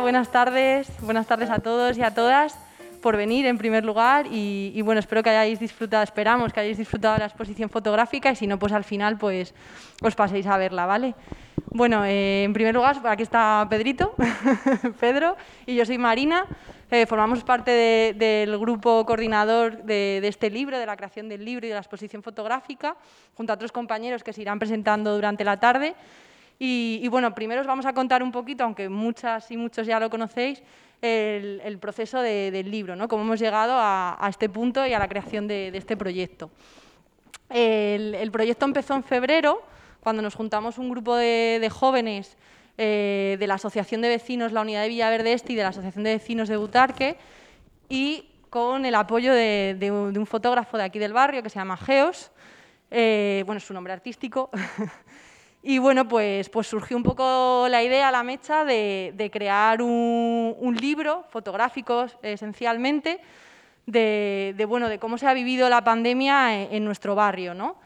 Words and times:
Buenas 0.00 0.30
tardes. 0.30 0.88
Buenas 1.02 1.26
tardes 1.26 1.50
a 1.50 1.58
todos 1.58 1.98
y 1.98 2.02
a 2.02 2.14
todas 2.14 2.56
por 3.02 3.16
venir 3.16 3.44
en 3.46 3.58
primer 3.58 3.84
lugar 3.84 4.26
y, 4.30 4.80
bueno, 4.82 5.00
espero 5.00 5.22
que 5.22 5.30
hayáis 5.30 5.60
disfrutado, 5.60 6.02
esperamos 6.02 6.52
que 6.52 6.60
hayáis 6.60 6.78
disfrutado 6.78 7.14
de 7.14 7.20
la 7.20 7.26
exposición 7.26 7.68
fotográfica 7.68 8.30
y 8.30 8.36
si 8.36 8.46
no, 8.46 8.58
pues 8.58 8.72
al 8.72 8.84
final 8.84 9.18
pues 9.18 9.54
os 10.00 10.14
paséis 10.14 10.46
a 10.46 10.56
verla, 10.56 10.86
¿vale? 10.86 11.14
Bueno, 11.66 12.04
eh, 12.06 12.44
en 12.44 12.52
primer 12.52 12.74
lugar, 12.74 13.00
aquí 13.04 13.22
está 13.22 13.66
Pedrito, 13.68 14.14
Pedro, 15.00 15.36
y 15.66 15.74
yo 15.74 15.84
soy 15.84 15.98
Marina. 15.98 16.46
Eh, 16.90 17.06
formamos 17.06 17.44
parte 17.44 18.14
del 18.16 18.58
grupo 18.58 19.04
coordinador 19.04 19.82
de, 19.82 20.26
este 20.26 20.48
libro, 20.48 20.78
de 20.78 20.86
la 20.86 20.96
creación 20.96 21.28
del 21.28 21.44
libro 21.44 21.66
y 21.66 21.68
de 21.68 21.74
la 21.74 21.80
exposición 21.80 22.22
fotográfica, 22.22 22.96
junto 23.34 23.52
a 23.52 23.56
otros 23.56 23.72
compañeros 23.72 24.22
que 24.22 24.32
se 24.32 24.40
irán 24.40 24.58
presentando 24.58 25.14
durante 25.14 25.44
la 25.44 25.58
tarde. 25.58 25.94
Y, 26.58 27.08
bueno, 27.08 27.34
primero 27.34 27.60
os 27.60 27.66
vamos 27.66 27.86
a 27.86 27.92
contar 27.92 28.22
un 28.22 28.30
poquito, 28.30 28.62
aunque 28.62 28.88
muchas 28.88 29.50
y 29.50 29.56
muchos 29.56 29.86
ya 29.86 29.98
lo 29.98 30.08
conocéis, 30.10 30.62
el, 31.00 31.78
proceso 31.80 32.20
del 32.20 32.70
libro, 32.70 32.94
¿no? 32.94 33.08
cómo 33.08 33.22
hemos 33.22 33.40
llegado 33.40 33.74
a, 33.76 34.26
este 34.28 34.48
punto 34.48 34.86
y 34.86 34.92
a 34.92 34.98
la 35.00 35.08
creación 35.08 35.48
de, 35.48 35.68
este 35.74 35.96
proyecto. 35.96 36.50
El, 37.50 38.30
proyecto 38.30 38.64
empezó 38.64 38.94
en 38.94 39.02
febrero, 39.02 39.62
cuando 40.00 40.22
nos 40.22 40.34
juntamos 40.34 40.78
un 40.78 40.90
grupo 40.90 41.16
de, 41.16 41.68
jóvenes 41.72 42.36
eh, 42.78 43.36
de 43.40 43.46
la 43.48 43.54
Asociación 43.54 44.00
de 44.00 44.08
Vecinos, 44.08 44.52
la 44.52 44.60
Unidad 44.60 44.82
de 44.82 44.88
Villaverde 44.88 45.32
Este 45.32 45.54
y 45.54 45.56
de 45.56 45.62
la 45.62 45.70
Asociación 45.70 46.04
de 46.04 46.12
Vecinos 46.12 46.48
de 46.48 46.56
Butarque, 46.56 47.16
y 47.88 48.28
con 48.52 48.84
el 48.84 48.94
apoyo 48.94 49.32
de, 49.32 49.90
un 49.90 50.26
fotógrafo 50.26 50.76
de 50.76 50.84
aquí 50.84 50.98
del 50.98 51.14
barrio 51.14 51.42
que 51.42 51.48
se 51.48 51.58
llama 51.58 51.76
Geos, 51.76 52.30
eh, 52.90 53.42
bueno, 53.46 53.56
es 53.56 53.64
su 53.64 53.72
nombre 53.72 53.94
artístico, 53.94 54.50
Y 55.64 55.78
bueno, 55.78 56.08
pues, 56.08 56.48
pues 56.48 56.66
surgió 56.66 56.96
un 56.96 57.04
poco 57.04 57.68
la 57.70 57.84
idea, 57.84 58.10
la 58.10 58.24
mecha, 58.24 58.64
de, 58.64 59.30
crear 59.32 59.80
un, 59.80 60.76
libro 60.80 61.24
fotográfico 61.28 62.06
esencialmente 62.20 63.20
de, 63.86 64.64
bueno, 64.66 64.88
de 64.88 64.98
cómo 64.98 65.18
se 65.18 65.28
ha 65.28 65.34
vivido 65.34 65.68
la 65.68 65.84
pandemia 65.84 66.64
en, 66.64 66.84
nuestro 66.84 67.14
barrio. 67.14 67.54
¿no? 67.54 67.76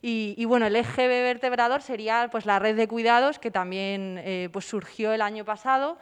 Y, 0.00 0.44
bueno, 0.44 0.66
el 0.66 0.76
eje 0.76 1.08
vertebrador 1.08 1.82
sería 1.82 2.28
pues, 2.30 2.46
la 2.46 2.60
red 2.60 2.76
de 2.76 2.86
cuidados 2.86 3.40
que 3.40 3.50
también 3.50 4.20
eh, 4.22 4.48
pues, 4.52 4.64
surgió 4.66 5.12
el 5.12 5.20
año 5.20 5.44
pasado, 5.44 5.98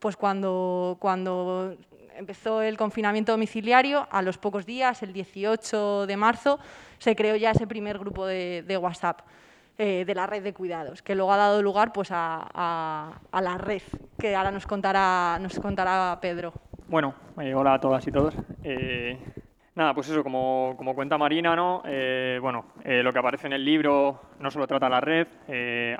pues 0.00 0.18
cuando, 0.18 0.98
cuando 1.00 1.78
empezó 2.14 2.60
el 2.60 2.76
confinamiento 2.76 3.32
domiciliario, 3.32 4.06
a 4.10 4.20
los 4.20 4.36
pocos 4.36 4.66
días, 4.66 5.02
el 5.02 5.14
18 5.14 6.06
de 6.06 6.16
marzo, 6.18 6.58
se 6.98 7.16
creó 7.16 7.36
ya 7.36 7.52
ese 7.52 7.66
primer 7.66 7.98
grupo 7.98 8.26
de 8.26 8.78
WhatsApp. 8.78 9.22
Eh, 9.76 10.04
de 10.06 10.14
la 10.14 10.28
red 10.28 10.44
de 10.44 10.54
cuidados, 10.54 11.02
que 11.02 11.16
luego 11.16 11.32
ha 11.32 11.36
dado 11.36 11.60
lugar 11.60 11.92
pues, 11.92 12.10
a, 12.12 13.18
la 13.32 13.58
red, 13.58 13.82
que 14.16 14.36
ahora 14.36 14.52
nos 14.52 14.68
contará, 14.68 15.36
nos 15.40 15.58
contará 15.58 16.16
Pedro. 16.22 16.52
Bueno, 16.86 17.12
eh, 17.40 17.52
hola 17.56 17.74
a 17.74 17.80
todas 17.80 18.06
y 18.06 18.12
todos. 18.12 18.36
Eh, 18.62 19.18
nada, 19.74 19.92
pues 19.92 20.08
eso, 20.08 20.22
como, 20.22 20.76
cuenta 20.94 21.18
Marina, 21.18 21.56
¿no? 21.56 21.82
bueno, 22.40 22.66
lo 22.84 23.12
que 23.12 23.18
aparece 23.18 23.48
en 23.48 23.54
el 23.54 23.64
libro 23.64 24.20
no 24.38 24.48
solo 24.48 24.68
trata 24.68 24.88
la 24.88 25.00
red, 25.00 25.26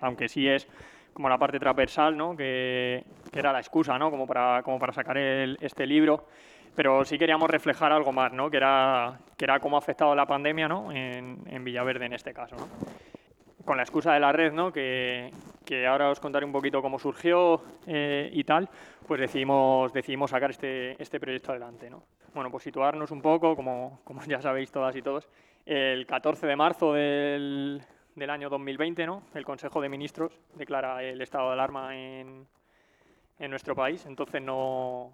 aunque 0.01 0.29
sí 0.29 0.47
es 0.47 0.69
como 1.13 1.29
la 1.29 1.39
parte 1.39 1.59
transversal, 1.59 2.17
¿no? 2.17 2.37
que, 2.37 3.05
era 3.33 3.53
la 3.53 3.59
excusa 3.59 3.99
¿no? 3.99 4.09
como, 4.09 4.25
para, 4.25 4.63
como 4.63 4.79
para 4.79 4.93
sacar 4.93 5.19
este 5.19 5.85
libro 5.85 6.27
pero 6.77 7.05
sí 7.05 7.19
queríamos 7.19 7.49
reflejar 7.49 7.93
algo 7.93 8.13
más, 8.13 8.33
¿no? 8.33 8.51
que, 8.51 8.57
era, 8.57 9.19
que 9.37 9.45
era 9.45 9.61
cómo 9.61 9.77
ha 9.77 9.79
afectado 9.79 10.13
la 10.15 10.27
pandemia 10.27 10.67
¿no? 10.67 10.91
en, 10.91 11.39
en 11.47 11.63
Villaverde 11.63 12.07
en 12.07 12.15
este 12.15 12.35
caso. 12.35 12.57
¿no? 12.57 12.67
Con 13.65 13.77
la 13.77 13.83
excusa 13.83 14.13
de 14.13 14.21
la 14.21 14.33
red, 14.33 14.53
¿no? 14.53 14.73
que, 14.73 15.31
que 15.65 15.87
ahora 15.87 16.11
os 16.11 16.21
contaré 16.21 16.45
un 16.45 16.53
poquito 16.53 16.83
cómo 16.83 16.99
surgió 16.99 17.63
eh, 17.87 18.31
y 18.33 18.45
tal, 18.45 18.69
pues 19.07 19.21
decidimos, 19.21 19.93
decidimos 19.93 20.31
sacar 20.31 20.51
este, 20.51 21.01
este 21.03 21.19
proyecto 21.19 21.51
adelante. 21.53 21.89
¿no? 21.89 22.03
Bueno, 22.35 22.51
pues 22.51 22.65
situarnos 22.65 23.11
un 23.11 23.23
poco, 23.23 23.57
como, 23.57 24.01
como 24.05 24.23
ya 24.25 24.41
sabéis 24.41 24.71
todas 24.71 24.95
y 24.97 25.03
todos, 25.03 25.29
el 25.67 26.07
14 26.07 26.47
de 26.47 26.57
marzo 26.57 26.93
del, 26.93 27.83
del 28.15 28.31
año 28.31 28.51
2020, 28.51 29.07
¿no? 29.07 29.23
el 29.35 29.45
Consejo 29.45 29.81
de 29.81 29.89
Ministros 29.89 30.39
declara 30.55 31.03
el 31.03 31.21
estado 31.23 31.49
de 31.49 31.53
alarma 31.55 31.97
en, 31.97 32.47
en 33.39 33.51
nuestro 33.51 33.75
país, 33.75 34.05
entonces 34.07 34.43
no, 34.43 35.13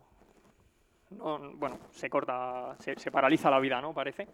bueno, 1.10 1.78
se 1.90 2.08
corta, 2.10 2.74
se, 2.78 2.98
se 2.98 3.10
paraliza 3.10 3.50
la 3.50 3.60
vida, 3.60 3.80
¿no? 3.80 3.92
Parece. 3.92 4.28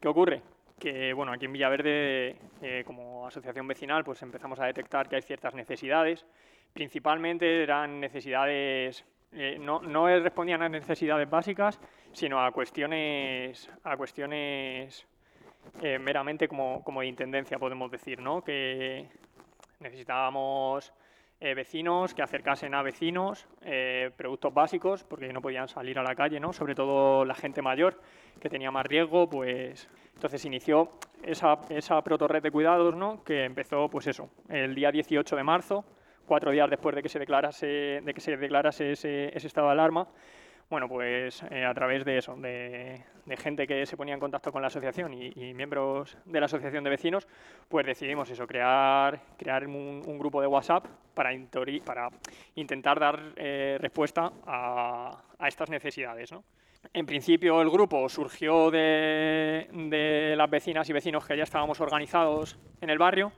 ¿Qué 0.00 0.08
ocurre? 0.08 0.42
Que 0.78 1.12
bueno, 1.14 1.32
aquí 1.32 1.46
en 1.46 1.52
Villaverde, 1.52 2.36
eh, 2.60 2.82
como 2.86 3.26
asociación 3.26 3.66
vecinal, 3.66 4.04
pues 4.04 4.20
empezamos 4.22 4.60
a 4.60 4.66
detectar 4.66 5.08
que 5.08 5.16
hay 5.16 5.22
ciertas 5.22 5.54
necesidades. 5.54 6.26
Principalmente 6.72 7.62
eran 7.62 7.98
necesidades, 7.98 9.04
eh, 9.32 9.56
no, 9.58 9.80
no, 9.80 10.06
respondían 10.06 10.62
a 10.62 10.68
necesidades 10.68 11.28
básicas, 11.28 11.80
sino 12.12 12.44
a 12.44 12.52
cuestiones, 12.52 13.70
a 13.84 13.96
cuestiones 13.96 15.06
eh, 15.82 15.98
meramente 15.98 16.46
como, 16.46 16.84
como, 16.84 17.00
de 17.00 17.06
intendencia, 17.06 17.58
podemos 17.58 17.90
decir, 17.90 18.20
¿no? 18.20 18.44
que 18.44 19.08
necesitábamos 19.80 20.92
vecinos 21.40 22.14
que 22.14 22.22
acercasen 22.22 22.74
a 22.74 22.82
vecinos 22.82 23.46
productos 24.16 24.52
básicos, 24.54 25.04
porque 25.04 25.32
no 25.32 25.42
podían 25.42 25.68
salir 25.68 25.98
a 25.98 26.02
la 26.02 26.14
calle, 26.14 26.40
¿no? 26.40 26.52
sobre 26.52 26.74
todo 26.74 27.24
la 27.24 27.34
gente 27.34 27.62
mayor 27.62 28.00
que 28.40 28.48
tenía 28.48 28.70
más 28.70 28.86
riesgo, 28.86 29.28
pues 29.28 29.88
entonces 30.14 30.44
inició 30.44 30.92
esa, 31.22 31.58
esa 31.68 32.02
protorred 32.02 32.42
de 32.42 32.50
cuidados, 32.50 32.96
¿no? 32.96 33.22
que 33.22 33.44
empezó 33.44 33.88
pues 33.88 34.06
eso, 34.06 34.30
el 34.48 34.74
día 34.74 34.90
18 34.90 35.36
de 35.36 35.42
marzo, 35.42 35.84
cuatro 36.26 36.50
días 36.50 36.68
después 36.68 36.94
de 36.94 37.02
que 37.02 37.08
se 37.08 37.18
declarase, 37.18 37.66
de 38.04 38.14
que 38.14 38.20
se 38.20 38.36
declarase 38.36 38.92
ese, 38.92 39.36
estado 39.36 39.68
de 39.68 39.72
alarma. 39.72 40.08
Bueno, 40.68 40.88
pues 40.88 41.44
eh, 41.50 41.64
a 41.64 41.72
través 41.74 42.04
de 42.04 42.18
eso, 42.18 42.34
de, 42.36 43.00
gente 43.38 43.66
que 43.66 43.86
se 43.86 43.96
ponía 43.96 44.14
en 44.14 44.20
contacto 44.20 44.50
con 44.50 44.62
la 44.62 44.68
asociación 44.68 45.14
y, 45.14 45.54
miembros 45.54 46.18
de 46.24 46.40
la 46.40 46.46
asociación 46.46 46.82
de 46.82 46.90
vecinos, 46.90 47.28
pues 47.68 47.86
decidimos 47.86 48.28
eso, 48.30 48.46
crear, 48.46 49.20
crear 49.36 49.66
un, 49.66 50.18
grupo 50.18 50.40
de 50.40 50.48
WhatsApp 50.48 50.86
para, 51.14 51.32
intentar 51.32 52.98
dar 52.98 53.32
eh, 53.36 53.78
respuesta 53.80 54.32
a, 54.44 55.22
a, 55.38 55.48
estas 55.48 55.70
necesidades. 55.70 56.32
¿no? 56.32 56.42
En 56.92 57.06
principio 57.06 57.60
el 57.60 57.70
grupo 57.70 58.08
surgió 58.08 58.70
de, 58.70 60.34
las 60.36 60.50
vecinas 60.50 60.88
y 60.88 60.92
vecinos 60.92 61.26
que 61.26 61.36
ya 61.36 61.42
estábamos 61.42 61.80
organizados 61.80 62.58
en 62.80 62.90
el 62.90 62.98
barrio, 62.98 63.32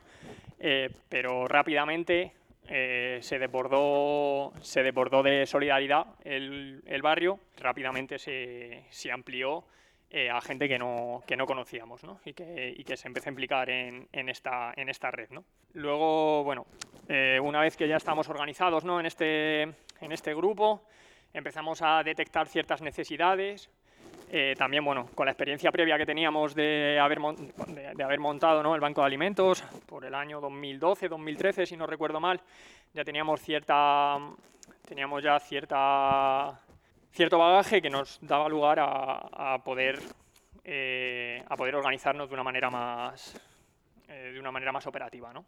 eh, 0.58 0.90
pero 1.08 1.46
rápidamente 1.46 2.32
eh, 2.68 3.18
se, 3.22 3.38
desbordó, 3.38 4.52
se 4.60 4.82
desbordó 4.82 5.22
de 5.22 5.46
solidaridad 5.46 6.06
el, 6.24 7.00
barrio, 7.02 7.40
rápidamente 7.56 8.18
se, 8.18 9.12
amplió 9.12 9.64
eh, 10.10 10.30
a 10.30 10.40
gente 10.40 10.68
que 10.68 10.78
no, 10.78 11.22
que 11.26 11.36
no 11.36 11.46
conocíamos 11.46 12.02
Y, 12.24 12.34
que, 12.34 12.96
se 12.96 13.08
empezó 13.08 13.28
a 13.28 13.32
implicar 13.32 13.70
en, 13.70 14.08
esta, 14.12 14.72
en 14.76 14.88
esta 14.88 15.10
red. 15.10 15.28
Luego, 15.72 16.44
bueno, 16.44 16.66
una 17.42 17.60
vez 17.60 17.76
que 17.76 17.88
ya 17.88 17.96
estamos 17.96 18.28
organizados 18.28 18.84
¿no? 18.84 19.00
en, 19.00 19.06
este, 19.06 19.62
en 19.62 20.12
este 20.12 20.34
grupo, 20.34 20.82
empezamos 21.32 21.82
a 21.82 22.02
detectar 22.02 22.48
ciertas 22.48 22.82
necesidades. 22.82 23.70
Eh, 24.30 24.54
también, 24.58 24.84
bueno, 24.84 25.06
con 25.14 25.24
la 25.24 25.32
experiencia 25.32 25.72
previa 25.72 25.96
que 25.96 26.04
teníamos 26.04 26.54
de 26.54 26.98
haber, 27.00 27.18
de, 27.18 28.04
haber 28.04 28.20
montado 28.20 28.62
¿no? 28.62 28.74
el 28.74 28.80
banco 28.80 29.00
de 29.00 29.06
alimentos 29.06 29.62
por 29.86 30.04
el 30.04 30.14
año 30.14 30.38
2012, 30.38 31.08
2013, 31.08 31.64
si 31.64 31.78
no 31.78 31.86
recuerdo 31.86 32.20
mal, 32.20 32.38
ya 32.92 33.04
teníamos 33.04 33.40
cierta, 33.40 34.18
teníamos 34.86 35.22
ya 35.22 35.40
cierta, 35.40 36.60
cierto 37.10 37.38
bagaje 37.38 37.80
que 37.80 37.88
nos 37.88 38.18
daba 38.20 38.50
lugar 38.50 38.78
a, 38.80 39.58
poder, 39.64 39.98
eh, 40.62 41.42
a 41.48 41.56
poder 41.56 41.76
organizarnos 41.76 42.28
de 42.28 42.34
una 42.34 42.44
manera 42.44 42.68
más, 42.68 43.40
eh, 44.08 44.32
de 44.34 44.40
una 44.40 44.52
manera 44.52 44.72
más 44.72 44.86
operativa, 44.86 45.32
¿no? 45.32 45.46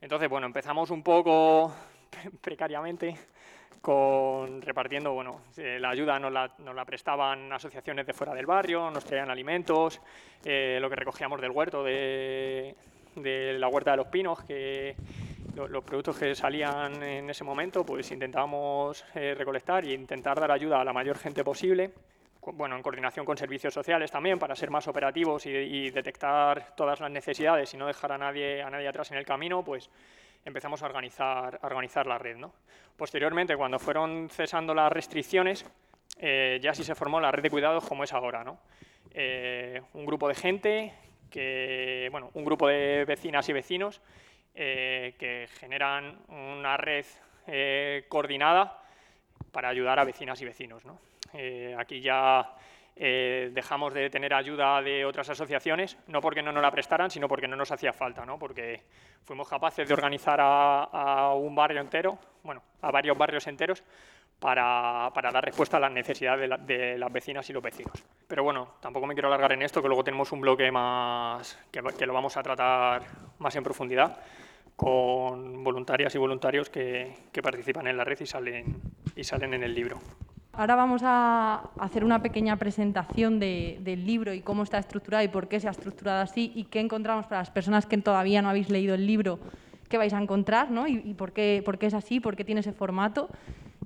Entonces, 0.00 0.28
bueno, 0.28 0.46
empezamos 0.46 0.90
un 0.90 1.02
poco 1.02 1.74
precariamente 2.40 3.16
con 3.80 4.62
repartiendo, 4.62 5.12
bueno, 5.12 5.42
eh, 5.56 5.78
la 5.80 5.90
ayuda 5.90 6.18
nos 6.18 6.32
la, 6.32 6.50
nos 6.58 6.74
la, 6.74 6.84
prestaban 6.84 7.52
asociaciones 7.52 8.06
de 8.06 8.12
fuera 8.12 8.34
del 8.34 8.46
barrio, 8.46 8.90
nos 8.90 9.04
traían 9.04 9.30
alimentos, 9.30 10.00
eh, 10.44 10.78
lo 10.80 10.88
que 10.90 10.96
recogíamos 10.96 11.40
del 11.40 11.50
huerto, 11.50 11.82
de, 11.84 12.74
de, 13.14 13.58
la 13.58 13.68
huerta 13.68 13.92
de 13.92 13.96
los 13.98 14.06
pinos, 14.08 14.42
que 14.44 14.94
los 15.54 15.84
productos 15.84 16.18
que 16.18 16.34
salían 16.34 17.02
en 17.02 17.30
ese 17.30 17.42
momento, 17.42 17.84
pues 17.84 18.10
intentábamos 18.10 19.04
eh, 19.14 19.34
recolectar 19.34 19.84
e 19.84 19.94
intentar 19.94 20.38
dar 20.38 20.50
ayuda 20.50 20.80
a 20.80 20.84
la 20.84 20.92
mayor 20.92 21.16
gente 21.16 21.42
posible 21.42 21.92
bueno, 22.52 22.76
en 22.76 22.82
coordinación 22.82 23.26
con 23.26 23.36
servicios 23.36 23.74
sociales 23.74 24.08
también, 24.10 24.38
para 24.38 24.54
ser 24.54 24.70
más 24.70 24.86
operativos 24.86 25.46
y, 25.46 25.50
y, 25.50 25.90
detectar 25.90 26.76
todas 26.76 27.00
las 27.00 27.10
necesidades 27.10 27.74
y 27.74 27.76
no 27.76 27.88
dejar 27.88 28.12
a 28.12 28.18
nadie, 28.18 28.62
a 28.62 28.70
nadie 28.70 28.86
atrás 28.86 29.10
en 29.10 29.18
el 29.18 29.24
camino, 29.24 29.64
pues 29.64 29.90
empezamos 30.46 30.80
a 30.82 30.86
organizar, 30.86 31.58
a 31.60 31.66
organizar 31.66 32.06
la 32.06 32.16
red. 32.16 32.36
¿no? 32.36 32.54
Posteriormente, 32.96 33.56
cuando 33.56 33.78
fueron 33.78 34.30
cesando 34.30 34.72
las 34.72 34.90
restricciones, 34.90 35.66
eh, 36.18 36.58
ya 36.62 36.72
sí 36.72 36.84
se 36.84 36.94
formó 36.94 37.20
la 37.20 37.30
red 37.30 37.42
de 37.42 37.50
cuidados 37.50 37.84
como 37.84 38.04
es 38.04 38.12
ahora. 38.12 38.42
¿no? 38.42 38.58
Eh, 39.10 39.82
un 39.92 40.06
grupo 40.06 40.28
de 40.28 40.34
gente, 40.34 40.94
que, 41.28 42.08
bueno, 42.10 42.30
un 42.34 42.44
grupo 42.44 42.68
de 42.68 43.04
vecinas 43.04 43.48
y 43.48 43.52
vecinos 43.52 44.00
eh, 44.54 45.14
que 45.18 45.48
generan 45.58 46.18
una 46.28 46.78
red 46.78 47.04
coordinada 48.08 48.82
para 49.52 49.68
ayudar 49.68 49.98
a 50.00 50.04
vecinas 50.04 50.40
y 50.40 50.44
vecinos. 50.44 50.84
¿no? 50.84 50.98
aquí 51.78 52.00
ya 52.00 52.56
dejamos 52.96 53.92
de 53.92 54.08
tener 54.08 54.32
ayuda 54.32 54.80
de 54.80 55.04
otras 55.04 55.28
asociaciones, 55.28 55.98
no 56.06 56.20
porque 56.20 56.42
no 56.42 56.50
nos 56.50 56.62
la 56.62 56.70
prestaran, 56.70 57.10
sino 57.10 57.28
porque 57.28 57.46
no 57.46 57.54
nos 57.54 57.70
hacía 57.70 57.92
falta, 57.92 58.24
¿no? 58.24 58.38
porque 58.38 58.82
fuimos 59.22 59.48
capaces 59.48 59.86
de 59.86 59.92
organizar 59.92 60.38
a, 60.40 61.34
un 61.34 61.54
barrio 61.54 61.80
entero, 61.80 62.18
bueno, 62.42 62.62
a 62.80 62.90
varios 62.90 63.18
barrios 63.18 63.46
enteros, 63.46 63.82
para, 64.38 65.10
para, 65.14 65.30
dar 65.30 65.44
respuesta 65.44 65.78
a 65.78 65.80
las 65.80 65.92
necesidades 65.92 66.50
de, 66.66 66.98
las 66.98 67.12
vecinas 67.12 67.48
y 67.48 67.52
los 67.52 67.62
vecinos. 67.62 68.04
Pero 68.28 68.44
bueno, 68.44 68.74
tampoco 68.80 69.06
me 69.06 69.14
quiero 69.14 69.28
alargar 69.28 69.52
en 69.52 69.62
esto, 69.62 69.80
que 69.80 69.88
luego 69.88 70.04
tenemos 70.04 70.30
un 70.32 70.40
bloque 70.40 70.70
más 70.70 71.58
que, 71.70 71.82
que 71.98 72.06
lo 72.06 72.12
vamos 72.12 72.36
a 72.36 72.42
tratar 72.42 73.02
más 73.38 73.56
en 73.56 73.64
profundidad 73.64 74.18
con 74.76 75.64
voluntarias 75.64 76.14
y 76.14 76.18
voluntarios 76.18 76.68
que, 76.68 77.14
que 77.32 77.42
participan 77.42 77.86
en 77.86 77.96
la 77.96 78.04
red 78.04 78.20
y 78.20 78.26
salen, 78.26 78.80
y 79.14 79.24
salen 79.24 79.54
en 79.54 79.62
el 79.62 79.74
libro. 79.74 79.98
Ahora 80.58 80.74
vamos 80.74 81.02
a 81.04 81.68
hacer 81.76 82.02
una 82.02 82.22
pequeña 82.22 82.56
presentación 82.56 83.38
de, 83.38 83.76
del 83.82 84.06
libro 84.06 84.32
y 84.32 84.40
cómo 84.40 84.62
está 84.62 84.78
estructurado 84.78 85.22
y 85.22 85.28
por 85.28 85.48
qué 85.48 85.60
se 85.60 85.68
ha 85.68 85.70
estructurado 85.70 86.22
así 86.22 86.50
y 86.54 86.64
qué 86.64 86.80
encontramos 86.80 87.26
para 87.26 87.42
las 87.42 87.50
personas 87.50 87.84
que 87.84 87.98
todavía 87.98 88.40
no 88.40 88.48
habéis 88.48 88.70
leído 88.70 88.94
el 88.94 89.06
libro, 89.06 89.38
qué 89.90 89.98
vais 89.98 90.14
a 90.14 90.18
encontrar 90.18 90.70
¿no? 90.70 90.88
y, 90.88 91.12
por 91.12 91.32
qué 91.34 91.62
es 91.82 91.92
así, 91.92 92.20
por 92.20 92.36
qué 92.36 92.44
tiene 92.44 92.62
ese 92.62 92.72
formato. 92.72 93.28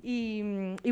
Y, 0.01 0.43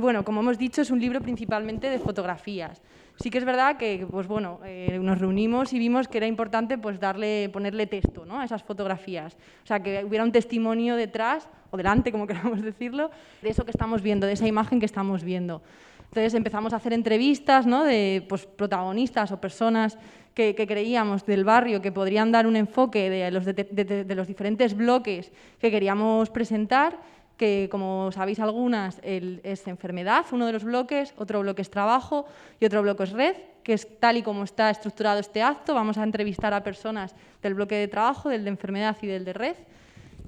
bueno, 0.01 0.25
como 0.25 0.41
hemos 0.41 0.57
dicho, 0.57 0.81
es 0.81 0.91
un 0.91 0.99
libro 0.99 1.21
principalmente 1.21 1.89
de 1.89 1.99
fotografías. 1.99 2.81
Sí 3.21 3.29
que 3.29 3.37
es 3.37 3.43
verdad 3.43 3.75
que 3.75 4.07
pues 4.09 4.27
bueno, 4.27 4.61
eh, 4.63 4.97
nos 5.01 5.19
reunimos 5.19 5.73
y 5.73 5.79
vimos 5.79 6.07
que 6.07 6.19
era 6.19 6.27
importante 6.27 6.77
pues 6.77 7.01
darle, 7.01 7.49
ponerle 7.51 7.85
texto 7.85 8.25
¿no? 8.25 8.39
a 8.39 8.45
esas 8.45 8.63
fotografías. 8.63 9.35
O 9.63 9.67
sea, 9.67 9.81
que 9.83 10.05
hubiera 10.05 10.23
un 10.23 10.31
testimonio 10.31 10.95
detrás, 10.95 11.49
o 11.69 11.75
delante, 11.75 12.13
como 12.13 12.25
queramos 12.27 12.61
decirlo, 12.61 13.11
de 13.41 13.49
eso 13.49 13.65
que 13.65 13.71
estamos 13.71 14.01
viendo, 14.01 14.25
de 14.25 14.33
esa 14.33 14.47
imagen 14.47 14.79
que 14.79 14.85
estamos 14.85 15.25
viendo. 15.25 15.61
Entonces 16.05 16.33
empezamos 16.33 16.71
a 16.71 16.77
hacer 16.77 16.93
entrevistas 16.93 17.67
¿no? 17.67 17.83
de 17.83 18.25
pues, 18.29 18.45
protagonistas 18.45 19.31
o 19.33 19.41
personas 19.41 19.97
que, 20.33 20.55
creíamos 20.55 21.25
del 21.25 21.43
barrio 21.43 21.81
que 21.81 21.91
podrían 21.91 22.31
dar 22.31 22.47
un 22.47 22.55
enfoque 22.55 23.09
de 23.09 23.29
los, 23.31 23.43
de 23.43 24.13
los 24.15 24.27
diferentes 24.27 24.73
bloques 24.73 25.33
que 25.59 25.69
queríamos 25.69 26.29
presentar 26.29 26.97
que 27.39 27.69
como 27.71 28.11
sabéis 28.11 28.41
algunas 28.41 28.99
es 29.01 29.65
enfermedad, 29.65 30.25
uno 30.33 30.45
de 30.45 30.51
los 30.51 30.65
bloques, 30.65 31.13
otro 31.15 31.39
bloque 31.39 31.61
es 31.61 31.71
trabajo 31.71 32.25
y 32.59 32.65
otro 32.65 32.81
bloque 32.81 33.03
es 33.03 33.11
red, 33.13 33.35
que 33.63 33.71
es 33.71 33.87
tal 33.97 34.17
y 34.17 34.23
como 34.23 34.43
está 34.43 34.69
estructurado 34.69 35.21
este 35.21 35.41
acto. 35.41 35.73
Vamos 35.73 35.97
a 35.97 36.03
entrevistar 36.03 36.53
a 36.53 36.61
personas 36.61 37.15
del 37.41 37.53
bloque 37.53 37.75
de 37.75 37.87
trabajo, 37.87 38.27
del 38.27 38.43
de 38.43 38.49
enfermedad 38.49 38.97
y 39.01 39.07
del 39.07 39.23
de 39.23 39.31
red. 39.31 39.55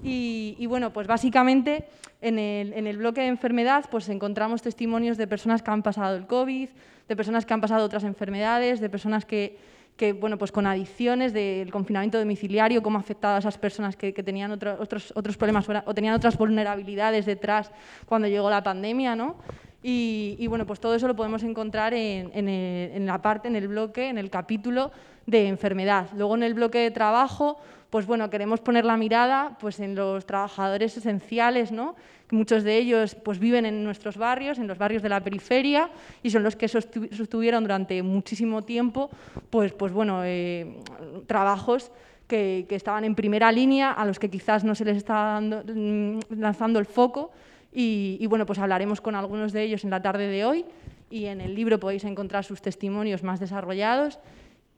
Y, 0.04 0.66
bueno, 0.68 0.94
pues 0.94 1.06
básicamente 1.06 1.84
en 2.22 2.40
el, 2.40 2.72
en 2.74 2.88
el, 2.88 2.98
bloque 2.98 3.22
de 3.22 3.28
enfermedad 3.28 3.86
pues 3.92 4.08
encontramos 4.08 4.62
testimonios 4.62 5.18
de 5.18 5.28
personas 5.28 5.62
que 5.62 5.70
han 5.70 5.84
pasado 5.84 6.16
el 6.16 6.26
COVID, 6.28 6.70
de 7.10 7.16
personas 7.16 7.46
que 7.46 7.54
han 7.54 7.62
pasado 7.62 7.86
otras 7.86 8.06
enfermedades, 8.06 8.80
de 8.80 8.90
personas 8.90 9.26
que 9.26 9.58
que 9.96 10.14
bueno, 10.14 10.38
pues 10.38 10.52
con 10.52 10.66
adicciones 10.66 11.34
del 11.34 11.72
confinamiento 11.72 12.18
domiciliario, 12.18 12.82
cómo 12.82 12.98
ha 12.98 13.02
afectado 13.02 13.36
a 13.36 13.40
esas 13.40 13.58
personas 13.58 13.96
que, 13.96 14.12
tenían 14.14 14.52
otros, 14.52 15.14
otros 15.16 15.38
problemas 15.38 15.68
o 15.86 15.94
tenían 15.94 16.16
otras 16.16 16.38
vulnerabilidades 16.38 17.26
detrás 17.26 17.72
cuando 18.06 18.28
llegó 18.28 18.50
la 18.50 18.64
pandemia, 18.64 19.16
¿no? 19.16 19.36
Y, 19.84 20.46
bueno, 20.48 20.68
pues 20.68 20.80
todo 20.80 20.94
eso 20.94 21.08
lo 21.08 21.16
podemos 21.16 21.42
encontrar 21.42 21.96
en, 21.96 22.32
en, 22.36 23.06
la 23.06 23.20
parte, 23.22 23.48
en 23.48 23.56
el 23.56 23.68
bloque, 23.68 24.10
en 24.10 24.20
el 24.20 24.30
capítulo 24.30 24.92
de 25.26 25.48
enfermedad. 25.48 26.10
Luego 26.16 26.36
en 26.36 26.44
el 26.44 26.54
bloque 26.54 26.78
de 26.80 26.92
trabajo, 26.92 27.58
pues 27.92 28.08
bueno, 28.08 28.30
queremos 28.30 28.62
poner 28.62 28.86
la 28.86 28.98
mirada 28.98 29.58
pues 29.60 29.80
en 29.80 29.94
los 29.94 30.26
trabajadores 30.26 30.98
esenciales, 30.98 31.72
¿no? 31.72 31.96
Muchos 32.32 32.64
de 32.64 32.78
ellos 32.78 33.14
pues, 33.16 33.38
viven 33.38 33.66
en 33.66 33.84
nuestros 33.84 34.18
barrios, 34.18 34.58
en 34.58 34.68
los 34.68 34.78
barrios 34.78 35.04
de 35.04 35.10
la 35.10 35.20
periferia, 35.20 35.92
y 36.24 36.30
son 36.30 36.42
los 36.42 36.56
que 36.56 36.70
sostuvieron 36.70 37.64
durante 37.64 38.02
muchísimo 38.02 38.64
tiempo 38.64 39.12
pues, 39.50 39.74
pues, 39.74 39.92
bueno, 39.92 40.22
eh, 40.24 40.80
trabajos 41.28 41.92
que, 42.32 42.66
estaban 42.70 43.04
en 43.04 43.14
primera 43.14 43.52
línea, 43.52 43.92
a 43.92 44.06
los 44.06 44.18
que 44.18 44.30
quizás 44.30 44.64
no 44.64 44.74
se 44.74 44.86
les 44.86 44.96
está 44.96 45.42
mm, 45.42 46.20
lanzando 46.40 46.80
el 46.80 46.86
foco. 46.86 47.32
Y, 47.74 48.26
bueno, 48.28 48.46
pues 48.46 48.60
hablaremos 48.60 49.00
con 49.00 49.16
algunos 49.16 49.54
de 49.54 49.64
ellos 49.64 49.84
en 49.84 49.92
la 49.92 50.02
tarde 50.02 50.28
de 50.28 50.44
hoy 50.44 50.66
y 51.10 51.26
en 51.26 51.40
el 51.40 51.56
libro 51.56 51.80
podéis 51.80 52.04
encontrar 52.04 52.44
sus 52.44 52.62
testimonios 52.62 53.24
más 53.24 53.40
desarrollados. 53.40 54.20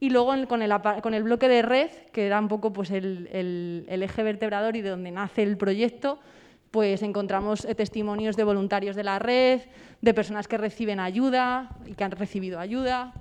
Y 0.00 0.10
luego 0.10 0.34
con, 0.48 0.62
el, 0.62 0.72
con, 1.02 1.14
el, 1.14 1.22
bloque 1.22 1.48
de 1.48 1.62
red, 1.62 1.90
que 2.12 2.26
era 2.26 2.38
un 2.38 2.48
poco 2.48 2.72
pues, 2.72 2.90
el, 2.90 3.28
el 3.88 4.02
eje 4.02 4.22
vertebrador 4.22 4.76
y 4.76 4.82
de 4.82 4.90
donde 4.90 5.10
nace 5.10 5.42
el 5.42 5.56
proyecto, 5.56 6.18
pues 6.74 7.02
encontramos 7.02 7.64
eh, 7.66 7.76
testimonios 7.76 8.34
de 8.34 8.42
voluntarios 8.42 8.96
de 8.96 9.04
la 9.04 9.20
red, 9.20 9.60
de 10.00 10.12
personas 10.12 10.48
que 10.48 10.58
reciben 10.58 10.98
ayuda 10.98 11.70
y 11.86 11.94
que 11.94 12.02
han 12.02 12.10
recibido 12.10 12.58
ayuda. 12.58 13.14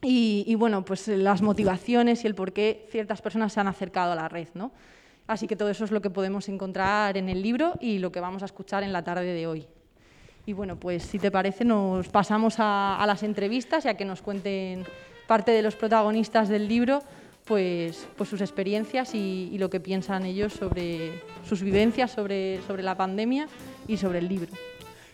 Y, 0.00 0.54
bueno, 0.54 0.82
pues 0.82 1.06
las 1.08 1.42
motivaciones 1.42 2.24
y 2.24 2.26
el 2.26 2.34
por 2.34 2.54
qué 2.54 2.86
ciertas 2.90 3.20
personas 3.20 3.52
se 3.52 3.60
han 3.60 3.68
acercado 3.68 4.12
a 4.12 4.14
la 4.14 4.30
red. 4.30 4.48
¿no? 4.54 4.72
Así 5.26 5.46
que 5.46 5.54
todo 5.54 5.68
eso 5.68 5.84
es 5.84 5.90
lo 5.90 6.00
que 6.00 6.08
podemos 6.08 6.48
encontrar 6.48 7.18
en 7.18 7.28
el 7.28 7.42
libro 7.42 7.74
y 7.78 7.98
lo 7.98 8.10
que 8.10 8.20
vamos 8.20 8.40
a 8.42 8.46
escuchar 8.46 8.82
en 8.84 8.92
la 8.92 9.04
tarde 9.04 9.34
de 9.34 9.46
hoy. 9.46 9.66
Y 10.46 10.54
bueno, 10.54 10.76
pues 10.76 11.02
si 11.02 11.18
te 11.18 11.30
parece, 11.30 11.62
nos 11.66 12.08
pasamos 12.08 12.54
a, 12.58 13.04
las 13.06 13.22
entrevistas 13.22 13.84
y 13.84 13.88
a 13.88 13.98
que 13.98 14.06
nos 14.06 14.22
cuenten 14.22 14.84
parte 15.26 15.52
de 15.52 15.62
los 15.62 15.76
protagonistas 15.76 16.48
del 16.48 16.68
libro 16.68 17.02
pues, 17.46 18.08
pues 18.16 18.28
sus 18.28 18.40
experiencias 18.40 19.14
y, 19.14 19.56
lo 19.58 19.70
que 19.70 19.80
piensan 19.80 20.24
ellos 20.26 20.52
sobre 20.52 21.22
sus 21.48 21.62
vivencias 21.62 22.10
sobre, 22.10 22.60
sobre 22.62 22.82
la 22.82 22.96
pandemia 22.96 23.48
y 23.86 23.96
sobre 23.96 24.18
el 24.18 24.28
libro. 24.28 24.52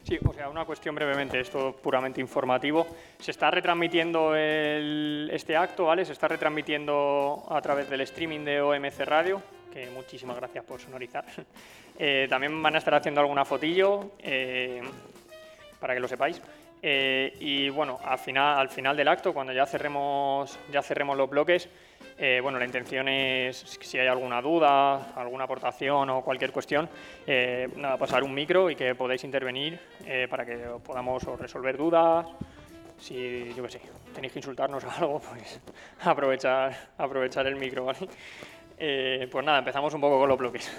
Sí, 0.02 0.18
o 0.24 0.32
sea, 0.32 0.48
una 0.48 0.64
cuestión 0.64 0.96
brevemente, 0.96 1.38
esto 1.38 1.76
puramente 1.80 2.20
informativo. 2.20 2.86
Se 3.20 3.30
está 3.30 3.50
retransmitiendo 3.50 4.34
este 4.34 5.56
acto, 5.56 5.84
¿vale? 5.84 6.04
Se 6.04 6.12
está 6.12 6.26
retransmitiendo 6.26 7.44
a 7.48 7.60
través 7.60 7.88
del 7.88 8.00
streaming 8.00 8.40
de 8.40 8.60
OMC 8.60 9.00
Radio, 9.00 9.40
que 9.72 9.90
muchísimas 9.90 10.36
gracias 10.36 10.64
por 10.64 10.80
sonorizar. 10.80 11.24
Eh, 11.98 12.26
también 12.28 12.60
van 12.62 12.74
a 12.74 12.78
estar 12.78 12.94
haciendo 12.94 13.20
alguna 13.20 13.44
fotillo, 13.44 14.12
eh, 14.20 14.80
para 15.78 15.92
que 15.92 16.00
lo 16.00 16.08
sepáis. 16.08 16.40
Eh, 16.82 17.36
y 17.38 17.68
bueno, 17.70 18.00
al 18.04 18.18
final, 18.18 18.58
al 18.58 18.68
final 18.68 18.96
del 18.96 19.08
acto, 19.08 19.32
cuando 19.32 19.52
ya 19.52 19.64
cerremos, 19.66 20.58
ya 20.72 20.82
cerremos 20.82 21.16
los 21.16 21.30
bloques, 21.30 21.68
eh, 22.18 22.40
bueno, 22.42 22.58
la 22.58 22.64
intención 22.64 23.08
es, 23.08 23.78
si 23.80 23.98
hay 23.98 24.06
alguna 24.06 24.40
duda, 24.40 25.12
alguna 25.14 25.44
aportación 25.44 26.10
o 26.10 26.22
cualquier 26.22 26.52
cuestión, 26.52 26.88
eh, 27.26 27.68
nada, 27.76 27.96
pasar 27.96 28.22
un 28.22 28.34
micro 28.34 28.70
y 28.70 28.76
que 28.76 28.94
podáis 28.94 29.24
intervenir 29.24 29.78
eh, 30.06 30.26
para 30.28 30.44
que 30.44 30.56
podamos 30.84 31.22
resolver 31.38 31.76
dudas. 31.76 32.26
Si, 32.98 33.52
yo 33.56 33.62
qué 33.64 33.70
sé, 33.70 33.80
tenéis 34.14 34.32
que 34.32 34.38
insultarnos 34.38 34.84
o 34.84 34.90
algo, 34.90 35.20
pues 35.20 35.60
aprovechar, 36.00 36.90
aprovechar 36.98 37.46
el 37.46 37.56
micro, 37.56 37.86
¿vale? 37.86 38.08
pues 39.30 39.44
nada, 39.44 39.58
empezamos 39.58 39.94
un 39.94 40.00
poco 40.00 40.18
con 40.18 40.28
los 40.28 40.38
bloques. 40.38 40.70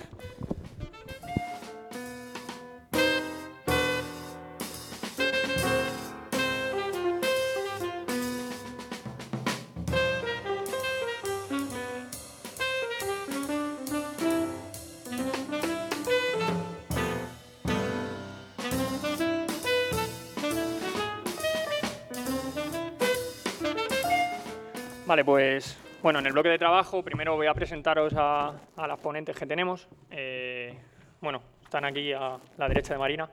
Vale, 25.14 25.26
pues 25.26 25.78
bueno, 26.02 26.18
en 26.18 26.26
el 26.26 26.34
bloque 26.34 26.50
de 26.50 26.58
trabajo 26.58 27.04
primero 27.04 27.36
voy 27.36 27.46
a 27.46 27.54
presentaros 27.54 28.16
a, 28.18 28.52
las 28.76 29.00
ponentes 29.00 29.38
que 29.38 29.46
tenemos. 29.46 29.88
Eh, 30.10 30.74
bueno, 31.22 31.40
están 31.64 31.86
aquí 31.86 32.12
a 32.12 32.40
la 32.58 32.68
derecha 32.68 32.94
de 32.94 33.00
Marina. 33.00 33.30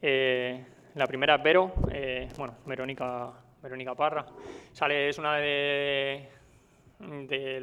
Eh, 0.00 0.64
la 0.94 1.08
primera 1.08 1.34
es 1.34 1.42
Vero, 1.42 1.72
eh, 1.90 2.28
bueno, 2.36 2.58
Verónica, 2.66 3.32
Verónica 3.60 3.96
Parra. 3.96 4.26
Sale, 4.72 5.08
es 5.08 5.18
una 5.18 5.38
de, 5.38 6.28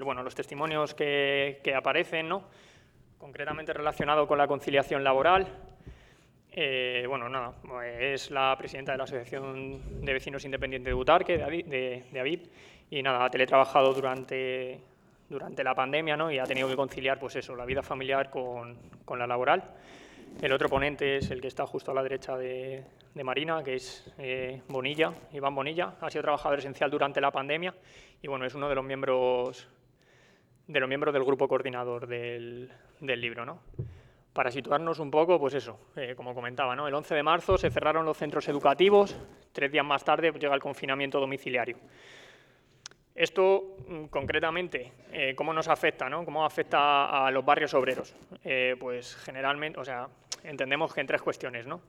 bueno, 0.04 0.22
los 0.22 0.36
testimonios 0.36 0.94
que, 0.94 1.62
que 1.64 1.74
aparecen, 1.74 2.28
¿no? 2.28 2.44
concretamente 3.18 3.72
relacionado 3.72 4.28
con 4.28 4.38
la 4.38 4.48
conciliación 4.48 5.02
laboral. 5.02 5.48
bueno, 7.08 7.30
nada, 7.30 7.54
es 7.90 8.32
la 8.32 8.54
presidenta 8.58 8.92
de 8.92 8.98
la 8.98 9.06
Asociación 9.06 10.04
de 10.04 10.12
Vecinos 10.12 10.44
Independientes 10.44 10.92
de 10.92 10.94
Butarque, 10.94 11.38
de, 11.38 12.04
de 12.12 12.20
AVIP, 12.20 12.48
y 12.90 13.02
nada, 13.02 13.26
ha 13.26 13.30
teletrabajado 13.30 13.94
durante, 13.94 14.80
durante 15.30 15.64
la 15.64 15.74
pandemia 15.74 16.16
¿no? 16.16 16.32
y 16.32 16.40
ha 16.40 16.44
tenido 16.44 16.68
que 16.68 16.76
conciliar 16.76 17.20
pues 17.20 17.36
eso, 17.36 17.56
la 17.56 17.66
vida 17.66 17.82
familiar 17.82 18.30
con, 18.30 18.78
con 19.04 19.20
la 19.20 19.28
laboral. 19.28 19.64
El 20.42 20.52
otro 20.52 20.70
ponente 20.70 21.18
es 21.18 21.32
el 21.32 21.42
que 21.42 21.48
está 21.48 21.66
justo 21.66 21.92
a 21.92 21.94
la 21.94 22.04
derecha 22.04 22.38
de, 22.38 22.84
de 23.14 23.24
Marina, 23.24 23.64
que 23.64 23.76
es 23.76 24.06
eh, 24.18 24.62
Bonilla, 24.68 25.14
Iván 25.32 25.56
Bonilla. 25.56 25.94
Ha 26.02 26.10
sido 26.10 26.24
trabajador 26.24 26.60
esencial 26.60 26.92
durante 26.92 27.22
la 27.22 27.32
pandemia 27.32 27.74
y 28.22 28.28
bueno, 28.28 28.46
es 28.46 28.54
uno 28.54 28.68
de 28.68 28.76
los 28.76 28.84
miembros, 28.84 29.68
de 30.68 30.80
los 30.80 30.90
miembros 30.90 31.14
del 31.14 31.24
grupo 31.24 31.48
coordinador 31.48 32.06
del, 32.06 32.70
del 33.00 33.22
libro. 33.22 33.46
¿no? 33.46 33.62
Para 34.34 34.52
situarnos 34.52 35.00
un 35.00 35.10
poco, 35.10 35.40
pues 35.40 35.54
eso, 35.54 35.80
eh, 35.96 36.14
como 36.16 36.36
comentaba, 36.36 36.76
¿no? 36.76 36.88
el 36.88 36.94
11 36.94 37.16
de 37.16 37.24
marzo 37.24 37.58
se 37.58 37.72
cerraron 37.72 38.06
los 38.06 38.18
centros 38.18 38.48
educativos, 38.50 39.16
tres 39.54 39.72
días 39.72 39.86
más 39.86 40.04
tarde 40.04 40.34
llega 40.34 40.54
el 40.54 40.62
confinamiento 40.62 41.22
domiciliario. 41.22 41.78
Esto, 43.16 43.78
mm, 43.88 44.06
concretamente, 44.08 44.92
eh, 45.12 45.34
¿cómo 45.36 45.54
nos 45.54 45.70
afecta? 45.70 46.10
No? 46.10 46.26
¿Cómo 46.26 46.46
afecta 46.46 47.26
a 47.26 47.32
los 47.32 47.46
barrios 47.46 47.74
obreros? 47.74 48.14
Eh, 48.44 48.76
pues 48.78 49.16
generalmente, 49.16 49.80
o 49.80 49.86
sea, 49.86 50.10
entendemos 50.44 50.94
que 50.94 51.00
en 51.00 51.08
tres 51.08 51.22
cuestiones. 51.22 51.66
¿no? 51.66 51.80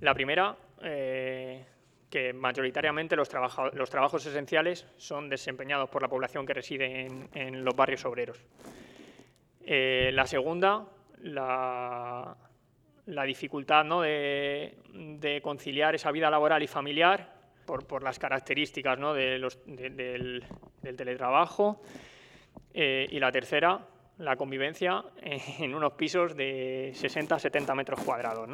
La 0.00 0.14
primera, 0.14 0.56
que 0.80 2.32
mayoritariamente 2.32 3.14
los, 3.14 3.28
trabajos 3.28 4.26
esenciales 4.26 4.86
son 4.96 5.28
desempeñados 5.28 5.90
por 5.90 6.00
la 6.00 6.08
población 6.08 6.46
que 6.46 6.54
reside 6.54 7.06
en, 7.06 7.28
en 7.34 7.64
los 7.64 7.76
barrios 7.76 8.04
obreros. 8.04 8.40
la 9.66 10.26
segunda, 10.26 10.86
la, 11.24 12.36
dificultad 13.26 13.84
de, 13.84 15.40
conciliar 15.42 15.94
esa 15.94 16.10
vida 16.10 16.30
laboral 16.30 16.62
y 16.62 16.66
familiar 16.66 17.32
por, 17.64 18.02
las 18.02 18.18
características 18.18 18.98
del, 18.98 20.44
teletrabajo. 20.96 21.80
Eh, 22.72 23.06
y 23.10 23.18
la 23.20 23.30
tercera, 23.30 23.86
la 24.18 24.36
convivencia 24.36 25.04
en 25.22 25.74
unos 25.74 25.92
pisos 25.92 26.36
de 26.36 26.92
60-70 26.94 27.74
metros 27.74 28.00
cuadrados. 28.00 28.48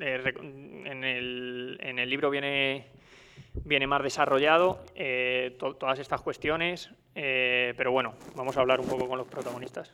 Eh, 0.00 0.34
en, 0.84 1.04
el, 1.04 2.10
libro 2.10 2.30
viene, 2.30 2.86
viene 3.64 3.86
más 3.86 4.02
desarrollado 4.02 4.84
eh, 4.94 5.56
todas 5.58 5.98
estas 5.98 6.20
cuestiones, 6.22 6.90
pero 7.14 7.92
bueno, 7.92 8.14
vamos 8.34 8.56
a 8.56 8.60
hablar 8.60 8.80
un 8.80 8.88
poco 8.88 9.06
con 9.08 9.18
los 9.18 9.28
protagonistas. 9.28 9.92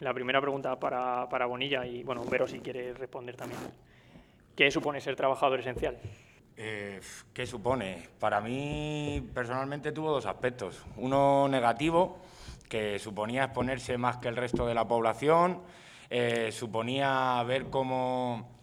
La 0.00 0.14
primera 0.14 0.40
pregunta 0.40 0.80
para, 0.80 1.28
para 1.28 1.46
Bonilla 1.46 1.86
y, 1.86 2.02
bueno, 2.02 2.24
Vero 2.24 2.48
si 2.48 2.60
quiere 2.60 2.94
responder 2.94 3.36
también. 3.36 3.60
¿Qué 4.56 4.70
supone 4.70 5.00
ser 5.00 5.14
trabajador 5.14 5.60
esencial? 5.60 5.98
Eh, 6.56 7.00
¿Qué 7.32 7.46
supone? 7.46 8.08
Para 8.18 8.40
mí, 8.40 9.26
personalmente, 9.34 9.92
tuvo 9.92 10.10
dos 10.10 10.26
aspectos. 10.26 10.82
Uno 10.96 11.48
negativo, 11.48 12.18
que 12.68 12.98
suponía 12.98 13.44
exponerse 13.44 13.98
más 13.98 14.18
que 14.18 14.28
el 14.28 14.36
resto 14.36 14.66
de 14.66 14.74
la 14.74 14.86
población, 14.86 15.62
eh, 16.10 16.50
suponía 16.52 17.42
ver 17.44 17.66
cómo 17.70 18.60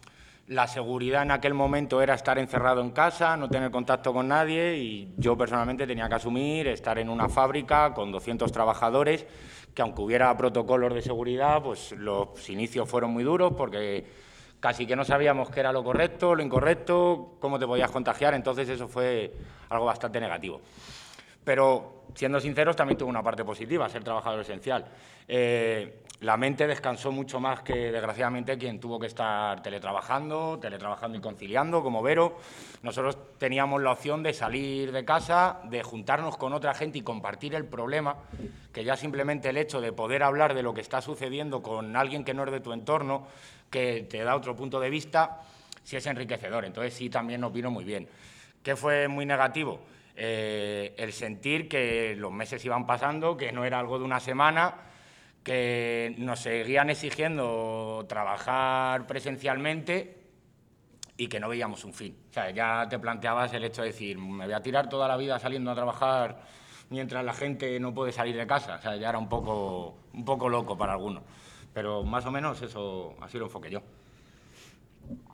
la 0.48 0.66
seguridad 0.66 1.22
en 1.22 1.30
aquel 1.30 1.52
momento 1.52 2.00
era 2.00 2.14
estar 2.14 2.38
encerrado 2.38 2.80
en 2.80 2.90
casa, 2.90 3.36
no 3.36 3.50
tener 3.50 3.70
contacto 3.70 4.14
con 4.14 4.28
nadie 4.28 4.78
y 4.78 5.14
yo 5.18 5.36
personalmente 5.36 5.86
tenía 5.86 6.08
que 6.08 6.14
asumir 6.14 6.68
estar 6.68 6.98
en 6.98 7.10
una 7.10 7.28
fábrica 7.28 7.92
con 7.92 8.10
200 8.10 8.50
trabajadores 8.50 9.26
que 9.74 9.82
aunque 9.82 10.00
hubiera 10.00 10.34
protocolos 10.36 10.94
de 10.94 11.02
seguridad, 11.02 11.62
pues 11.62 11.92
los 11.92 12.48
inicios 12.48 12.88
fueron 12.88 13.10
muy 13.10 13.24
duros 13.24 13.52
porque 13.56 14.06
casi 14.60 14.86
que 14.86 14.96
no 14.96 15.04
sabíamos 15.04 15.50
qué 15.50 15.60
era 15.60 15.72
lo 15.72 15.84
correcto, 15.84 16.34
lo 16.34 16.42
incorrecto, 16.42 17.36
cómo 17.40 17.58
te 17.58 17.66
podías 17.66 17.90
contagiar, 17.90 18.34
entonces 18.34 18.68
eso 18.68 18.88
fue 18.88 19.32
algo 19.68 19.84
bastante 19.84 20.20
negativo. 20.20 20.60
Pero, 21.44 22.04
siendo 22.14 22.40
sinceros, 22.40 22.76
también 22.76 22.98
tuvo 22.98 23.08
una 23.08 23.22
parte 23.22 23.44
positiva, 23.44 23.88
ser 23.88 24.04
trabajador 24.04 24.40
esencial. 24.40 24.84
Eh, 25.26 26.02
la 26.20 26.36
mente 26.36 26.66
descansó 26.66 27.12
mucho 27.12 27.38
más 27.38 27.62
que, 27.62 27.92
desgraciadamente, 27.92 28.58
quien 28.58 28.80
tuvo 28.80 28.98
que 28.98 29.06
estar 29.06 29.62
teletrabajando, 29.62 30.58
teletrabajando 30.60 31.16
y 31.16 31.20
conciliando, 31.20 31.80
como 31.82 32.02
Vero. 32.02 32.38
Nosotros 32.82 33.16
teníamos 33.38 33.80
la 33.80 33.92
opción 33.92 34.22
de 34.24 34.34
salir 34.34 34.90
de 34.90 35.04
casa, 35.04 35.60
de 35.64 35.82
juntarnos 35.84 36.36
con 36.36 36.52
otra 36.52 36.74
gente 36.74 36.98
y 36.98 37.02
compartir 37.02 37.54
el 37.54 37.64
problema, 37.64 38.16
que 38.72 38.82
ya 38.82 38.96
simplemente 38.96 39.50
el 39.50 39.56
hecho 39.56 39.80
de 39.80 39.92
poder 39.92 40.24
hablar 40.24 40.54
de 40.54 40.64
lo 40.64 40.74
que 40.74 40.80
está 40.80 41.00
sucediendo 41.00 41.62
con 41.62 41.94
alguien 41.94 42.24
que 42.24 42.34
no 42.34 42.44
es 42.44 42.50
de 42.50 42.60
tu 42.60 42.72
entorno, 42.72 43.28
que 43.70 44.06
te 44.08 44.22
da 44.22 44.36
otro 44.36 44.54
punto 44.56 44.80
de 44.80 44.90
vista, 44.90 45.42
sí 45.82 45.96
es 45.96 46.06
enriquecedor. 46.06 46.64
Entonces 46.64 46.94
sí, 46.94 47.10
también 47.10 47.44
opino 47.44 47.70
muy 47.70 47.84
bien. 47.84 48.08
¿Qué 48.62 48.76
fue 48.76 49.08
muy 49.08 49.26
negativo? 49.26 49.80
Eh, 50.16 50.94
el 50.98 51.12
sentir 51.12 51.68
que 51.68 52.14
los 52.16 52.32
meses 52.32 52.64
iban 52.64 52.86
pasando, 52.86 53.36
que 53.36 53.52
no 53.52 53.64
era 53.64 53.78
algo 53.78 53.98
de 53.98 54.04
una 54.04 54.20
semana, 54.20 54.74
que 55.42 56.14
nos 56.18 56.40
seguían 56.40 56.90
exigiendo 56.90 58.04
trabajar 58.08 59.06
presencialmente 59.06 60.18
y 61.16 61.28
que 61.28 61.40
no 61.40 61.48
veíamos 61.48 61.84
un 61.84 61.94
fin. 61.94 62.16
O 62.30 62.32
sea, 62.32 62.50
ya 62.50 62.86
te 62.88 62.98
planteabas 62.98 63.52
el 63.54 63.64
hecho 63.64 63.82
de 63.82 63.88
decir, 63.88 64.18
me 64.18 64.44
voy 64.44 64.54
a 64.54 64.60
tirar 64.60 64.88
toda 64.88 65.08
la 65.08 65.16
vida 65.16 65.38
saliendo 65.38 65.70
a 65.70 65.74
trabajar 65.74 66.42
mientras 66.90 67.24
la 67.24 67.32
gente 67.32 67.78
no 67.80 67.94
puede 67.94 68.12
salir 68.12 68.36
de 68.36 68.46
casa. 68.46 68.76
O 68.76 68.82
sea, 68.82 68.96
ya 68.96 69.08
era 69.08 69.18
un 69.18 69.28
poco, 69.28 69.98
un 70.12 70.24
poco 70.24 70.48
loco 70.48 70.76
para 70.76 70.92
algunos. 70.92 71.22
Pero 71.78 72.02
más 72.02 72.26
o 72.26 72.32
menos 72.32 72.60
eso 72.60 73.14
así 73.20 73.38
lo 73.38 73.44
enfoqué 73.44 73.70
yo. 73.70 73.82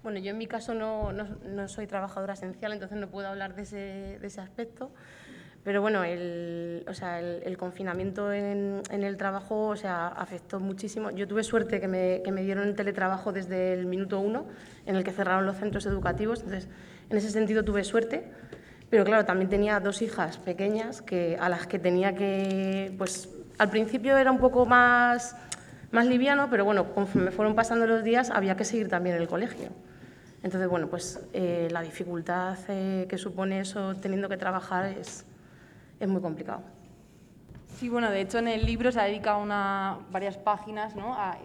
Bueno, 0.02 0.18
yo 0.18 0.32
en 0.32 0.36
mi 0.36 0.46
caso 0.46 0.74
no, 0.74 1.68
soy 1.68 1.86
trabajadora 1.86 2.34
esencial, 2.34 2.74
entonces 2.74 2.98
no 2.98 3.08
puedo 3.08 3.28
hablar 3.28 3.54
de 3.54 3.62
ese, 3.62 4.40
aspecto. 4.42 4.90
Pero 5.64 5.80
bueno, 5.80 6.04
el, 6.04 6.84
confinamiento 7.58 8.30
en, 8.30 8.82
el 8.90 9.16
trabajo 9.16 9.68
o 9.68 9.76
sea, 9.76 10.08
afectó 10.08 10.60
muchísimo. 10.60 11.10
Yo 11.12 11.26
tuve 11.26 11.44
suerte 11.44 11.80
que 11.80 11.88
me, 11.88 12.20
que 12.22 12.30
me 12.30 12.42
dieron 12.42 12.68
el 12.68 12.74
teletrabajo 12.74 13.32
desde 13.32 13.72
el 13.72 13.86
minuto 13.86 14.20
uno, 14.20 14.44
en 14.84 14.96
el 14.96 15.02
que 15.02 15.12
cerraron 15.12 15.46
los 15.46 15.56
centros 15.56 15.86
educativos. 15.86 16.40
Entonces, 16.40 16.68
en 17.08 17.16
ese 17.16 17.30
sentido 17.30 17.64
tuve 17.64 17.84
suerte. 17.84 18.30
Pero 18.90 19.04
claro, 19.04 19.24
también 19.24 19.48
tenía 19.48 19.80
dos 19.80 20.02
hijas 20.02 20.36
pequeñas 20.36 21.00
que, 21.00 21.38
a 21.40 21.48
las 21.48 21.66
que 21.66 21.78
tenía 21.78 22.14
que, 22.14 22.94
pues 22.98 23.30
al 23.56 23.70
principio 23.70 24.18
era 24.18 24.30
un 24.30 24.38
poco 24.38 24.66
más 24.66 25.34
más 25.94 26.06
liviano, 26.06 26.48
pero 26.50 26.64
bueno, 26.64 26.92
conforme 26.92 27.30
fueron 27.30 27.54
pasando 27.54 27.86
los 27.86 28.02
días 28.02 28.30
había 28.30 28.56
que 28.56 28.64
seguir 28.64 28.88
también 28.88 29.16
el 29.16 29.28
colegio. 29.28 29.68
Entonces, 30.42 30.68
bueno, 30.68 30.88
pues 30.88 31.20
eh, 31.32 31.68
la 31.70 31.80
dificultad 31.80 32.58
eh, 32.68 33.06
que 33.08 33.16
supone 33.16 33.60
eso 33.60 33.94
teniendo 33.94 34.28
que 34.28 34.36
trabajar 34.36 34.86
es, 34.86 35.24
es 35.98 36.08
muy 36.08 36.20
complicado. 36.20 36.62
Sí, 37.78 37.88
bueno, 37.88 38.10
de 38.10 38.20
hecho 38.20 38.38
en 38.38 38.48
el 38.48 38.66
libro 38.66 38.92
se 38.92 39.00
ha 39.00 39.04
dedicado 39.04 39.42
una, 39.42 39.98
varias 40.10 40.36
páginas 40.36 40.94
¿no? 40.94 41.14
a, 41.14 41.38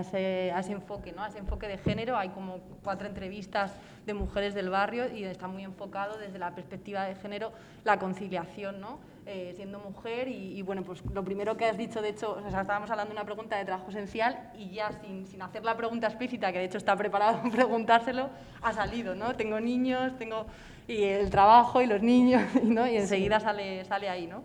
ese, 0.00 0.52
a, 0.52 0.60
ese, 0.60 0.72
enfoque, 0.72 1.12
¿no? 1.12 1.22
a 1.22 1.28
ese 1.28 1.38
enfoque 1.38 1.66
de 1.66 1.76
género. 1.78 2.16
Hay 2.16 2.28
como 2.28 2.58
cuatro 2.84 3.08
entrevistas 3.08 3.72
de 4.06 4.14
mujeres 4.14 4.54
del 4.54 4.70
barrio 4.70 5.12
y 5.12 5.24
está 5.24 5.48
muy 5.48 5.64
enfocado 5.64 6.18
desde 6.18 6.38
la 6.38 6.54
perspectiva 6.54 7.04
de 7.04 7.14
género 7.14 7.52
la 7.84 7.98
conciliación, 7.98 8.80
¿no? 8.80 8.98
Eh, 9.32 9.52
siendo 9.54 9.78
mujer 9.78 10.26
y, 10.26 10.60
bueno, 10.62 10.82
pues 10.82 11.04
lo 11.04 11.22
primero 11.22 11.56
que 11.56 11.64
has 11.64 11.78
dicho, 11.78 12.02
de 12.02 12.08
hecho, 12.08 12.32
o 12.32 12.50
sea, 12.50 12.62
estábamos 12.62 12.90
hablando 12.90 13.14
de 13.14 13.16
una 13.16 13.24
pregunta 13.24 13.56
de 13.56 13.64
trabajo 13.64 13.88
esencial 13.90 14.50
y 14.58 14.72
ya 14.72 14.90
sin, 14.90 15.24
sin 15.24 15.40
hacer 15.40 15.62
la 15.64 15.76
pregunta 15.76 16.08
explícita, 16.08 16.52
que 16.52 16.58
de 16.58 16.64
hecho 16.64 16.78
está 16.78 16.96
preparado 16.96 17.38
para 17.38 17.50
preguntárselo, 17.54 18.28
ha 18.60 18.72
salido, 18.72 19.14
¿no? 19.14 19.36
Tengo 19.36 19.60
niños, 19.60 20.18
tengo 20.18 20.46
y 20.88 21.04
el 21.04 21.30
trabajo 21.30 21.80
y 21.80 21.86
los 21.86 22.02
niños, 22.02 22.42
¿no? 22.64 22.88
Y 22.88 22.96
enseguida 22.96 23.38
sale, 23.38 23.84
sale 23.84 24.08
ahí, 24.08 24.26
¿no? 24.26 24.42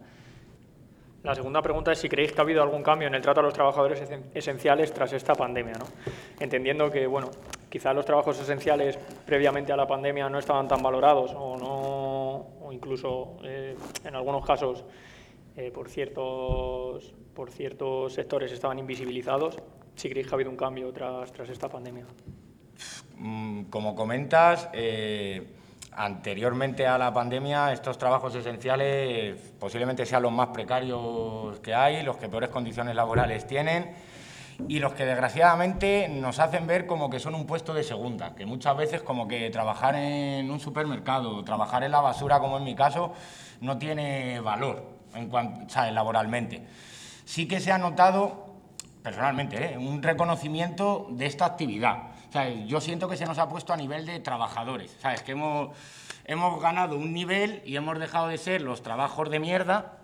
La 1.24 1.34
segunda 1.34 1.64
pregunta 1.64 1.92
es 1.92 1.98
si 1.98 2.08
creéis 2.08 2.32
que 2.34 2.40
ha 2.40 2.44
habido 2.44 2.62
algún 2.62 2.84
cambio 2.84 3.08
en 3.08 3.16
el 3.16 3.24
trato 3.24 3.40
a 3.40 3.44
los 3.44 3.56
trabajadores 3.56 4.08
esenciales 4.36 4.94
tras 4.94 5.12
esta 5.14 5.34
pandemia, 5.34 5.74
¿no? 5.80 5.86
Entendiendo 6.40 6.92
que, 6.92 7.08
bueno, 7.08 7.32
quizás 7.72 7.96
los 7.96 8.06
trabajos 8.06 8.40
esenciales 8.40 9.00
previamente 9.26 9.74
a 9.74 9.76
la 9.76 9.88
pandemia 9.88 10.30
no 10.30 10.38
estaban 10.38 10.68
tan 10.68 10.84
valorados 10.84 11.34
o 11.36 11.58
no, 11.58 12.15
o 12.66 12.74
incluso 12.74 13.38
eh, 13.44 13.76
en 14.04 14.16
algunos 14.16 14.46
casos 14.46 14.84
eh, 15.56 15.72
por 15.72 15.90
ciertos 15.90 17.14
por 17.34 17.52
ciertos 17.52 18.14
sectores 18.14 18.52
estaban 18.52 18.80
invisibilizados. 18.80 19.58
Si 19.96 20.10
creéis 20.10 20.28
que 20.28 20.34
ha 20.34 20.36
habido 20.36 20.50
un 20.50 20.58
cambio 20.58 20.92
tras, 20.92 21.32
tras 21.32 21.50
esta 21.50 21.70
pandemia. 21.70 22.06
Mm, 23.18 23.64
como 23.66 23.96
comentas. 23.96 24.70
Eh 24.74 25.46
Anteriormente 25.98 26.86
a 26.86 26.98
la 26.98 27.14
pandemia, 27.14 27.72
estos 27.72 27.98
trabajos 27.98 28.36
esenciales 28.36 29.40
posiblemente 29.58 30.06
sean 30.06 30.24
los 30.24 30.32
más 30.32 30.50
precarios 30.50 31.58
que 31.62 31.74
hay, 31.74 32.04
los 32.04 32.18
que 32.18 32.28
peores 32.28 32.50
condiciones 32.50 32.96
laborales 32.96 33.48
tienen 33.48 33.96
y 34.68 34.80
los 34.80 34.94
que 34.94 35.06
desgraciadamente 35.06 36.08
nos 36.10 36.40
hacen 36.40 36.68
ver 36.68 36.86
como 36.86 37.10
que 37.10 37.20
son 37.20 37.36
un 37.36 37.46
puesto 37.46 37.74
de 37.74 37.84
segunda, 37.84 38.36
que 38.36 38.46
muchas 38.46 38.76
veces 38.78 39.02
como 39.02 39.28
que 39.28 39.50
trabajar 39.50 39.96
en 39.96 40.50
un 40.50 40.60
supermercado, 40.60 41.44
trabajar 41.44 41.84
en 41.84 41.92
la 41.92 42.02
basura, 42.02 42.40
como 42.40 42.58
en 42.58 42.64
mi 42.64 42.76
caso, 42.76 43.14
no 43.62 43.78
tiene 43.78 44.40
valor 44.40 44.86
en 45.14 45.30
cuanto, 45.30 45.70
¿sabes? 45.70 45.94
laboralmente. 45.94 46.66
Sí 47.26 47.48
que 47.48 47.60
se 47.60 47.72
ha 47.72 47.78
notado, 47.78 48.46
personalmente, 49.02 49.74
¿eh? 49.74 49.78
un 49.78 50.02
reconocimiento 50.02 51.08
de 51.12 51.26
esta 51.26 51.46
actividad 51.46 52.16
yo 52.68 52.82
siento 52.82 53.08
que 53.08 53.18
se 53.18 53.26
nos 53.26 53.38
ha 53.38 53.48
puesto 53.48 53.74
a 53.74 53.78
nivel 53.78 54.06
de 54.06 54.20
trabajadores, 54.20 54.96
¿sabes? 55.00 55.24
Que 55.24 55.32
hemos, 55.32 55.70
hemos 56.26 56.62
ganado 56.62 56.98
un 56.98 57.14
nivel 57.14 57.62
y 57.66 57.76
hemos 57.78 57.98
dejado 57.98 58.28
de 58.28 58.38
ser 58.38 58.62
los 58.62 58.84
trabajos 58.84 59.30
de 59.30 59.40
mierda, 59.40 60.00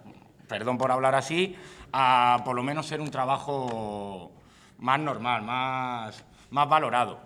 perdón 0.47 0.77
por 0.77 0.91
hablar 0.91 1.15
así, 1.15 1.57
a 1.91 2.41
por 2.45 2.55
lo 2.55 2.63
menos 2.63 2.87
ser 2.87 3.01
un 3.01 3.11
trabajo 3.11 4.31
más 4.81 4.99
normal, 4.99 5.41
más, 5.43 6.23
más 6.49 6.69
valorado. 6.69 7.19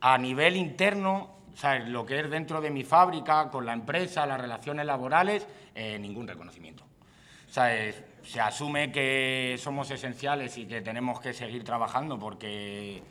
A 0.00 0.18
nivel 0.18 0.56
interno, 0.56 1.30
¿sabes? 1.54 1.88
lo 1.88 2.04
que 2.04 2.20
es 2.20 2.30
dentro 2.30 2.60
de 2.60 2.70
mi 2.70 2.82
fábrica, 2.82 3.50
con 3.50 3.64
la 3.64 3.72
empresa, 3.72 4.26
las 4.26 4.40
relaciones 4.40 4.86
laborales, 4.86 5.46
eh, 5.74 5.98
ningún 5.98 6.26
reconocimiento. 6.26 6.84
¿Sabes? 7.48 8.02
Se 8.22 8.40
asume 8.40 8.92
que 8.92 9.56
somos 9.58 9.90
esenciales 9.90 10.56
y 10.56 10.66
que 10.66 10.82
tenemos 10.82 11.20
que 11.20 11.32
seguir 11.32 11.64
trabajando 11.64 12.18
porque 12.18 13.02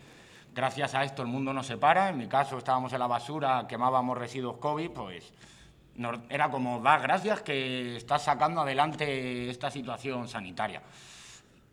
gracias 0.53 0.95
a 0.95 1.03
esto 1.03 1.21
el 1.21 1.27
mundo 1.27 1.53
no 1.53 1.63
se 1.63 1.77
para. 1.77 2.09
En 2.09 2.17
mi 2.17 2.27
caso 2.27 2.57
estábamos 2.57 2.93
en 2.93 2.99
la 2.99 3.07
basura, 3.07 3.65
quemábamos 3.67 4.17
residuos 4.17 4.57
COVID, 4.57 4.91
pues 4.91 5.31
era 6.29 6.49
como 6.49 6.79
dar 6.79 7.01
gracias 7.01 7.41
que 7.41 7.97
estás 7.97 8.23
sacando 8.23 8.61
adelante 8.61 9.49
esta 9.49 9.69
situación 9.69 10.27
sanitaria. 10.27 10.81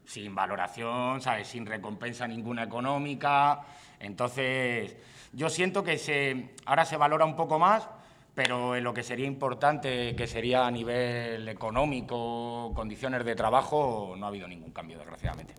Sin 0.07 0.35
valoración, 0.35 1.21
¿sabes? 1.21 1.49
sin 1.49 1.67
recompensa 1.67 2.27
ninguna 2.27 2.63
económica. 2.63 3.61
Entonces, 3.99 4.97
yo 5.33 5.51
siento 5.51 5.83
que 5.83 5.99
se, 5.99 6.55
ahora 6.65 6.85
se 6.85 6.97
valora 6.97 7.25
un 7.25 7.37
poco 7.37 7.59
más, 7.59 7.89
pero 8.35 8.77
en 8.77 8.85
lo 8.85 8.95
que 8.95 9.03
sería 9.03 9.27
importante, 9.27 10.15
que 10.15 10.27
sería 10.27 10.67
a 10.67 10.71
nivel 10.71 11.49
económico, 11.49 12.73
condiciones 12.75 13.25
de 13.25 13.35
trabajo, 13.35 14.15
no 14.17 14.27
ha 14.27 14.29
habido 14.29 14.47
ningún 14.47 14.71
cambio, 14.71 14.99
desgraciadamente. 14.99 15.55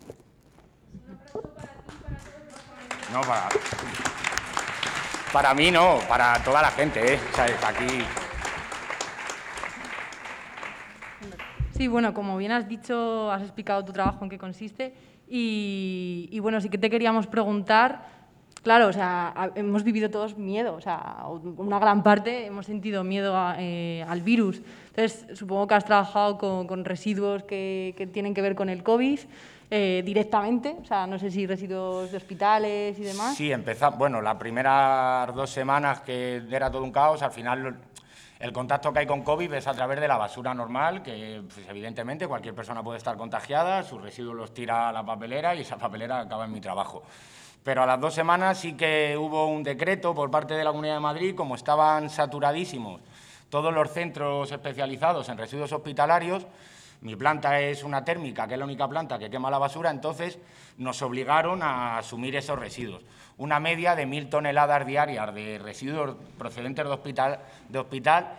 No, 3.12 3.22
para, 3.22 3.50
para 5.34 5.54
mí 5.54 5.72
no, 5.72 6.00
para 6.08 6.42
toda 6.44 6.62
la 6.62 6.72
gente, 6.72 7.13
¿eh? 7.13 7.20
aquí... 7.66 8.26
Sí, 11.77 11.88
bueno, 11.88 12.12
como 12.12 12.38
bien 12.38 12.51
has 12.51 12.67
dicho, 12.67 13.31
has 13.31 13.43
explicado 13.43 13.86
tu 13.86 13.93
trabajo 13.93 14.24
en 14.24 14.31
qué 14.31 14.39
consiste 14.39 14.96
y, 15.27 16.39
bueno, 16.41 16.60
sí 16.60 16.69
que 16.69 16.79
te 16.79 16.89
queríamos 16.89 17.27
preguntar 17.27 18.17
Claro, 18.63 18.88
o 18.88 18.93
sea, 18.93 19.51
hemos 19.55 19.84
vivido 19.84 20.10
todos 20.10 20.38
miedo, 20.38 20.74
o 20.74 20.81
sea, 20.81 21.24
una 21.57 21.79
gran 21.79 22.03
parte 22.03 22.48
hemos 22.48 22.65
sentido 22.65 23.01
miedo 23.03 23.34
eh, 23.57 24.03
al 24.10 24.22
virus. 24.22 24.62
Entonces, 24.89 25.25
supongo 25.38 25.67
que 25.67 25.75
has 25.75 25.86
trabajado 25.86 26.38
con, 26.38 26.84
residuos 26.84 27.43
que, 27.43 28.10
tienen 28.12 28.34
que 28.34 28.41
ver 28.41 28.55
con 28.55 28.67
el 28.67 28.84
COVID 28.84 29.19
eh, 29.72 30.01
directamente, 30.03 30.75
o 30.81 30.86
sea, 30.86 31.07
no 31.07 31.17
sé 31.17 31.31
si 31.31 31.48
residuos 31.48 32.12
de 32.12 32.17
hospitales 32.17 33.00
y 33.00 33.03
demás. 33.03 33.38
Sí, 33.38 33.51
empezamos, 33.53 33.98
bueno, 34.00 34.22
las 34.22 34.36
primeras 34.36 35.34
dos 35.34 35.50
semanas 35.50 36.01
que 36.01 36.41
era 36.51 36.69
todo 36.69 36.84
un 36.84 36.91
caos, 36.91 37.22
al 37.22 37.31
final 37.31 37.77
el 38.39 38.53
contacto 38.53 38.94
que 38.94 39.00
hay 39.00 39.08
con 39.08 39.24
COVID 39.24 39.53
es 39.53 39.67
a 39.67 39.74
través 39.74 40.00
de 40.00 40.08
la 40.08 40.17
basura 40.17 40.53
normal, 40.53 41.01
que 41.01 41.41
pues, 41.53 41.67
evidentemente 41.67 42.27
cualquier 42.27 42.53
persona 42.53 42.84
puede 42.84 42.98
estar 42.98 43.17
contagiada, 43.17 43.84
sus 43.84 44.01
residuos 44.01 44.36
los 44.36 44.53
tira 44.53 44.89
a 44.89 44.91
la 44.91 45.06
papelera 45.06 45.56
y 45.56 45.62
esa 45.62 45.77
papelera 45.77 46.20
acaba 46.20 46.46
en 46.46 46.51
mi 46.51 46.62
trabajo 46.62 47.03
pero 47.67 47.84
a 47.84 47.86
las 47.86 48.00
dos 48.00 48.13
semanas 48.13 48.60
sí 48.60 48.77
que 48.77 49.17
hubo 49.17 49.48
un 49.48 49.62
decreto 49.62 50.15
por 50.15 50.32
parte 50.32 50.53
de 50.53 50.63
la 50.63 50.70
Comunidad 50.70 50.94
de 50.94 51.00
Madrid, 51.01 51.36
como 51.36 51.56
estaban 51.56 52.10
saturadísimos 52.10 53.01
todos 53.50 53.74
los 53.74 53.91
centros 53.91 54.50
especializados 54.50 55.27
en 55.27 55.38
residuos 55.38 55.74
hospitalarios, 55.74 56.48
mi 57.01 57.17
planta 57.17 57.60
es 57.60 57.84
una 57.84 58.03
térmica, 58.06 58.48
que 58.48 58.53
es 58.53 58.60
la 58.60 58.65
única 58.65 58.88
planta 58.88 59.20
que 59.20 59.29
quema 59.29 59.51
la 59.51 59.58
basura, 59.58 59.91
entonces 59.91 60.39
nos 60.77 61.01
obligaron 61.01 61.62
a 61.62 61.98
asumir 61.98 62.36
esos 62.36 62.58
residuos. 62.58 63.03
Una 63.38 63.60
media 63.60 63.96
de 63.96 64.06
mil 64.06 64.29
toneladas 64.29 64.86
diarias 64.86 65.34
de 65.34 65.60
residuos 65.60 66.15
procedentes 66.38 66.86
de 66.86 66.91
hospital, 66.91 67.39
de 67.70 67.79
hospital 67.79 68.34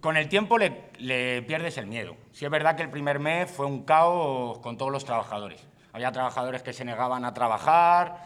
con 0.00 0.16
el 0.16 0.28
tiempo 0.28 0.56
le, 0.56 0.90
le 0.98 1.42
pierdes 1.42 1.76
el 1.76 1.86
miedo. 1.86 2.16
Sí 2.32 2.44
es 2.44 2.50
verdad 2.50 2.76
que 2.76 2.82
el 2.82 2.90
primer 2.90 3.18
mes 3.18 3.50
fue 3.50 3.66
un 3.66 3.84
caos 3.84 4.58
con 4.58 4.78
todos 4.78 4.90
los 4.90 5.04
trabajadores. 5.04 5.66
Había 5.92 6.12
trabajadores 6.12 6.62
que 6.62 6.72
se 6.72 6.84
negaban 6.84 7.24
a 7.24 7.34
trabajar, 7.34 8.24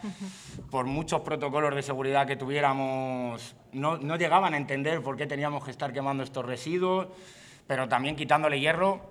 por 0.69 0.85
muchos 0.85 1.21
protocolos 1.21 1.73
de 1.73 1.81
seguridad 1.81 2.27
que 2.27 2.35
tuviéramos, 2.35 3.55
no, 3.71 3.97
no 3.97 4.17
llegaban 4.17 4.53
a 4.53 4.57
entender 4.57 5.01
por 5.01 5.17
qué 5.17 5.25
teníamos 5.25 5.65
que 5.65 5.71
estar 5.71 5.91
quemando 5.91 6.23
estos 6.23 6.45
residuos, 6.45 7.07
pero 7.65 7.89
también 7.89 8.15
quitándole 8.15 8.59
hierro 8.59 9.01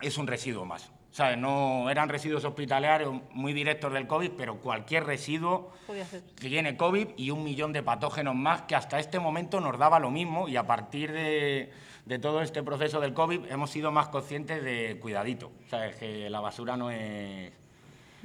es 0.00 0.16
un 0.16 0.26
residuo 0.26 0.64
más. 0.64 0.90
No 1.36 1.90
eran 1.90 2.08
residuos 2.08 2.44
hospitalarios 2.44 3.14
muy 3.32 3.52
directos 3.52 3.92
del 3.92 4.06
COVID, 4.06 4.30
pero 4.36 4.56
cualquier 4.56 5.04
residuo 5.04 5.72
que 6.40 6.48
tiene 6.48 6.76
COVID 6.76 7.08
y 7.16 7.30
un 7.30 7.42
millón 7.42 7.72
de 7.72 7.82
patógenos 7.82 8.34
más 8.34 8.62
que 8.62 8.76
hasta 8.76 8.98
este 9.00 9.18
momento 9.18 9.60
nos 9.60 9.78
daba 9.78 9.98
lo 9.98 10.10
mismo 10.10 10.48
y 10.48 10.56
a 10.56 10.66
partir 10.66 11.12
de, 11.12 11.72
de 12.06 12.18
todo 12.18 12.40
este 12.40 12.62
proceso 12.62 13.00
del 13.00 13.14
COVID 13.14 13.50
hemos 13.50 13.70
sido 13.70 13.90
más 13.90 14.08
conscientes 14.08 14.62
de 14.62 14.98
cuidadito. 15.00 15.50
Sea, 15.68 15.90
que 15.90 16.30
la 16.30 16.40
basura 16.40 16.76
no 16.76 16.90
es, 16.90 17.52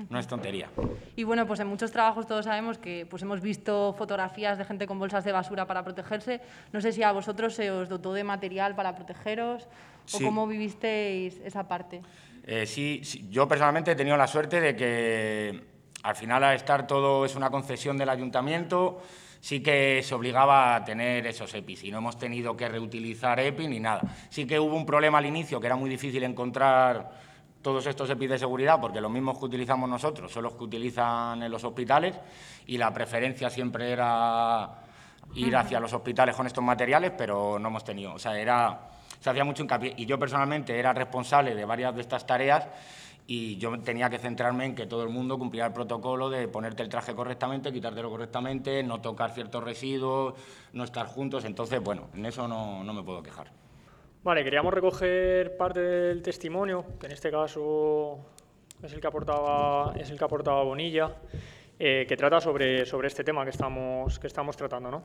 no 0.09 0.19
es 0.19 0.27
tontería. 0.27 0.69
Y 1.15 1.23
bueno, 1.23 1.45
pues 1.45 1.59
en 1.59 1.67
muchos 1.67 1.91
trabajos 1.91 2.27
todos 2.27 2.45
sabemos 2.45 2.77
que 2.77 3.05
pues 3.09 3.23
hemos 3.23 3.41
visto 3.41 3.93
fotografías 3.97 4.57
de 4.57 4.65
gente 4.65 4.87
con 4.87 4.99
bolsas 4.99 5.23
de 5.23 5.31
basura 5.31 5.65
para 5.65 5.83
protegerse. 5.83 6.41
No 6.71 6.81
sé 6.81 6.91
si 6.91 7.03
a 7.03 7.11
vosotros 7.11 7.55
se 7.55 7.71
os 7.71 7.89
dotó 7.89 8.13
de 8.13 8.23
material 8.23 8.75
para 8.75 8.95
protegeros 8.95 9.67
o 10.13 10.19
cómo 10.19 10.47
vivisteis 10.47 11.39
esa 11.43 11.67
parte. 11.67 12.01
Eh, 12.45 12.65
sí, 12.65 13.01
yo 13.29 13.47
personalmente 13.47 13.91
he 13.91 13.95
tenido 13.95 14.17
la 14.17 14.27
suerte 14.27 14.59
de 14.59 14.75
que 14.75 15.63
al 16.03 16.15
final 16.15 16.43
al 16.43 16.55
estar 16.55 16.85
todo 16.85 17.23
es 17.25 17.35
una 17.35 17.49
concesión 17.49 17.97
del 17.97 18.09
ayuntamiento, 18.09 19.01
sí 19.39 19.61
que 19.61 20.01
se 20.03 20.13
obligaba 20.13 20.75
a 20.75 20.83
tener 20.83 21.25
esos 21.25 21.53
EPIs 21.53 21.85
y 21.85 21.91
no 21.91 21.99
hemos 21.99 22.17
tenido 22.17 22.55
que 22.57 22.67
reutilizar 22.67 23.39
EPI 23.39 23.67
ni 23.67 23.79
nada. 23.79 24.01
Sí 24.29 24.45
que 24.45 24.59
hubo 24.59 24.75
un 24.75 24.85
problema 24.85 25.19
al 25.19 25.25
inicio 25.25 25.59
que 25.59 25.67
era 25.67 25.75
muy 25.77 25.89
difícil 25.89 26.23
encontrar 26.23 27.09
todos 27.61 27.85
estos 27.87 28.09
EPIs 28.09 28.31
de 28.31 28.39
seguridad, 28.39 28.79
porque 28.81 28.99
los 28.99 29.09
mismos 29.09 29.39
que 29.39 29.45
utilizamos 29.45 29.89
nosotros 29.89 30.29
son 30.31 30.43
los 30.43 30.53
que 30.53 30.65
utilizan 30.65 31.41
en 31.41 31.51
los 31.51 31.63
hospitales 31.63 32.15
y 32.67 32.77
la 32.77 32.93
preferencia 32.93 33.49
siempre 33.49 33.89
era 33.89 34.69
ir 35.35 35.55
hacia 35.55 35.79
los 35.79 35.93
hospitales 35.93 36.35
con 36.35 36.45
estos 36.45 36.63
materiales, 36.63 37.13
pero 37.17 37.57
no 37.57 37.69
hemos 37.69 37.83
tenido, 37.85 38.13
o 38.13 38.19
sea, 38.19 38.37
era, 38.37 38.81
se 39.23 39.29
hacía 39.29 39.45
mucho 39.45 39.63
hincapié 39.63 39.93
y 39.95 40.05
yo 40.05 40.19
personalmente 40.19 40.77
era 40.77 40.91
responsable 40.91 41.55
de 41.55 41.63
varias 41.63 41.95
de 41.95 42.01
estas 42.01 42.27
tareas 42.27 42.67
y 43.25 43.55
yo 43.55 43.79
tenía 43.79 44.09
que 44.09 44.19
centrarme 44.19 44.65
en 44.65 44.75
que 44.75 44.85
todo 44.85 45.03
el 45.03 45.07
mundo 45.07 45.39
cumpliera 45.39 45.67
el 45.67 45.71
protocolo 45.71 46.29
de 46.29 46.45
ponerte 46.49 46.83
el 46.83 46.89
traje 46.89 47.15
correctamente, 47.15 47.71
quitártelo 47.71 48.09
correctamente, 48.09 48.83
no 48.83 48.99
tocar 48.99 49.31
ciertos 49.31 49.63
residuos, 49.63 50.33
no 50.73 50.83
estar 50.83 51.05
juntos, 51.05 51.45
entonces, 51.45 51.81
bueno, 51.81 52.09
en 52.13 52.25
eso 52.25 52.49
no, 52.49 52.83
no 52.83 52.93
me 52.93 53.01
puedo 53.01 53.23
quejar. 53.23 53.49
Vale, 54.23 54.43
queríamos 54.43 54.73
recoger 54.73 55.55
parte 55.55 55.79
del 55.79 56.21
testimonio, 56.21 56.83
que 56.99 57.05
en 57.05 57.13
este 57.13 57.31
caso 57.31 58.19
es 58.81 58.91
el 58.91 58.99
que 58.99 59.07
aportaba, 59.07 59.93
es 59.95 60.09
el 60.09 60.17
que 60.17 60.25
aportaba 60.25 60.63
Bonilla, 60.63 61.15
eh, 61.79 62.05
que 62.05 62.17
trata 62.17 62.41
sobre, 62.41 62.85
sobre 62.85 63.07
este 63.07 63.23
tema 63.23 63.45
que 63.45 63.51
estamos, 63.51 64.19
que 64.19 64.27
estamos 64.27 64.57
tratando. 64.57 64.91
¿no? 64.91 65.03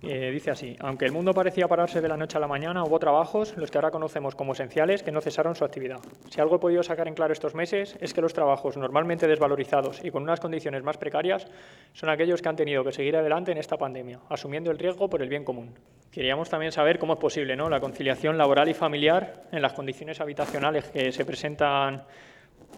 Eh, 0.00 0.30
dice 0.30 0.52
así, 0.52 0.76
aunque 0.78 1.06
el 1.06 1.12
mundo 1.12 1.34
parecía 1.34 1.66
pararse 1.66 2.00
de 2.00 2.06
la 2.06 2.16
noche 2.16 2.36
a 2.36 2.40
la 2.40 2.46
mañana, 2.46 2.84
hubo 2.84 3.00
trabajos, 3.00 3.56
los 3.56 3.68
que 3.68 3.78
ahora 3.78 3.90
conocemos 3.90 4.36
como 4.36 4.52
esenciales, 4.52 5.02
que 5.02 5.10
no 5.10 5.20
cesaron 5.20 5.56
su 5.56 5.64
actividad. 5.64 5.98
Si 6.30 6.40
algo 6.40 6.56
he 6.56 6.58
podido 6.60 6.84
sacar 6.84 7.08
en 7.08 7.14
claro 7.14 7.32
estos 7.32 7.56
meses 7.56 7.96
es 8.00 8.14
que 8.14 8.20
los 8.20 8.32
trabajos 8.32 8.76
normalmente 8.76 9.26
desvalorizados 9.26 10.04
y 10.04 10.12
con 10.12 10.22
unas 10.22 10.38
condiciones 10.38 10.84
más 10.84 10.98
precarias 10.98 11.48
son 11.94 12.10
aquellos 12.10 12.40
que 12.40 12.48
han 12.48 12.54
tenido 12.54 12.84
que 12.84 12.92
seguir 12.92 13.16
adelante 13.16 13.50
en 13.50 13.58
esta 13.58 13.76
pandemia, 13.76 14.20
asumiendo 14.28 14.70
el 14.70 14.78
riesgo 14.78 15.10
por 15.10 15.20
el 15.20 15.28
bien 15.28 15.44
común. 15.44 15.74
Queríamos 16.12 16.48
también 16.48 16.70
saber 16.70 17.00
cómo 17.00 17.14
es 17.14 17.18
posible 17.18 17.56
¿no? 17.56 17.68
la 17.68 17.80
conciliación 17.80 18.38
laboral 18.38 18.68
y 18.68 18.74
familiar 18.74 19.46
en 19.50 19.62
las 19.62 19.72
condiciones 19.72 20.20
habitacionales 20.20 20.84
que 20.90 21.10
se 21.10 21.24
presentan 21.24 22.04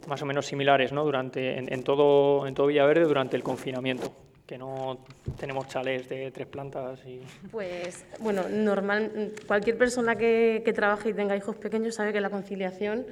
más 0.09 0.22
o 0.22 0.26
menos 0.26 0.46
similares 0.46 0.90
¿no? 0.90 1.04
durante, 1.04 1.59
en, 1.59 1.85
todo, 1.85 2.46
en 2.46 2.54
todo 2.54 2.66
Villaverde 2.66 3.04
durante 3.04 3.37
el 3.37 3.42
confinamiento 3.42 4.11
que 4.50 4.58
no 4.58 4.98
tenemos 5.38 5.68
chalés 5.68 6.08
de 6.08 6.32
tres 6.32 6.48
plantas 6.48 6.98
y... 7.06 7.20
Pues, 7.52 8.04
bueno, 8.18 8.48
normal, 8.48 9.32
cualquier 9.46 9.78
persona 9.78 10.16
que, 10.16 10.68
trabaje 10.74 11.10
y 11.10 11.12
tenga 11.12 11.36
hijos 11.36 11.54
pequeños 11.54 11.94
sabe 11.94 12.12
que 12.12 12.20
la 12.20 12.30
conciliación 12.30 13.06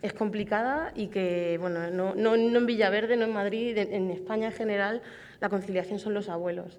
es 0.00 0.14
complicada 0.14 0.92
y 0.96 1.08
que, 1.08 1.58
bueno, 1.60 1.90
no, 1.90 2.14
no, 2.14 2.34
en 2.34 2.64
Villaverde, 2.64 3.18
no 3.18 3.26
en 3.26 3.34
Madrid, 3.34 3.76
en 3.76 4.10
España 4.10 4.46
en 4.46 4.54
general, 4.54 5.02
la 5.40 5.50
conciliación 5.50 5.98
son 5.98 6.14
los 6.14 6.30
abuelos. 6.30 6.78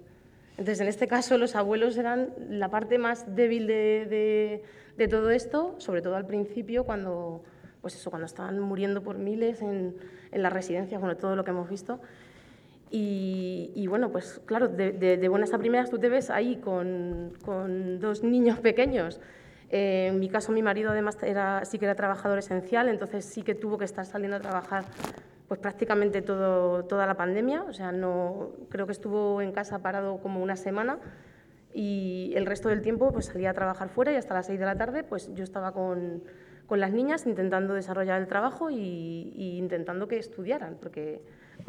Entonces, 0.58 0.80
en 0.80 0.88
este 0.88 1.06
caso, 1.06 1.38
los 1.38 1.54
abuelos 1.54 1.96
eran 1.96 2.30
la 2.48 2.68
parte 2.68 2.98
más 2.98 3.36
débil 3.36 3.68
de, 3.68 4.64
de, 4.96 5.08
todo 5.08 5.30
esto, 5.30 5.76
sobre 5.78 6.02
todo 6.02 6.16
al 6.16 6.26
principio, 6.26 6.82
cuando, 6.82 7.44
pues 7.80 7.94
eso, 7.94 8.10
cuando 8.10 8.26
estaban 8.26 8.58
muriendo 8.58 9.04
por 9.04 9.18
miles 9.18 9.62
en, 9.62 9.94
en 10.32 10.42
las 10.42 10.52
residencias, 10.52 11.00
bueno, 11.00 11.16
todo 11.16 11.36
lo 11.36 11.44
que 11.44 11.52
hemos 11.52 11.70
visto. 11.70 12.00
Y, 12.92 13.86
bueno, 13.88 14.10
pues 14.10 14.40
claro, 14.46 14.66
de, 14.66 15.28
buenas 15.28 15.54
a 15.54 15.58
primeras 15.58 15.90
tú 15.90 15.98
te 15.98 16.08
ves 16.08 16.28
ahí 16.28 16.56
con, 16.56 17.32
con 17.44 18.00
dos 18.00 18.24
niños 18.24 18.58
pequeños. 18.58 19.20
Eh, 19.70 20.08
en 20.08 20.18
mi 20.18 20.28
caso, 20.28 20.50
mi 20.50 20.62
marido 20.62 20.90
además 20.90 21.16
era, 21.22 21.64
sí 21.64 21.78
que 21.78 21.84
era 21.84 21.94
trabajador 21.94 22.38
esencial, 22.38 22.88
entonces 22.88 23.24
sí 23.24 23.42
que 23.42 23.54
tuvo 23.54 23.78
que 23.78 23.84
estar 23.84 24.04
saliendo 24.04 24.36
a 24.36 24.40
trabajar 24.40 24.84
pues 25.46 25.60
prácticamente 25.60 26.22
todo, 26.22 26.84
toda 26.84 27.06
la 27.06 27.14
pandemia. 27.14 27.62
O 27.62 27.72
sea, 27.72 27.92
no, 27.92 28.50
creo 28.68 28.86
que 28.86 28.92
estuvo 28.92 29.40
en 29.40 29.52
casa 29.52 29.80
parado 29.80 30.18
como 30.18 30.42
una 30.42 30.56
semana 30.56 30.98
y 31.72 32.32
el 32.34 32.46
resto 32.46 32.68
del 32.68 32.82
tiempo 32.82 33.12
pues 33.12 33.26
salía 33.26 33.50
a 33.50 33.54
trabajar 33.54 33.88
fuera 33.88 34.12
y 34.12 34.16
hasta 34.16 34.34
las 34.34 34.46
seis 34.46 34.58
de 34.58 34.66
la 34.66 34.76
tarde 34.76 35.04
pues 35.04 35.32
yo 35.34 35.44
estaba 35.44 35.72
con, 35.72 36.24
con 36.66 36.80
las 36.80 36.92
niñas 36.92 37.26
intentando 37.26 37.74
desarrollar 37.74 38.20
el 38.20 38.26
trabajo 38.26 38.70
y, 38.70 39.32
y 39.36 39.56
intentando 39.58 40.08
que 40.08 40.18
estudiaran, 40.18 40.76
porque 40.80 41.22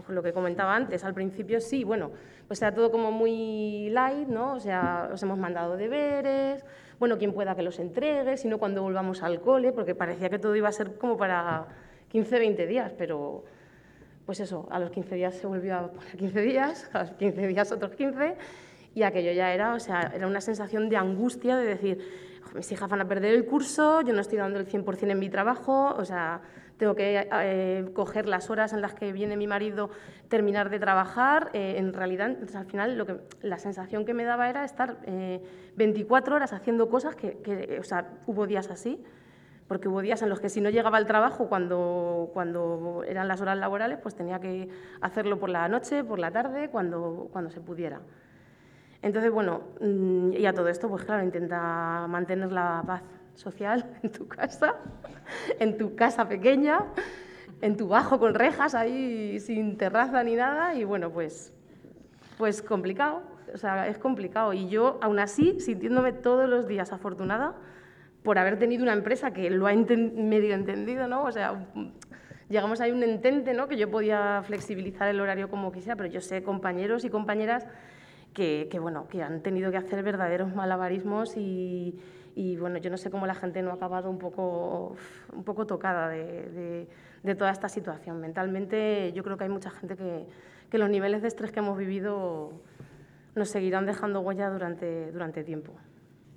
lo 0.08 0.24
que 0.24 0.34
comentaba 0.34 0.76
antes, 0.76 1.04
al 1.04 1.14
principio 1.14 1.62
sí, 1.62 1.84
bueno, 1.84 2.12
pues 2.48 2.62
era 2.62 2.74
todo 2.74 2.92
como 2.92 3.12
muy 3.12 3.90
light, 3.90 4.28
¿no? 4.28 4.54
O 4.54 4.60
sea, 4.60 5.10
os 5.14 5.22
hemos 5.24 5.38
mandado 5.38 5.78
deberes, 5.78 6.64
bueno, 7.00 7.18
quien 7.18 7.34
pueda 7.34 7.56
que 7.56 7.64
los 7.64 7.80
entregue, 7.80 8.38
sino 8.38 8.58
cuando 8.58 8.84
volvamos 8.84 9.24
al 9.24 9.42
cole, 9.42 9.72
porque 9.72 9.96
parecía 9.96 10.30
que 10.30 10.38
todo 10.38 10.56
iba 10.56 10.70
a 10.70 10.72
ser 10.72 10.98
como 10.98 11.18
para 11.18 11.66
15, 12.10 12.40
20 12.40 12.68
días, 12.68 12.94
pero, 12.98 13.44
pues 14.26 14.40
eso, 14.40 14.68
a 14.70 14.80
los 14.80 14.92
15 14.92 15.16
días 15.16 15.36
se 15.36 15.48
volvió 15.48 15.78
a 15.78 15.88
poner 15.92 16.18
15 16.18 16.42
días, 16.42 16.90
a 16.94 17.00
los 17.00 17.12
15 17.12 17.48
días 17.48 17.72
otros 17.72 17.96
15, 17.96 18.36
y 18.94 19.04
aquello 19.04 19.32
ya 19.32 19.54
era, 19.54 19.74
o 19.74 19.80
sea, 19.80 20.12
era 20.14 20.28
una 20.28 20.42
sensación 20.42 20.90
de 20.90 20.98
angustia 20.98 21.56
de 21.56 21.66
decir, 21.66 22.00
mis 22.54 22.72
hijas 22.72 22.90
van 22.90 23.02
a 23.02 23.08
perder 23.08 23.34
el 23.34 23.46
curso, 23.46 24.02
yo 24.02 24.14
no 24.14 24.22
estoy 24.22 24.38
dando 24.38 24.60
el 24.60 24.68
100% 24.68 25.10
en 25.10 25.20
mi 25.20 25.30
trabajo, 25.30 25.96
o 25.96 26.06
sea, 26.06 26.42
tengo 26.82 26.96
que 26.96 27.28
eh, 27.32 27.92
coger 27.94 28.28
las 28.28 28.50
horas 28.50 28.74
en 28.74 28.82
las 28.82 28.96
que 28.96 29.14
viene 29.14 29.38
mi 29.38 29.46
marido, 29.46 29.92
terminar 30.30 30.72
de 30.72 30.80
trabajar. 30.80 31.52
Eh, 31.54 31.76
en 31.78 31.94
realidad, 31.94 32.36
al 32.56 32.66
final, 32.66 32.98
lo 32.98 33.06
que, 33.06 33.18
la 33.44 33.60
sensación 33.60 34.04
que 34.04 34.16
me 34.16 34.24
daba 34.24 34.50
era 34.50 34.66
estar 34.66 34.98
24 35.76 36.36
horas 36.36 36.54
haciendo 36.54 36.90
cosas 36.90 37.16
que, 37.16 37.38
que, 37.44 37.78
o 37.80 37.84
sea, 37.84 38.10
hubo 38.26 38.48
días 38.48 38.72
así, 38.72 39.00
porque 39.68 39.90
hubo 39.90 40.02
días 40.02 40.24
en 40.24 40.30
los 40.30 40.40
que 40.40 40.50
si 40.50 40.60
no 40.60 40.72
llegaba 40.72 40.98
al 40.98 41.06
trabajo 41.06 41.48
cuando, 41.48 42.32
cuando 42.34 43.04
eran 43.08 43.28
las 43.28 43.42
horas 43.42 43.60
laborales, 43.60 44.00
pues 44.02 44.16
tenía 44.16 44.40
que 44.40 44.68
hacerlo 45.02 45.40
por 45.40 45.50
la 45.52 45.68
noche, 45.68 46.04
por 46.04 46.18
la 46.18 46.32
tarde, 46.32 46.70
cuando, 46.70 47.30
cuando 47.32 47.52
se 47.52 47.62
pudiera. 47.62 48.02
Entonces, 49.04 49.32
bueno, 49.32 49.62
mm, 49.82 50.34
y 50.34 50.48
a 50.48 50.54
todo 50.54 50.68
esto, 50.68 50.90
pues 50.90 51.06
claro, 51.06 51.22
intenta 51.22 52.08
mantener 52.08 52.52
la 52.52 52.84
paz 52.88 53.04
social 53.36 53.86
en 54.04 54.12
tu 54.12 54.28
casa, 54.28 54.76
en 55.60 55.78
tu 55.78 55.96
casa 55.96 56.28
pequeña, 56.28 56.86
en 57.62 57.78
tu 57.78 57.88
bajo 57.88 58.20
con 58.20 58.34
rejas 58.34 58.76
ahí 58.76 59.40
sin 59.40 59.78
terraza 59.78 60.24
ni 60.24 60.36
nada, 60.36 60.76
y 60.76 60.84
bueno, 60.84 61.12
pues, 61.12 61.54
pues 62.38 62.62
complicado, 62.62 63.22
o 63.54 63.58
sea, 63.58 63.88
es 63.88 63.98
complicado. 63.98 64.54
Y 64.54 64.70
yo, 64.70 65.00
aún 65.02 65.20
así, 65.20 65.60
sintiéndome 65.60 66.14
todos 66.14 66.50
los 66.50 66.68
días 66.68 66.92
afortunada, 66.92 67.56
por 68.24 68.38
haber 68.38 68.60
tenido 68.60 68.84
una 68.84 68.94
empresa 68.94 69.32
que 69.32 69.50
lo 69.50 69.68
ha 69.68 69.74
medio 69.74 70.54
entendido, 70.54 71.08
¿no? 71.08 71.24
O 71.24 71.32
sea, 71.32 71.66
llegamos 72.50 72.82
a 72.82 72.86
un 72.86 73.02
entente, 73.04 73.54
¿no? 73.54 73.68
Que 73.68 73.78
yo 73.78 73.90
podía 73.90 74.44
flexibilizar 74.46 75.08
el 75.08 75.20
horario 75.20 75.50
como 75.50 75.72
quisiera, 75.72 75.96
pero 75.96 76.10
yo 76.10 76.22
sé 76.22 76.44
compañeros 76.44 77.04
y 77.04 77.10
compañeras 77.10 77.66
que, 78.34 78.70
bueno, 78.80 79.08
que 79.08 79.24
han 79.24 79.42
tenido 79.42 79.72
que 79.72 79.78
hacer 79.78 80.04
verdaderos 80.04 80.54
malabarismos 80.54 81.36
y, 81.36 82.00
y, 82.36 82.58
bueno, 82.58 82.78
yo 82.78 82.90
no 82.90 82.98
sé 82.98 83.12
cómo 83.12 83.26
la 83.28 83.36
gente 83.36 83.62
no 83.62 83.72
ha 83.72 83.76
acabado 83.76 84.10
un 84.10 84.18
poco, 84.18 84.96
un 85.34 85.44
poco 85.44 85.66
tocada 85.66 86.10
de, 86.10 86.88
de, 87.24 87.36
toda 87.36 87.52
esta 87.52 87.70
situación. 87.70 88.20
Mentalmente 88.20 89.12
yo 89.14 89.24
creo 89.24 89.38
que 89.38 89.46
hay 89.46 89.50
mucha 89.50 89.70
gente 89.70 89.96
que, 89.96 90.26
que 90.70 90.78
los 90.78 90.90
niveles 90.90 91.22
de 91.22 91.28
estrés 91.28 91.52
que 91.52 91.60
hemos 91.60 91.78
vivido 91.78 92.52
nos 93.36 93.50
seguirán 93.50 93.86
dejando 93.86 94.22
huella 94.22 94.50
durante, 94.50 95.12
durante 95.12 95.44
tiempo. 95.44 95.74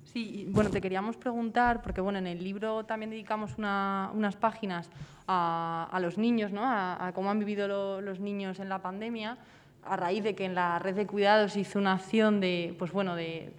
Sí, 0.03 0.47
bueno, 0.49 0.69
te 0.69 0.79
queríamos 0.79 1.17
preguntar, 1.17 1.81
porque 1.81 1.99
bueno, 1.99 2.19
en 2.19 2.27
el 2.27 2.41
libro 2.41 2.85
también 2.85 3.09
dedicamos 3.09 3.57
unas 3.57 4.35
páginas 4.37 4.89
a, 5.27 5.97
los 6.01 6.17
niños, 6.17 6.53
¿no? 6.53 6.61
a, 6.63 7.11
cómo 7.13 7.31
han 7.31 7.39
vivido 7.39 7.99
los 7.99 8.19
niños 8.19 8.59
en 8.59 8.69
la 8.69 8.81
pandemia, 8.81 9.37
a 9.83 9.97
raíz 9.97 10.23
de 10.23 10.33
que 10.33 10.45
en 10.45 10.55
la 10.55 10.79
red 10.79 10.95
de 10.95 11.05
cuidados 11.05 11.57
hizo 11.57 11.79
una 11.79 11.93
acción 11.93 12.39
de, 12.39 12.75
pues 12.79 12.91
bueno, 12.91 13.15
de 13.15 13.51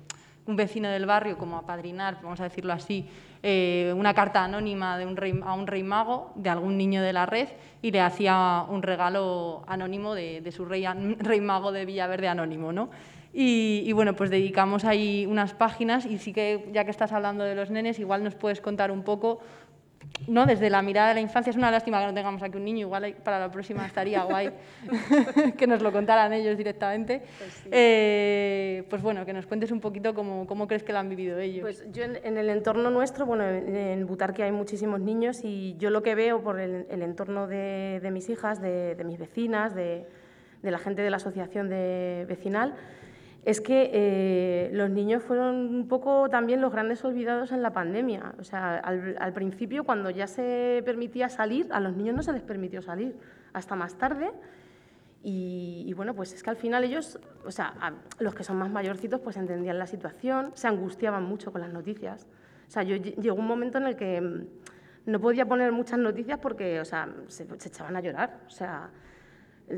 un 0.46 0.56
vecino 0.56 0.88
del 0.88 1.06
barrio 1.06 1.38
como 1.38 1.56
apadrinar, 1.56 2.18
vamos 2.22 2.40
a 2.40 2.44
decirlo 2.44 2.72
así, 2.72 3.08
eh, 3.42 3.92
una 3.96 4.14
carta 4.14 4.44
anónima 4.44 4.98
de 4.98 5.06
un 5.06 5.16
rey, 5.16 5.38
a 5.44 5.54
un 5.54 5.66
rey 5.66 5.82
mago 5.82 6.32
de 6.34 6.50
algún 6.50 6.76
niño 6.76 7.02
de 7.02 7.12
la 7.12 7.26
red 7.26 7.48
y 7.82 7.90
le 7.90 8.00
hacía 8.00 8.64
un 8.68 8.82
regalo 8.82 9.64
anónimo 9.66 10.14
de, 10.14 10.40
de 10.40 10.52
su 10.52 10.64
rey, 10.64 10.84
rey 11.18 11.40
mago 11.40 11.72
de 11.72 11.84
Villaverde 11.84 12.28
anónimo, 12.28 12.72
¿no? 12.72 12.88
Y, 13.38 13.92
bueno, 13.92 14.16
pues 14.16 14.30
dedicamos 14.30 14.86
ahí 14.86 15.26
unas 15.26 15.52
páginas 15.52 16.06
y 16.06 16.16
sí 16.16 16.32
que, 16.32 16.70
ya 16.72 16.86
que 16.86 16.90
estás 16.90 17.12
hablando 17.12 17.44
de 17.44 17.54
los 17.54 17.70
nenes, 17.70 17.98
igual 17.98 18.24
nos 18.24 18.34
puedes 18.34 18.62
contar 18.62 18.90
un 18.90 19.02
poco, 19.02 19.40
¿no? 20.26 20.46
Desde 20.46 20.70
la 20.70 20.82
mirada 20.82 21.08
de 21.08 21.14
la 21.14 21.20
infancia, 21.20 21.50
es 21.50 21.56
una 21.56 21.70
lástima 21.70 22.00
que 22.00 22.06
no 22.06 22.14
tengamos 22.14 22.42
aquí 22.42 22.56
un 22.56 22.64
niño, 22.64 22.80
igual 22.80 23.16
para 23.22 23.38
la 23.38 23.50
próxima 23.50 23.86
estaría 23.86 24.22
guay 24.24 24.50
que 25.58 25.66
nos 25.66 25.82
lo 25.82 25.92
contaran 25.92 26.32
ellos 26.32 26.56
directamente. 26.56 27.22
Pues, 27.38 27.66
eh, 27.70 28.84
pues, 28.88 29.02
bueno, 29.02 29.24
que 29.24 29.32
nos 29.32 29.46
cuentes 29.46 29.70
un 29.70 29.80
poquito 29.80 30.14
cómo, 30.14 30.46
cómo, 30.46 30.66
crees 30.66 30.82
que 30.82 30.92
lo 30.92 30.98
han 30.98 31.08
vivido 31.08 31.38
ellos. 31.38 31.62
Pues 31.62 31.84
yo 31.92 32.04
en, 32.04 32.36
el 32.36 32.48
entorno 32.50 32.90
nuestro, 32.90 33.26
bueno, 33.26 33.44
en 33.44 34.06
Butarque 34.06 34.42
hay 34.42 34.52
muchísimos 34.52 35.00
niños 35.00 35.36
y 35.42 35.76
yo 35.78 35.90
lo 35.90 36.02
que 36.02 36.14
veo 36.14 36.42
por 36.42 36.60
el, 36.60 36.86
entorno 36.90 37.46
de, 37.46 38.08
mis 38.12 38.28
hijas, 38.28 38.60
de, 38.60 38.94
de 38.94 39.04
mis 39.04 39.18
vecinas, 39.18 39.74
de, 39.74 40.06
de 40.62 40.70
la 40.70 40.78
gente 40.78 41.02
de 41.02 41.10
la 41.10 41.16
asociación 41.16 41.68
de 41.68 42.26
vecinal, 42.28 42.74
es 43.46 43.60
que 43.60 43.90
eh, 43.92 44.70
los 44.72 44.90
niños 44.90 45.22
fueron 45.22 45.72
un 45.72 45.86
poco 45.86 46.28
también 46.28 46.60
los 46.60 46.72
grandes 46.72 47.04
olvidados 47.04 47.52
en 47.52 47.62
la 47.62 47.72
pandemia. 47.72 48.34
O 48.40 48.42
sea, 48.42 48.74
al, 48.78 49.32
principio, 49.34 49.84
cuando 49.84 50.10
ya 50.10 50.26
se 50.26 50.82
permitía 50.84 51.28
salir, 51.28 51.68
a 51.70 51.78
los 51.78 51.94
niños 51.94 52.16
no 52.16 52.24
se 52.24 52.32
les 52.32 52.42
permitió 52.42 52.82
salir 52.82 53.16
hasta 53.52 53.76
más 53.76 53.96
tarde. 53.98 54.32
Y, 55.22 55.92
bueno, 55.94 56.12
pues 56.12 56.32
es 56.32 56.42
que 56.42 56.50
al 56.50 56.56
final 56.56 56.82
ellos, 56.82 57.20
o 57.44 57.52
sea, 57.52 57.94
los 58.18 58.34
que 58.34 58.42
son 58.42 58.56
más 58.56 58.68
mayorcitos, 58.68 59.20
pues 59.20 59.36
entendían 59.36 59.78
la 59.78 59.86
situación, 59.86 60.50
se 60.54 60.66
angustiaban 60.66 61.22
mucho 61.22 61.52
con 61.52 61.60
las 61.60 61.72
noticias. 61.72 62.26
O 62.66 62.70
sea, 62.70 62.82
yo 62.82 62.96
llegó 62.96 63.36
un 63.36 63.46
momento 63.46 63.78
en 63.78 63.86
el 63.86 63.94
que 63.94 64.20
mm, 64.20 64.46
no 65.06 65.20
podía 65.20 65.46
poner 65.46 65.70
muchas 65.70 66.00
noticias 66.00 66.40
porque, 66.40 66.80
o 66.80 66.84
sea, 66.84 67.08
se, 67.28 67.46
se 67.60 67.68
echaban 67.68 67.94
a 67.94 68.00
llorar. 68.00 68.40
O 68.48 68.50
sea, 68.50 68.90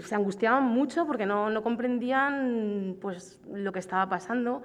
se 0.03 0.15
angustiaban 0.15 0.65
mucho 0.65 1.07
porque 1.07 1.27
no, 1.27 1.51
no 1.51 1.63
comprendían 1.63 2.97
pues, 3.01 3.41
lo 3.53 3.73
que 3.73 3.79
estaba 3.79 4.09
pasando. 4.09 4.63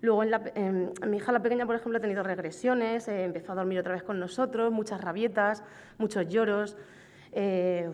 Luego, 0.00 0.22
en 0.22 0.92
mi 1.08 1.18
hija 1.18 1.30
la 1.32 1.42
pequeña, 1.42 1.66
por 1.66 1.76
ejemplo, 1.76 1.98
ha 1.98 2.00
tenido 2.00 2.22
regresiones, 2.22 3.06
eh, 3.08 3.24
empezó 3.24 3.52
a 3.52 3.54
dormir 3.56 3.78
otra 3.78 3.92
vez 3.92 4.02
con 4.02 4.18
nosotros, 4.18 4.72
muchas 4.72 5.00
rabietas, 5.00 5.62
muchos 5.98 6.26
lloros. 6.28 6.76
Eh, 7.32 7.90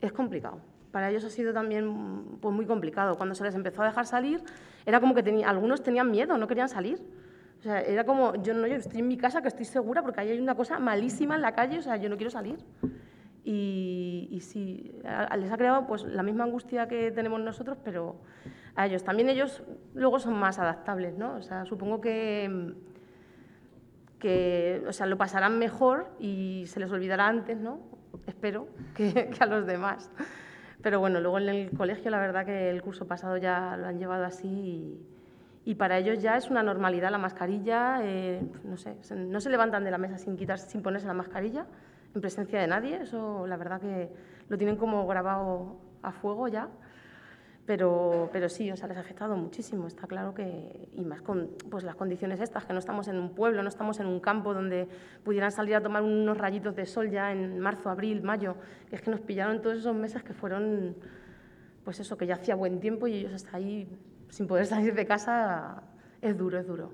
es 0.00 0.12
complicado. 0.12 0.60
Para 0.92 1.10
ellos 1.10 1.24
ha 1.24 1.30
sido 1.30 1.52
también 1.52 2.38
pues, 2.40 2.54
muy 2.54 2.64
complicado. 2.64 3.16
Cuando 3.16 3.34
se 3.34 3.44
les 3.44 3.54
empezó 3.54 3.82
a 3.82 3.86
dejar 3.86 4.06
salir, 4.06 4.42
era 4.86 4.98
como 5.00 5.14
que 5.14 5.22
tenía, 5.22 5.50
algunos 5.50 5.82
tenían 5.82 6.10
miedo, 6.10 6.38
no 6.38 6.48
querían 6.48 6.68
salir. 6.68 6.98
O 7.58 7.62
sea, 7.62 7.82
era 7.82 8.04
como, 8.04 8.34
yo 8.36 8.54
no, 8.54 8.66
yo 8.66 8.76
estoy 8.76 9.00
en 9.00 9.08
mi 9.08 9.18
casa 9.18 9.42
que 9.42 9.48
estoy 9.48 9.66
segura 9.66 10.00
porque 10.00 10.20
ahí 10.20 10.30
hay 10.30 10.40
una 10.40 10.54
cosa 10.54 10.78
malísima 10.78 11.34
en 11.34 11.42
la 11.42 11.52
calle, 11.52 11.78
o 11.78 11.82
sea, 11.82 11.96
yo 11.98 12.08
no 12.08 12.16
quiero 12.16 12.30
salir. 12.30 12.58
Y, 13.42 14.28
y, 14.30 14.40
sí, 14.40 14.92
les 15.38 15.50
ha 15.50 15.56
creado 15.56 15.86
pues, 15.86 16.04
la 16.04 16.22
misma 16.22 16.44
angustia 16.44 16.88
que 16.88 17.10
tenemos 17.10 17.40
nosotros, 17.40 17.78
pero 17.82 18.16
a 18.74 18.86
ellos. 18.86 19.02
También 19.02 19.28
ellos 19.28 19.62
luego 19.94 20.18
son 20.18 20.34
más 20.34 20.58
adaptables, 20.58 21.16
¿no? 21.16 21.36
O 21.36 21.42
sea, 21.42 21.64
supongo 21.64 22.00
que, 22.00 22.74
que 24.18 24.82
o 24.86 24.92
sea, 24.92 25.06
lo 25.06 25.16
pasarán 25.16 25.58
mejor 25.58 26.10
y 26.18 26.64
se 26.66 26.80
les 26.80 26.90
olvidará 26.90 27.26
antes, 27.26 27.58
¿no? 27.58 27.80
Espero, 28.26 28.68
que, 28.94 29.30
a 29.40 29.46
los 29.46 29.66
demás. 29.66 30.10
Pero 30.82 31.00
bueno, 31.00 31.20
luego 31.20 31.38
en 31.38 31.48
el 31.48 31.70
colegio 31.76 32.10
la 32.10 32.18
verdad 32.18 32.46
que 32.46 32.70
el 32.70 32.82
curso 32.82 33.06
pasado 33.06 33.36
ya 33.36 33.76
lo 33.76 33.86
han 33.86 33.98
llevado 33.98 34.24
así 34.24 34.98
y, 35.64 35.74
para 35.74 35.98
ellos 35.98 36.20
ya 36.20 36.36
es 36.36 36.50
una 36.50 36.64
normalidad 36.64 37.10
la 37.10 37.18
mascarilla, 37.18 38.00
eh, 38.02 38.42
no 38.64 38.76
sé, 38.76 38.96
no 39.14 39.40
se 39.40 39.50
levantan 39.50 39.84
de 39.84 39.90
la 39.92 39.98
mesa 39.98 40.18
sin, 40.18 40.36
quitar, 40.36 40.58
sin 40.58 40.82
ponerse 40.82 41.06
la 41.06 41.14
mascarilla 41.14 41.66
en 42.14 42.20
presencia 42.20 42.60
de 42.60 42.66
nadie, 42.66 43.02
eso 43.02 43.46
la 43.46 43.56
verdad 43.56 43.80
que 43.80 44.10
lo 44.48 44.58
tienen 44.58 44.76
como 44.76 45.06
grabado 45.06 45.76
a 46.02 46.12
fuego 46.12 46.48
ya, 46.48 46.68
pero, 47.66 48.28
pero 48.32 48.48
sí, 48.48 48.70
o 48.72 48.76
sea, 48.76 48.88
les 48.88 48.96
ha 48.96 49.00
afectado 49.00 49.36
muchísimo, 49.36 49.86
está 49.86 50.08
claro 50.08 50.34
que, 50.34 50.88
y 50.92 51.04
más 51.04 51.22
con 51.22 51.50
pues, 51.70 51.84
las 51.84 51.94
condiciones 51.94 52.40
estas, 52.40 52.64
que 52.64 52.72
no 52.72 52.80
estamos 52.80 53.06
en 53.06 53.16
un 53.16 53.32
pueblo, 53.32 53.62
no 53.62 53.68
estamos 53.68 54.00
en 54.00 54.06
un 54.06 54.18
campo 54.18 54.52
donde 54.52 54.88
pudieran 55.22 55.52
salir 55.52 55.76
a 55.76 55.80
tomar 55.80 56.02
unos 56.02 56.36
rayitos 56.36 56.74
de 56.74 56.84
sol 56.84 57.10
ya 57.10 57.30
en 57.30 57.60
marzo, 57.60 57.88
abril, 57.88 58.22
mayo, 58.22 58.56
que 58.88 58.96
es 58.96 59.02
que 59.02 59.10
nos 59.10 59.20
pillaron 59.20 59.62
todos 59.62 59.78
esos 59.78 59.94
meses 59.94 60.24
que 60.24 60.32
fueron, 60.32 60.96
pues 61.84 62.00
eso, 62.00 62.16
que 62.16 62.26
ya 62.26 62.34
hacía 62.34 62.56
buen 62.56 62.80
tiempo 62.80 63.06
y 63.06 63.14
ellos 63.14 63.34
hasta 63.34 63.56
ahí 63.56 63.88
sin 64.30 64.48
poder 64.48 64.66
salir 64.66 64.94
de 64.94 65.06
casa, 65.06 65.82
es 66.20 66.36
duro, 66.36 66.58
es 66.58 66.66
duro. 66.66 66.92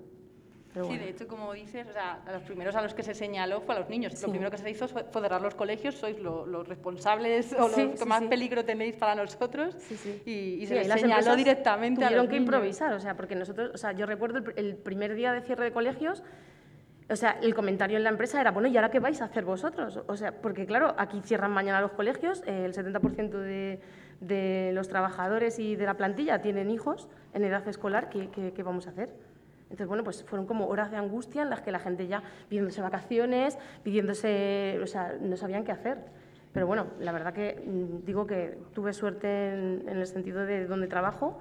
Sí, 0.85 0.99
de 0.99 1.09
hecho, 1.09 1.27
como 1.27 1.53
dices, 1.55 1.87
o 1.89 1.93
sea, 1.93 2.21
a 2.27 2.33
los 2.33 2.43
primeros 2.43 2.75
a 2.77 2.83
los 2.83 2.93
que 2.93 3.03
se 3.03 3.15
señaló 3.15 3.63
fue 3.63 3.75
a 3.75 3.81
los 3.81 3.89
niños. 3.89 4.21
Lo 4.23 4.29
primero 4.29 4.51
que 4.51 4.59
se 4.59 4.69
hizo 4.71 4.87
fue 4.89 5.05
cerrar 5.11 5.41
los 5.41 5.55
colegios, 5.55 5.95
sois 5.95 6.19
los 6.19 6.69
responsables 6.69 7.53
o 7.55 7.69
los 7.69 7.99
que 7.99 8.05
más 8.05 8.23
peligro 8.25 8.65
tenéis 8.65 8.97
para 8.97 9.15
nosotros. 9.15 9.77
Y, 10.27 10.31
y 10.61 10.67
se 10.67 10.75
les 10.85 11.01
señaló 11.01 11.35
directamente 11.35 12.05
a 12.05 12.11
los 12.11 12.29
que 12.29 12.37
improvisar, 12.37 12.93
o 12.93 13.01
sea, 13.01 13.17
porque 13.17 13.35
nosotros, 13.35 13.71
o 13.75 13.79
sea, 13.79 13.93
yo 13.93 14.07
recuerdo 14.07 14.43
el, 14.57 14.77
primer 14.77 15.15
día 15.15 15.33
de 15.33 15.41
cierre 15.41 15.65
de 15.65 15.73
colegios, 15.73 16.23
o 17.09 17.17
sea, 17.17 17.39
el 17.41 17.55
comentario 17.55 17.97
en 17.97 18.05
la 18.05 18.11
empresa 18.11 18.41
era, 18.41 18.51
bueno, 18.51 18.69
¿y 18.69 18.77
ahora 18.77 18.91
qué 18.91 18.99
vais 18.99 19.23
a 19.23 19.27
hacer 19.27 19.45
vosotros? 19.45 20.01
O 20.07 20.17
sea, 20.17 20.43
porque 20.43 20.67
claro, 20.67 20.95
aquí 20.99 21.21
cierran 21.23 21.53
mañana 21.53 21.81
los 21.81 21.93
colegios, 21.93 22.43
el 22.47 22.75
70% 22.75 23.31
de, 23.31 23.81
de, 24.21 24.71
los 24.75 24.89
trabajadores 24.89 25.59
y 25.59 25.77
de 25.77 25.87
la 25.87 25.95
plantilla 25.95 26.43
tienen 26.43 26.71
hijos 26.71 27.09
en 27.33 27.45
edad 27.45 27.67
escolar, 27.69 28.11
¿qué, 28.11 28.29
qué 28.31 28.63
vamos 28.63 28.87
a 28.87 28.91
hacer? 28.91 29.11
Entonces, 29.67 29.89
bueno, 29.89 30.05
pues 30.05 30.23
fueron 30.25 30.47
como 30.47 30.69
horas 30.69 30.91
de 30.91 30.97
angustia 30.97 31.43
en 31.43 31.51
las 31.51 31.61
que 31.61 31.73
la 31.73 31.81
gente 31.81 32.07
ya 32.07 32.23
pidiéndose 32.49 32.81
vacaciones, 32.81 33.59
pidiéndose, 33.83 34.79
o 34.83 34.87
sea, 34.87 35.15
no 35.21 35.37
sabían 35.37 35.65
qué 35.65 35.73
hacer. 35.73 35.99
Pero 36.53 36.67
bueno, 36.67 36.87
la 37.01 37.13
verdad 37.13 37.35
que 37.35 37.63
mm, 37.67 38.05
digo 38.05 38.27
que 38.27 38.57
tuve 38.73 38.93
suerte 38.93 39.49
en, 39.49 39.89
el 39.89 40.07
sentido 40.07 40.47
de 40.47 40.67
donde 40.67 40.87
trabajo, 40.87 41.41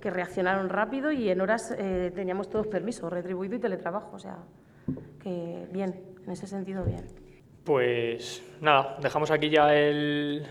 que 0.00 0.10
reaccionaron 0.10 0.70
rápido 0.70 1.12
y 1.12 1.28
en 1.28 1.40
horas 1.40 1.74
eh, 1.78 2.10
teníamos 2.14 2.48
todos 2.48 2.66
permiso, 2.66 3.10
retribuido 3.10 3.56
y 3.56 3.58
teletrabajo. 3.58 4.16
O 4.16 4.18
sea, 4.18 4.38
que 5.22 5.68
bien, 5.70 6.02
en 6.24 6.32
ese 6.32 6.46
sentido 6.46 6.82
bien. 6.84 7.04
Pues 7.62 8.42
nada, 8.60 8.96
dejamos 9.02 9.30
aquí 9.30 9.50
ya 9.50 9.74
el, 9.74 10.46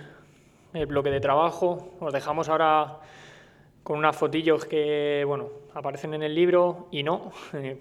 el 0.74 0.86
bloque 0.86 1.10
de 1.10 1.20
trabajo. 1.20 1.96
Os 2.00 2.14
dejamos 2.14 2.50
ahora 2.50 3.00
con 3.84 3.98
unas 3.98 4.16
fotillos 4.16 4.66
que, 4.66 5.24
bueno, 5.26 5.50
aparecen 5.76 6.14
en 6.14 6.24
el 6.24 6.34
libro 6.34 6.88
y 6.90 7.04
no, 7.04 7.32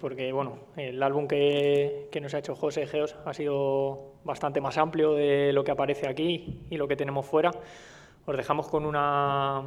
porque, 0.01 0.31
bueno, 0.31 0.59
el 0.75 1.01
álbum 1.01 1.27
que, 1.27 2.09
que 2.11 2.21
nos 2.21 2.33
ha 2.33 2.39
hecho 2.39 2.53
José 2.55 2.85
Geos 2.85 3.15
ha 3.25 3.33
sido 3.33 4.13
bastante 4.23 4.61
más 4.61 4.77
amplio 4.77 5.13
de 5.13 5.51
lo 5.53 5.63
que 5.63 5.71
aparece 5.71 6.07
aquí 6.07 6.61
y 6.69 6.77
lo 6.77 6.87
que 6.87 6.95
tenemos 6.95 7.25
fuera. 7.25 7.51
Os 8.25 8.35
dejamos 8.37 8.67
con 8.67 8.85
una, 8.85 9.63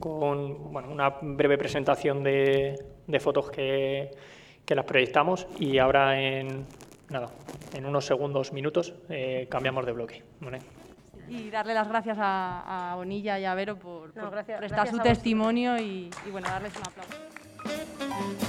con, 0.00 0.72
bueno, 0.72 0.90
una 0.90 1.10
breve 1.22 1.56
presentación 1.56 2.22
de, 2.24 2.74
de 3.06 3.20
fotos 3.20 3.50
que, 3.50 4.10
que 4.64 4.74
las 4.74 4.84
proyectamos 4.84 5.46
y 5.58 5.78
ahora 5.78 6.20
en, 6.20 6.66
nada, 7.10 7.28
en 7.74 7.86
unos 7.86 8.04
segundos, 8.06 8.52
minutos, 8.52 8.92
eh, 9.08 9.46
cambiamos 9.48 9.86
de 9.86 9.92
bloque. 9.92 10.22
¿vale? 10.40 10.58
Y 11.28 11.50
darle 11.50 11.74
las 11.74 11.88
gracias 11.88 12.16
a, 12.20 12.92
a 12.92 12.96
Bonilla 12.96 13.38
y 13.38 13.44
a 13.44 13.54
Vero 13.54 13.76
por, 13.76 14.16
No, 14.16 14.22
por 14.22 14.30
gracias- 14.32 14.58
prestar 14.58 14.78
gracias 14.78 14.96
su 14.96 15.02
testimonio 15.02 15.76
y, 15.78 16.08
y, 16.26 16.30
bueno, 16.30 16.48
darles 16.48 16.74
un 16.76 16.82
aplauso. 16.82 17.16
Thank 18.18 18.40
you. 18.40 18.45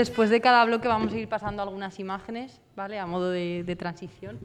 Después 0.00 0.30
de 0.30 0.40
cada 0.40 0.64
bloque 0.64 0.88
vamos 0.88 1.12
a 1.12 1.18
ir 1.18 1.28
pasando 1.28 1.60
algunas 1.62 2.00
imágenes, 2.00 2.58
¿vale? 2.74 2.98
A 2.98 3.04
modo 3.04 3.30
de, 3.30 3.64
de 3.64 3.76
transición. 3.76 4.38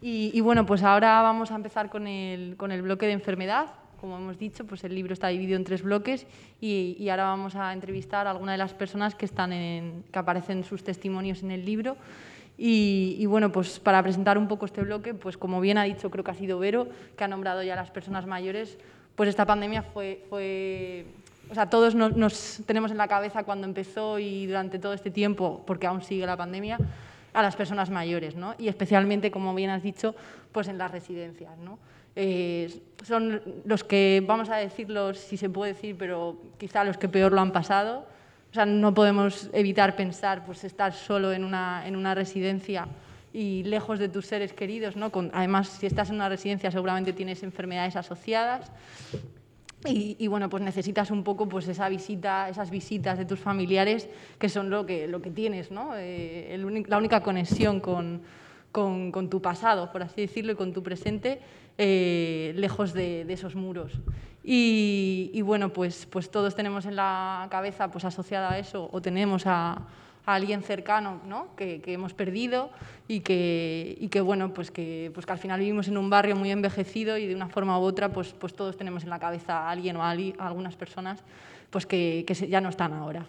Y, 0.00 0.32
y 0.34 0.40
bueno, 0.40 0.66
pues 0.66 0.82
ahora 0.82 1.22
vamos 1.22 1.52
a 1.52 1.54
empezar 1.54 1.88
con 1.88 2.08
el, 2.08 2.56
con 2.56 2.72
el 2.72 2.82
bloque 2.82 3.06
de 3.06 3.12
enfermedad. 3.12 3.66
Como 4.00 4.16
hemos 4.16 4.38
dicho, 4.40 4.66
pues 4.66 4.82
el 4.82 4.92
libro 4.92 5.12
está 5.12 5.28
dividido 5.28 5.56
en 5.56 5.62
tres 5.62 5.84
bloques 5.84 6.26
y, 6.60 6.96
y 6.98 7.08
ahora 7.10 7.26
vamos 7.26 7.54
a 7.54 7.72
entrevistar 7.72 8.26
a 8.26 8.32
algunas 8.32 8.54
de 8.54 8.58
las 8.58 8.74
personas 8.74 9.14
que, 9.14 9.24
están 9.24 9.52
en, 9.52 10.02
que 10.10 10.18
aparecen 10.18 10.64
sus 10.64 10.82
testimonios 10.82 11.44
en 11.44 11.52
el 11.52 11.64
libro. 11.64 11.96
Y, 12.58 13.14
y 13.20 13.26
bueno, 13.26 13.52
pues 13.52 13.78
para 13.78 14.02
presentar 14.02 14.36
un 14.36 14.48
poco 14.48 14.66
este 14.66 14.82
bloque, 14.82 15.14
pues 15.14 15.36
como 15.38 15.60
bien 15.60 15.78
ha 15.78 15.84
dicho, 15.84 16.10
creo 16.10 16.24
que 16.24 16.32
ha 16.32 16.34
sido 16.34 16.58
Vero, 16.58 16.88
que 17.16 17.22
ha 17.22 17.28
nombrado 17.28 17.62
ya 17.62 17.74
a 17.74 17.76
las 17.76 17.92
personas 17.92 18.26
mayores, 18.26 18.78
pues 19.14 19.28
esta 19.28 19.46
pandemia 19.46 19.84
fue, 19.84 20.24
fue 20.28 21.06
o 21.52 21.54
sea, 21.54 21.68
todos 21.68 21.94
nos, 21.94 22.16
nos 22.16 22.62
tenemos 22.64 22.90
en 22.90 22.96
la 22.96 23.06
cabeza 23.08 23.44
cuando 23.44 23.66
empezó 23.66 24.18
y 24.18 24.46
durante 24.46 24.78
todo 24.78 24.94
este 24.94 25.10
tiempo, 25.10 25.62
porque 25.66 25.86
aún 25.86 26.00
sigue 26.00 26.24
la 26.24 26.34
pandemia, 26.34 26.78
a 27.34 27.42
las 27.42 27.56
personas 27.56 27.90
mayores, 27.90 28.34
¿no? 28.36 28.54
Y 28.58 28.68
especialmente, 28.68 29.30
como 29.30 29.54
bien 29.54 29.68
has 29.68 29.82
dicho, 29.82 30.14
pues 30.50 30.68
en 30.68 30.78
las 30.78 30.90
residencias, 30.90 31.58
¿no? 31.58 31.78
Eh, 32.16 32.82
son 33.04 33.42
los 33.66 33.84
que, 33.84 34.24
vamos 34.26 34.48
a 34.48 34.56
decirlo 34.56 35.12
si 35.12 35.36
se 35.36 35.50
puede 35.50 35.74
decir, 35.74 35.94
pero 35.98 36.38
quizá 36.58 36.84
los 36.84 36.96
que 36.96 37.10
peor 37.10 37.32
lo 37.32 37.42
han 37.42 37.52
pasado. 37.52 38.06
O 38.50 38.54
sea, 38.54 38.64
no 38.64 38.94
podemos 38.94 39.50
evitar 39.52 39.94
pensar, 39.94 40.46
pues 40.46 40.64
estar 40.64 40.94
solo 40.94 41.32
en 41.32 41.44
una, 41.44 41.86
en 41.86 41.96
una 41.96 42.14
residencia 42.14 42.88
y 43.34 43.62
lejos 43.64 43.98
de 43.98 44.08
tus 44.08 44.26
seres 44.26 44.54
queridos, 44.54 44.96
¿no? 44.96 45.12
Con, 45.12 45.30
además, 45.34 45.68
si 45.68 45.86
estás 45.86 46.08
en 46.08 46.16
una 46.16 46.30
residencia 46.30 46.70
seguramente 46.70 47.12
tienes 47.12 47.42
enfermedades 47.42 47.96
asociadas. 47.96 48.72
Y, 49.84 50.16
y, 50.18 50.26
bueno, 50.28 50.48
pues 50.48 50.62
necesitas 50.62 51.10
un 51.10 51.24
poco 51.24 51.48
pues 51.48 51.66
esa 51.66 51.88
visita, 51.88 52.48
esas 52.48 52.70
visitas 52.70 53.18
de 53.18 53.24
tus 53.24 53.40
familiares 53.40 54.08
que 54.38 54.48
son 54.48 54.70
lo 54.70 54.86
que, 54.86 55.08
lo 55.08 55.20
que 55.20 55.30
tienes, 55.30 55.70
¿no? 55.70 55.96
Eh, 55.96 56.54
el 56.54 56.84
la 56.86 56.98
única 56.98 57.20
conexión 57.22 57.80
con, 57.80 58.22
con, 58.70 59.10
con 59.10 59.28
tu 59.28 59.42
pasado, 59.42 59.90
por 59.90 60.02
así 60.02 60.20
decirlo, 60.20 60.52
y 60.52 60.54
con 60.54 60.72
tu 60.72 60.82
presente, 60.82 61.40
eh, 61.78 62.52
lejos 62.56 62.92
de, 62.92 63.24
de 63.24 63.32
esos 63.32 63.56
muros. 63.56 63.92
Y, 64.44 65.30
y 65.32 65.42
bueno, 65.42 65.72
pues, 65.72 66.06
pues 66.06 66.30
todos 66.30 66.54
tenemos 66.54 66.86
en 66.86 66.96
la 66.96 67.46
cabeza 67.50 67.90
pues 67.90 68.04
asociada 68.04 68.52
a 68.52 68.58
eso, 68.58 68.88
o 68.92 69.00
tenemos 69.00 69.46
a, 69.46 69.86
a 70.24 70.34
alguien 70.34 70.62
cercano 70.62 71.20
¿no? 71.26 71.48
que, 71.56 71.82
hemos 71.86 72.14
perdido 72.14 72.70
y 73.08 73.20
que, 73.20 73.96
y 74.00 74.08
que, 74.08 74.20
bueno, 74.20 74.54
pues 74.54 74.70
que, 74.70 75.10
pues 75.14 75.26
que 75.26 75.32
al 75.32 75.38
final 75.38 75.58
vivimos 75.60 75.88
en 75.88 75.98
un 75.98 76.08
barrio 76.10 76.36
muy 76.36 76.50
envejecido 76.50 77.18
y 77.18 77.26
de 77.26 77.34
una 77.34 77.48
forma 77.48 77.78
u 77.78 77.82
otra 77.82 78.12
pues, 78.12 78.32
pues 78.32 78.54
todos 78.54 78.76
tenemos 78.76 79.02
en 79.02 79.10
la 79.10 79.18
cabeza 79.18 79.66
a 79.66 79.70
alguien 79.70 79.96
o 79.96 80.02
a, 80.02 80.10
ali- 80.10 80.34
a 80.38 80.46
algunas 80.46 80.76
personas 80.76 81.22
pues 81.70 81.86
que, 81.86 82.24
que 82.26 82.34
ya 82.34 82.60
no 82.60 82.68
están 82.68 82.92
ahora. 82.92 83.26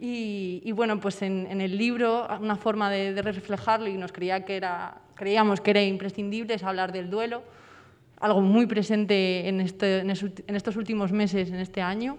Y, 0.00 0.60
y 0.64 0.72
bueno, 0.72 1.00
pues 1.00 1.22
en, 1.22 1.46
el 1.60 1.76
libro 1.76 2.26
una 2.40 2.56
forma 2.56 2.90
de, 2.90 3.12
reflejarlo 3.22 3.88
y 3.88 3.96
nos 3.96 4.12
creía 4.12 4.44
que 4.44 4.56
era, 4.56 4.98
creíamos 5.14 5.60
que 5.60 5.70
era 5.70 5.82
imprescindible 5.82 6.54
es 6.54 6.62
hablar 6.62 6.92
del 6.92 7.10
duelo, 7.10 7.42
algo 8.20 8.40
muy 8.40 8.66
presente 8.66 9.48
en, 9.48 9.60
este- 9.60 10.00
en 10.00 10.10
es- 10.10 10.24
en 10.46 10.54
estos 10.56 10.76
últimos 10.76 11.10
meses, 11.10 11.48
en 11.48 11.56
este 11.56 11.80
año. 11.80 12.18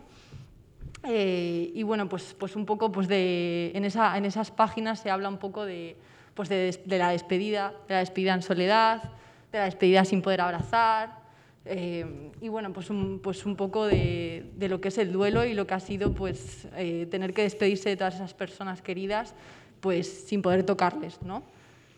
Eh, 1.03 1.71
y 1.73 1.83
bueno, 1.83 2.09
pues, 2.09 2.35
pues 2.37 2.55
un 2.55 2.65
poco 2.65 2.91
pues 2.91 3.07
de, 3.07 3.71
en, 3.73 3.85
esa, 3.85 4.17
en 4.17 4.25
esas 4.25 4.51
páginas 4.51 4.99
se 4.99 5.09
habla 5.09 5.29
un 5.29 5.37
poco 5.37 5.65
de, 5.65 5.95
pues 6.33 6.49
de 6.49 6.79
la 6.85 7.11
despedida, 7.11 7.73
de 7.87 7.93
la 7.93 7.99
despedida 7.99 8.33
en 8.33 8.41
soledad, 8.41 9.03
de 9.51 9.59
la 9.59 9.65
despedida 9.65 10.03
sin 10.03 10.21
poder 10.21 10.41
abrazar, 10.41 11.19
eh, 11.65 12.31
y 12.41 12.47
bueno, 12.47 12.73
pues 12.73 12.89
un, 12.89 13.19
pues 13.19 13.45
un 13.45 13.55
poco 13.55 13.85
de, 13.85 14.49
de 14.55 14.69
lo 14.69 14.81
que 14.81 14.87
es 14.87 14.97
el 14.97 15.11
duelo 15.11 15.45
y 15.45 15.53
lo 15.53 15.67
que 15.67 15.73
ha 15.73 15.79
sido 15.79 16.13
pues, 16.13 16.67
eh, 16.75 17.07
tener 17.11 17.33
que 17.33 17.43
despedirse 17.43 17.89
de 17.89 17.97
todas 17.97 18.15
esas 18.15 18.33
personas 18.33 18.81
queridas 18.81 19.35
pues, 19.79 20.25
sin 20.27 20.41
poder 20.41 20.63
tocarles, 20.63 21.21
¿no? 21.21 21.43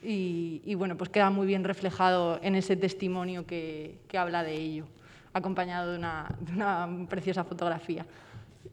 Y, 0.04 0.62
y 0.66 0.76
bueno, 0.76 0.98
pues 0.98 1.10
queda 1.10 1.30
muy 1.30 1.46
bien 1.46 1.64
reflejado 1.64 2.40
en 2.42 2.56
ese 2.56 2.76
testimonio 2.76 3.46
que, 3.46 4.00
que 4.08 4.18
habla 4.18 4.44
de 4.44 4.56
ello, 4.56 4.86
acompañado 5.32 5.92
de 5.92 5.98
una, 5.98 6.28
de 6.40 6.54
una 6.54 6.90
preciosa 7.08 7.44
fotografía. 7.44 8.06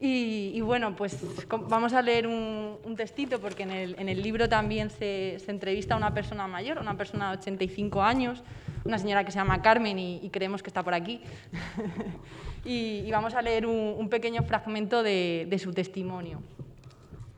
Y, 0.01 0.61
bueno, 0.61 0.95
pues 0.95 1.17
vamos 1.67 1.93
a 1.93 2.01
leer 2.01 2.25
un, 2.27 2.77
un 2.83 2.97
porque 3.41 3.63
en 3.63 4.09
el, 4.09 4.21
libro 4.21 4.47
también 4.47 4.89
se, 4.89 5.37
entrevista 5.47 5.95
a 5.95 5.97
una 5.97 6.13
persona 6.13 6.47
mayor, 6.47 6.77
una 6.79 6.95
persona 6.95 7.31
de 7.31 7.39
85 7.39 8.01
años, 8.01 8.43
una 8.85 8.97
señora 8.97 9.25
que 9.25 9.31
se 9.31 9.39
llama 9.39 9.61
Carmen 9.61 9.99
y, 9.99 10.19
y 10.23 10.29
creemos 10.29 10.63
que 10.63 10.69
está 10.69 10.83
por 10.83 10.93
aquí. 10.93 11.21
y, 12.65 13.09
vamos 13.11 13.33
a 13.33 13.41
leer 13.41 13.65
un, 13.65 14.09
pequeño 14.09 14.43
fragmento 14.43 15.03
de 15.03 15.59
su 15.61 15.73
testimonio. 15.73 16.41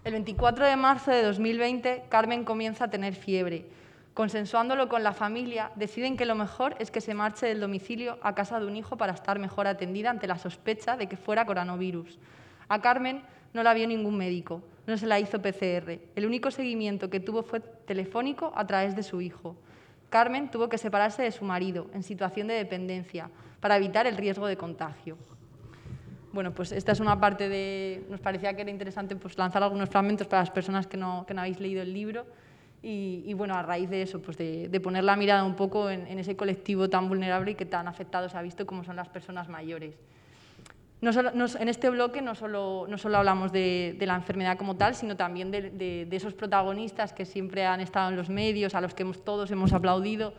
El 0.03 0.13
24 0.13 0.65
de 0.65 0.75
marzo 0.75 1.11
de 1.11 1.21
2020, 1.21 2.05
Carmen 2.09 2.43
comienza 2.43 2.85
a 2.85 2.89
tener 2.89 3.13
fiebre. 3.13 3.65
Consensuándolo 4.15 4.89
con 4.89 5.03
la 5.03 5.13
familia, 5.13 5.71
deciden 5.75 6.17
que 6.17 6.25
lo 6.25 6.33
mejor 6.33 6.75
es 6.79 6.89
que 6.89 7.01
se 7.01 7.13
marche 7.13 7.45
del 7.45 7.59
domicilio 7.59 8.17
a 8.23 8.33
casa 8.33 8.59
de 8.59 8.65
un 8.65 8.75
hijo 8.75 8.97
para 8.97 9.13
estar 9.13 9.37
mejor 9.37 9.67
atendida 9.67 10.09
ante 10.09 10.25
la 10.25 10.39
sospecha 10.39 10.97
de 10.97 11.07
que 11.07 11.17
fuera 11.17 11.45
coronavirus. 11.45 12.17
A 12.71 12.79
Carmen 12.79 13.21
no 13.53 13.63
la 13.63 13.73
vio 13.73 13.85
ningún 13.85 14.17
médico, 14.17 14.63
no 14.87 14.95
se 14.95 15.05
la 15.05 15.19
hizo 15.19 15.41
PCR. 15.41 15.99
El 16.15 16.25
único 16.25 16.51
seguimiento 16.51 17.09
que 17.09 17.19
tuvo 17.19 17.43
fue 17.43 17.59
telefónico 17.59 18.53
a 18.55 18.65
través 18.65 18.95
de 18.95 19.03
su 19.03 19.19
hijo. 19.19 19.57
Carmen 20.09 20.49
tuvo 20.49 20.69
que 20.69 20.77
separarse 20.77 21.21
de 21.21 21.31
su 21.31 21.43
marido 21.43 21.87
en 21.93 22.01
situación 22.01 22.47
de 22.47 22.53
dependencia 22.53 23.29
para 23.59 23.75
evitar 23.75 24.07
el 24.07 24.15
riesgo 24.15 24.47
de 24.47 24.55
contagio. 24.55 25.17
Bueno, 26.31 26.53
pues 26.53 26.71
esta 26.71 26.93
es 26.93 27.01
una 27.01 27.19
parte 27.19 27.49
de... 27.49 28.05
Nos 28.09 28.21
parecía 28.21 28.55
que 28.55 28.61
era 28.61 28.71
interesante 28.71 29.17
pues, 29.17 29.37
lanzar 29.37 29.61
algunos 29.63 29.89
fragmentos 29.89 30.27
para 30.27 30.41
las 30.41 30.49
personas 30.49 30.87
que 30.87 30.95
no, 30.95 31.25
que 31.27 31.33
no 31.33 31.41
habéis 31.41 31.59
leído 31.59 31.81
el 31.81 31.91
libro. 31.91 32.25
Y, 32.81 33.21
y, 33.25 33.33
bueno, 33.33 33.53
a 33.55 33.63
raíz 33.63 33.89
de 33.89 34.01
eso, 34.01 34.21
pues 34.21 34.37
de, 34.37 34.79
poner 34.81 35.03
la 35.03 35.17
mirada 35.17 35.43
un 35.43 35.57
poco 35.57 35.89
en, 35.89 36.07
en, 36.07 36.19
ese 36.19 36.37
colectivo 36.37 36.89
tan 36.89 37.09
vulnerable 37.09 37.51
y 37.51 37.55
que 37.55 37.65
tan 37.65 37.89
afectado 37.89 38.29
se 38.29 38.37
ha 38.37 38.41
visto 38.41 38.65
como 38.65 38.85
son 38.85 38.95
las 38.95 39.09
personas 39.09 39.49
mayores. 39.49 39.97
En 41.01 41.67
este 41.67 41.89
bloque 41.89 42.21
no 42.21 42.35
solo, 42.35 42.87
hablamos 43.15 43.51
de, 43.51 43.97
la 44.01 44.15
enfermedad 44.15 44.55
como 44.55 44.75
tal, 44.75 44.93
sino 44.93 45.17
también 45.17 45.49
de, 45.49 46.07
esos 46.11 46.35
protagonistas 46.35 47.11
que 47.11 47.25
siempre 47.25 47.65
han 47.65 47.81
estado 47.81 48.09
en 48.09 48.15
los 48.15 48.29
medios, 48.29 48.75
a 48.75 48.81
los 48.81 48.93
que 48.93 49.03
todos 49.05 49.49
hemos 49.49 49.73
aplaudido, 49.73 50.33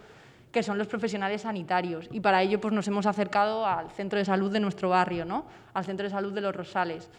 que 0.53 0.63
son 0.63 0.79
los 0.79 0.87
profesionales 0.87 1.43
sanitarios. 1.43 2.09
Y 2.13 2.21
para 2.21 2.43
ello 2.43 2.61
pues, 2.61 2.73
nos 2.73 2.87
hemos 2.87 3.07
acercado 3.07 3.67
al 3.67 3.91
centro 3.91 4.19
de 4.19 4.25
salud 4.25 4.53
de 4.53 4.61
nuestro 4.61 4.91
barrio, 4.91 5.25
¿no? 5.25 5.47
al 5.75 5.85
centro 5.85 6.05
de 6.05 6.11
salud 6.11 6.33
de 6.33 6.41
Los 6.43 6.55
Rosales. 6.55 7.11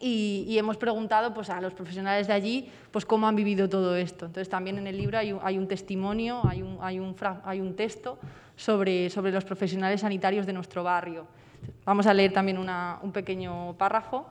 Y, 0.00 0.58
hemos 0.58 0.76
preguntado 0.76 1.32
pues, 1.32 1.48
a 1.48 1.60
los 1.62 1.72
profesionales 1.72 2.26
de 2.26 2.34
allí 2.34 2.68
pues, 2.90 3.06
cómo 3.06 3.26
han 3.26 3.36
vivido 3.36 3.70
todo 3.70 3.96
esto. 3.96 4.26
Entonces, 4.26 4.50
también 4.50 4.76
en 4.76 4.86
el 4.86 4.98
libro 4.98 5.16
hay 5.16 5.56
un, 5.56 5.66
testimonio, 5.66 6.42
hay 6.44 6.98
un, 6.98 7.74
texto 7.74 8.18
sobre, 8.56 9.08
los 9.08 9.44
profesionales 9.44 10.02
sanitarios 10.02 10.44
de 10.44 10.52
nuestro 10.52 10.82
barrio. 10.82 11.26
Vamos 11.84 12.06
a 12.06 12.14
leer 12.14 12.32
también 12.32 12.58
un 12.58 13.12
pequeño 13.12 13.74
párrafo 13.74 14.26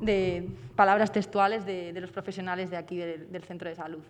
de 0.00 0.48
palabras 0.76 1.12
textuales 1.12 1.64
de, 1.66 1.92
los 2.00 2.10
profesionales 2.10 2.70
de 2.70 2.76
aquí 2.76 2.96
del, 2.96 3.30
del 3.30 3.44
centro 3.44 3.68
de 3.68 3.76
salud. 3.76 4.02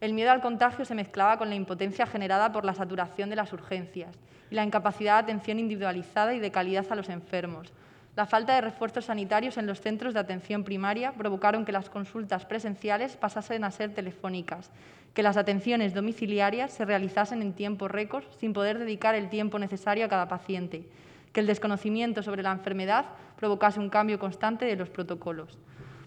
El 0.00 0.12
miedo 0.12 0.30
al 0.30 0.42
contagio 0.42 0.84
se 0.84 0.94
mezclaba 0.94 1.38
con 1.38 1.48
la 1.48 1.54
impotencia 1.54 2.06
generada 2.06 2.52
por 2.52 2.64
la 2.64 2.74
saturación 2.74 3.30
de 3.30 3.36
las 3.36 3.52
urgencias 3.52 4.14
y 4.50 4.54
la 4.54 4.64
incapacidad 4.64 5.14
de 5.14 5.32
atención 5.32 5.58
individualizada 5.58 6.34
y 6.34 6.40
de 6.40 6.50
calidad 6.50 6.86
a 6.90 6.96
los 6.96 7.08
enfermos. 7.08 7.72
La 8.16 8.24
falta 8.24 8.54
de 8.54 8.62
refuerzos 8.62 9.06
sanitarios 9.06 9.58
en 9.58 9.66
los 9.66 9.80
centros 9.80 10.14
de 10.14 10.20
atención 10.20 10.64
primaria 10.64 11.12
provocaron 11.12 11.64
que 11.64 11.72
las 11.72 11.90
consultas 11.90 12.46
presenciales 12.46 13.16
pasasen 13.16 13.62
a 13.62 13.70
ser 13.70 13.92
telefónicas, 13.92 14.70
que 15.12 15.22
las 15.22 15.36
atenciones 15.36 15.92
domiciliarias 15.92 16.72
se 16.72 16.86
realizasen 16.86 17.42
en 17.42 17.52
tiempo 17.52 17.88
récord 17.88 18.24
sin 18.38 18.54
poder 18.54 18.78
dedicar 18.78 19.14
el 19.14 19.28
tiempo 19.28 19.58
necesario 19.58 20.06
a 20.06 20.08
cada 20.08 20.28
paciente, 20.28 20.88
que 21.36 21.40
el 21.40 21.46
desconocimiento 21.46 22.22
sobre 22.22 22.42
la 22.42 22.50
enfermedad 22.50 23.04
provocase 23.36 23.78
un 23.78 23.90
cambio 23.90 24.18
constante 24.18 24.64
de 24.64 24.74
los 24.74 24.88
protocolos. 24.88 25.58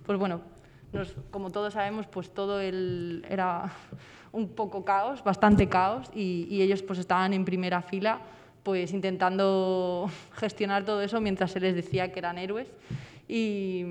Pues 0.03 0.17
bueno, 0.17 0.41
como 1.29 1.51
todos 1.51 1.75
sabemos, 1.75 2.07
pues 2.07 2.33
todo 2.33 2.59
era 2.59 3.71
un 4.31 4.49
poco 4.49 4.83
caos, 4.83 5.23
bastante 5.23 5.69
caos, 5.69 6.09
y, 6.15 6.47
y 6.49 6.63
ellos 6.63 6.81
pues 6.81 6.97
estaban 6.97 7.33
en 7.33 7.45
primera 7.45 7.83
fila 7.83 8.21
pues 8.63 8.91
intentando 8.91 10.09
gestionar 10.33 10.83
todo 10.83 11.03
eso 11.03 11.21
mientras 11.21 11.51
se 11.51 11.59
les 11.59 11.75
decía 11.75 12.11
que 12.11 12.17
eran 12.17 12.39
héroes. 12.39 12.67
Y, 13.27 13.85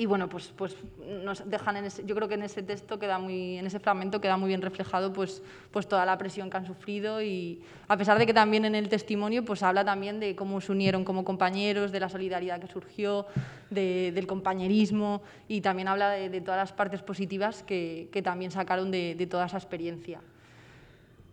y 0.00 0.06
bueno, 0.06 0.30
pues, 0.30 0.50
pues 0.56 0.74
nos 1.22 1.46
dejan 1.50 1.76
en 1.76 1.84
ese, 1.84 2.06
yo 2.06 2.14
creo 2.14 2.26
que 2.26 2.32
en 2.32 2.42
ese 2.42 2.62
texto 2.62 2.98
queda 2.98 3.18
muy, 3.18 3.58
en 3.58 3.66
ese 3.66 3.78
fragmento 3.80 4.18
queda 4.18 4.38
muy 4.38 4.48
bien 4.48 4.62
reflejado 4.62 5.12
pues, 5.12 5.42
pues 5.70 5.86
toda 5.86 6.06
la 6.06 6.16
presión 6.16 6.48
que 6.48 6.56
han 6.56 6.64
sufrido 6.64 7.20
y 7.20 7.62
a 7.86 7.98
pesar 7.98 8.18
de 8.18 8.24
que 8.24 8.32
también 8.32 8.64
en 8.64 8.74
el 8.74 8.88
testimonio 8.88 9.44
pues 9.44 9.62
habla 9.62 9.84
también 9.84 10.18
de 10.18 10.34
cómo 10.34 10.62
se 10.62 10.72
unieron 10.72 11.04
como 11.04 11.22
compañeros, 11.22 11.92
de 11.92 12.00
la 12.00 12.08
solidaridad 12.08 12.58
que 12.60 12.66
surgió, 12.66 13.26
de, 13.68 14.10
del 14.14 14.26
compañerismo 14.26 15.20
y 15.48 15.60
también 15.60 15.86
habla 15.86 16.08
de, 16.08 16.30
de, 16.30 16.40
todas 16.40 16.56
las 16.56 16.72
partes 16.72 17.02
positivas 17.02 17.62
que, 17.62 18.08
que 18.10 18.22
también 18.22 18.50
sacaron 18.50 18.90
de, 18.90 19.14
de 19.16 19.26
toda 19.26 19.44
esa 19.44 19.58
experiencia. 19.58 20.22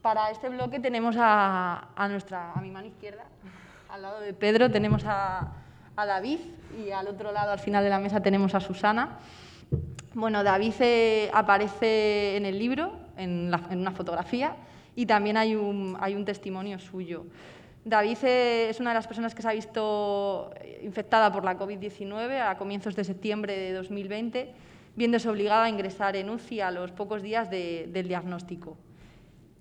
Para 0.01 0.29
este 0.29 0.49
bloque 0.49 0.81
tenemos 0.81 1.15
a, 1.17 1.87
a, 1.95 2.09
nuestra, 2.09 2.51
a 2.51 2.59
mi 2.59 2.69
mano 2.69 2.87
izquierda, 2.87 3.23
al 3.87 4.01
lado 4.01 4.19
de 4.19 4.33
Pedro, 4.33 4.69
tenemos 4.69 5.05
a, 5.05 5.53
a, 5.97 6.05
David 6.05 6.39
y 6.85 6.91
al 6.91 7.07
otro 7.07 7.31
lado, 7.31 7.51
al 7.51 7.59
final 7.59 7.83
de 7.83 7.89
la 7.89 7.99
mesa, 7.99 8.21
tenemos 8.21 8.55
a 8.55 8.59
Susana. 8.59 9.19
Bueno, 10.13 10.43
David 10.43 10.73
eh, 10.79 11.29
aparece 11.33 12.37
en 12.37 12.45
el 12.45 12.57
libro, 12.57 12.93
en, 13.17 13.53
una 13.71 13.91
fotografía, 13.91 14.55
y 14.95 15.05
también 15.05 15.37
hay 15.37 15.55
un, 15.55 16.23
testimonio 16.25 16.79
suyo. 16.79 17.25
David 17.83 18.17
eh, 18.23 18.69
es 18.69 18.79
una 18.79 18.91
de 18.91 18.95
las 18.95 19.07
personas 19.07 19.35
que 19.35 19.41
se 19.41 19.49
ha 19.49 19.53
visto 19.53 20.51
infectada 20.81 21.31
por 21.31 21.43
la 21.43 21.57
COVID-19 21.57 22.41
a 22.41 22.57
comienzos 22.57 22.95
de 22.95 23.03
septiembre 23.03 23.57
de 23.57 23.73
2020, 23.73 24.53
viéndose 24.95 25.29
obligada 25.29 25.65
a 25.65 25.69
ingresar 25.69 26.15
en 26.15 26.29
UCI 26.29 26.61
a 26.61 26.71
los 26.71 26.91
pocos 26.91 27.21
días 27.21 27.49
de, 27.49 27.89
del 27.91 28.07
diagnóstico 28.07 28.77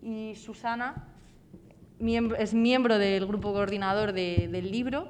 y 0.07 0.37
Susana 0.37 1.09
es 2.39 2.55
miembro 2.55 2.99
del 2.99 3.27
grupo 3.27 3.53
coordinador 3.53 4.13
de, 4.13 4.49
del 4.53 4.71
libro, 4.71 5.09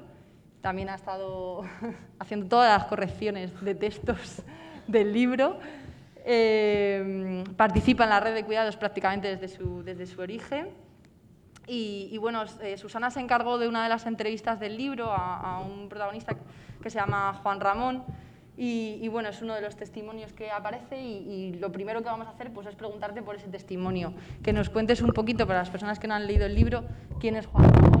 también 0.61 0.89
ha 0.89 0.95
estado 0.95 1.63
haciendo 2.19 2.47
todas 2.47 2.77
las 2.77 2.87
correcciones 2.87 3.59
de 3.61 3.75
textos 3.75 4.43
del 4.87 5.13
libro, 5.13 5.59
eh, 6.25 7.43
participa 7.55 8.03
en 8.03 8.09
la 8.09 8.19
red 8.19 8.33
de 8.33 8.43
cuidados 8.43 8.75
prácticamente 8.75 9.35
desde 9.35 9.47
su, 9.47 9.83
desde 9.83 10.05
su 10.05 10.21
origen. 10.21 10.69
Y, 11.67 12.09
y 12.11 12.17
bueno, 12.17 12.43
eh, 12.61 12.77
Susana 12.77 13.11
se 13.11 13.19
encargó 13.19 13.57
de 13.57 13.67
una 13.67 13.83
de 13.83 13.89
las 13.89 14.05
entrevistas 14.05 14.59
del 14.59 14.77
libro 14.77 15.11
a, 15.11 15.61
un 15.61 15.89
protagonista 15.89 16.35
que 16.81 16.89
se 16.89 16.97
llama 16.97 17.33
Juan 17.43 17.59
Ramón, 17.59 18.03
y, 18.59 19.07
bueno, 19.09 19.29
es 19.29 19.39
uno 19.43 19.53
de 19.53 19.61
los 19.61 19.75
testimonios 19.75 20.33
que 20.33 20.49
aparece 20.49 20.99
y, 20.99 21.13
y, 21.31 21.53
lo 21.59 21.71
primero 21.71 22.01
que 22.01 22.07
vamos 22.07 22.25
a 22.25 22.31
hacer 22.31 22.51
pues, 22.51 22.65
es 22.65 22.73
preguntarte 22.73 23.21
por 23.21 23.35
ese 23.35 23.47
testimonio, 23.49 24.13
que 24.41 24.51
nos 24.51 24.71
cuentes 24.71 25.01
un 25.03 25.11
poquito 25.11 25.45
para 25.45 25.59
las 25.59 25.69
personas 25.69 25.99
que 25.99 26.07
no 26.07 26.15
han 26.15 26.25
leído 26.25 26.47
el 26.47 26.55
libro 26.55 26.83
quién 27.19 27.35
es 27.35 27.45
Juan 27.45 27.71
Ramón. 27.71 27.96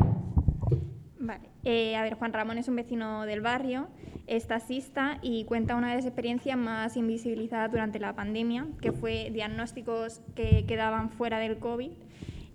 Eh, 1.63 1.95
a 1.95 2.01
ver, 2.01 2.15
Juan 2.15 2.33
Ramón 2.33 2.57
es 2.57 2.67
un 2.67 2.75
vecino 2.75 3.25
del 3.25 3.41
barrio, 3.41 3.87
es 4.27 4.47
taxista 4.47 5.19
y 5.21 5.45
cuenta 5.45 5.75
una 5.75 5.89
de 5.89 5.95
las 5.95 6.05
experiencias 6.05 6.57
más 6.57 6.97
invisibilizadas 6.97 7.71
durante 7.71 7.99
la 7.99 8.15
pandemia, 8.15 8.67
que 8.81 8.91
fue 8.91 9.29
diagnósticos 9.31 10.21
que 10.35 10.65
quedaban 10.65 11.09
fuera 11.09 11.39
del 11.39 11.57
COVID 11.57 11.91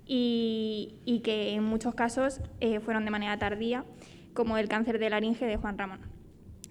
y, 0.07 1.21
que 1.25 1.55
en 1.55 1.65
muchos 1.65 1.95
casos 1.95 2.41
eh, 2.61 2.81
fueron 2.81 3.05
de 3.05 3.11
manera 3.11 3.39
tardía, 3.39 3.85
como 4.35 4.57
el 4.57 4.69
cáncer 4.69 4.99
de 4.99 5.11
laringe 5.11 5.47
de 5.47 5.57
Juan 5.57 5.79
Ramón. 5.79 6.01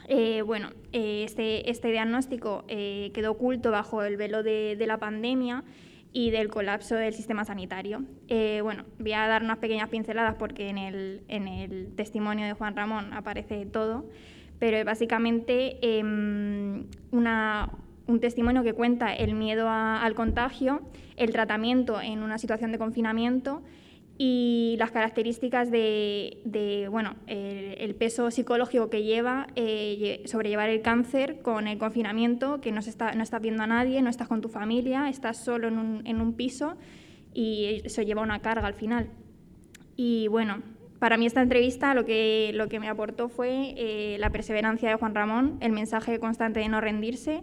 Eh, 0.08 0.42
bueno, 0.42 0.70
este, 0.92 1.70
este, 1.70 1.92
diagnóstico 1.92 2.66
quedó 2.68 3.32
oculto 3.32 3.72
bajo 3.72 4.04
el 4.04 4.18
velo 4.18 4.44
de, 4.44 4.84
la 4.86 4.98
pandemia 4.98 5.64
y 6.14 6.30
del 6.30 6.50
colapso 6.50 6.96
del 6.96 7.14
sistema 7.14 7.46
sanitario. 7.46 8.04
Eh, 8.28 8.60
bueno, 8.62 8.84
voy 9.00 9.14
a 9.14 9.28
dar 9.28 9.44
unas 9.44 9.58
pequeñas 9.58 9.90
pinceladas 9.90 10.36
porque 10.36 10.70
en 10.70 10.78
el, 10.78 11.22
en 11.28 11.48
el, 11.48 11.94
testimonio 11.96 12.46
de 12.46 12.54
Juan 12.54 12.76
Ramón 12.76 13.14
aparece 13.14 13.66
todo, 13.66 14.06
pero 14.60 14.78
es 14.78 14.86
básicamente 14.86 15.78
em, 15.82 16.86
una, 17.12 17.70
un 18.08 18.20
testimonio 18.20 18.64
que 18.64 18.74
cuenta 18.74 19.14
el 19.14 19.34
miedo 19.36 19.70
al 19.70 20.14
contagio, 20.16 20.82
el 21.16 21.32
tratamiento 21.32 22.02
en 22.02 22.24
una 22.24 22.38
situación 22.38 22.72
de 22.72 22.78
confinamiento, 22.78 23.62
y 24.24 24.76
las 24.78 24.92
características 24.92 25.72
de, 25.72 26.42
de 26.46 26.88
bueno, 26.90 27.16
el, 27.26 27.74
el, 27.80 27.96
peso 27.96 28.30
psicológico 28.30 28.88
que 28.88 29.02
lleva 29.02 29.48
eh, 29.56 30.22
sobrellevar 30.26 30.70
el 30.70 30.84
cáncer 30.84 31.42
con 31.42 31.68
el 31.68 31.80
confinamiento, 31.80 32.62
que 32.62 32.72
no, 32.72 32.84
se 32.84 32.92
está, 32.92 33.14
no 33.14 33.24
estás 33.24 33.42
viendo 33.42 33.64
a 33.64 33.68
nadie, 33.68 34.00
no 34.04 34.12
estás 34.12 34.28
con 34.28 34.42
tu 34.42 34.48
familia, 34.48 35.10
estás 35.10 35.44
solo 35.44 35.70
en 35.70 35.80
un, 35.80 36.02
en 36.06 36.22
un 36.22 36.34
piso 36.34 36.76
y 37.34 37.82
eso 37.84 38.04
lleva 38.04 38.22
una 38.22 38.44
carga 38.44 38.68
al 38.68 38.76
final. 38.76 39.10
Y 39.96 40.28
bueno, 40.28 40.62
para 41.00 41.18
mí 41.18 41.26
esta 41.26 41.42
entrevista 41.42 41.96
lo 41.96 42.06
que, 42.06 42.52
lo 42.54 42.70
que 42.70 42.80
me 42.80 42.90
aportó 42.90 43.28
fue 43.28 43.74
eh, 43.76 44.18
la 44.20 44.30
perseverancia 44.30 44.88
de 44.90 44.98
Juan 44.98 45.16
Ramón, 45.16 45.58
el 45.62 45.72
mensaje 45.72 46.20
constante 46.20 46.60
de 46.60 46.70
no 46.70 46.80
rendirse 46.80 47.42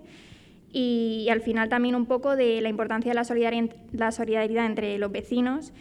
y, 0.70 1.24
y, 1.26 1.30
al 1.30 1.40
final 1.40 1.70
también 1.70 1.96
un 1.96 2.06
poco 2.06 2.36
de 2.36 2.60
la 2.60 2.68
importancia 2.68 3.10
de 3.10 3.16
la 3.16 3.24
solidaridad, 3.24 3.74
la 3.90 4.12
solidaridad 4.12 4.64
entre 4.64 4.96
los 4.98 5.10
vecinos 5.10 5.72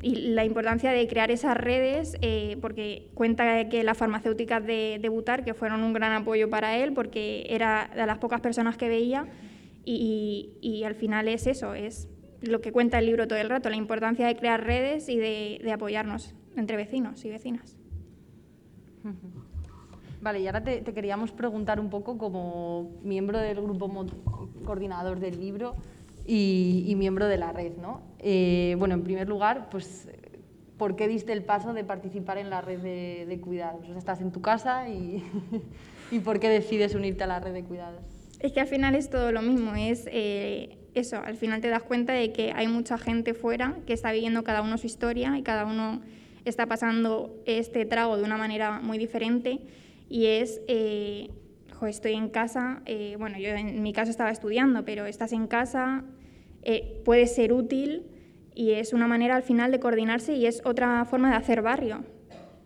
y 0.00 0.14
la 0.14 0.44
importancia 0.44 0.92
de 0.92 1.06
crear 1.08 1.30
esas 1.30 1.56
redes, 1.56 2.16
eh, 2.20 2.56
porque 2.60 3.10
cuenta 3.14 3.68
que 3.68 3.82
las 3.82 3.98
farmacéuticas 3.98 4.64
de, 4.64 4.98
de, 5.00 5.08
Butar, 5.08 5.44
que 5.44 5.54
fueron 5.54 5.82
un 5.82 5.92
gran 5.92 6.12
apoyo 6.12 6.48
para 6.48 6.76
él, 6.76 6.92
porque 6.92 7.46
era 7.48 7.90
de 7.94 8.06
las 8.06 8.18
pocas 8.18 8.40
personas 8.40 8.76
que 8.76 8.88
veía, 8.88 9.26
y, 9.84 10.52
y, 10.60 10.84
al 10.84 10.94
final 10.94 11.28
es 11.28 11.46
eso, 11.46 11.72
es 11.74 12.08
lo 12.42 12.60
que 12.60 12.72
cuenta 12.72 12.98
el 12.98 13.06
libro 13.06 13.26
todo 13.26 13.38
el 13.38 13.48
rato, 13.48 13.70
la 13.70 13.76
importancia 13.76 14.26
de 14.26 14.36
crear 14.36 14.62
redes 14.62 15.08
y 15.08 15.16
de, 15.16 15.60
de 15.64 15.72
apoyarnos 15.72 16.34
entre 16.56 16.76
vecinos 16.76 17.24
y 17.24 17.30
vecinas. 17.30 17.76
Vale, 20.20 20.40
y 20.40 20.46
ahora 20.46 20.62
te, 20.62 20.82
te, 20.82 20.92
queríamos 20.92 21.32
preguntar 21.32 21.80
un 21.80 21.90
poco 21.90 22.18
como 22.18 22.90
miembro 23.02 23.38
del 23.38 23.60
grupo 23.60 24.06
coordinador 24.64 25.20
del 25.20 25.40
libro, 25.40 25.76
y, 26.28 26.84
y 26.86 26.94
miembro 26.94 27.26
de 27.26 27.38
la 27.38 27.52
red. 27.52 27.72
¿no? 27.78 28.02
Eh, 28.20 28.76
bueno, 28.78 28.94
en 28.94 29.02
primer 29.02 29.28
lugar, 29.28 29.68
pues, 29.70 30.08
¿por 30.76 30.94
qué 30.94 31.08
diste 31.08 31.32
el 31.32 31.42
paso 31.42 31.72
de 31.72 31.82
participar 31.82 32.38
en 32.38 32.50
la 32.50 32.60
red 32.60 32.80
de, 32.80 33.26
de 33.26 33.40
cuidados? 33.40 33.82
O 33.82 33.86
sea, 33.86 33.98
estás 33.98 34.20
en 34.20 34.30
tu 34.30 34.42
casa 34.42 34.88
y, 34.88 35.24
y, 36.12 36.20
¿por 36.20 36.38
qué 36.38 36.48
decides 36.50 36.94
unirte 36.94 37.24
a 37.24 37.26
la 37.26 37.40
red 37.40 37.54
de 37.54 37.64
cuidados? 37.64 38.02
Es 38.40 38.52
que 38.52 38.60
al 38.60 38.68
final 38.68 38.94
es 38.94 39.10
todo 39.10 39.32
lo 39.32 39.42
mismo, 39.42 39.74
es 39.74 40.04
eh, 40.12 40.78
eso, 40.94 41.16
al 41.16 41.36
final 41.36 41.60
te 41.60 41.68
das 41.68 41.82
cuenta 41.82 42.12
de 42.12 42.32
que 42.32 42.52
hay 42.52 42.68
mucha 42.68 42.96
gente 42.98 43.34
fuera 43.34 43.78
que 43.84 43.94
está 43.94 44.12
viviendo 44.12 44.44
cada 44.44 44.62
uno 44.62 44.78
su 44.78 44.86
historia 44.86 45.36
y 45.36 45.42
cada 45.42 45.64
uno 45.64 46.02
está 46.44 46.66
pasando 46.66 47.34
este 47.46 47.84
trago 47.84 48.16
de 48.16 48.22
una 48.22 48.36
manera 48.36 48.80
muy 48.80 48.96
diferente 48.96 49.58
y 50.08 50.26
es 50.26 50.60
eh, 50.68 51.30
estoy 51.86 52.14
en 52.14 52.28
casa, 52.28 52.82
eh, 52.86 53.16
bueno, 53.18 53.38
yo 53.38 53.50
en 53.50 53.82
mi 53.82 53.92
caso 53.92 54.10
estaba 54.10 54.30
estudiando, 54.30 54.84
pero 54.84 55.06
estás 55.06 55.32
en 55.32 55.46
casa, 55.46 56.04
eh, 56.70 57.00
puede 57.02 57.26
ser 57.26 57.54
útil 57.54 58.02
y 58.54 58.72
es 58.72 58.92
una 58.92 59.06
manera 59.06 59.36
al 59.36 59.42
final 59.42 59.72
de 59.72 59.80
coordinarse 59.80 60.34
y 60.34 60.44
es 60.44 60.60
otra 60.66 61.02
forma 61.06 61.30
de 61.30 61.36
hacer 61.36 61.62
barrio. 61.62 62.04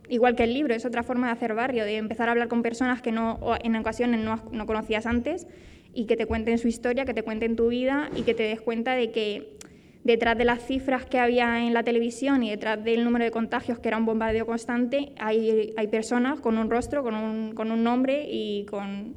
Igual 0.08 0.34
que 0.34 0.42
el 0.42 0.54
libro, 0.54 0.74
es 0.74 0.84
otra 0.84 1.04
forma 1.04 1.28
de 1.28 1.34
hacer 1.34 1.54
barrio, 1.54 1.84
de 1.84 1.98
empezar 1.98 2.28
a 2.28 2.32
hablar 2.32 2.48
con 2.48 2.62
personas 2.62 3.00
que 3.00 3.12
no, 3.12 3.38
en 3.62 3.76
ocasiones 3.76 4.18
no, 4.18 4.42
no 4.50 4.66
conocías 4.66 5.06
antes 5.06 5.46
y 5.94 6.06
que 6.06 6.16
te 6.16 6.26
cuenten 6.26 6.58
su 6.58 6.66
historia, 6.66 7.04
que 7.04 7.14
te 7.14 7.22
cuenten 7.22 7.54
tu 7.54 7.68
vida 7.68 8.10
y 8.16 8.22
que 8.22 8.34
te 8.34 8.42
des 8.42 8.60
cuenta 8.60 8.96
de 8.96 9.12
que 9.12 9.56
detrás 10.02 10.36
de 10.36 10.46
las 10.46 10.66
cifras 10.66 11.06
que 11.06 11.20
había 11.20 11.64
en 11.64 11.72
la 11.72 11.84
televisión 11.84 12.42
y 12.42 12.50
detrás 12.50 12.82
del 12.82 13.04
número 13.04 13.24
de 13.24 13.30
contagios, 13.30 13.78
que 13.78 13.86
era 13.86 13.98
un 13.98 14.04
bombardeo 14.04 14.46
constante, 14.46 15.12
hay, 15.20 15.74
hay 15.76 15.86
personas 15.86 16.40
con 16.40 16.58
un 16.58 16.68
rostro, 16.68 17.04
con 17.04 17.14
un, 17.14 17.54
con 17.54 17.70
un, 17.70 17.84
nombre 17.84 18.26
y 18.28 18.64
con 18.64 19.14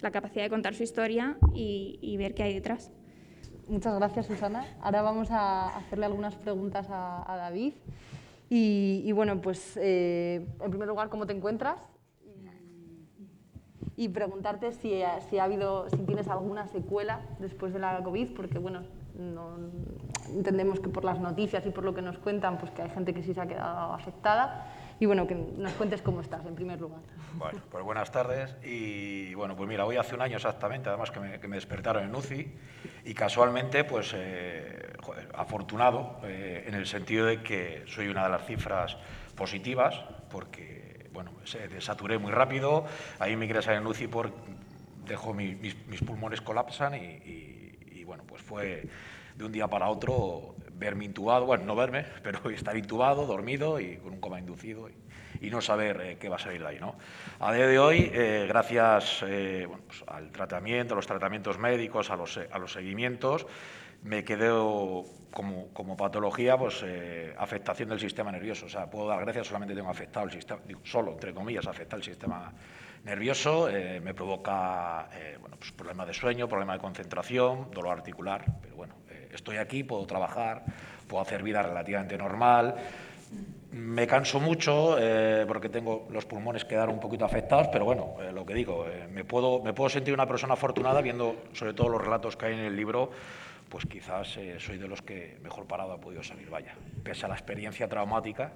la 0.00 0.10
capacidad 0.10 0.42
de 0.42 0.50
contar 0.50 0.74
su 0.74 0.82
historia 0.82 1.36
y, 1.54 2.00
y 2.02 2.16
ver 2.16 2.34
qué 2.34 2.42
hay 2.42 2.54
detrás. 2.54 2.90
Muchas 3.68 3.94
gracias, 3.94 4.26
Susana. 4.26 4.64
Ahora 4.82 5.02
vamos 5.02 5.30
a 5.30 5.76
hacerle 5.76 6.06
algunas 6.06 6.34
preguntas 6.34 6.86
a, 6.90 7.34
David. 7.36 7.72
Y, 8.50 9.10
bueno, 9.12 9.40
pues 9.40 9.76
eh, 9.80 10.46
en 10.60 10.70
primer 10.70 10.86
lugar, 10.86 11.08
¿cómo 11.08 11.26
te 11.26 11.32
encuentras? 11.32 11.76
Y, 13.96 14.08
preguntarte 14.08 14.72
si, 14.72 15.02
si, 15.28 15.38
ha 15.38 15.44
habido, 15.44 15.88
si 15.88 15.96
tienes 15.98 16.28
alguna 16.28 16.66
secuela 16.68 17.20
después 17.38 17.72
de 17.72 17.78
la 17.78 18.02
COVID, 18.02 18.34
porque 18.34 18.58
bueno, 18.58 18.82
no, 19.14 19.56
entendemos 20.28 20.80
que 20.80 20.88
por 20.88 21.04
las 21.04 21.20
noticias 21.20 21.64
y 21.66 21.70
por 21.70 21.84
lo 21.84 21.94
que 21.94 22.02
nos 22.02 22.18
cuentan, 22.18 22.58
pues 22.58 22.70
que 22.72 22.82
hay 22.82 22.90
gente 22.90 23.14
que 23.14 23.22
sí 23.22 23.34
se 23.34 23.40
ha 23.40 23.46
quedado 23.46 23.92
afectada. 23.92 24.73
Y 25.00 25.06
bueno, 25.06 25.26
que 25.26 25.34
nos 25.34 25.72
cuentes 25.72 26.02
cómo 26.02 26.20
estás, 26.20 26.44
en 26.46 26.54
primer 26.54 26.80
lugar. 26.80 27.00
Bueno, 27.34 27.60
pues 27.70 27.84
buenas 27.84 28.12
tardes. 28.12 28.54
Y 28.64 29.34
bueno, 29.34 29.56
pues 29.56 29.68
mira, 29.68 29.84
hoy 29.84 29.96
hace 29.96 30.14
un 30.14 30.22
año 30.22 30.36
exactamente, 30.36 30.88
además 30.88 31.10
que 31.10 31.20
me, 31.20 31.56
despertaron 31.56 32.04
en 32.04 32.14
UCI 32.14 32.52
y 33.04 33.14
casualmente, 33.14 33.84
pues 33.84 34.12
eh, 34.14 34.92
afortunado 35.34 36.20
eh, 36.24 36.64
en 36.66 36.74
el 36.74 36.86
sentido 36.86 37.26
de 37.26 37.42
que 37.42 37.84
soy 37.86 38.08
una 38.08 38.24
de 38.24 38.30
las 38.30 38.46
cifras 38.46 38.96
positivas, 39.34 40.00
porque 40.30 41.08
bueno, 41.12 41.32
se 41.44 41.68
desaturé 41.68 42.18
muy 42.18 42.32
rápido, 42.32 42.84
ahí 43.18 43.36
me 43.36 43.46
ingresan 43.46 43.74
en 43.74 43.86
UCI 43.86 44.06
por 44.06 44.30
dejo 45.06 45.34
mis, 45.34 45.74
pulmones 46.06 46.40
colapsan 46.40 46.94
y, 46.94 48.04
bueno, 48.04 48.24
pues 48.26 48.42
fue 48.42 48.86
de 49.36 49.44
un 49.44 49.52
día 49.52 49.66
para 49.66 49.88
otro 49.88 50.53
verme 50.76 51.04
intubado, 51.04 51.46
bueno, 51.46 51.64
no 51.64 51.76
verme, 51.76 52.04
pero 52.22 52.50
estar 52.50 52.76
intubado, 52.76 53.26
dormido 53.26 53.80
y 53.80 53.96
con 53.96 54.14
un 54.14 54.20
coma 54.20 54.38
inducido 54.38 54.88
y, 54.88 54.94
no 55.50 55.60
saber 55.60 56.00
eh, 56.00 56.16
qué 56.18 56.30
va 56.30 56.36
a 56.36 56.38
salir 56.38 56.62
de 56.62 56.68
ahí. 56.68 56.78
¿no? 56.80 56.96
A 57.38 57.52
día 57.52 57.66
de 57.66 57.78
hoy, 57.78 58.10
eh, 58.14 58.46
gracias 58.48 59.22
eh, 59.28 59.68
pues 59.86 60.02
al 60.06 60.30
tratamiento, 60.30 60.94
a 60.94 60.96
los 60.96 61.06
tratamientos 61.06 61.58
médicos, 61.58 62.10
a 62.10 62.16
los, 62.16 62.40
a 62.50 62.58
los 62.58 62.72
seguimientos, 62.72 63.46
me 64.04 64.24
quedé 64.24 64.48
como, 64.48 65.68
como 65.74 65.98
patología 65.98 66.56
pues, 66.56 66.82
afectación 67.36 67.90
del 67.90 68.00
sistema 68.00 68.32
nervioso. 68.32 68.64
O 68.64 68.68
sea, 68.70 68.88
puedo 68.88 69.08
dar 69.08 69.20
gracias, 69.20 69.48
solamente 69.48 69.74
tengo 69.74 69.90
afectado 69.90 70.24
el 70.24 70.32
sistema, 70.32 70.60
solo, 70.82 71.12
entre 71.12 71.34
comillas, 71.34 71.66
afecta 71.66 71.96
el 71.96 72.02
sistema 72.02 72.50
nervioso, 73.04 73.68
me 74.02 74.14
provoca 74.14 75.10
bueno, 75.40 75.56
pues 75.58 75.72
problemas 75.72 76.06
de 76.06 76.14
sueño, 76.14 76.48
problemas 76.48 76.76
de 76.76 76.80
concentración, 76.80 77.70
dolor 77.70 77.98
articular, 77.98 78.44
pero 78.62 78.76
bueno, 78.76 78.94
estoy 79.36 79.56
aquí, 79.56 79.84
puedo 79.84 80.06
trabajar, 80.06 80.62
puedo 81.08 81.22
hacer 81.22 81.42
vida 81.42 81.62
relativamente 81.62 82.16
normal. 82.16 82.74
Me 83.72 84.06
canso 84.06 84.38
mucho 84.38 84.96
eh, 84.98 85.44
porque 85.48 85.68
tengo 85.68 86.06
los 86.10 86.24
pulmones 86.24 86.64
quedar 86.64 86.88
un 86.88 87.00
poquito 87.00 87.24
afectados, 87.24 87.68
pero 87.72 87.84
bueno, 87.84 88.14
eh, 88.20 88.30
lo 88.30 88.46
que 88.46 88.54
digo, 88.54 88.86
eh, 88.86 89.08
me, 89.10 89.24
puedo, 89.24 89.60
me 89.62 89.72
puedo 89.72 89.90
sentir 89.90 90.14
una 90.14 90.26
persona 90.26 90.54
afortunada 90.54 91.00
viendo 91.00 91.44
sobre 91.52 91.74
todo 91.74 91.88
los 91.88 92.00
relatos 92.00 92.36
que 92.36 92.46
hay 92.46 92.54
en 92.54 92.60
el 92.60 92.76
libro, 92.76 93.10
pues 93.68 93.86
quizás 93.86 94.38
soy 94.58 94.78
de 94.78 94.86
los 94.86 95.02
que 95.02 95.38
mejor 95.42 95.66
parado 95.66 95.92
ha 95.92 96.00
podido 96.00 96.22
salir, 96.22 96.48
vaya. 96.48 96.74
Pese 97.02 97.26
a 97.26 97.28
la 97.28 97.34
experiencia 97.34 97.88
traumática, 97.88 98.52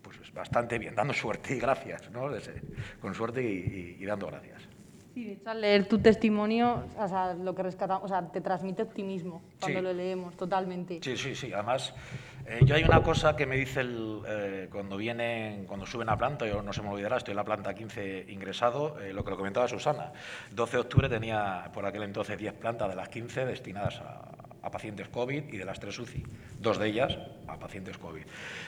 pues 0.00 0.32
bastante 0.32 0.78
bien, 0.78 0.94
dando 0.94 1.12
suerte 1.12 1.54
y 1.54 1.58
gracias, 1.58 2.10
¿no? 2.10 2.30
con 3.02 3.14
suerte 3.14 3.42
y 3.42 4.02
dando 4.06 4.28
gracias. 4.28 4.53
Sí, 5.14 5.24
de 5.24 5.32
hecho, 5.34 5.48
al 5.48 5.60
leer 5.60 5.86
tu 5.86 6.00
testimonio, 6.00 6.82
o 6.98 7.08
sea, 7.08 7.34
lo 7.34 7.54
que 7.54 7.62
rescatamos, 7.62 8.04
o 8.04 8.08
sea, 8.08 8.26
te 8.32 8.40
transmite 8.40 8.82
optimismo 8.82 9.42
cuando 9.60 9.80
lo 9.80 9.92
leemos, 9.92 10.36
totalmente. 10.36 10.98
Sí, 11.02 11.16
sí, 11.16 11.36
sí. 11.36 11.52
Además, 11.52 11.94
eh, 12.46 12.60
yo 12.64 12.74
hay 12.74 12.82
una 12.82 13.00
cosa 13.00 13.36
que 13.36 13.46
me 13.46 13.56
dice 13.56 13.80
el, 13.80 14.20
eh, 14.26 14.68
cuando 14.72 14.96
vienen, 14.96 15.66
cuando 15.66 15.86
suben 15.86 16.08
a 16.08 16.18
planta, 16.18 16.46
yo 16.46 16.62
no 16.62 16.72
se 16.72 16.82
me 16.82 16.88
olvidará, 16.88 17.16
estoy 17.16 17.30
en 17.30 17.36
la 17.36 17.44
planta 17.44 17.72
15 17.72 18.26
ingresado, 18.28 19.00
eh, 19.00 19.12
lo 19.12 19.24
que 19.24 19.30
lo 19.30 19.36
comentaba 19.36 19.68
Susana. 19.68 20.12
12 20.50 20.76
de 20.76 20.80
octubre 20.80 21.08
tenía 21.08 21.70
por 21.72 21.86
aquel 21.86 22.02
entonces 22.02 22.36
10 22.36 22.54
plantas 22.54 22.90
de 22.90 22.96
las 22.96 23.08
15 23.08 23.46
destinadas 23.46 24.00
a, 24.00 24.70
pacientes 24.70 25.08
COVID 25.08 25.44
y 25.52 25.56
de 25.58 25.64
las 25.64 25.78
3 25.78 25.96
UCI, 25.96 26.24
dos 26.58 26.78
de 26.78 26.88
ellas 26.88 27.16
a 27.46 27.58
pacientes 27.58 27.96
COVID. 27.98 28.22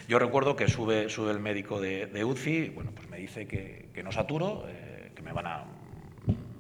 Yo 0.07 0.18
recuerdo 0.20 0.55
que 0.55 0.68
sube, 0.68 1.09
sube 1.09 1.32
el 1.32 1.40
médico 1.40 1.80
de, 1.80 2.07
de 2.07 2.24
UCI, 2.24 2.68
bueno, 2.68 2.92
pues 2.94 3.09
me 3.09 3.16
dice 3.16 3.49
que, 3.49 3.88
que 3.92 4.03
no 4.05 4.12
saturo, 4.12 4.66
que 5.14 5.22
me 5.22 5.32
van 5.32 5.47
a 5.47 5.64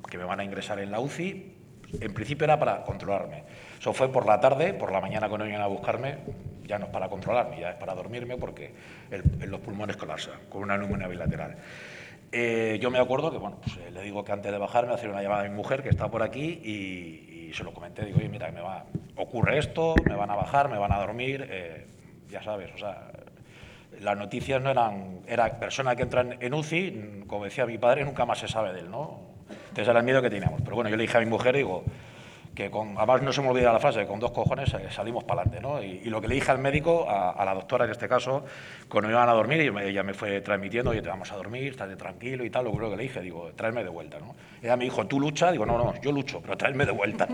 que 0.06 0.18
me 0.18 0.24
van 0.24 0.40
a 0.40 0.44
ingresar 0.44 0.78
en 0.78 0.90
la 0.90 1.00
UCI. 1.00 1.52
En 2.00 2.14
principio 2.14 2.44
era 2.44 2.58
para 2.58 2.82
controlarme. 2.82 3.44
Eso 3.78 3.92
fue 3.92 4.10
por 4.10 4.26
la 4.26 4.40
tarde, 4.40 4.74
por 4.74 4.90
la 4.90 5.00
mañana 5.00 5.28
cuando 5.28 5.44
venían 5.44 5.62
a 5.62 5.66
buscarme, 5.66 6.18
ya 6.64 6.78
no 6.78 6.86
es 6.86 6.90
para 6.90 7.08
controlarme, 7.08 7.60
ya 7.60 7.70
es 7.70 7.76
para 7.76 7.94
dormirme 7.94 8.36
porque 8.36 8.74
en 9.10 9.50
los 9.50 9.60
pulmones 9.60 9.96
colapsan 9.96 10.40
con 10.48 10.62
una 10.62 10.76
neumonía 10.76 11.06
bilateral. 11.06 11.56
Eh, 12.32 12.78
yo 12.80 12.90
me 12.90 12.98
acuerdo 12.98 13.30
que, 13.30 13.38
bueno, 13.38 13.58
pues, 13.62 13.76
eh, 13.76 13.90
le 13.90 14.02
digo 14.02 14.24
que 14.24 14.32
antes 14.32 14.50
de 14.50 14.58
bajarme 14.58 14.92
hacer 14.92 15.10
una 15.10 15.22
llamada 15.22 15.42
a 15.42 15.48
mi 15.48 15.54
mujer 15.54 15.82
que 15.82 15.88
está 15.88 16.10
por 16.10 16.22
aquí 16.22 16.44
y, 16.44 17.52
se 17.54 17.64
lo 17.64 17.72
comenté. 17.72 18.04
Digo, 18.04 18.18
oye, 18.18 18.28
mira, 18.28 18.50
me 18.50 18.60
va, 18.60 18.84
ocurre 19.14 19.56
esto, 19.56 19.94
me 20.04 20.14
van 20.14 20.30
a 20.30 20.34
bajar, 20.34 20.68
me 20.68 20.76
van 20.76 20.92
a 20.92 20.98
dormir, 20.98 21.46
eh, 21.48 21.86
ya 22.28 22.42
sabes, 22.42 22.70
o 22.74 22.76
sea, 22.76 23.10
las 24.00 24.18
noticias 24.18 24.60
no 24.60 24.70
eran, 24.70 25.20
era 25.26 25.58
persona 25.58 25.96
que 25.96 26.02
entran 26.02 26.36
en 26.40 26.52
UCI, 26.52 27.24
como 27.26 27.44
decía 27.44 27.64
mi 27.64 27.78
padre, 27.78 28.04
nunca 28.04 28.26
más 28.26 28.40
se 28.40 28.48
sabe 28.48 28.74
de 28.74 28.80
él, 28.80 28.90
¿no? 28.90 29.20
Entonces 29.48 29.88
era 29.88 30.00
el 30.00 30.04
miedo 30.04 30.22
que 30.22 30.30
teníamos. 30.30 30.60
Pero 30.62 30.74
bueno, 30.76 30.90
yo 30.90 30.96
le 30.96 31.02
dije 31.02 31.16
a 31.16 31.20
mi 31.20 31.26
mujer, 31.26 31.56
digo, 31.56 31.84
que 32.56 32.70
con, 32.70 32.96
además 32.96 33.22
no 33.22 33.32
se 33.32 33.42
me 33.42 33.50
olvida 33.50 33.72
la 33.72 33.78
frase, 33.78 34.06
con 34.06 34.18
dos 34.18 34.32
cojones 34.32 34.74
eh, 34.74 34.88
salimos 34.90 35.22
para 35.22 35.42
adelante, 35.42 35.60
¿no? 35.60 35.80
Y, 35.82 36.06
lo 36.06 36.20
que 36.20 36.28
le 36.28 36.36
dije 36.36 36.50
al 36.50 36.58
médico, 36.58 37.06
a, 37.08 37.44
la 37.44 37.54
doctora 37.54 37.84
en 37.84 37.90
este 37.90 38.08
caso, 38.08 38.44
cuando 38.88 39.08
me 39.08 39.14
iban 39.14 39.28
a 39.28 39.32
dormir, 39.32 39.60
y 39.60 39.88
ella 39.88 40.02
me 40.02 40.14
fue 40.14 40.40
transmitiendo, 40.40 40.90
oye, 40.90 41.02
te 41.02 41.08
vamos 41.08 41.30
a 41.30 41.36
dormir, 41.36 41.72
estate 41.72 41.96
tranquilo 41.96 42.44
y 42.44 42.50
tal, 42.50 42.64
lo 42.64 42.90
que 42.90 42.96
le 42.96 43.02
dije, 43.02 43.20
digo, 43.20 43.52
tráeme 43.54 43.84
de 43.84 43.90
vuelta, 43.90 44.18
¿no? 44.18 44.34
Ella 44.62 44.76
me 44.76 44.84
dijo, 44.84 45.06
¿tú 45.06 45.20
lucha? 45.20 45.52
Digo, 45.52 45.66
no, 45.66 45.76
no, 45.76 46.00
yo 46.00 46.10
lucho, 46.10 46.40
pero 46.40 46.56
tráeme 46.56 46.86
de 46.86 46.92
vuelta. 46.92 47.28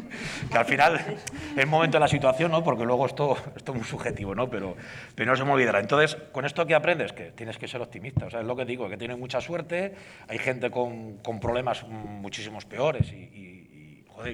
que 0.50 0.58
al 0.58 0.64
final 0.64 1.18
es 1.56 1.66
momento 1.66 1.96
de 1.96 2.00
la 2.00 2.08
situación, 2.08 2.52
¿no? 2.52 2.62
Porque 2.62 2.84
luego 2.84 3.06
esto, 3.06 3.36
esto 3.56 3.72
es 3.72 3.78
muy 3.78 3.86
subjetivo, 3.86 4.34
¿no? 4.34 4.48
Pero, 4.48 4.76
pero 5.14 5.32
no 5.32 5.36
se 5.36 5.44
me 5.44 5.52
olvidará. 5.52 5.80
Entonces, 5.80 6.16
con 6.30 6.44
esto 6.44 6.64
que 6.66 6.74
aprendes, 6.74 7.12
que 7.12 7.32
tienes 7.32 7.58
que 7.58 7.66
ser 7.66 7.80
optimista, 7.80 8.26
o 8.26 8.30
sea, 8.30 8.40
es 8.40 8.46
lo 8.46 8.54
que 8.54 8.64
digo, 8.64 8.88
que 8.88 8.96
tienes 8.96 9.18
mucha 9.18 9.40
suerte, 9.40 9.94
hay 10.28 10.38
gente 10.38 10.70
con, 10.70 11.18
con 11.18 11.40
problemas 11.40 11.82
muchísimos 11.88 12.64
peores 12.64 13.12
y 13.12 13.48
y 13.48 13.57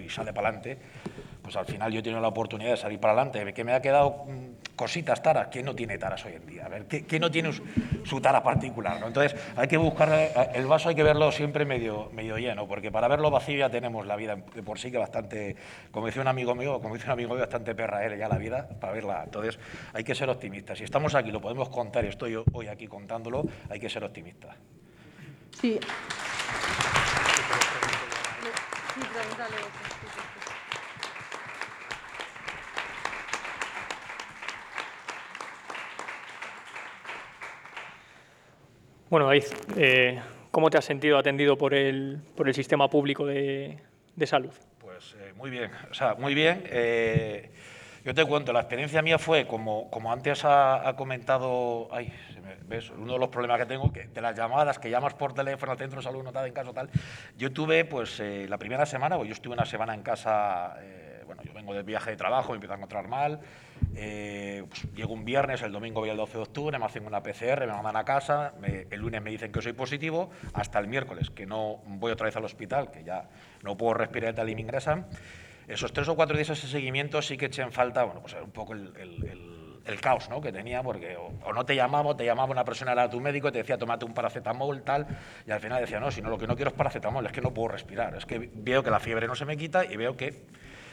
sale 0.09 0.33
para 0.33 0.49
adelante, 0.49 0.79
pues 1.45 1.57
al 1.57 1.67
final 1.67 1.93
yo 1.93 2.01
he 2.01 2.03
tenido 2.03 2.23
la 2.23 2.29
oportunidad 2.29 2.71
de 2.71 2.77
salir 2.79 2.99
para 2.99 3.13
adelante. 3.13 3.53
Que 3.53 3.65
me 3.65 3.75
ha 3.75 3.83
quedado 3.83 4.25
mm, 4.27 4.75
cositas, 4.75 5.23
taras. 5.23 5.49
¿Quién 5.51 5.67
no 5.67 5.75
tiene 5.75 5.99
taras 5.99 6.25
hoy 6.25 6.33
en 6.33 6.47
día? 6.47 6.65
A 6.65 6.69
ver, 6.71 6.87
¿quién 6.87 7.21
no 7.21 7.31
tiene 7.31 7.51
su 8.05 8.21
tara 8.23 8.43
particular? 8.43 8.99
¿no? 8.99 9.09
Entonces, 9.09 9.39
hay 9.55 9.69
que 9.69 9.77
buscar, 9.77 10.09
eh, 10.11 10.33
el 10.55 10.67
vaso 10.67 10.89
hay 10.89 10.95
que 10.95 11.03
verlo 11.03 11.31
siempre 11.33 11.67
medio, 11.67 12.09
medio 12.15 12.39
lleno, 12.39 12.67
porque 12.67 12.91
para 12.91 13.09
verlo 13.09 13.31
vacío 13.31 13.59
ya 13.59 13.69
tenemos 13.69 14.07
la 14.07 14.17
vida 14.17 14.37
de 14.37 14.63
por 14.63 14.79
sí 14.79 14.91
que 14.91 14.97
bastante, 14.97 15.57
como 15.91 16.07
decía 16.07 16.23
un 16.23 16.29
amigo 16.29 16.55
mío, 16.55 16.81
como 16.81 16.95
dice 16.95 17.07
un 17.07 17.13
amigo 17.13 17.35
mío, 17.35 17.41
bastante 17.41 17.75
perra 17.75 18.07
él 18.07 18.19
ya 18.19 18.29
la 18.29 18.39
vida 18.39 18.67
para 18.81 18.95
verla. 18.95 19.23
Entonces, 19.25 19.59
hay 19.93 20.03
que 20.03 20.15
ser 20.15 20.31
optimistas. 20.31 20.79
Si 20.79 20.85
estamos 20.85 21.15
aquí, 21.15 21.31
lo 21.31 21.43
podemos 21.43 21.69
contar, 21.69 22.07
y 22.07 22.09
estoy 22.09 22.43
hoy 22.53 22.69
aquí 22.69 22.87
contándolo, 22.87 23.45
hay 23.69 23.79
que 23.79 23.91
ser 23.91 24.03
optimistas. 24.03 24.57
Sí. 25.61 25.79
Bueno, 39.11 39.27
David, 39.27 39.45
eh, 39.77 40.21
¿cómo 40.51 40.71
te 40.71 40.79
has 40.79 40.85
sentido 40.85 41.19
atendido 41.19 41.57
por 41.57 41.75
el, 41.75 42.21
por 42.35 42.49
el 42.49 42.55
sistema 42.55 42.89
público 42.89 43.27
de, 43.27 43.79
de 44.17 44.27
salud? 44.27 44.51
Pues 44.81 45.15
eh, 45.21 45.33
muy 45.37 45.51
bien, 45.51 45.71
o 45.91 45.95
sea, 45.95 46.15
muy 46.15 46.35
bien. 46.35 46.65
Eh, 46.67 47.51
yo 48.05 48.13
te 48.13 48.23
cuento, 48.27 48.53
la 48.53 48.61
experiencia 48.61 49.01
mía 49.01 49.19
fue, 49.19 49.47
como, 49.47 49.89
como 49.91 50.13
antes 50.13 50.43
ha, 50.45 50.95
comentado, 50.95 51.89
ay, 51.91 52.13
¿ves? 52.67 52.91
uno 52.91 53.15
de 53.15 53.19
los 53.19 53.31
problemas 53.31 53.59
que 53.59 53.65
tengo, 53.65 53.91
que 53.91 54.09
de 54.09 54.21
las 54.21 54.37
llamadas 54.37 54.79
que 54.79 54.91
llamas 54.91 55.15
por 55.15 55.33
teléfono 55.33 55.73
al 55.73 55.79
centro 55.79 56.01
de 56.01 56.05
salud, 56.05 56.23
notada 56.23 56.47
en 56.47 56.53
caso 56.53 56.75
tal, 56.75 56.91
yo 57.39 57.51
tuve, 57.51 57.87
pues, 57.87 58.21
eh, 58.21 58.47
la 58.47 58.59
primera 58.59 58.85
semana, 58.85 59.17
o 59.17 59.25
yo 59.25 59.33
estuve 59.33 59.55
una 59.55 59.65
semana 59.65 59.95
en 59.95 60.03
casa, 60.03 60.77
eh, 60.83 61.23
bueno, 61.25 61.43
yo 61.45 61.55
vengo 61.55 61.73
de 61.73 61.83
viaje 61.83 62.11
de 62.11 62.17
trabajo, 62.19 62.51
me 62.51 62.57
empiezo 62.57 62.75
a 62.75 62.77
encontrar 62.77 63.09
mal, 63.09 63.41
eh, 63.97 64.67
pues, 64.69 64.83
llego 64.95 65.15
un 65.15 65.25
viernes, 65.25 65.63
el 65.63 65.73
domingo 65.73 66.01
voy 66.01 66.11
el 66.11 66.19
12 66.19 66.37
de 66.37 66.43
octubre, 66.43 66.79
me 66.79 66.85
hacen 66.85 67.07
una 67.07 67.23
PCR, 67.23 67.61
me 67.61 67.73
mandan 67.73 67.97
a 67.97 68.05
casa, 68.05 68.53
el 68.91 69.01
lunes 69.01 69.23
me 69.23 69.31
dicen 69.31 69.51
que 69.51 69.63
soy 69.63 69.73
positivo, 69.73 70.29
hasta 70.53 70.79
el 70.79 70.89
miércoles, 70.89 71.31
que 71.31 71.47
no 71.47 71.81
voy 71.87 72.13
otra 72.13 72.27
vez 72.27 72.37
al 72.37 72.45
hospital, 72.45 72.91
que 72.91 73.03
ya 73.03 73.31
no 73.63 73.79
puedo 73.79 73.95
respirar 73.95 74.35
y 74.35 74.37
tal 74.37 74.51
y 74.51 74.55
me 74.55 74.61
ingresan, 74.61 75.07
esos 75.69 75.93
tres 75.93 76.09
o 76.09 76.17
cuatro 76.17 76.37
días 76.37 76.51
ese 76.51 76.69
seguimiento 76.69 77.23
sí 77.23 77.37
que 77.37 77.47
echen 77.47 77.73
falta, 77.73 78.05
bueno, 78.05 78.21
pues 78.21 78.35
un 78.43 78.51
poco 78.51 78.75
el, 78.75 80.01
caos 80.01 80.29
¿no? 80.29 80.41
que 80.41 80.53
tenía, 80.53 80.83
porque 80.83 81.17
o, 81.17 81.53
no 81.53 81.65
te 81.65 81.75
llamaba, 81.75 82.11
o 82.11 82.17
te 82.17 82.25
llamaba 82.25 82.51
una 82.51 82.65
persona, 82.65 82.93
era 82.93 83.09
tu 83.09 83.21
médico, 83.21 83.49
y 83.49 83.53
te 83.53 83.59
decía, 83.59 83.79
tómate 83.79 84.05
un 84.05 84.13
paracetamol, 84.13 84.83
tal, 84.83 85.07
y 85.47 85.51
al 85.51 85.61
final 85.61 85.81
decía, 85.81 86.01
no, 86.01 86.11
si 86.11 86.21
no, 86.21 86.31
lo 86.31 86.39
que 86.39 86.47
no 86.47 86.57
quiero 86.57 86.71
es 86.71 86.77
paracetamol, 86.77 87.25
es 87.27 87.33
que 87.33 87.41
no 87.41 87.55
puedo 87.55 87.69
respirar, 87.69 88.15
es 88.15 88.27
que 88.27 88.51
veo 88.53 88.83
que 88.83 88.91
la 88.91 89.01
fiebre 89.01 89.27
no 89.27 89.35
se 89.35 89.45
me 89.45 89.57
quita 89.57 89.85
y 89.85 89.97
veo 89.97 90.17
que 90.17 90.43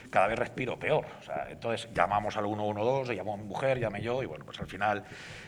cada 0.10 0.28
vez 0.28 0.38
respiro 0.38 0.78
peor. 0.78 1.06
Entonces 1.50 1.90
llamamos 1.94 2.36
al 2.38 2.46
112, 2.46 3.16
llamó 3.16 3.34
a 3.34 3.38
mi 3.38 3.44
mujer, 3.44 3.80
llamé 3.80 4.02
yo, 4.02 4.22
y 4.22 4.26
bueno, 4.26 4.46
pues 4.46 4.60
al 4.60 4.68
final, 4.68 5.04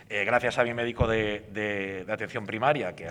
eh, 0.09 0.23
gracias 0.25 0.57
a 0.57 0.63
mi 0.63 0.73
médico 0.73 1.07
de, 1.07 2.05
atención 2.09 2.45
primaria, 2.45 2.93
que 2.95 3.07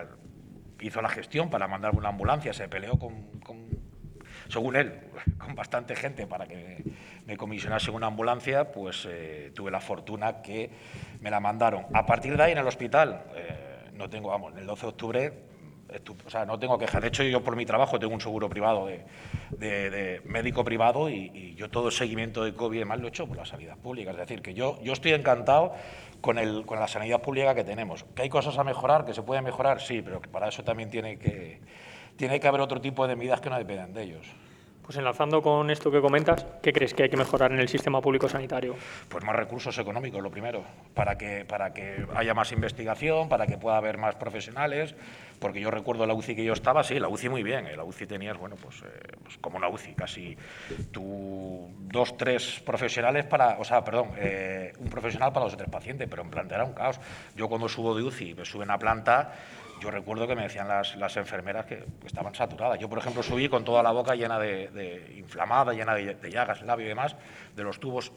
hizo 0.81 1.01
la 1.01 1.09
gestión 1.09 1.51
para 1.51 1.69
mandarme 1.69 1.99
una 1.99 2.09
ambulancia, 2.09 2.53
se 2.53 2.69
peleó 2.69 2.99
con 2.99 3.92
según 4.53 4.77
él, 4.77 5.01
con 5.39 5.55
bastante 5.55 5.97
gente 5.97 6.27
para 6.27 6.47
que 6.47 6.85
me 7.27 7.37
comisionase 7.37 7.91
una 7.91 8.09
ambulancia, 8.09 8.71
pues 8.71 9.07
eh, 9.09 9.53
tuve 9.55 9.71
la 9.71 9.81
fortuna 9.81 10.43
que 10.43 10.71
me 11.21 11.31
la 11.31 11.41
mandaron. 11.41 11.87
A 11.95 12.05
partir 12.05 12.37
de 12.37 12.43
ahí 12.43 12.53
en 12.53 12.59
el 12.59 12.67
hospital, 12.67 13.25
eh, 13.35 13.91
no 13.95 14.09
tengo, 14.11 14.29
vamos, 14.29 14.53
el 14.57 14.67
12 14.67 14.83
de 14.83 14.89
octubre 14.89 15.33
o 16.27 16.31
sea, 16.31 16.45
no 16.45 16.59
tengo 16.59 16.79
quejas. 16.79 17.03
De 17.03 17.09
hecho, 17.09 17.23
yo 17.23 17.43
por 17.43 17.57
mi 17.57 17.67
trabajo 17.67 17.99
tengo 17.99 18.15
un 18.15 18.21
seguro 18.21 18.49
privado 18.49 18.87
de, 18.87 19.05
de, 19.59 20.23
médico 20.25 20.65
privado 20.65 21.11
y, 21.11 21.55
yo 21.55 21.71
todo 21.71 21.89
el 21.89 21.93
seguimiento 21.93 22.45
de 22.45 22.55
COVID 22.55 22.77
y 22.77 22.79
demás 22.81 22.99
lo 22.99 23.07
he 23.07 23.09
hecho 23.09 23.27
por 23.27 23.37
la 23.37 23.45
sanidad 23.45 23.77
pública. 23.77 24.11
Es 24.13 24.17
decir, 24.17 24.43
que 24.43 24.55
yo, 24.55 24.81
yo 24.83 24.93
estoy 24.93 25.13
encantado 25.13 25.75
con, 26.21 26.39
el, 26.39 26.65
con 26.65 26.81
la 26.81 26.89
sanidad 26.89 27.21
pública 27.21 27.55
que 27.55 27.65
tenemos. 27.65 28.05
¿Que 28.15 28.23
hay 28.23 28.29
cosas 28.29 28.59
a 28.59 28.65
mejorar, 28.65 29.05
que 29.05 29.15
se 29.15 29.23
pueden 29.23 29.45
mejorar? 29.45 29.81
Sí, 29.81 30.03
pero 30.03 30.21
para 30.21 30.49
eso 30.49 30.65
también 30.65 30.91
tiene 30.91 31.19
que, 31.19 31.61
tiene 32.17 32.41
que 32.41 32.49
haber 32.49 32.61
otro 32.61 32.81
tipo 32.81 33.07
de 33.07 33.17
medidas 33.17 33.41
que 33.41 33.51
no 33.51 33.59
dependen 33.59 33.93
de 33.93 34.03
ellos. 34.03 34.27
Pues 34.93 34.99
enlazando 34.99 35.41
con 35.41 35.71
esto 35.71 35.91
que 35.91 36.03
comentas, 36.03 36.45
¿qué 36.61 36.71
crees 36.71 36.93
que 36.93 37.05
hay 37.05 37.09
que 37.09 37.17
mejorar 37.17 37.51
en 37.51 37.59
el 37.61 37.67
sistema 37.67 38.03
público 38.03 38.29
sanitario? 38.29 38.77
Pues 39.09 39.25
más 39.25 39.35
recursos 39.35 39.79
económicos, 39.79 40.23
lo 40.23 40.31
primero, 40.31 40.63
para 40.93 41.17
que, 41.17 41.47
para 41.47 41.73
que 41.73 42.07
haya 42.15 42.35
más 42.35 42.53
investigación, 42.53 43.27
para 43.27 43.47
que 43.47 43.57
pueda 43.57 43.79
haber 43.79 43.97
más 43.97 44.17
profesionales, 44.17 44.95
porque 45.39 45.63
yo 45.63 45.71
recuerdo 45.71 46.05
la 46.05 46.13
UCI 46.13 46.37
que 46.37 46.45
yo 46.45 46.53
estaba, 46.53 46.85
sí, 46.85 46.99
la 47.01 47.09
UCI 47.09 47.31
muy 47.31 47.43
bien, 47.43 47.69
¿eh? 47.69 47.75
la 47.75 47.85
UCI 47.85 48.07
tenías, 48.07 48.37
bueno, 48.37 48.57
pues, 48.57 48.83
eh, 48.83 49.17
pues, 49.23 49.39
como 49.39 49.57
una 49.57 49.71
UCI, 49.71 49.95
casi 49.95 50.37
tú, 50.91 51.71
dos, 51.79 52.15
tres 52.19 52.61
profesionales 52.61 53.25
para, 53.25 53.59
o 53.59 53.65
sea, 53.65 53.83
perdón, 53.83 54.11
eh, 54.19 54.75
un 54.79 54.91
profesional 54.91 55.33
para 55.33 55.45
dos 55.45 55.55
o 55.55 55.57
tres 55.57 55.71
pacientes, 55.71 56.07
pero 56.07 56.21
en 56.21 56.29
planta 56.29 56.57
era 56.57 56.65
un 56.65 56.75
caos. 56.75 57.01
Yo 57.35 57.49
cuando 57.49 57.67
subo 57.67 57.95
de 57.95 58.03
UCI, 58.03 58.35
me 58.35 58.45
suben 58.45 58.71
a 58.71 58.77
planta, 58.77 59.33
yo 59.83 59.91
recuerdo 59.91 60.29
que 60.29 60.37
me 60.37 60.43
decían 60.43 60.69
las, 60.69 61.17
enfermeras 61.17 61.67
que, 61.67 61.85
estaban 62.07 62.33
saturadas. 62.37 62.79
Yo, 62.79 62.89
por 62.89 62.99
ejemplo, 62.99 63.21
subí 63.21 63.49
con 63.49 63.65
toda 63.65 63.83
la 63.83 63.91
boca 63.91 64.15
llena 64.15 64.39
de, 64.39 65.13
inflamada, 65.17 65.73
llena 65.73 65.95
de, 65.95 66.31
llagas, 66.31 66.63
labio 66.63 66.87
y 66.87 66.89
demás, 66.89 67.17
de 67.57 67.65
los 67.65 67.81
tubos. 67.81 68.13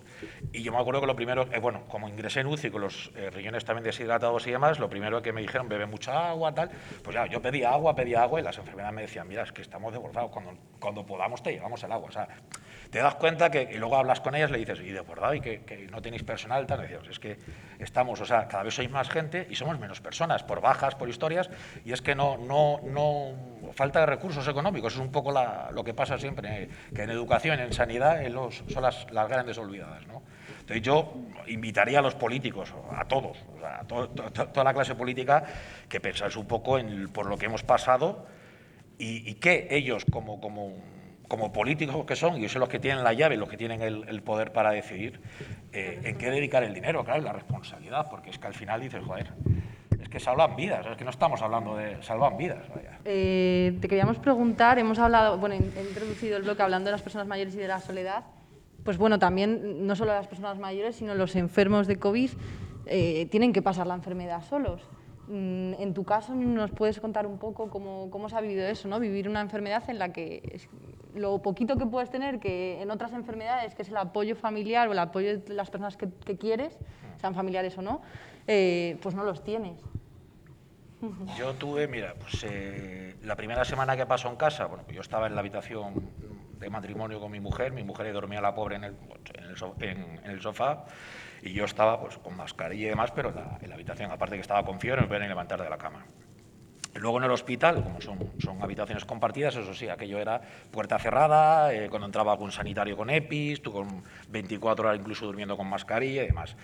Y 0.53 0.61
yo 0.61 0.71
me 0.71 0.77
acuerdo 0.77 1.01
que 1.01 1.07
lo 1.07 1.15
primero, 1.15 1.47
eh, 1.51 1.59
bueno, 1.59 1.85
como 1.87 2.07
ingresé 2.07 2.41
en 2.41 2.47
UCI 2.47 2.69
con 2.69 2.81
los 2.81 3.11
eh, 3.15 3.31
riñones 3.31 3.65
también 3.65 3.83
deshidratados 3.83 4.45
y 4.45 4.51
demás, 4.51 4.77
lo 4.77 4.87
primero 4.89 5.23
que 5.23 5.33
me 5.33 5.41
dijeron, 5.41 5.67
bebe 5.67 5.87
mucha 5.87 6.29
agua, 6.29 6.53
tal. 6.53 6.69
Pues 7.03 7.15
ya, 7.15 7.25
yo 7.25 7.41
pedía 7.41 7.71
agua, 7.71 7.95
pedía 7.95 8.21
agua 8.21 8.39
y 8.39 8.43
las 8.43 8.59
enfermeras 8.59 8.93
me 8.93 9.01
decían, 9.01 9.27
mira, 9.27 9.41
es 9.41 9.51
que 9.51 9.63
estamos 9.63 9.91
desbordados, 9.91 10.29
cuando, 10.29 10.55
cuando 10.79 11.03
podamos 11.03 11.41
te 11.41 11.51
llevamos 11.51 11.83
el 11.83 11.91
agua. 11.91 12.09
O 12.09 12.11
sea, 12.11 12.27
te 12.95 13.01
das 13.01 13.15
cuenta 13.15 13.51
que, 13.51 13.71
y 13.73 13.77
luego 13.77 13.97
hablas 13.97 14.21
con 14.21 14.35
ellas, 14.35 14.49
le 14.49 14.57
dices, 14.57 14.79
y 14.79 14.89
de 14.89 15.01
verdad, 15.01 15.33
y 15.33 15.41
que, 15.41 15.85
no 15.91 16.01
tenéis 16.01 16.23
personal, 16.23 16.65
tal, 16.65 16.89
y 16.89 17.11
es 17.11 17.19
que 17.19 17.37
estamos, 17.77 18.21
o 18.21 18.25
sea, 18.25 18.47
cada 18.47 18.63
vez 18.63 18.73
sois 18.73 18.89
más 18.89 19.09
gente 19.09 19.45
y 19.49 19.55
somos 19.55 19.77
menos 19.77 19.99
personas, 19.99 20.43
por 20.43 20.61
bajas, 20.61 20.95
por 20.95 21.09
historias, 21.09 21.49
y 21.83 21.91
es 21.91 22.01
que 22.01 22.15
no, 22.15 22.37
no, 22.37 22.79
no, 22.85 23.73
falta 23.73 23.99
de 23.99 24.05
recursos 24.05 24.47
económicos, 24.47 24.93
es 24.93 24.99
un 24.99 25.11
poco 25.11 25.33
lo 25.73 25.83
que 25.83 25.93
pasa 25.93 26.17
siempre, 26.17 26.69
que 26.95 27.01
en 27.01 27.09
educación, 27.09 27.59
en 27.59 27.73
sanidad, 27.73 28.23
en 28.23 28.33
los, 28.33 28.63
son 28.69 28.83
las, 28.83 29.11
las 29.11 29.27
grandes 29.27 29.57
olvidadas, 29.57 30.07
¿no? 30.07 30.23
Entonces 30.61 30.81
yo 30.81 31.15
invitaría 31.47 31.99
a 31.99 32.01
los 32.01 32.15
políticos, 32.15 32.73
a 32.95 33.03
todos, 33.03 33.37
a 33.61 33.83
toda 33.83 34.63
la 34.63 34.73
clase 34.73 34.95
política, 34.95 35.43
que 35.89 35.99
pensáis 35.99 36.37
un 36.37 36.47
poco 36.47 36.79
en, 36.79 37.09
por 37.09 37.25
lo 37.25 37.37
que 37.37 37.47
hemos 37.47 37.63
pasado 37.63 38.25
y, 38.97 39.29
y 39.29 39.33
que 39.33 39.67
ellos 39.69 40.05
como, 40.09 40.39
como 40.39 40.94
como 41.27 41.51
políticos 41.51 42.05
que 42.05 42.15
son, 42.15 42.41
y 42.41 42.49
son 42.49 42.61
los 42.61 42.69
que 42.69 42.79
tienen 42.79 43.03
la 43.03 43.13
llave, 43.13 43.37
los 43.37 43.49
que 43.49 43.57
tienen 43.57 43.81
el, 43.81 44.21
poder 44.23 44.51
para 44.51 44.71
decidir 44.71 45.21
eh, 45.71 45.99
en 46.03 46.17
qué 46.17 46.29
dedicar 46.29 46.63
el 46.63 46.73
dinero, 46.73 47.03
claro, 47.03 47.21
la 47.21 47.33
responsabilidad, 47.33 48.07
porque 48.09 48.29
es 48.29 48.39
que 48.39 48.47
al 48.47 48.53
final 48.53 48.81
dices, 48.81 49.03
joder, 49.03 49.33
es 50.01 50.09
que 50.09 50.19
salvan 50.19 50.55
vidas, 50.55 50.85
es 50.85 50.97
que 50.97 51.03
no 51.03 51.09
estamos 51.09 51.41
hablando 51.41 51.75
de 51.75 52.01
salvan 52.01 52.37
vidas. 52.37 52.63
Eh, 53.05 53.77
te 53.81 53.87
queríamos 53.87 54.17
preguntar, 54.17 54.79
hemos 54.79 54.99
hablado, 54.99 55.37
bueno, 55.37 55.55
he 55.55 55.81
introducido 55.87 56.37
el 56.37 56.43
bloque 56.43 56.61
hablando 56.61 56.87
de 56.87 56.91
las 56.91 57.01
personas 57.01 57.27
mayores 57.27 57.55
y 57.55 57.57
de 57.57 57.67
la 57.67 57.79
soledad, 57.79 58.23
pues 58.83 58.97
bueno, 58.97 59.17
también 59.17 59.87
no 59.87 59.95
solo 59.95 60.13
las 60.13 60.27
personas 60.27 60.59
mayores, 60.59 60.95
sino 60.97 61.15
los 61.15 61.35
enfermos 61.35 61.87
de 61.87 61.97
COVID 61.97 62.29
eh, 62.85 63.27
tienen 63.31 63.51
que 63.51 63.61
pasar 63.61 63.87
la 63.87 63.95
enfermedad 63.95 64.43
solos. 64.43 64.81
Mm, 65.27 65.73
en 65.79 65.93
tu 65.93 66.03
caso, 66.03 66.35
¿nos 66.35 66.71
puedes 66.71 66.99
contar 66.99 67.25
un 67.25 67.39
poco 67.39 67.69
cómo, 67.69 68.09
cómo 68.11 68.29
se 68.29 68.35
ha 68.35 68.41
vivido 68.41 68.65
eso, 68.67 68.87
¿no? 68.87 68.99
vivir 68.99 69.27
una 69.27 69.41
enfermedad 69.41 69.83
en 69.89 69.97
la 69.97 70.13
que 70.13 70.61
lo 71.15 71.41
poquito 71.41 71.77
que 71.77 71.85
puedes 71.85 72.11
tener 72.11 72.39
que 72.39 72.81
en 72.81 72.91
otras 72.91 73.13
enfermedades, 73.13 73.73
que 73.73 73.81
es 73.81 73.89
el 73.89 73.97
apoyo 73.97 74.35
familiar 74.35 74.87
o 74.87 74.91
el 74.91 74.99
apoyo 74.99 75.39
de 75.39 75.53
las 75.53 75.69
personas 75.69 75.97
que, 75.97 76.37
quieres, 76.37 76.77
sean 77.19 77.33
familiares 77.33 77.77
o 77.77 77.81
no, 77.81 78.01
eh, 78.47 78.97
pues 79.01 79.15
no 79.15 79.23
los 79.23 79.43
tienes. 79.43 79.79
Yo 81.37 81.53
tuve, 81.53 81.87
mira, 81.87 82.13
pues 82.19 82.45
eh, 82.47 83.15
la 83.23 83.35
primera 83.35 83.65
semana 83.65 83.97
que 83.97 84.05
pasó 84.05 84.29
en 84.29 84.35
casa, 84.35 84.65
bueno, 84.65 84.83
yo 84.91 85.01
estaba 85.01 85.27
en 85.27 85.35
la 85.35 85.41
habitación 85.41 86.09
de 86.59 86.69
matrimonio 86.69 87.19
con 87.19 87.31
mi 87.31 87.39
mujer, 87.39 87.73
mi 87.73 87.83
mujer 87.83 88.11
dormía 88.13 88.41
la 88.41 88.55
pobre 88.55 88.77
en 88.77 88.83
el, 88.85 88.95
en 89.79 90.19
el 90.23 90.41
sofá 90.41 90.85
y 91.45 91.53
yo 91.53 91.65
estaba 91.65 91.99
pues, 92.01 92.17
con 92.17 92.35
mascarilla 92.35 92.87
y 92.87 92.89
demás, 92.89 93.11
pero 93.11 93.29
en 93.29 93.69
la, 93.69 93.75
habitación, 93.75 94.11
aparte 94.11 94.35
que 94.35 94.41
estaba 94.41 94.65
con 94.65 94.79
fiebre, 94.79 95.05
me 95.05 95.19
ni 95.19 95.27
levantar 95.27 95.61
de 95.61 95.69
la 95.69 95.77
cama. 95.77 96.05
Luego 96.95 97.17
en 97.19 97.25
el 97.25 97.31
hospital, 97.31 97.83
como 97.83 98.01
son, 98.01 98.17
son 98.39 98.63
habitaciones 98.63 99.05
compartidas, 99.05 99.55
eso 99.55 99.73
sí, 99.73 99.87
aquello 99.87 100.17
era 100.17 100.41
puerta 100.71 100.97
cerrada, 100.97 101.71
eh, 101.73 101.89
cuando 101.89 102.07
entraba 102.07 102.31
algún 102.31 102.51
sanitario 102.51 102.97
con 102.97 103.09
EPIs, 103.09 103.61
tú 103.61 103.71
con 103.71 104.03
24 104.29 104.87
horas 104.87 104.99
incluso 104.99 105.25
durmiendo 105.25 105.55
con 105.55 105.67
mascarilla 105.67 106.23
y 106.23 106.27
demás. 106.27 106.55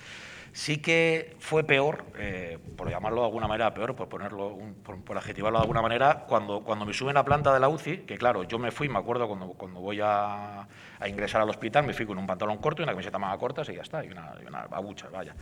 Sí 0.54 0.82
que 0.82 1.36
fue 1.40 1.64
peor, 1.64 2.04
eh, 2.18 2.60
por 2.76 2.90
llamarlo 2.90 3.22
de 3.22 3.28
alguna 3.28 3.48
manera 3.48 3.74
peor, 3.74 3.96
por 3.96 4.10
ponerlo, 4.10 4.58
por, 4.84 5.18
adjetivarlo 5.18 5.60
de 5.60 5.64
alguna 5.64 5.82
manera, 5.82 6.26
cuando, 6.28 6.62
cuando 6.62 6.86
me 6.86 6.94
suben 6.94 7.16
a 7.16 7.24
planta 7.24 7.54
de 7.54 7.60
la 7.60 7.70
UCI, 7.70 8.00
que 8.00 8.18
claro, 8.18 8.44
yo 8.44 8.60
me 8.60 8.72
fui, 8.72 8.90
me 8.90 9.00
acuerdo 9.00 9.28
cuando, 9.28 9.48
cuando 9.54 9.80
voy 9.80 10.00
a, 10.04 10.68
ingresar 11.08 11.42
al 11.42 11.50
hospital, 11.50 11.86
me 11.86 11.94
fui 11.94 12.06
con 12.06 12.18
un 12.18 12.28
pantalón 12.28 12.58
corto 12.58 12.82
y 12.82 12.84
una 12.84 12.92
camiseta 12.92 13.18
más 13.18 13.38
corta 13.38 13.64
y 13.68 13.76
ya 13.76 13.82
está, 13.82 14.04
y 14.04 14.10
una, 14.10 14.34
y 14.42 15.12
vaya. 15.12 15.36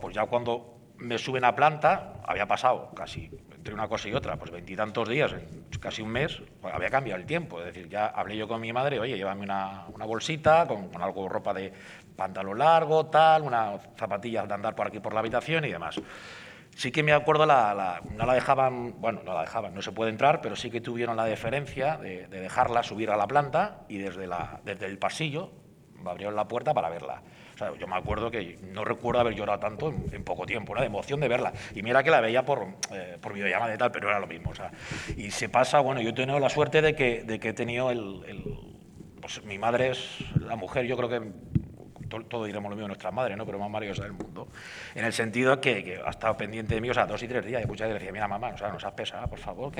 pues 0.00 0.14
ya 0.14 0.26
cuando 0.26 0.74
me 0.98 1.18
suben 1.18 1.44
a 1.44 1.54
planta, 1.54 2.14
había 2.24 2.46
pasado 2.46 2.90
casi 2.94 3.30
entre 3.56 3.74
una 3.74 3.88
cosa 3.88 4.08
y 4.08 4.14
otra, 4.14 4.36
pues 4.36 4.50
veintitantos 4.50 5.08
días, 5.08 5.34
casi 5.80 6.02
un 6.02 6.10
mes, 6.10 6.40
pues 6.60 6.74
había 6.74 6.90
cambiado 6.90 7.20
el 7.20 7.26
tiempo. 7.26 7.60
Es 7.60 7.66
decir, 7.66 7.88
ya 7.88 8.06
hablé 8.06 8.36
yo 8.36 8.46
con 8.46 8.60
mi 8.60 8.72
madre, 8.72 9.00
oye, 9.00 9.16
llévame 9.16 9.42
una, 9.42 9.86
una 9.88 10.04
bolsita 10.04 10.66
con, 10.66 10.88
con, 10.88 11.02
algo, 11.02 11.28
ropa 11.28 11.54
de 11.54 11.72
pantalón 12.16 12.58
largo, 12.58 13.06
tal, 13.06 13.42
unas 13.42 13.80
zapatillas 13.96 14.46
de 14.48 14.54
andar 14.54 14.74
por 14.74 14.86
aquí 14.86 15.00
por 15.00 15.14
la 15.14 15.20
habitación 15.20 15.64
y 15.64 15.70
demás. 15.70 16.00
Sí 16.76 16.90
que 16.90 17.02
me 17.02 17.12
acuerdo, 17.12 17.46
la, 17.46 18.00
no 18.16 18.26
la 18.26 18.34
dejaban, 18.34 19.00
bueno, 19.00 19.20
no 19.24 19.32
la 19.32 19.42
dejaban, 19.42 19.74
no 19.74 19.82
se 19.82 19.92
puede 19.92 20.10
entrar, 20.10 20.40
pero 20.40 20.56
sí 20.56 20.70
que 20.70 20.80
tuvieron 20.80 21.16
la 21.16 21.24
deferencia 21.24 21.98
de, 21.98 22.26
dejarla 22.26 22.82
subir 22.82 23.10
a 23.10 23.16
la 23.16 23.26
planta 23.28 23.82
y 23.88 23.98
desde, 23.98 24.26
la, 24.26 24.60
desde 24.64 24.86
el 24.86 24.98
pasillo 24.98 25.52
me 26.02 26.10
abrieron 26.10 26.34
la 26.34 26.48
puerta 26.48 26.74
para 26.74 26.88
verla. 26.88 27.22
O 27.54 27.56
sea, 27.56 27.72
yo 27.78 27.86
me 27.86 27.94
acuerdo 27.94 28.32
que 28.32 28.58
no 28.72 28.84
recuerdo 28.84 29.20
haber 29.20 29.34
llorado 29.34 29.60
tanto 29.60 29.88
en, 29.88 30.24
poco 30.24 30.44
tiempo, 30.44 30.72
una 30.72 30.80
de 30.80 30.88
emoción 30.88 31.20
de 31.20 31.28
verla. 31.28 31.52
Y 31.74 31.82
mira 31.82 32.02
que 32.02 32.10
la 32.10 32.20
veía 32.20 32.44
por, 32.44 32.66
eh, 32.90 33.16
por 33.20 33.32
videollamada 33.32 33.72
y 33.72 33.78
tal, 33.78 33.92
pero 33.92 34.08
era 34.08 34.18
lo 34.18 34.26
mismo. 34.26 34.50
O 34.50 34.54
sea, 34.54 34.72
y 35.16 35.30
se 35.30 35.48
pasa, 35.48 35.78
bueno, 35.78 36.00
yo 36.00 36.10
he 36.10 36.12
tenido 36.12 36.40
la 36.40 36.48
suerte 36.48 36.82
de 36.82 36.96
que, 36.96 37.22
de 37.22 37.38
que 37.38 37.50
he 37.50 37.52
tenido 37.52 37.92
el, 37.92 38.22
el 38.26 38.74
pues 39.20 39.42
mi 39.44 39.56
madre 39.56 39.90
es 39.90 40.18
la 40.38 40.56
mujer, 40.56 40.84
yo 40.84 40.96
creo 40.98 41.08
que 41.08 41.32
todo, 42.22 42.44
diremos 42.44 42.70
lo 42.70 42.76
mismo 42.76 42.88
nuestras 42.88 43.12
madres, 43.12 43.36
¿no? 43.36 43.44
pero 43.46 43.58
más 43.58 43.70
maravillosa 43.70 44.04
del 44.04 44.12
mundo, 44.12 44.48
en 44.94 45.04
el 45.04 45.12
sentido 45.12 45.60
que, 45.60 45.84
que, 45.84 46.00
ha 46.04 46.10
estado 46.10 46.36
pendiente 46.36 46.74
de 46.74 46.80
mí, 46.80 46.90
o 46.90 46.94
sea, 46.94 47.06
dos 47.06 47.22
y 47.22 47.28
tres 47.28 47.44
días, 47.44 47.62
y 47.62 47.66
muchas 47.66 47.88
veces 47.88 48.00
decía, 48.00 48.12
mira, 48.12 48.28
mamá, 48.28 48.48
o 48.54 48.58
sea, 48.58 48.68
no 48.68 48.78
seas 48.78 48.92
pesada, 48.92 49.26
por 49.26 49.38
favor, 49.38 49.72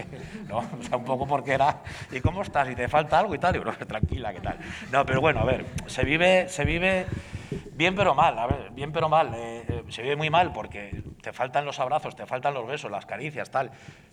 no, 0.49 0.59
o 0.81 0.83
sea, 0.83 0.97
un 0.97 1.05
poco 1.05 1.27
porque 1.27 1.53
era, 1.53 1.83
¿y 2.11 2.21
cómo 2.21 2.43
estás? 2.43 2.69
¿Y 2.71 2.75
te 2.75 2.89
falta 2.89 3.19
algo 3.19 3.35
y 3.35 3.39
tal? 3.39 3.55
Tranquila, 3.87 4.33
¿qué 4.33 4.41
tal? 4.41 4.59
No, 4.91 5.05
pero 5.07 5.21
bueno, 5.21 5.41
a 5.41 5.45
ver, 5.45 5.65
se 5.87 6.05
vive, 6.05 6.49
se 6.49 6.65
vive 6.65 7.07
bien 7.73 7.95
pero 7.95 8.15
mal, 8.15 8.39
a 8.39 8.47
ver, 8.47 8.71
bien 8.71 8.93
pero 8.93 9.09
mal, 9.09 9.33
eh, 9.35 9.65
eh, 9.69 9.85
se 9.89 10.03
vive 10.03 10.17
muy 10.17 10.31
mal 10.31 10.53
porque 10.53 11.03
te 11.23 11.33
faltan 11.33 11.65
los 11.65 11.81
abrazos, 11.81 12.15
te 12.15 12.27
faltan 12.27 12.55
los 12.55 12.67
besos, 12.67 12.91
las 12.91 13.07
caricias, 13.07 13.51
tal, 13.51 13.71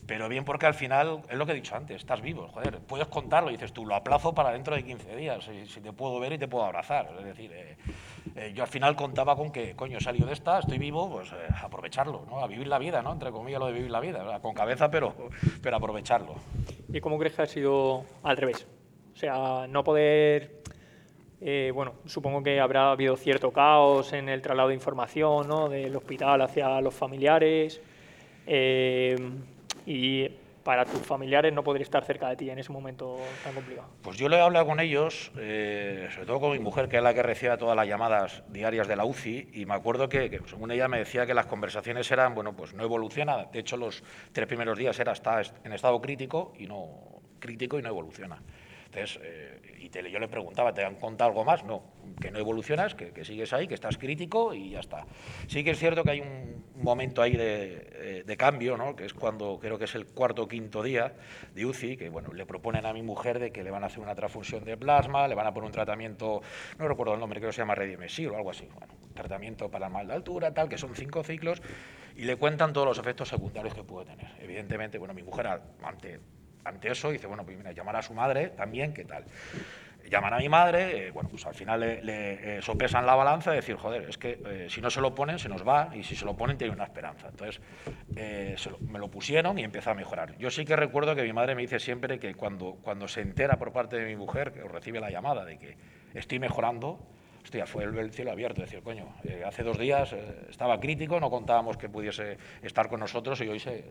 pero 0.08 0.30
bien 0.30 0.46
porque 0.46 0.66
al 0.66 0.74
final, 0.74 1.22
es 1.30 1.38
lo 1.38 1.46
que 1.46 1.52
he 1.52 1.56
dicho 1.56 1.76
antes, 1.76 1.98
estás 1.98 2.22
vivo, 2.22 2.48
joder, 2.54 2.80
puedes 2.80 3.08
contarlo, 3.08 3.50
y 3.50 3.54
dices 3.54 3.74
tú, 3.74 3.86
lo 3.86 3.96
aplazo 3.96 4.34
para 4.34 4.52
dentro 4.52 4.76
de 4.76 4.84
15 4.84 5.16
días, 5.16 5.50
si, 5.68 5.82
te 5.82 5.94
puedo 5.94 6.20
ver 6.20 6.34
y 6.34 6.38
te 6.38 6.48
puedo 6.48 6.66
abrazar, 6.66 7.10
es 7.20 7.26
decir, 7.26 7.52
eh, 7.54 7.78
eh, 8.36 8.54
yo 8.56 8.64
al 8.64 8.70
final 8.70 8.96
contaba 8.96 9.36
con 9.36 9.52
que, 9.52 9.76
coño, 9.76 9.98
he 9.98 10.02
salido 10.02 10.28
de 10.28 10.34
esta, 10.34 10.60
estoy 10.60 10.78
vivo, 10.78 11.10
pues 11.10 11.32
eh, 11.32 11.36
aprovecharlo, 11.62 12.24
¿no? 12.30 12.40
A 12.40 12.48
vivir 12.48 12.68
la 12.68 12.80
vida, 12.80 13.02
¿no? 13.02 13.12
Entre 13.12 13.32
comillas 13.32 13.60
lo 13.60 13.68
de 13.68 13.74
vivir 13.74 13.92
la 13.92 14.00
vida, 14.00 14.40
con 14.42 14.54
cabeza, 14.54 14.90
pero, 14.90 15.14
pero 15.62 15.76
aprovecharlo. 15.78 16.36
¿Y 16.92 17.02
cómo 17.02 17.18
crees 17.18 17.36
que 17.36 17.42
ha 17.42 17.48
sido 17.48 18.06
al 18.24 18.38
revés? 18.38 18.68
O 19.14 19.18
sea, 19.18 19.68
no 19.68 19.84
poder... 19.84 20.62
Eh, 21.44 21.72
bueno, 21.74 21.94
supongo 22.06 22.44
que 22.44 22.60
habrá 22.60 22.92
habido 22.92 23.18
cierto 23.18 23.52
caos 23.52 24.14
en 24.14 24.30
el 24.30 24.44
traslado 24.44 24.70
de 24.70 24.76
información, 24.76 25.48
¿no? 25.48 25.70
Del 25.70 25.96
hospital 25.96 26.42
hacia 26.42 26.80
los 26.82 26.94
familiares. 26.94 27.82
y 29.86 30.28
para 30.64 30.86
tus 30.86 31.02
familiares 31.02 31.54
no 31.54 31.64
poder 31.64 31.82
estar 31.82 32.04
cerca 32.04 32.30
de 32.30 32.36
ti 32.36 32.50
en 32.50 32.60
ese 32.60 32.72
momento 32.72 33.18
tan 33.44 33.54
complicado? 33.54 33.88
Pues 34.02 34.18
yo 34.18 34.30
le 34.30 34.38
he 34.38 34.42
hablado 34.42 34.66
con 34.66 34.80
ellos, 34.80 35.32
eh, 35.38 36.08
sobre 36.12 36.26
todo 36.26 36.40
con 36.40 36.52
mi 36.52 36.60
mujer, 36.60 36.88
que 36.88 36.98
es 36.98 37.04
la 37.04 37.14
que 37.14 37.24
recibe 37.24 37.58
todas 37.58 37.76
las 37.76 37.88
llamadas 37.88 38.44
diarias 38.50 38.88
de 38.88 38.96
la 38.96 39.06
UCI, 39.06 39.50
y 39.54 39.66
me 39.66 39.74
acuerdo 39.74 40.10
que, 40.10 40.42
según 40.48 40.72
ella 40.72 40.88
me 40.88 41.00
decía 41.00 41.26
que 41.26 41.34
las 41.34 41.46
conversaciones 41.46 42.10
eran, 42.12 42.36
bueno, 42.36 42.56
pues 42.56 42.74
no 42.74 42.84
evoluciona. 42.84 43.46
De 43.46 43.60
hecho, 43.60 43.78
los 43.78 44.04
tres 44.32 44.48
primeros 44.48 44.78
días 44.78 45.00
era 45.00 45.12
está 45.12 45.42
en 45.64 45.74
estado 45.74 46.00
crítico 46.02 46.54
y 46.58 46.68
no 46.68 47.22
crítico 47.40 47.80
y 47.80 47.82
no 47.82 47.90
evoluciona. 47.90 48.42
Entonces, 48.94 49.20
eh, 49.24 49.62
y 49.80 49.90
yo 50.12 50.20
le 50.20 50.28
preguntaba, 50.28 50.74
¿te 50.74 50.84
han 50.84 50.96
contado 50.96 51.30
algo 51.30 51.46
más? 51.46 51.64
No, 51.64 51.84
que 52.20 52.30
no 52.30 52.40
evolucionas, 52.40 52.94
que, 52.94 53.24
sigues 53.24 53.54
ahí, 53.54 53.68
que 53.68 53.74
estás 53.74 53.98
crítico 53.98 54.54
y 54.54 54.72
ya 54.72 54.80
está. 54.80 55.06
Sí 55.48 55.64
que 55.64 55.72
es 55.72 55.80
cierto 55.80 56.04
que 56.04 56.12
hay 56.12 56.20
un 56.22 56.66
momento 56.76 57.22
ahí 57.22 57.36
de, 57.36 57.90
eh, 57.94 58.24
de, 58.26 58.38
cambio, 58.38 58.78
¿no? 58.78 58.96
que 58.96 59.06
es 59.06 59.14
cuando 59.14 59.60
creo 59.60 59.78
que 59.78 59.86
es 59.86 59.96
el 59.96 60.06
cuarto 60.08 60.44
o 60.44 60.48
quinto 60.48 60.84
día 60.84 61.14
de 61.56 61.66
UCI, 61.66 61.98
que 61.98 62.10
bueno, 62.10 62.34
le 62.34 62.46
proponen 62.46 62.86
a 62.86 62.94
mi 62.94 63.02
mujer 63.02 63.40
de 63.40 63.52
que 63.52 63.64
le 63.64 63.72
van 63.72 63.84
a 63.84 63.88
hacer 63.88 64.00
una 64.00 64.14
transfusión 64.14 64.66
de 64.66 64.76
plasma, 64.78 65.28
le 65.28 65.36
van 65.36 65.48
a 65.48 65.54
poner 65.54 65.68
un 65.68 65.74
tratamiento, 65.74 66.42
no 66.78 66.88
recuerdo 66.88 67.14
el 67.14 67.20
nombre, 67.20 67.40
creo 67.40 67.50
que 67.50 67.56
se 67.56 67.62
llama 67.62 67.76
Redimesir 67.76 68.30
o 68.30 68.36
algo 68.36 68.52
así, 68.52 68.68
bueno, 68.78 68.94
tratamiento 69.14 69.72
para 69.72 69.88
el 69.88 69.94
mal 69.94 70.08
de 70.08 70.14
altura, 70.14 70.54
tal, 70.54 70.68
que 70.68 70.78
son 70.78 70.96
cinco 70.96 71.24
ciclos, 71.24 71.62
y 72.16 72.26
le 72.26 72.36
cuentan 72.36 72.74
todos 72.74 72.88
los 72.88 72.98
efectos 72.98 73.30
secundarios 73.30 73.74
que 73.74 73.84
puede 73.84 74.08
tener. 74.08 74.28
Evidentemente, 74.40 74.98
bueno, 74.98 75.14
mi 75.14 75.24
mujer 75.24 75.48
ante 75.82 76.20
ante 76.64 76.92
eso 76.92 77.12
dice, 77.12 77.28
bueno, 77.28 77.44
pues 77.44 77.58
mira, 77.58 77.72
llamar 77.72 77.96
a 77.96 78.02
su 78.02 78.14
madre 78.14 78.50
también, 78.50 78.94
¿qué 78.94 79.06
tal? 79.06 79.26
Llaman 80.10 80.34
a 80.34 80.38
mi 80.40 80.50
madre, 80.50 81.08
eh, 81.08 81.12
bueno, 81.12 81.30
pues 81.30 81.46
al 81.46 81.54
final 81.54 81.80
le, 81.80 82.02
le 82.02 82.58
eh, 82.58 82.62
sopesan 82.62 83.06
la 83.06 83.16
balanza 83.16 83.54
y 83.54 83.58
decir, 83.58 83.76
joder, 83.78 84.10
es 84.10 84.18
que 84.18 84.42
eh, 84.46 84.68
si 84.70 84.82
no 84.82 84.90
se 84.90 85.00
lo 85.00 85.16
ponen, 85.16 85.40
se 85.40 85.48
nos 85.48 85.66
va, 85.66 85.92
y 85.96 86.04
si 86.04 86.16
se 86.16 86.26
lo 86.26 86.36
ponen, 86.36 86.58
tiene 86.58 86.74
una 86.74 86.84
esperanza. 86.84 87.30
Entonces, 87.30 87.62
lo, 88.66 88.80
me 88.80 89.00
lo 89.00 89.10
pusieron 89.10 89.58
y 89.58 89.64
empieza 89.64 89.92
a 89.92 89.94
mejorar. 89.94 90.38
Yo 90.38 90.50
sí 90.50 90.66
que 90.66 90.76
recuerdo 90.76 91.16
que 91.16 91.24
mi 91.24 91.32
madre 91.34 91.56
me 91.56 91.62
dice 91.62 91.80
siempre 91.80 92.20
que 92.20 92.34
cuando, 92.36 92.78
cuando 92.82 93.08
se 93.08 93.22
entera 93.22 93.58
por 93.58 93.72
parte 93.72 93.98
de 93.98 94.06
mi 94.06 94.16
mujer, 94.16 94.52
que 94.52 94.64
recibe 94.64 95.00
la 95.00 95.12
llamada 95.12 95.46
de 95.46 95.58
que 95.58 95.78
estoy 96.14 96.40
mejorando, 96.40 97.00
hostia, 97.44 97.66
fue 97.66 97.86
el, 97.86 98.12
cielo 98.12 98.32
abierto, 98.32 98.62
decir, 98.62 98.82
coño, 98.82 99.08
hace 99.46 99.64
dos 99.64 99.78
días 99.78 100.14
estaba 100.50 100.80
crítico, 100.80 101.20
no 101.20 101.30
contábamos 101.30 101.78
que 101.78 101.88
pudiese 101.88 102.38
estar 102.64 102.90
con 102.90 103.00
nosotros 103.00 103.40
y 103.42 103.48
hoy 103.48 103.60
se, 103.60 103.86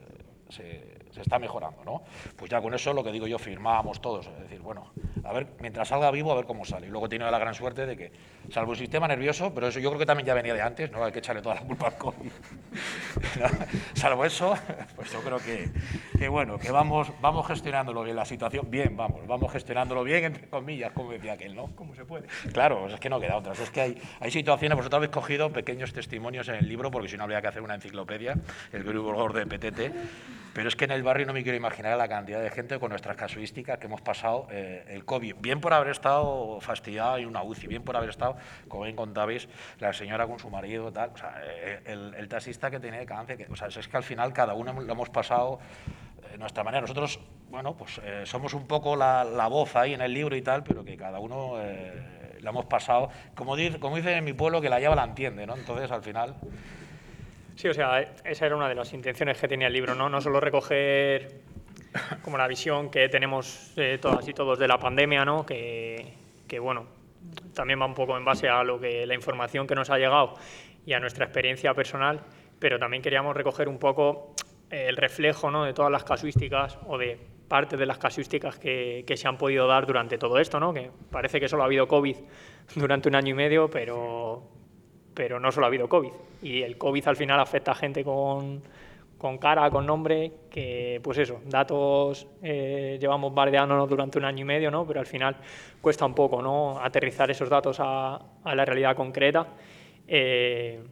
se, 0.50 0.98
está 1.20 1.38
mejorando, 1.38 1.84
¿no? 1.84 2.02
Pues 2.36 2.50
ya 2.50 2.60
con 2.60 2.74
eso 2.74 2.92
lo 2.92 3.04
que 3.04 3.12
digo 3.12 3.26
yo, 3.26 3.38
firmábamos 3.38 4.00
todos, 4.00 4.26
es 4.26 4.40
decir, 4.40 4.60
bueno, 4.60 4.92
a 5.24 5.32
ver, 5.32 5.48
mientras 5.60 5.88
salga 5.88 6.10
vivo, 6.10 6.32
a 6.32 6.36
ver 6.36 6.44
cómo 6.44 6.64
sale. 6.64 6.86
Y 6.86 6.90
luego 6.90 7.08
tiene 7.08 7.30
la 7.30 7.38
gran 7.38 7.54
suerte 7.54 7.86
de 7.86 7.96
que, 7.96 8.12
salvo 8.50 8.72
el 8.72 8.78
sistema 8.78 9.06
nervioso, 9.08 9.52
pero 9.54 9.68
eso 9.68 9.78
yo 9.80 9.90
creo 9.90 9.98
que 9.98 10.06
también 10.06 10.26
ya 10.26 10.34
venía 10.34 10.54
de 10.54 10.62
antes, 10.62 10.90
no 10.90 11.04
hay 11.04 11.12
que 11.12 11.20
echarle 11.20 11.42
toda 11.42 11.56
la 11.56 11.60
culpa 11.62 11.88
al 11.88 11.96
COVID. 11.96 12.30
salvo 13.94 14.24
eso, 14.24 14.54
pues 14.96 15.12
yo 15.12 15.20
creo 15.20 15.38
que, 15.38 15.68
que, 16.18 16.28
bueno, 16.28 16.58
que 16.58 16.70
vamos, 16.70 17.12
vamos 17.20 17.46
gestionándolo 17.46 18.02
bien 18.02 18.16
la 18.16 18.24
situación, 18.24 18.70
bien, 18.70 18.96
vamos, 18.96 19.26
vamos 19.26 19.52
gestionándolo 19.52 20.04
bien, 20.04 20.24
entre 20.24 20.48
comillas, 20.48 20.92
como 20.92 21.12
decía 21.12 21.34
aquel, 21.34 21.54
¿no? 21.54 21.74
¿Cómo 21.76 21.94
se 21.94 22.04
puede? 22.04 22.26
Claro, 22.52 22.88
es 22.88 23.00
que 23.00 23.08
no 23.08 23.20
queda 23.20 23.36
otra, 23.36 23.52
es 23.52 23.70
que 23.70 23.80
hay, 23.80 24.02
hay 24.20 24.30
situaciones, 24.30 24.76
vosotros 24.76 24.98
habéis 24.98 25.12
cogido 25.12 25.50
pequeños 25.52 25.92
testimonios 25.92 26.48
en 26.48 26.56
el 26.56 26.68
libro, 26.68 26.90
porque 26.90 27.08
si 27.08 27.16
no 27.16 27.24
habría 27.24 27.40
que 27.40 27.48
hacer 27.48 27.62
una 27.62 27.74
enciclopedia, 27.74 28.36
el 28.72 28.84
grupo 28.84 29.32
de 29.32 29.46
PTT, 29.46 29.92
pero 30.52 30.68
es 30.68 30.76
que 30.76 30.84
en 30.84 30.90
el 30.90 31.02
barrio 31.02 31.26
no 31.26 31.32
me 31.32 31.42
quiero 31.42 31.56
imaginar 31.56 31.96
la 31.96 32.08
cantidad 32.08 32.42
de 32.42 32.50
gente 32.50 32.78
con 32.78 32.90
nuestras 32.90 33.16
casuísticas 33.16 33.78
que 33.78 33.86
hemos 33.86 34.00
pasado 34.00 34.48
eh, 34.50 34.84
el 34.88 35.04
COVID. 35.04 35.36
Bien 35.40 35.60
por 35.60 35.72
haber 35.72 35.90
estado 35.90 36.60
fastidiado 36.60 37.18
en 37.18 37.26
una 37.26 37.42
UCI, 37.42 37.68
bien 37.68 37.82
por 37.82 37.96
haber 37.96 38.10
estado, 38.10 38.36
bien 38.82 38.96
contabais, 38.96 39.48
la 39.78 39.92
señora 39.92 40.26
con 40.26 40.38
su 40.38 40.50
marido, 40.50 40.92
tal. 40.92 41.12
Eh, 41.44 41.80
el, 41.86 42.28
taxista 42.28 42.70
que 42.70 42.80
tiene 42.80 43.04
cáncer. 43.06 43.36
Que, 43.36 43.46
o 43.50 43.56
sea, 43.56 43.68
es 43.68 43.88
que 43.88 43.96
al 43.96 44.02
final 44.02 44.32
cada 44.32 44.54
uno 44.54 44.72
lo 44.72 44.92
hemos 44.92 45.10
pasado 45.10 45.58
de 46.30 46.38
nuestra 46.38 46.64
manera. 46.64 46.80
Nosotros, 46.82 47.20
bueno, 47.50 47.76
pues 47.76 48.00
eh, 48.04 48.22
somos 48.24 48.54
un 48.54 48.66
poco 48.66 48.96
la, 48.96 49.24
la, 49.24 49.48
voz 49.48 49.76
ahí 49.76 49.94
en 49.94 50.00
el 50.00 50.12
libro 50.14 50.36
y 50.36 50.42
tal, 50.42 50.62
pero 50.62 50.84
que 50.84 50.96
cada 50.96 51.18
uno 51.18 51.56
la 52.42 52.50
hemos 52.50 52.66
pasado. 52.66 53.10
Como, 53.34 53.56
dice, 53.56 53.78
como 53.78 53.96
dice 53.96 54.16
en 54.16 54.24
mi 54.24 54.32
pueblo, 54.32 54.60
que 54.60 54.68
la 54.68 54.80
lleva 54.80 54.94
la 54.94 55.04
entiende, 55.04 55.46
¿no? 55.46 55.56
Entonces, 55.56 55.90
al 55.90 56.02
final. 56.02 56.36
Sí, 57.56 57.68
o 57.68 57.74
sea, 57.74 58.00
esa 58.24 58.46
era 58.46 58.56
una 58.56 58.68
de 58.68 58.74
las 58.74 58.92
intenciones 58.92 59.38
que 59.38 59.48
tenía 59.48 59.66
el 59.66 59.72
libro, 59.72 59.94
¿no? 59.94 60.08
No 60.08 60.20
solo 60.20 60.40
recoger 60.40 61.42
como 62.22 62.38
la 62.38 62.46
visión 62.46 62.90
que 62.90 63.08
tenemos 63.08 63.72
eh, 63.76 63.98
todas 64.00 64.26
y 64.28 64.32
todos 64.32 64.58
de 64.58 64.68
la 64.68 64.78
pandemia, 64.78 65.24
¿no? 65.24 65.44
Que, 65.44 66.14
que, 66.48 66.58
bueno, 66.58 66.86
también 67.54 67.80
va 67.80 67.86
un 67.86 67.94
poco 67.94 68.16
en 68.16 68.24
base 68.24 68.48
a 68.48 68.62
lo 68.64 68.80
que 68.80 69.06
la 69.06 69.14
información 69.14 69.66
que 69.66 69.74
nos 69.74 69.90
ha 69.90 69.98
llegado 69.98 70.34
y 70.86 70.92
a 70.92 71.00
nuestra 71.00 71.24
experiencia 71.24 71.74
personal, 71.74 72.20
pero 72.58 72.78
también 72.78 73.02
queríamos 73.02 73.36
recoger 73.36 73.68
un 73.68 73.78
poco 73.78 74.34
el 74.70 74.96
reflejo 74.96 75.50
¿no? 75.50 75.64
de 75.64 75.72
todas 75.72 75.90
las 75.90 76.04
casuísticas 76.04 76.78
o 76.86 76.96
de 76.96 77.18
parte 77.48 77.76
de 77.76 77.86
las 77.86 77.98
casuísticas 77.98 78.58
que, 78.58 79.04
que, 79.06 79.16
se 79.16 79.26
han 79.26 79.36
podido 79.36 79.66
dar 79.66 79.86
durante 79.86 80.16
todo 80.18 80.38
esto, 80.38 80.60
¿no? 80.60 80.72
que 80.72 80.90
parece 81.10 81.40
que 81.40 81.48
solo 81.48 81.64
ha 81.64 81.66
habido 81.66 81.88
COVID 81.88 82.16
durante 82.76 83.08
un 83.08 83.16
año 83.16 83.30
y 83.30 83.34
medio, 83.34 83.68
pero, 83.68 84.42
pero 85.14 85.40
no 85.40 85.50
solo 85.50 85.66
ha 85.66 85.68
habido 85.68 85.88
COVID. 85.88 86.12
Y 86.42 86.62
el 86.62 86.78
COVID 86.78 87.08
al 87.08 87.16
final 87.16 87.40
afecta 87.40 87.72
a 87.72 87.74
gente 87.74 88.04
con, 88.04 88.62
con 89.20 89.36
cara, 89.36 89.70
con 89.70 89.84
nombre, 89.84 90.32
que 90.48 90.98
pues 91.02 91.18
eso, 91.18 91.42
datos 91.44 92.26
eh, 92.42 92.96
llevamos 92.98 93.34
bardeándonos 93.34 93.86
durante 93.86 94.16
un 94.16 94.24
año 94.24 94.40
y 94.40 94.44
medio, 94.44 94.70
¿no? 94.70 94.86
pero 94.86 94.98
al 94.98 95.04
final 95.04 95.36
cuesta 95.78 96.06
un 96.06 96.14
poco 96.14 96.40
¿no? 96.40 96.80
aterrizar 96.80 97.30
esos 97.30 97.50
datos 97.50 97.76
a, 97.80 98.18
la 98.46 98.64
realidad 98.64 98.96
concreta. 98.96 99.46
Eh, 100.08 100.82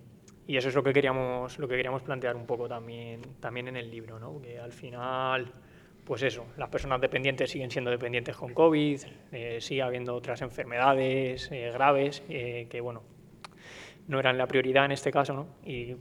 y 0.47 0.57
eso 0.59 0.69
es 0.69 0.75
lo 0.75 0.83
que 0.83 0.93
queríamos, 0.93 1.59
lo 1.59 1.67
que 1.67 1.77
queríamos 1.77 2.03
plantear 2.03 2.37
un 2.37 2.45
poco 2.45 2.69
también, 2.69 3.23
también 3.41 3.69
en 3.69 3.79
el 3.79 3.91
libro, 3.91 4.19
¿no? 4.19 4.43
que 4.43 4.59
al 4.59 4.73
final, 4.73 5.51
pues 6.05 6.23
eso, 6.23 6.45
las 6.59 6.69
personas 6.69 7.01
dependientes 7.01 7.51
siguen 7.51 7.71
siendo 7.71 7.91
dependientes 7.91 8.37
con 8.37 8.53
COVID, 8.53 9.01
eh, 9.33 9.57
sigue 9.59 9.81
habiendo 9.81 10.15
otras 10.15 10.43
enfermedades 10.43 11.49
graves 11.49 12.21
que, 12.29 12.81
bueno, 12.83 13.03
no 14.09 14.19
eran 14.19 14.37
la 14.37 14.47
prioridad 14.47 14.87
en 14.87 14.93
este 14.93 15.13
caso, 15.13 15.35
¿no? 15.35 15.47
Y 15.65 15.95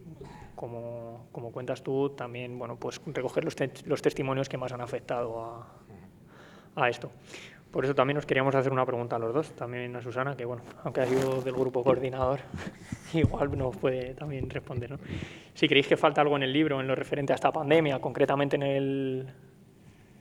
como, 0.55 1.27
como 1.31 1.51
cuentas 1.51 1.83
tú, 1.83 2.09
también, 2.09 2.57
bueno, 2.57 2.77
pues 2.77 2.99
recoger 3.05 3.43
los, 3.43 3.55
los 3.85 4.01
testimonios 4.01 4.49
que 4.49 4.57
más 4.57 4.71
han 4.71 4.81
afectado 4.81 5.39
a, 5.39 5.67
a, 6.75 6.89
esto. 6.89 7.11
Por 7.69 7.83
eso 7.83 7.93
también 7.93 8.15
nos 8.15 8.25
queríamos 8.25 8.55
hacer 8.55 8.71
una 8.71 8.85
pregunta 8.85 9.17
a 9.17 9.19
los 9.19 9.33
dos, 9.33 9.51
también 9.51 9.93
a 9.95 10.01
Susana, 10.01 10.35
que 10.35 10.45
bueno, 10.45 10.63
aunque 10.83 11.01
ha 11.01 11.05
sido 11.05 11.41
del 11.41 11.53
grupo 11.53 11.83
coordinador, 11.83 12.39
igual 13.13 13.55
nos 13.57 13.75
puede 13.75 14.13
también 14.13 14.49
responder, 14.49 14.91
¿no? 14.91 14.97
Si 15.53 15.67
creéis 15.67 15.87
que 15.87 15.97
falta 15.97 16.21
algo 16.21 16.37
en 16.37 16.43
el 16.43 16.53
libro 16.53 16.79
en 16.79 16.87
lo 16.87 16.95
referente 16.95 17.33
a 17.33 17.35
esta 17.35 17.51
pandemia, 17.51 17.99
concretamente 17.99 18.55
en 18.55 18.63
el, 18.63 19.27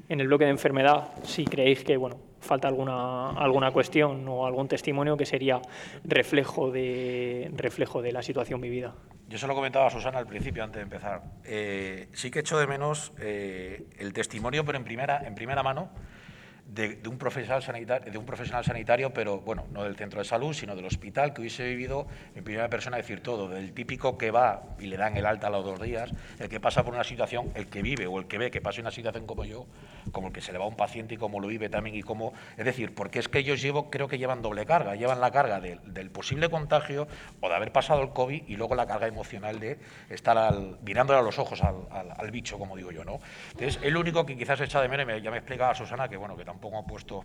en 0.09 0.20
el 0.20 0.26
bloque 0.26 0.45
de 0.45 0.51
enfermedad, 0.51 1.12
si 1.22 1.45
creéis 1.45 1.84
que 1.84 1.97
bueno, 1.97 2.18
falta 2.47 2.68
alguna, 2.68 3.30
alguna 3.30 3.70
cuestión 3.70 4.26
o 4.28 4.47
algún 4.47 4.68
testimonio 4.68 5.16
que 5.16 5.26
sería 5.26 5.61
reflejo 6.05 6.70
de, 6.70 7.51
reflejo 7.55 8.01
de 8.01 8.12
la 8.12 8.22
situación 8.22 8.61
vivida. 8.61 8.94
Yo 9.28 9.38
se 9.38 9.47
lo 9.47 9.55
comentaba 9.55 9.88
a 9.88 9.90
Susana 9.90 10.18
al 10.18 10.26
principio, 10.26 10.62
antes 10.62 10.76
de 10.76 10.82
empezar. 10.84 11.22
Eh, 11.44 12.09
sí 12.12 12.30
que 12.30 12.40
echo 12.40 12.59
de 12.59 12.66
menos 12.66 13.12
eh, 13.18 13.84
el 13.99 14.12
testimonio, 14.12 14.64
pero 14.64 14.78
en 14.78 14.84
primera, 14.84 15.26
en 15.26 15.34
primera 15.34 15.62
mano, 15.64 15.90
de, 16.66 17.01
un 17.09 17.18
profesional 17.18 17.62
sanitario, 17.62 18.11
de 18.11 18.18
un 18.18 18.26
profesional 18.26 18.64
sanitario, 18.64 19.12
pero 19.12 19.40
bueno, 19.40 19.66
no 19.72 19.84
del 19.84 19.97
centro 19.97 20.18
de 20.18 20.24
salud, 20.24 20.53
sino 20.53 20.74
del 20.74 20.84
hospital, 20.84 21.32
que 21.32 21.40
hubiese 21.40 21.64
vivido 21.64 22.07
en 22.34 22.44
primera 22.44 22.68
persona 22.68 22.97
decir 22.97 23.20
todo, 23.20 23.49
del 23.49 23.72
típico 23.72 24.18
que 24.18 24.30
va 24.30 24.62
y 24.78 24.86
le 24.86 24.97
dan 24.97 25.16
el 25.16 25.26
alta 25.26 25.47
a 25.47 25.51
los 25.51 25.64
dos 25.64 25.80
días, 25.80 26.12
el 26.38 26.49
que 26.49 26.61
pasa 26.61 26.84
por 26.84 26.94
una 26.94 27.05
situación, 27.05 27.51
el 27.55 27.68
que 27.68 27.82
vive 27.82 28.07
o 28.07 28.18
el 28.18 28.26
que 28.26 28.38
ve 28.38 28.51
que 28.51 28.61
pasa 28.61 28.80
una 28.80 28.90
situación 28.90 29.26
como 29.26 29.44
yo, 29.44 29.66
como 30.12 30.28
el 30.28 30.32
que 30.32 30.40
se 30.40 30.52
le 30.52 30.59
va 30.59 30.64
a 30.64 30.68
un 30.68 30.76
paciente 30.76 31.14
y 31.14 31.16
cómo 31.16 31.40
lo 31.40 31.48
vive 31.48 31.68
también 31.68 31.96
y 31.96 32.02
cómo, 32.02 32.32
es 32.57 32.64
decir, 32.64 32.94
porque 32.94 33.18
es 33.18 33.28
que 33.28 33.38
ellos 33.38 33.61
llevo, 33.61 33.90
creo 33.90 34.09
que 34.09 34.18
llevan 34.18 34.42
doble 34.42 34.66
carga, 34.66 34.94
llevan 34.94 35.20
la 35.20 35.30
carga 35.30 35.61
del 35.61 36.11
posible 36.11 36.48
contagio 36.48 37.09
o 37.40 37.48
de 37.48 37.54
haber 37.54 37.72
pasado 37.72 38.02
el 38.02 38.11
COVID 38.11 38.44
y 38.46 38.57
luego 38.57 38.74
la 38.74 38.86
carga 38.86 39.07
emocional 39.07 39.61
de 39.61 39.78
estar 40.11 40.36
al, 40.38 40.78
mirándole 40.82 41.18
a 41.18 41.22
los 41.22 41.38
ojos 41.38 41.62
al, 41.62 42.30
bicho, 42.30 42.59
como 42.59 42.76
digo 42.76 42.90
yo, 42.90 43.04
¿no? 43.04 43.20
Entonces, 43.52 43.78
el 43.82 43.96
único 43.96 44.26
que 44.26 44.36
quizás 44.36 44.61
echa 44.61 44.80
de 44.80 44.88
menos, 44.88 45.22
ya 45.22 45.30
me 45.30 45.38
explicaba 45.38 45.74
Susana 45.74 46.09
que 46.09 46.16
bueno, 46.16 46.36
que 46.36 46.44
tampoco 46.44 46.78
ha 46.78 46.84
puesto 46.84 47.24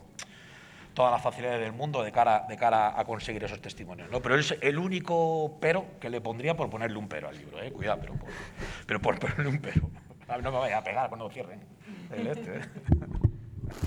todas 0.93 1.11
las 1.11 1.21
facilidades 1.21 1.61
del 1.61 1.73
mundo 1.73 2.03
de 2.03 2.11
cara, 2.11 2.45
de 2.47 2.57
cara 2.57 2.99
a 2.99 3.05
conseguir 3.05 3.43
esos 3.43 3.61
testimonios. 3.61 4.09
¿no? 4.09 4.21
Pero 4.21 4.38
es 4.38 4.55
el 4.61 4.77
único 4.77 5.57
pero 5.59 5.86
que 5.99 6.09
le 6.09 6.21
pondría 6.21 6.55
por 6.55 6.69
ponerle 6.69 6.97
un 6.97 7.07
pero 7.07 7.29
al 7.29 7.38
libro, 7.38 7.61
¿eh? 7.61 7.71
cuidado, 7.71 7.99
pero 8.01 8.13
por, 8.13 8.29
pero 8.86 9.01
por 9.01 9.19
ponerle 9.19 9.47
un 9.47 9.59
pero. 9.59 9.89
No 10.32 10.49
me 10.49 10.59
vaya 10.59 10.77
a 10.77 10.82
pegar 10.82 11.09
cuando 11.09 11.29
cierren 11.29 11.59
el 12.16 12.28
este. 12.28 12.57
¿eh? 12.57 12.62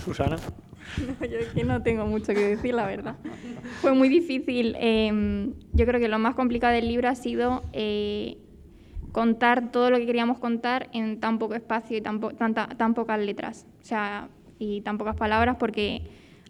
Susana. 0.05 0.37
No, 1.21 1.27
yo 1.27 1.39
aquí 1.41 1.63
no 1.65 1.83
tengo 1.83 2.07
mucho 2.07 2.35
que 2.35 2.41
decir, 2.41 2.75
la 2.75 2.87
verdad. 2.87 3.17
Fue 3.81 3.95
muy 3.95 4.09
difícil. 4.09 4.77
Em, 4.79 5.55
yo 5.73 5.87
creo 5.87 6.01
que 6.01 6.09
lo 6.09 6.19
más 6.19 6.35
complicado 6.35 6.75
del 6.75 6.89
libro 6.89 7.09
ha 7.09 7.15
sido 7.15 7.63
eh, 7.73 8.39
contar 9.13 9.71
todo 9.73 9.91
lo 9.91 9.99
que 9.99 10.07
queríamos 10.07 10.39
contar 10.39 10.89
en 10.93 11.21
tan 11.21 11.39
poco 11.39 11.55
espacio 11.55 11.97
y 11.97 12.01
tan, 12.01 12.21
tan 12.77 12.95
pocas 12.95 13.19
letras. 13.19 13.67
O 13.83 13.85
sea, 13.85 14.29
y 14.59 14.81
tan 14.83 14.99
pocas 14.99 15.17
palabras 15.17 15.57
porque 15.59 16.03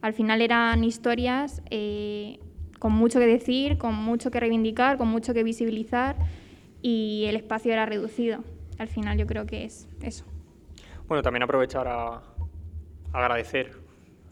al 0.02 0.12
final 0.12 0.42
eran 0.42 0.84
historias 0.84 1.62
eh, 1.70 2.38
con 2.78 2.92
mucho 2.92 3.18
que 3.18 3.26
decir, 3.26 3.78
con 3.78 3.94
mucho 3.94 4.30
que 4.30 4.40
reivindicar, 4.40 4.98
con 4.98 5.08
mucho 5.08 5.32
que 5.32 5.42
visibilizar 5.42 6.16
y 6.82 7.24
el 7.28 7.36
espacio 7.36 7.72
era 7.72 7.86
reducido. 7.86 8.44
Al 8.78 8.88
final 8.88 9.16
yo 9.16 9.26
creo 9.26 9.46
que 9.46 9.64
es 9.64 9.88
eso. 10.02 10.24
Bueno, 11.06 11.22
también 11.22 11.42
aprovechar 11.42 11.86
a 11.86 12.22
agradecer 13.12 13.72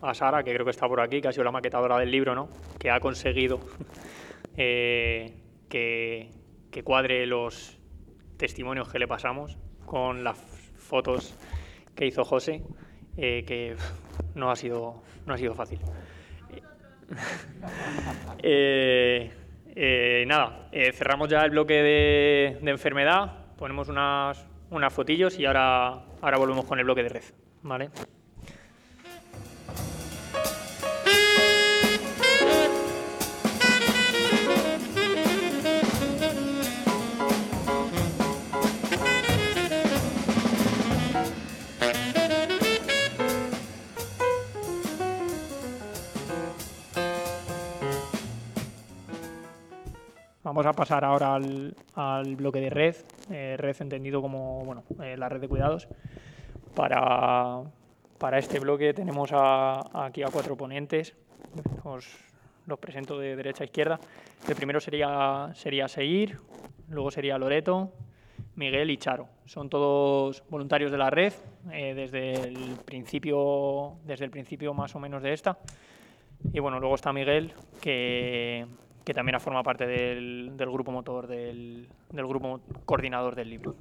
a 0.00 0.14
Sara, 0.14 0.42
que 0.42 0.52
creo 0.52 0.64
que 0.64 0.70
está 0.70 0.88
por 0.88 1.00
aquí, 1.00 1.20
que 1.20 1.28
ha 1.28 1.32
sido 1.32 1.44
la 1.44 1.52
maquetadora 1.52 1.98
del 1.98 2.10
libro, 2.10 2.34
¿no? 2.34 2.48
que 2.78 2.90
ha 2.90 2.98
conseguido 2.98 3.60
eh, 4.56 5.36
que, 5.68 6.30
que 6.70 6.82
cuadre 6.82 7.26
los 7.26 7.78
testimonios 8.36 8.90
que 8.90 8.98
le 8.98 9.06
pasamos 9.06 9.58
con 9.86 10.24
las 10.24 10.38
fotos 10.76 11.38
que 11.94 12.06
hizo 12.06 12.24
José. 12.24 12.62
Eh, 13.18 13.44
que 13.46 13.76
no 14.34 14.50
ha 14.50 14.56
sido, 14.56 15.02
no 15.26 15.34
ha 15.34 15.38
sido 15.38 15.54
fácil. 15.54 15.78
Eh, 19.74 20.24
nada, 20.26 20.68
cerramos 20.92 21.30
ya 21.30 21.40
el 21.40 21.50
bloque 21.50 21.72
de, 21.72 22.58
de 22.60 22.70
enfermedad, 22.70 23.46
ponemos 23.56 23.88
unas, 23.88 24.46
unas 24.72 24.92
fotillos 24.92 25.38
y 25.38 25.46
ahora, 25.46 26.04
ahora 26.20 26.38
volvemos 26.38 26.64
con 26.64 26.78
el 26.78 26.84
bloque 26.84 27.02
de 27.02 27.08
red. 27.08 27.24
¿vale? 27.62 27.90
Vamos 50.62 50.76
a 50.76 50.78
pasar 50.78 51.04
ahora 51.04 51.34
al, 51.34 52.36
bloque 52.36 52.60
de 52.60 52.70
red, 52.70 52.94
eh, 53.32 53.56
red 53.58 53.74
entendido 53.80 54.22
como 54.22 54.64
bueno, 54.64 54.84
eh, 55.02 55.16
la 55.16 55.28
red 55.28 55.40
de 55.40 55.48
cuidados. 55.48 55.88
Para, 56.76 57.62
para 58.16 58.38
este 58.38 58.60
bloque 58.60 58.94
tenemos 58.94 59.30
a- 59.32 60.06
aquí 60.06 60.22
a 60.22 60.28
cuatro 60.28 60.56
ponentes, 60.56 61.16
os 61.82 62.06
los 62.68 62.78
presento 62.78 63.18
de 63.18 63.34
derecha 63.34 63.64
a 63.64 63.66
izquierda. 63.66 63.98
El 64.48 64.54
primero 64.54 64.78
sería, 64.78 65.50
sería 65.54 65.88
Seir, 65.88 66.38
luego 66.90 67.10
sería 67.10 67.36
Loreto, 67.38 67.90
Miguel 68.54 68.88
y 68.92 68.98
Charo. 68.98 69.26
Son 69.46 69.68
todos 69.68 70.44
voluntarios 70.48 70.92
de 70.92 70.98
la 70.98 71.10
red 71.10 71.32
eh, 71.72 71.92
desde, 71.92 72.34
el 72.34 72.76
principio, 72.84 73.94
desde 74.04 74.26
el 74.26 74.30
principio 74.30 74.72
más 74.74 74.94
o 74.94 75.00
menos 75.00 75.24
de 75.24 75.32
esta. 75.32 75.58
Y 76.52 76.60
bueno, 76.60 76.78
luego 76.78 76.94
está 76.94 77.12
Miguel, 77.12 77.52
que, 77.80 78.64
que 79.04 79.14
también 79.14 79.38
forma 79.40 79.62
parte 79.62 79.86
del, 79.86 80.52
grupo 80.56 80.92
motor, 80.92 81.26
del, 81.26 81.88
del 82.10 82.26
grupo 82.26 82.60
coordinador 82.84 83.34
del 83.34 83.50
libro. 83.50 83.74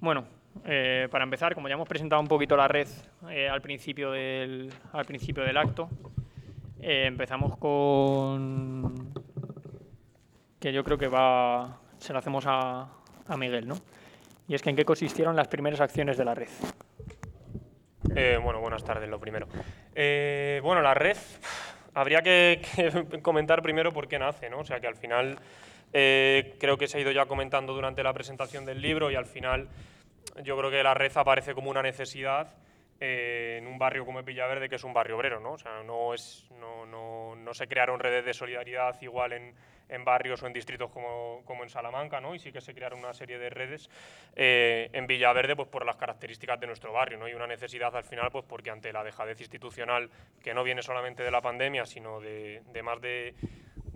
Bueno, 0.00 0.24
eh, 0.64 1.08
para 1.10 1.24
empezar, 1.24 1.54
como 1.54 1.68
ya 1.68 1.74
hemos 1.74 1.88
presentado 1.88 2.20
un 2.20 2.28
poquito 2.28 2.56
la 2.56 2.68
red 2.68 2.86
eh, 3.30 3.48
al, 3.48 3.60
principio 3.60 4.12
del, 4.12 4.72
al 4.92 5.04
principio 5.04 5.42
del 5.42 5.56
acto, 5.56 5.88
eh, 6.80 7.04
empezamos 7.06 7.56
con 7.56 9.12
que 10.60 10.72
yo 10.72 10.84
creo 10.84 10.98
que 10.98 11.08
va, 11.08 11.78
se 11.98 12.12
lo 12.12 12.20
hacemos 12.20 12.44
a, 12.46 12.88
a 13.26 13.36
Miguel, 13.36 13.66
¿no? 13.66 13.74
Y 14.46 14.54
es 14.54 14.62
que 14.62 14.70
en 14.70 14.76
qué 14.76 14.84
consistieron 14.84 15.34
las 15.34 15.48
primeras 15.48 15.80
acciones 15.80 16.16
de 16.16 16.24
la 16.24 16.34
red. 16.34 16.48
Bueno, 18.42 18.60
buenas 18.60 18.84
tardes, 18.84 19.08
lo 19.08 19.18
primero. 19.18 19.46
Bueno, 19.94 20.82
la 20.82 20.92
red, 20.94 21.16
habría 21.94 22.22
que, 22.22 22.62
que 22.76 23.20
comentar 23.22 23.62
primero 23.62 23.92
por 23.92 24.08
qué 24.08 24.18
nace, 24.18 24.50
¿no? 24.50 24.60
O 24.60 24.64
sea, 24.64 24.80
que 24.80 24.86
al 24.86 24.96
final 24.96 25.38
eh, 25.92 26.54
creo 26.58 26.78
que 26.78 26.88
se 26.88 26.98
ha 26.98 27.00
ido 27.00 27.10
ya 27.10 27.26
comentando 27.26 27.74
durante 27.74 28.02
la 28.02 28.12
presentación 28.12 28.64
del 28.64 28.80
libro 28.80 29.10
y 29.10 29.14
al 29.14 29.26
final 29.26 29.68
yo 30.42 30.56
creo 30.56 30.70
que 30.70 30.82
la 30.82 30.94
red 30.94 31.12
aparece 31.16 31.54
como 31.54 31.70
una 31.70 31.82
necesidad 31.82 32.54
eh, 32.98 33.56
en 33.58 33.66
un 33.66 33.78
barrio 33.78 34.06
como 34.06 34.22
Villaverde, 34.22 34.68
que 34.68 34.76
es 34.76 34.84
un 34.84 34.94
barrio 34.94 35.16
obrero, 35.16 35.40
¿no? 35.40 35.52
O 35.52 35.58
sea, 35.58 35.82
no, 35.82 36.14
es, 36.14 36.46
no, 36.58 36.86
no, 36.86 37.36
no 37.36 37.54
se 37.54 37.66
crearon 37.66 38.00
redes 38.00 38.24
de 38.24 38.32
solidaridad 38.32 39.00
igual 39.02 39.32
en, 39.32 39.54
en 39.92 40.04
barrios 40.04 40.42
o 40.42 40.46
en 40.46 40.52
distritos 40.52 40.90
como, 40.90 41.42
como 41.44 41.62
en 41.62 41.68
Salamanca, 41.68 42.20
¿no? 42.20 42.34
Y 42.34 42.38
sí 42.38 42.50
que 42.50 42.60
se 42.60 42.74
crearon 42.74 42.98
una 42.98 43.12
serie 43.12 43.38
de 43.38 43.50
redes 43.50 43.90
eh, 44.34 44.90
en 44.92 45.06
Villaverde, 45.06 45.54
pues 45.54 45.68
por 45.68 45.84
las 45.84 45.96
características 45.96 46.58
de 46.58 46.66
nuestro 46.66 46.92
barrio, 46.92 47.18
¿no? 47.18 47.28
Y 47.28 47.34
una 47.34 47.46
necesidad 47.46 47.94
al 47.94 48.04
final, 48.04 48.30
pues 48.30 48.44
porque 48.48 48.70
ante 48.70 48.92
la 48.92 49.04
dejadez 49.04 49.40
institucional, 49.40 50.10
que 50.42 50.54
no 50.54 50.64
viene 50.64 50.82
solamente 50.82 51.22
de 51.22 51.30
la 51.30 51.40
pandemia, 51.40 51.86
sino 51.86 52.20
de, 52.20 52.62
de 52.72 52.82
más 52.82 53.00
de, 53.00 53.34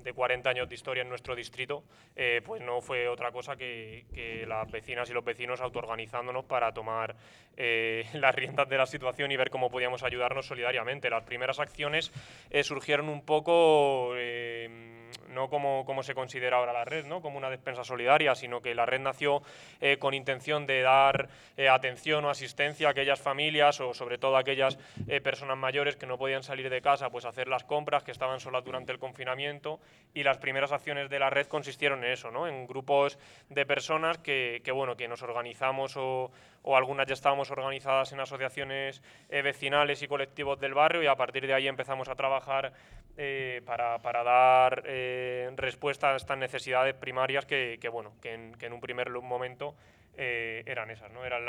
de 0.07 0.13
40 0.13 0.49
años 0.49 0.69
de 0.69 0.75
historia 0.75 1.03
en 1.03 1.09
nuestro 1.09 1.35
distrito, 1.35 1.83
eh, 2.15 2.41
pues 2.45 2.63
no 2.63 2.81
fue 2.81 3.09
otra 3.09 3.33
cosa 3.33 3.57
que, 3.57 4.07
que 4.15 4.47
las 4.47 4.71
vecinas 4.71 5.11
y 5.11 5.13
los 5.13 5.25
vecinos 5.25 5.61
autoorganizándonos 5.61 6.45
para 6.45 6.73
tomar 6.73 7.17
eh, 7.57 8.07
las 8.15 8.35
riendas 8.35 8.69
de 8.69 8.79
la 8.79 8.87
situación 8.87 9.33
y 9.33 9.37
ver 9.37 9.51
cómo 9.51 9.71
podíamos 9.71 10.03
ayudarnos 10.03 10.47
solidariamente. 10.47 11.11
Las 11.11 11.25
primeras 11.25 11.59
acciones 11.59 12.13
eh, 12.51 12.63
surgieron 12.63 13.09
un 13.09 13.23
poco 13.23 14.13
eh, 14.17 14.96
no 15.37 15.49
como, 15.49 15.85
como 15.85 16.03
se 16.03 16.15
considera 16.15 16.57
ahora 16.57 16.73
la 16.73 16.85
red, 16.85 17.07
¿no? 17.07 17.21
como 17.21 17.37
una 17.37 17.51
despensa 17.51 17.85
solidaria, 17.85 18.35
sino 18.35 18.61
que 18.61 18.75
la 18.75 18.87
red 18.87 19.01
nació 19.01 19.43
eh, 19.81 19.99
con 19.99 20.15
intención 20.15 20.67
de 20.67 20.81
dar 20.81 21.29
eh, 21.57 21.69
atención 21.69 22.25
o 22.25 22.31
asistencia 22.31 22.89
a 22.89 22.91
aquellas 22.93 23.21
familias 23.21 23.81
o 23.81 23.95
sobre 23.95 24.19
todo 24.19 24.37
a 24.37 24.41
aquellas 24.41 24.79
eh, 25.07 25.21
personas 25.21 25.59
mayores 25.59 25.97
que 25.97 26.07
no 26.07 26.17
podían 26.19 26.43
salir 26.43 26.71
de 26.71 26.81
casa, 26.81 27.11
pues 27.11 27.27
hacer 27.27 27.49
las 27.49 27.65
compras, 27.65 28.03
que 28.03 28.13
estaban 28.13 28.41
solas 28.41 28.65
durante 28.65 28.93
el 28.93 28.99
confinamiento 28.99 29.79
y 30.15 30.23
las 30.23 30.39
primeras 30.39 30.73
acciones 30.73 31.11
de 31.11 31.19
la 31.19 31.29
red 31.29 31.47
consistieron 31.47 32.03
en 32.03 32.13
eso, 32.13 32.31
¿no? 32.31 32.49
en 32.49 32.67
grupos 32.67 33.19
de 33.51 33.67
personas 33.67 34.19
que, 34.19 34.63
que, 34.65 34.73
bueno, 34.73 34.97
que 34.97 35.07
nos 35.07 35.23
organizamos 35.23 35.97
o, 35.97 36.33
o 36.67 36.77
algunas 36.77 37.07
ya 37.07 37.15
estábamos 37.15 37.51
organizadas 37.53 38.13
en 38.13 38.19
asociaciones 38.19 39.01
eh, 39.29 39.41
vecinales 39.41 40.03
y 40.03 40.09
colectivos 40.09 40.59
del 40.59 40.75
barrio 40.75 41.01
y 41.01 41.07
a 41.07 41.15
partir 41.15 41.47
de 41.47 41.55
ahí 41.55 41.69
empezamos 41.69 42.09
a 42.09 42.17
trabajar 42.17 42.73
eh, 43.17 43.63
para, 43.65 43.99
para, 44.03 44.25
dar 44.25 44.83
eh, 44.85 45.49
respuesta 45.55 46.13
a 46.13 46.17
estas 46.17 46.37
necesidades 46.37 46.95
primarias 46.95 47.47
que, 47.47 47.79
bueno, 47.91 48.15
que 48.21 48.35
en, 48.35 48.73
un 48.73 48.81
primer 48.81 49.11
momento 49.11 49.77
eran 50.17 50.91
esas, 50.91 51.13
¿no? 51.13 51.25
Eran 51.25 51.45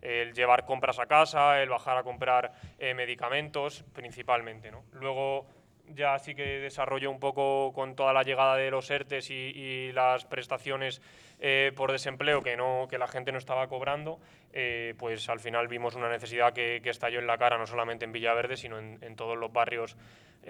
el 0.00 0.32
llevar 0.32 0.64
compras 0.64 0.98
a 0.98 1.06
casa, 1.06 1.60
el 1.60 1.68
bajar 1.68 1.98
a 1.98 2.02
comprar 2.02 2.52
medicamentos 2.78 3.84
principalmente, 3.92 4.70
¿no? 4.70 4.84
Luego 4.92 5.46
ya 5.94 6.18
sí 6.18 6.34
que 6.34 6.60
desarrolló 6.60 7.10
un 7.10 7.20
poco 7.20 7.72
con 7.72 7.94
toda 7.94 8.12
la 8.12 8.22
llegada 8.22 8.56
de 8.56 8.70
los 8.70 8.90
ERTES 8.90 9.30
y, 9.30 9.34
y 9.34 9.92
las 9.92 10.24
prestaciones 10.24 11.00
eh, 11.40 11.72
por 11.76 11.92
desempleo 11.92 12.42
que, 12.42 12.56
no, 12.56 12.88
que 12.90 12.98
la 12.98 13.06
gente 13.06 13.30
no 13.30 13.38
estaba 13.38 13.68
cobrando, 13.68 14.18
eh, 14.52 14.94
pues 14.98 15.28
al 15.28 15.38
final 15.38 15.68
vimos 15.68 15.94
una 15.94 16.08
necesidad 16.08 16.52
que, 16.52 16.80
que, 16.82 16.90
estalló 16.90 17.20
en 17.20 17.26
la 17.26 17.38
cara, 17.38 17.58
no 17.58 17.66
solamente 17.66 18.04
en 18.04 18.12
Villaverde, 18.12 18.56
sino 18.56 18.78
en, 18.78 18.98
en 19.02 19.14
todos 19.14 19.38
los 19.38 19.52
barrios 19.52 19.96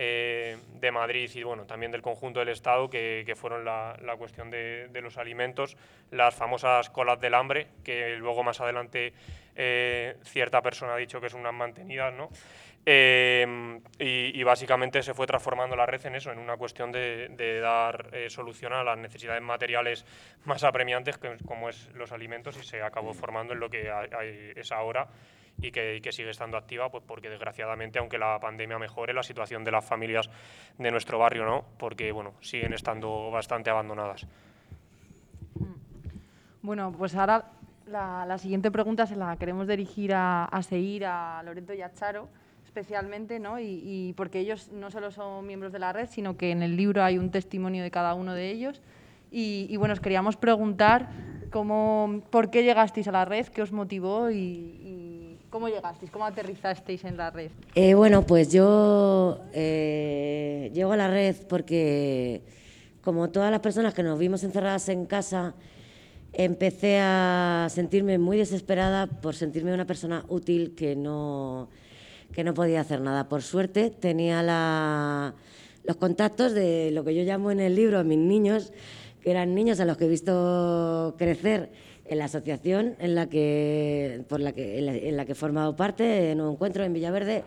eh, 0.01 0.57
de 0.75 0.91
Madrid 0.93 1.31
y 1.35 1.43
bueno, 1.43 1.67
también 1.67 1.91
del 1.91 2.03
conjunto 2.03 2.41
del 2.41 2.51
Estado, 2.51 2.89
que, 2.89 3.25
que 3.27 3.35
fueron 3.35 3.65
la, 3.65 3.99
la 4.03 4.17
cuestión 4.17 4.51
de, 4.51 4.89
de, 4.89 5.01
los 5.03 5.19
alimentos, 5.19 5.77
las 6.11 6.35
famosas 6.35 6.89
colas 6.89 7.21
del 7.21 7.35
hambre, 7.35 7.67
que 7.83 8.17
luego 8.17 8.43
más 8.43 8.61
adelante 8.61 9.13
eh, 9.57 10.17
cierta 10.23 10.63
persona 10.63 10.95
ha 10.95 10.99
dicho 10.99 11.21
que 11.21 11.29
son 11.29 11.41
unas 11.41 11.55
mantenidas, 11.55 12.15
¿no? 12.15 12.31
Eh, 12.91 13.47
y, 13.99 14.41
y, 14.41 14.43
básicamente 14.45 15.03
se 15.03 15.13
fue 15.13 15.27
transformando 15.27 15.77
la 15.77 15.85
red 15.85 16.07
en 16.07 16.15
eso, 16.15 16.33
en 16.33 16.39
una 16.39 16.57
cuestión 16.57 16.91
de, 16.91 17.29
de 17.37 17.61
dar 17.61 18.09
eh, 18.15 18.31
solución 18.31 18.73
a 18.73 18.83
las 18.83 18.97
necesidades 18.97 19.43
materiales 19.43 20.07
más 20.47 20.65
apremiantes, 20.65 21.19
que, 21.19 21.37
como 21.45 21.69
es 21.69 21.91
los 21.93 22.13
alimentos, 22.13 22.57
y 22.57 22.65
se 22.65 22.81
acabó 22.81 23.13
formando 23.13 23.53
en 23.53 23.61
lo 23.61 23.69
que 23.69 23.91
hay, 23.91 24.09
hay, 24.19 24.53
es 24.57 24.73
ahora 24.73 25.07
y 25.61 25.71
que, 25.71 25.97
y 25.97 26.01
que, 26.01 26.13
sigue 26.13 26.31
estando 26.31 26.57
activa, 26.57 26.91
pues 26.91 27.05
porque 27.07 27.29
desgraciadamente, 27.29 27.99
aunque 27.99 28.17
la 28.17 28.41
pandemia 28.41 28.79
mejore, 28.79 29.13
la 29.13 29.23
situación 29.23 29.65
de 29.65 29.71
las 29.71 29.85
familias 29.85 30.31
de 30.79 30.91
nuestro 30.91 31.19
barrio 31.19 31.45
no, 31.45 31.67
porque 31.79 32.11
bueno, 32.11 32.37
siguen 32.41 32.73
estando 32.73 33.31
bastante 33.31 33.69
abandonadas. 33.69 34.27
Bueno, 36.63 36.91
pues 36.97 37.15
ahora 37.15 37.51
la, 37.85 38.25
la 38.25 38.39
siguiente 38.39 38.71
pregunta 38.71 39.05
se 39.05 39.15
la 39.15 39.37
queremos 39.37 39.69
dirigir 39.69 40.15
a, 40.15 40.47
a 40.47 40.63
Seir, 40.63 41.05
a 41.05 41.43
Loreto 41.43 41.75
y 41.75 41.83
a 41.83 41.93
Charo 41.93 42.31
especialmente, 42.69 43.39
¿no? 43.39 43.59
Y, 43.59 44.13
porque 44.17 44.39
ellos 44.41 44.71
no 44.73 44.91
solo 44.91 45.11
son 45.11 45.47
miembros 45.47 45.73
de 45.73 45.79
la 45.79 45.93
red, 45.93 46.09
sino 46.11 46.37
que 46.37 46.51
en 46.51 46.63
el 46.63 46.77
libro 46.77 47.03
hay 47.03 47.17
un 47.19 47.31
testimonio 47.31 47.83
de 47.83 47.91
cada 47.91 48.15
uno 48.15 48.35
de 48.35 48.51
ellos. 48.51 48.81
Y, 49.31 49.77
bueno, 49.77 49.95
os 49.95 50.01
queríamos 50.01 50.37
preguntar 50.37 51.09
cómo, 51.51 52.23
por 52.31 52.51
qué 52.51 52.63
llegasteis 52.63 53.09
a 53.09 53.13
la 53.13 53.25
red, 53.25 53.47
qué 53.49 53.63
os 53.63 53.73
motivó 53.73 54.31
y, 54.31 54.37
y 54.37 55.39
cómo 55.51 55.69
llegasteis, 55.69 56.11
cómo 56.11 56.25
aterrizasteis 56.25 57.05
en 57.05 57.17
la 57.17 57.31
red. 57.31 57.51
Eh, 57.75 57.95
bueno, 57.95 58.23
pues 58.23 58.53
yo 58.53 59.41
eh, 59.53 60.71
llego 60.73 60.93
a 60.93 60.97
la 60.97 61.09
red 61.09 61.37
porque, 61.49 62.43
como 63.03 63.31
todas 63.31 63.51
las 63.51 63.61
personas 63.61 63.93
que 63.93 64.03
nos 64.03 64.19
vimos 64.19 64.45
encerradas 64.45 64.89
en 64.89 65.05
casa, 65.07 65.55
empecé 66.33 66.99
a 67.01 67.67
sentirme 67.71 68.19
muy 68.19 68.39
desesperada 68.39 69.07
por 69.07 69.35
sentirme 69.35 69.75
una 69.75 69.87
persona 69.87 70.25
útil 70.29 70.75
que 70.75 70.97
no 70.97 71.69
que 72.33 72.45
no 72.45 72.55
podía 72.55 72.81
hacer 72.81 73.01
nada. 73.01 73.29
Por 73.29 73.43
suerte 73.43 73.91
tenía 73.91 74.43
la, 74.43 75.35
los 75.85 75.97
contactos 75.97 76.53
de 76.53 76.91
lo 76.93 77.05
que 77.05 77.15
yo 77.15 77.23
llamo 77.23 77.51
en 77.51 77.61
el 77.61 77.75
libro 77.75 78.03
mis 78.05 78.19
niños, 78.19 78.73
que 79.23 79.31
eran 79.31 79.55
niños 79.55 79.81
a 79.81 79.85
los 79.85 79.97
que 79.97 80.05
he 80.05 80.09
visto 80.09 81.15
crecer 81.19 81.71
en 82.05 82.19
la 82.19 82.25
asociación 82.27 82.97
en 82.99 83.15
la 83.15 83.29
que, 83.29 84.25
por 84.29 84.41
la 84.41 84.53
que, 84.53 84.79
en 84.79 84.87
la, 84.87 84.95
en 84.95 85.17
la 85.17 85.25
que 85.25 85.33
he 85.33 85.35
formado 85.35 85.77
parte, 85.77 86.31
en 86.31 86.41
un 86.41 86.53
encuentro 86.53 86.85
en 86.85 86.93
Villaverde, 86.93 87.45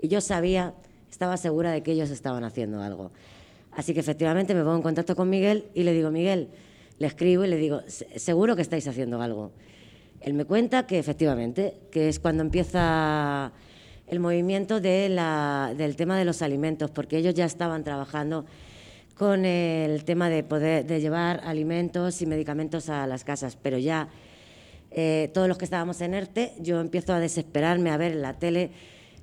y 0.00 0.08
yo 0.08 0.20
sabía, 0.20 0.74
estaba 1.10 1.36
segura 1.36 1.72
de 1.72 1.82
que 1.82 1.92
ellos 1.92 2.10
estaban 2.10 2.44
haciendo 2.44 2.80
algo. 2.82 3.10
Así 3.72 3.94
que 3.94 4.00
efectivamente 4.00 4.54
me 4.54 4.62
pongo 4.62 4.76
en 4.76 4.82
contacto 4.82 5.14
con 5.14 5.30
Miguel 5.30 5.66
y 5.74 5.82
le 5.82 5.92
digo, 5.92 6.10
Miguel, 6.10 6.48
le 6.98 7.06
escribo 7.06 7.44
y 7.44 7.48
le 7.48 7.56
digo, 7.56 7.80
seguro 7.86 8.56
que 8.56 8.62
estáis 8.62 8.86
haciendo 8.88 9.20
algo. 9.20 9.52
Él 10.20 10.34
me 10.34 10.44
cuenta 10.44 10.86
que 10.86 10.98
efectivamente, 10.98 11.74
que 11.90 12.08
es 12.08 12.18
cuando 12.18 12.42
empieza 12.42 13.52
el 14.10 14.20
movimiento 14.20 14.80
de 14.80 15.08
la- 15.08 15.74
del 15.76 15.96
tema 15.96 16.18
de 16.18 16.24
los 16.24 16.42
alimentos, 16.42 16.90
porque 16.90 17.18
ellos 17.18 17.34
ya 17.34 17.44
estaban 17.44 17.84
trabajando 17.84 18.46
con 19.14 19.44
el 19.44 20.04
tema 20.04 20.30
de 20.30 20.42
poder 20.44 20.86
de 20.86 21.00
llevar 21.00 21.40
alimentos 21.44 22.22
y 22.22 22.26
medicamentos 22.26 22.88
a 22.88 23.06
las 23.06 23.24
casas, 23.24 23.56
pero 23.60 23.78
ya 23.78 24.08
eh, 24.90 25.30
todos 25.34 25.48
los 25.48 25.58
que 25.58 25.64
estábamos 25.66 26.00
en 26.00 26.14
ERTE, 26.14 26.52
yo 26.60 26.80
empiezo 26.80 27.12
a 27.12 27.20
desesperarme 27.20 27.90
a 27.90 27.96
ver 27.98 28.12
en 28.12 28.22
la 28.22 28.38
tele 28.38 28.70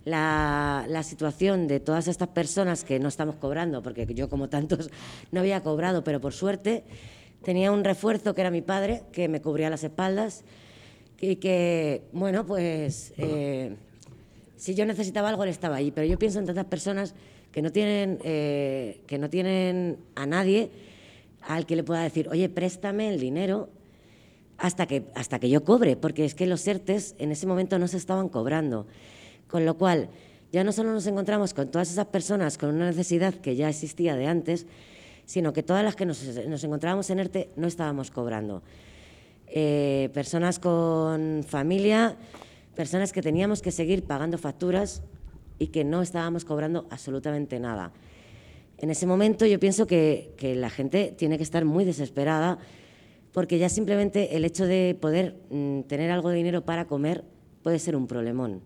la, 0.03 0.85
la 0.87 1.01
situación 1.01 1.67
de 1.67 1.79
todas 1.79 2.07
estas 2.07 2.27
personas 2.27 2.83
que 2.83 2.99
no 2.99 3.07
estamos 3.07 3.37
cobrando, 3.37 3.81
porque 3.81 4.05
yo 4.13 4.29
como 4.29 4.47
tantos 4.49 4.91
no 5.31 5.39
había 5.39 5.61
cobrado, 5.63 6.03
pero 6.03 6.21
por 6.21 6.33
suerte 6.33 6.83
tenía 7.43 7.71
un 7.71 7.83
refuerzo 7.83 8.35
que 8.35 8.41
era 8.41 8.51
mi 8.51 8.61
padre, 8.61 9.01
que 9.11 9.27
me 9.27 9.41
cubría 9.41 9.69
las 9.71 9.83
espaldas 9.83 10.43
y 11.19 11.37
que, 11.37 12.03
bueno, 12.11 12.45
pues 12.45 13.13
eh, 13.17 13.75
si 14.65 14.73
yo 14.73 14.83
necesitaba 14.87 15.29
algo, 15.29 15.43
él 15.43 15.51
estaba 15.51 15.75
ahí. 15.75 15.91
Pero 15.91 16.07
yo 16.07 16.17
pienso 16.17 16.39
en 16.39 16.47
tantas 16.47 16.65
personas 16.65 17.13
que 17.51 17.61
no 17.61 17.71
tienen, 17.71 18.17
eh, 18.23 19.03
que 19.05 19.19
no 19.19 19.29
tienen 19.29 19.99
a 20.15 20.25
nadie 20.25 20.71
al 21.43 21.67
que 21.67 21.75
le 21.75 21.83
pueda 21.83 22.01
decir, 22.01 22.27
oye, 22.29 22.49
préstame 22.49 23.13
el 23.13 23.19
dinero 23.19 23.69
hasta 24.57 24.87
que, 24.87 25.03
hasta 25.13 25.37
que 25.37 25.51
yo 25.51 25.63
cobre, 25.63 25.97
porque 25.97 26.25
es 26.25 26.33
que 26.33 26.47
los 26.47 26.65
ERTES 26.65 27.13
en 27.19 27.31
ese 27.31 27.45
momento 27.45 27.77
no 27.77 27.87
se 27.87 27.97
estaban 27.97 28.27
cobrando. 28.27 28.87
Con 29.47 29.65
lo 29.65 29.77
cual, 29.77 30.09
ya 30.51 30.63
no 30.63 30.71
solo 30.71 30.91
nos 30.93 31.05
encontramos 31.05 31.53
con 31.53 31.69
todas 31.69 31.91
esas 31.91 32.07
personas 32.07 32.57
con 32.57 32.73
una 32.73 32.87
necesidad 32.87 33.35
que 33.35 33.55
ya 33.55 33.69
existía 33.69 34.15
de 34.15 34.25
antes, 34.25 34.65
sino 35.27 35.53
que 35.53 35.61
todas 35.61 35.83
las 35.83 35.95
que 35.95 36.07
nos, 36.07 36.23
nos 36.47 36.63
encontrábamos 36.63 37.07
en 37.11 37.19
ERTE 37.19 37.51
no 37.55 37.67
estábamos 37.67 38.09
cobrando. 38.09 38.63
Eh, 39.45 40.09
personas 40.11 40.57
con 40.57 41.45
familia, 41.47 42.17
personas 42.75 43.13
que 43.13 43.21
teníamos 43.21 43.61
que 43.61 43.71
seguir 43.71 44.03
pagando 44.03 44.37
facturas 44.37 45.01
y 45.57 45.67
que 45.67 45.83
no 45.83 46.01
estábamos 46.01 46.45
cobrando 46.45 46.87
absolutamente 46.89 47.59
nada. 47.59 47.91
En 48.77 48.89
ese 48.89 49.07
momento 49.07 49.45
yo 49.45 49.59
pienso 49.59 49.87
que, 49.87 50.33
la 50.57 50.69
gente 50.69 51.13
tiene 51.17 51.37
que 51.37 51.43
estar 51.43 51.65
muy 51.65 51.85
desesperada 51.85 52.59
porque 53.31 53.57
ya 53.57 53.69
simplemente 53.69 54.35
el 54.35 54.45
hecho 54.45 54.65
de 54.65 54.97
poder 54.99 55.35
mm, 55.49 55.81
tener 55.81 56.11
algo 56.11 56.29
de 56.29 56.37
dinero 56.37 56.63
para 56.65 56.85
comer 56.85 57.23
puede 57.63 57.79
ser 57.79 57.95
un 57.95 58.07
problemón. 58.07 58.61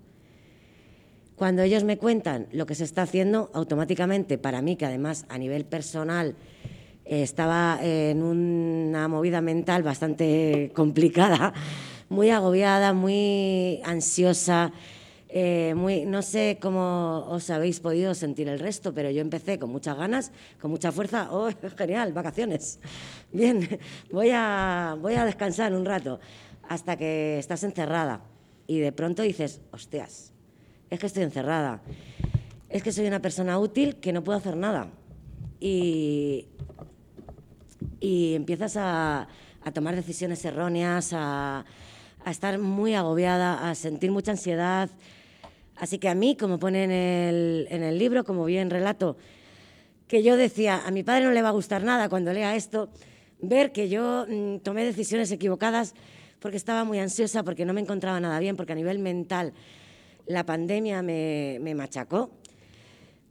Cuando 1.36 1.62
ellos 1.62 1.84
me 1.84 1.97
cuentan 1.97 2.47
lo 2.51 2.66
que 2.66 2.76
se 2.76 2.84
está 2.84 3.03
haciendo, 3.03 3.49
automáticamente 3.53 4.38
para 4.38 4.62
mí, 4.62 4.76
que 4.76 4.86
además 4.86 5.26
a 5.30 5.38
nivel 5.38 5.64
personal 5.64 6.36
eh, 7.05 7.24
estaba 7.24 7.80
en 7.82 8.22
una 8.22 9.07
movida 9.07 9.39
mental 9.39 9.82
bastante 9.82 10.72
complicada, 10.76 11.53
muy 12.10 12.32
agobiada, 12.32 12.93
muy 12.93 13.82
ansiosa, 13.84 14.72
eh, 15.32 15.76
muy, 15.76 16.05
no 16.05 16.24
sé 16.24 16.57
cómo 16.60 17.26
os 17.30 17.51
habéis 17.51 17.80
podido 17.80 18.16
sentir 18.16 18.49
el 18.49 18.60
resto, 18.60 18.93
pero 18.95 19.12
yo 19.12 19.22
empecé 19.22 19.60
con 19.60 19.70
muchas 19.70 19.95
ganas, 19.95 20.32
con 20.60 20.72
mucha 20.72 20.91
fuerza. 20.91 21.30
¡Oh, 21.32 21.49
genial! 21.78 22.14
Vacaciones. 22.14 22.80
Bien, 23.32 23.80
voy 24.12 24.32
a, 24.34 24.97
voy 24.99 25.14
a 25.14 25.26
descansar 25.26 25.74
un 25.74 25.86
rato 25.86 26.20
hasta 26.68 26.97
que 26.97 27.38
estás 27.38 27.64
encerrada 27.64 28.22
y 28.66 28.80
de 28.80 28.91
pronto 28.91 29.22
dices, 29.22 29.62
hostias, 29.72 30.34
es 30.89 30.99
que 30.99 31.05
estoy 31.05 31.24
encerrada, 31.24 31.82
es 32.70 32.82
que 32.82 32.91
soy 32.91 33.05
una 33.05 33.22
persona 33.22 33.60
útil 33.60 33.97
que 33.97 34.12
no 34.12 34.24
puedo 34.24 34.38
hacer 34.38 34.57
nada. 34.57 34.89
Y, 35.60 36.47
y 37.99 38.34
empiezas 38.34 38.78
a, 38.78 39.28
a 39.64 39.72
tomar 39.72 39.95
decisiones 39.95 40.43
erróneas, 40.45 41.12
a, 41.14 41.66
a 42.24 42.32
estar 42.32 42.60
muy 42.60 42.96
agobiada, 42.96 43.70
a 43.70 43.76
sentir 43.76 44.12
mucha 44.12 44.32
ansiedad. 44.32 44.90
Así 45.76 45.98
que 45.98 46.10
a 46.10 46.16
mí, 46.16 46.36
como 46.36 46.60
pone 46.60 46.84
en 46.84 46.92
el, 46.92 47.68
en 47.70 47.84
el 47.84 47.98
libro, 47.98 48.24
como 48.24 48.46
bien 48.46 48.70
relato, 48.70 49.18
que 50.08 50.24
yo 50.24 50.38
decía, 50.38 50.82
a 50.86 50.92
mi 50.92 51.04
padre 51.04 51.26
no 51.26 51.32
le 51.32 51.42
va 51.42 51.50
a 51.50 51.54
gustar 51.54 51.84
nada 51.84 52.10
cuando 52.10 52.34
lea 52.34 52.56
esto, 52.56 52.90
ver 53.42 53.72
que 53.72 53.90
yo 53.90 54.26
mm, 54.28 54.58
tomé 54.58 54.84
decisiones 54.84 55.32
equivocadas 55.32 55.94
porque 56.40 56.58
estaba 56.58 56.84
muy 56.84 57.00
ansiosa, 57.00 57.44
porque 57.44 57.66
no 57.66 57.74
me 57.74 57.82
encontraba 57.82 58.20
nada 58.20 58.40
bien, 58.40 58.56
porque 58.56 58.74
a 58.74 58.76
nivel 58.76 59.00
mental 59.00 59.54
la 60.26 60.46
pandemia 60.46 61.02
me, 61.02 61.58
me 61.62 61.76
machacó. 61.76 62.32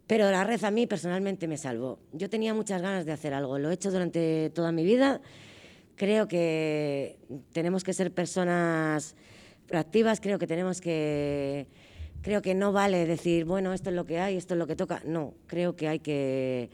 Pero 0.06 0.30
la 0.30 0.42
red 0.44 0.62
a 0.64 0.70
mí 0.70 0.86
personalmente 0.86 1.46
me 1.46 1.58
salvó. 1.58 1.98
Yo 2.12 2.30
tenía 2.30 2.54
muchas 2.54 2.80
ganas 2.80 3.04
de 3.04 3.12
hacer 3.12 3.34
algo, 3.34 3.58
lo 3.58 3.70
he 3.70 3.74
hecho 3.74 3.90
durante 3.90 4.50
toda 4.54 4.72
mi 4.72 4.84
vida. 4.84 5.20
Creo 5.98 6.28
que 6.28 7.18
tenemos 7.52 7.82
que 7.82 7.92
ser 7.92 8.12
personas 8.12 9.16
proactivas, 9.66 10.20
creo 10.20 10.38
que 10.38 10.46
tenemos 10.46 10.80
que 10.80 11.66
creo 12.22 12.40
que 12.40 12.54
no 12.54 12.72
vale 12.72 13.04
decir, 13.04 13.44
bueno, 13.44 13.72
esto 13.72 13.90
es 13.90 13.96
lo 13.96 14.06
que 14.06 14.20
hay, 14.20 14.36
esto 14.36 14.54
es 14.54 14.58
lo 14.58 14.68
que 14.68 14.76
toca. 14.76 15.02
No, 15.04 15.34
creo 15.48 15.74
que 15.74 15.88
hay 15.88 15.98
que 15.98 16.70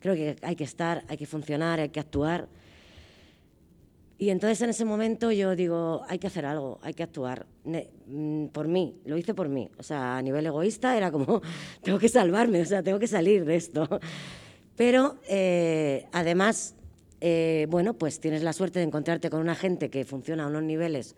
creo 0.00 0.14
que 0.14 0.36
hay 0.42 0.54
que 0.54 0.64
estar, 0.64 1.02
hay 1.08 1.16
que 1.16 1.24
funcionar, 1.24 1.80
hay 1.80 1.88
que 1.88 1.98
actuar. 1.98 2.46
Y 4.18 4.28
entonces 4.28 4.60
en 4.60 4.68
ese 4.68 4.84
momento 4.84 5.32
yo 5.32 5.56
digo, 5.56 6.02
hay 6.06 6.18
que 6.18 6.26
hacer 6.26 6.44
algo, 6.44 6.78
hay 6.82 6.92
que 6.92 7.04
actuar. 7.04 7.46
Mm, 7.64 8.48
por 8.48 8.68
mí, 8.68 9.00
lo 9.06 9.16
hice 9.16 9.32
por 9.32 9.48
mí. 9.48 9.70
O 9.78 9.82
sea, 9.82 10.18
a 10.18 10.22
nivel 10.22 10.44
egoísta 10.44 10.94
era 10.94 11.10
como, 11.10 11.40
tengo 11.82 11.98
que 11.98 12.10
salvarme, 12.10 12.60
o 12.60 12.66
sea, 12.66 12.82
tengo 12.82 12.98
que 12.98 13.06
salir 13.06 13.46
de 13.46 13.56
esto. 13.56 13.88
Pero 14.76 15.16
eh, 15.26 16.06
además, 16.12 16.74
eh, 17.20 17.66
bueno, 17.68 17.94
pues 17.94 18.20
tienes 18.20 18.42
la 18.42 18.52
suerte 18.52 18.78
de 18.78 18.84
encontrarte 18.84 19.30
con 19.30 19.40
una 19.40 19.54
gente 19.54 19.90
que 19.90 20.04
funciona 20.04 20.44
a 20.44 20.46
unos 20.46 20.62
niveles 20.62 21.16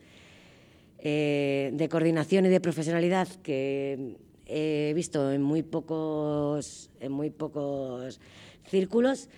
eh, 0.98 1.70
de 1.72 1.88
coordinación 1.88 2.46
y 2.46 2.48
de 2.48 2.60
profesionalidad 2.60 3.28
que 3.42 4.16
he 4.46 4.92
visto 4.94 5.32
en 5.32 5.42
muy 5.42 5.62
pocos, 5.62 6.90
en 7.00 7.12
muy 7.12 7.30
pocos 7.30 8.20
círculos, 8.68 9.28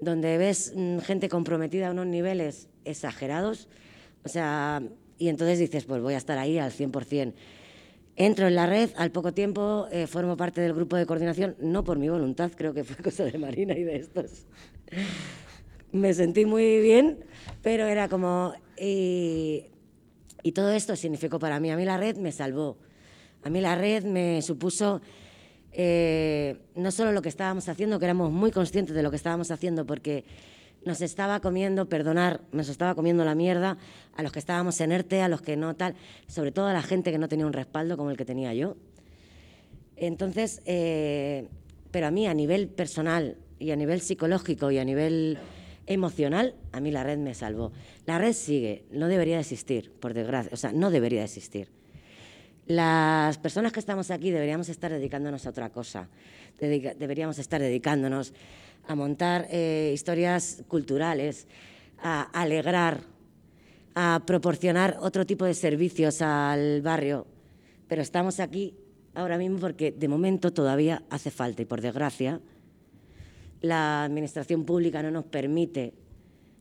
donde 0.00 0.38
ves 0.38 0.72
mm, 0.74 0.98
gente 0.98 1.28
comprometida 1.28 1.88
a 1.88 1.90
unos 1.90 2.06
niveles 2.06 2.68
exagerados, 2.84 3.68
o 4.24 4.28
sea, 4.28 4.82
y 5.18 5.28
entonces 5.28 5.58
dices, 5.58 5.84
pues 5.84 6.02
voy 6.02 6.14
a 6.14 6.18
estar 6.18 6.38
ahí 6.38 6.58
al 6.58 6.70
100%. 6.70 7.32
Entro 8.16 8.46
en 8.46 8.54
la 8.54 8.66
red, 8.66 8.90
al 8.96 9.10
poco 9.10 9.34
tiempo 9.34 9.88
eh, 9.90 10.06
formo 10.06 10.36
parte 10.36 10.60
del 10.60 10.72
grupo 10.72 10.96
de 10.96 11.04
coordinación, 11.04 11.56
no 11.58 11.82
por 11.82 11.98
mi 11.98 12.08
voluntad, 12.08 12.52
creo 12.54 12.72
que 12.72 12.84
fue 12.84 12.96
cosa 13.02 13.24
de 13.24 13.38
Marina 13.38 13.76
y 13.76 13.82
de 13.82 13.96
estos. 13.96 14.46
Me 15.94 16.12
sentí 16.12 16.44
muy 16.44 16.80
bien, 16.80 17.24
pero 17.62 17.86
era 17.86 18.08
como... 18.08 18.52
Y, 18.76 19.70
todo 20.52 20.72
esto 20.72 20.96
significó 20.96 21.38
para 21.38 21.60
mí, 21.60 21.70
a 21.70 21.76
mí 21.76 21.84
la 21.84 21.96
red 21.96 22.16
me 22.16 22.32
salvó. 22.32 22.78
A 23.44 23.48
mí 23.48 23.60
la 23.60 23.76
red 23.76 24.02
me 24.02 24.42
supuso 24.42 25.00
eh, 25.70 26.56
no 26.74 26.90
solo 26.90 27.12
lo 27.12 27.22
que 27.22 27.28
estábamos 27.28 27.68
haciendo, 27.68 28.00
que 28.00 28.06
éramos 28.06 28.32
muy 28.32 28.50
conscientes 28.50 28.96
de 28.96 29.04
lo 29.04 29.10
que 29.10 29.16
estábamos 29.16 29.52
haciendo, 29.52 29.86
porque 29.86 30.24
nos 30.84 31.00
estaba 31.00 31.38
comiendo, 31.38 31.88
perdonar, 31.88 32.40
nos 32.50 32.68
estaba 32.68 32.96
comiendo 32.96 33.24
la 33.24 33.36
mierda 33.36 33.78
a 34.16 34.24
los 34.24 34.32
que 34.32 34.40
estábamos 34.40 34.80
en 34.80 34.90
ERTE, 34.90 35.22
a 35.22 35.28
los 35.28 35.42
que 35.42 35.56
no 35.56 35.76
tal, 35.76 35.94
sobre 36.26 36.50
todo 36.50 36.66
a 36.66 36.72
la 36.72 36.82
gente 36.82 37.12
que 37.12 37.18
no 37.18 37.28
tenía 37.28 37.46
un 37.46 37.52
respaldo 37.52 37.96
como 37.96 38.10
el 38.10 38.16
que 38.16 38.24
tenía 38.24 38.52
yo. 38.52 38.76
Entonces, 39.94 40.60
eh, 40.66 41.46
pero 41.92 42.08
a 42.08 42.10
mí 42.10 42.26
a 42.26 42.34
nivel 42.34 42.66
personal 42.66 43.36
y 43.60 43.70
a 43.70 43.76
nivel 43.76 44.00
psicológico 44.00 44.72
y 44.72 44.78
a 44.78 44.84
nivel 44.84 45.38
emocional, 45.86 46.54
a 46.72 46.80
mí 46.80 46.90
la 46.90 47.02
red 47.02 47.18
me 47.18 47.34
salvó. 47.34 47.72
La 48.06 48.18
red 48.18 48.32
sigue, 48.32 48.84
no 48.90 49.08
debería 49.08 49.36
de 49.36 49.42
existir, 49.42 49.90
por 49.92 50.14
desgracia, 50.14 50.50
o 50.52 50.56
sea, 50.56 50.72
no 50.72 50.90
debería 50.90 51.20
de 51.20 51.26
existir. 51.26 51.68
Las 52.66 53.36
personas 53.38 53.72
que 53.72 53.80
estamos 53.80 54.10
aquí 54.10 54.30
deberíamos 54.30 54.68
estar 54.70 54.90
dedicándonos 54.90 55.46
a 55.46 55.50
otra 55.50 55.70
cosa. 55.70 56.08
Deberíamos 56.58 57.38
estar 57.38 57.60
dedicándonos 57.60 58.32
a 58.86 58.94
montar 58.94 59.46
eh, 59.50 59.90
historias 59.92 60.62
culturales, 60.66 61.46
a 62.02 62.22
alegrar, 62.22 63.02
a 63.94 64.22
proporcionar 64.26 64.96
otro 65.00 65.26
tipo 65.26 65.44
de 65.44 65.52
servicios 65.52 66.22
al 66.22 66.80
barrio. 66.80 67.26
Pero 67.86 68.00
estamos 68.00 68.40
aquí 68.40 68.74
ahora 69.14 69.36
mismo 69.36 69.58
porque 69.58 69.92
de 69.92 70.08
momento 70.08 70.52
todavía 70.52 71.02
hace 71.10 71.30
falta 71.30 71.62
y 71.62 71.66
por 71.66 71.82
desgracia 71.82 72.40
la 73.64 74.04
administración 74.04 74.64
pública 74.64 75.02
no 75.02 75.10
nos 75.10 75.24
permite 75.24 75.94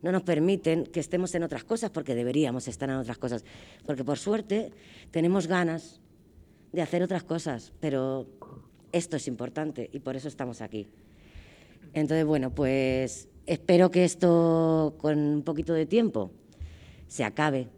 no 0.02 0.12
nos 0.12 0.24
permiten 0.24 0.84
que 0.84 1.00
estemos 1.00 1.34
en 1.34 1.44
otras 1.44 1.64
cosas 1.64 1.90
porque 1.90 2.14
deberíamos 2.14 2.68
estar 2.68 2.90
en 2.90 2.98
otras 2.98 3.18
cosas. 3.18 3.46
Porque 3.86 4.04
por 4.04 4.18
suerte 4.18 4.70
tenemos 5.12 5.48
ganas 5.48 6.02
de 6.74 6.82
hacer 6.82 7.02
otras 7.04 7.24
cosas, 7.24 7.72
pero 7.80 8.28
esto 8.92 9.16
es 9.16 9.30
importante 9.30 9.90
y 9.94 10.00
por 10.00 10.18
eso 10.18 10.28
estamos 10.28 10.62
aquí. 10.62 10.88
Entonces, 11.94 12.26
bueno, 12.26 12.50
pues 12.50 13.30
espero 13.46 13.92
que 13.92 14.04
esto 14.04 14.96
con 14.98 15.18
un 15.18 15.42
poquito 15.44 15.74
de 15.74 15.86
tiempo 15.86 16.32
se 17.08 17.24
acabe, 17.24 17.70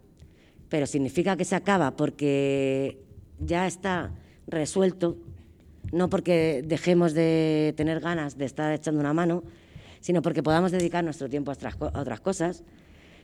pero 0.68 0.86
significa 0.86 1.36
que 1.36 1.44
se 1.44 1.54
acaba 1.54 1.94
porque 1.94 2.98
ya 3.38 3.68
está 3.68 4.12
resuelto, 4.48 5.16
no 5.96 6.10
porque 6.10 6.62
dejemos 6.64 7.14
de 7.14 7.72
tener 7.76 8.00
ganas 8.00 8.36
de 8.36 8.44
estar 8.44 8.72
echando 8.72 9.00
una 9.00 9.14
mano, 9.14 9.42
sino 10.00 10.20
porque 10.20 10.42
podamos 10.42 10.70
dedicar 10.70 11.02
nuestro 11.02 11.28
tiempo 11.28 11.50
a 11.50 11.54
otras, 12.00 12.20
cosas. 12.20 12.62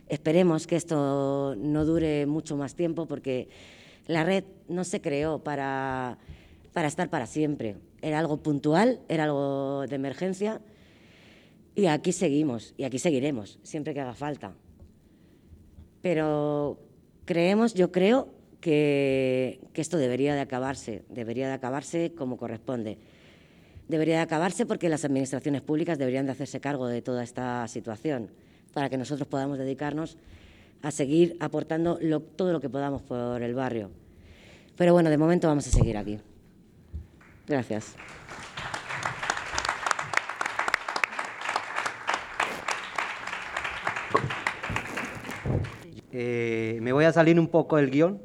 Esperemos 0.08 0.66
que 0.66 0.76
esto 0.76 1.54
no 1.56 1.84
dure 1.84 2.26
mucho 2.26 2.56
más 2.56 2.74
tiempo 2.74 3.06
porque 3.06 3.48
la 4.06 4.24
red 4.24 4.44
no 4.68 4.84
se 4.84 5.00
creó 5.00 5.38
para 5.38 6.18
para 6.72 6.88
estar 6.88 7.10
para 7.10 7.26
siempre. 7.26 7.76
Era 8.00 8.18
algo 8.18 8.38
puntual, 8.38 9.00
era 9.08 9.24
algo 9.24 9.84
de 9.86 9.94
emergencia 9.94 10.62
y 11.74 11.86
aquí 11.86 12.12
seguimos 12.12 12.72
y 12.78 12.84
aquí 12.84 12.98
seguiremos, 12.98 13.58
siempre 13.62 13.92
que 13.92 14.00
haga 14.00 14.14
falta. 14.14 14.54
Pero 16.00 16.80
creemos, 17.26 17.74
yo 17.74 17.92
creo 17.92 18.28
que, 18.62 19.60
esto 19.74 19.98
debería 19.98 20.34
de 20.34 20.40
acabarse, 20.40 21.02
debería 21.10 21.48
de 21.48 21.54
acabarse 21.54 22.12
como 22.16 22.38
corresponde. 22.38 22.96
Debería 23.88 24.16
de 24.16 24.22
acabarse 24.22 24.64
porque 24.64 24.88
las 24.88 25.04
administraciones 25.04 25.60
públicas 25.60 25.98
deberían 25.98 26.24
de 26.24 26.32
hacerse 26.32 26.60
cargo 26.60 26.86
de 26.86 27.02
toda 27.02 27.22
esta 27.22 27.68
situación 27.68 28.30
para 28.72 28.88
que 28.88 28.96
nosotros 28.96 29.28
podamos 29.28 29.58
dedicarnos 29.58 30.16
a 30.80 30.90
seguir 30.90 31.36
aportando 31.40 31.98
todo 32.36 32.52
lo 32.52 32.60
que 32.60 32.70
podamos 32.70 33.02
por 33.02 33.42
el 33.42 33.54
barrio. 33.54 33.90
Pero 34.76 34.94
bueno, 34.94 35.10
de 35.10 35.18
momento 35.18 35.48
vamos 35.48 35.66
a 35.66 35.70
seguir 35.70 35.98
aquí. 35.98 36.18
Gracias. 37.46 37.94
Eh, 46.12 46.78
me 46.82 46.92
voy 46.92 47.06
a 47.06 47.12
salir 47.12 47.40
un 47.40 47.48
poco 47.48 47.76
del 47.76 47.90
guion, 47.90 48.20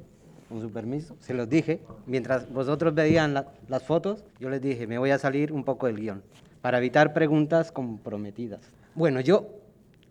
con 0.49 0.61
su 0.61 0.71
permiso, 0.71 1.15
se 1.19 1.33
los 1.33 1.49
dije. 1.49 1.81
Mientras 2.05 2.51
vosotros 2.51 2.93
veían 2.93 3.33
la- 3.33 3.47
las 3.67 3.83
fotos, 3.83 4.23
yo 4.39 4.49
les 4.49 4.61
dije, 4.61 4.87
me 4.87 4.97
voy 4.97 5.11
a 5.11 5.17
salir 5.19 5.51
un 5.51 5.63
poco 5.63 5.87
del 5.87 5.97
guion, 5.97 6.23
para 6.61 6.77
evitar 6.77 7.13
preguntas 7.13 7.71
comprometidas. 7.71 8.61
Bueno, 8.95 9.19
yo 9.21 9.47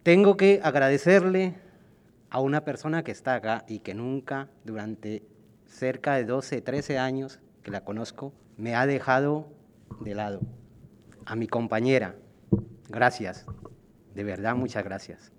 tengo 0.03 0.37
que 0.37 0.61
agradecerle 0.62 1.55
a 2.30 2.41
una 2.41 2.64
persona 2.64 3.03
que 3.03 3.12
está 3.12 3.34
acá 3.34 3.64
y 3.68 3.78
que 3.80 3.95
nunca, 3.95 4.49
durante 4.64 5.22
cerca 5.66 6.14
de 6.14 6.24
12, 6.24 6.61
13 6.61 6.99
años 6.99 7.41
que 7.62 7.70
la 7.70 7.82
conozco, 7.82 8.32
me 8.57 8.74
ha 8.74 8.87
dejado 8.87 9.49
de 10.01 10.14
lado. 10.14 10.41
A 11.24 11.34
mi 11.34 11.47
compañera, 11.49 12.14
gracias. 12.89 13.47
De 14.14 14.24
verdad, 14.24 14.55
muchas 14.55 14.84
gracias. 14.84 15.32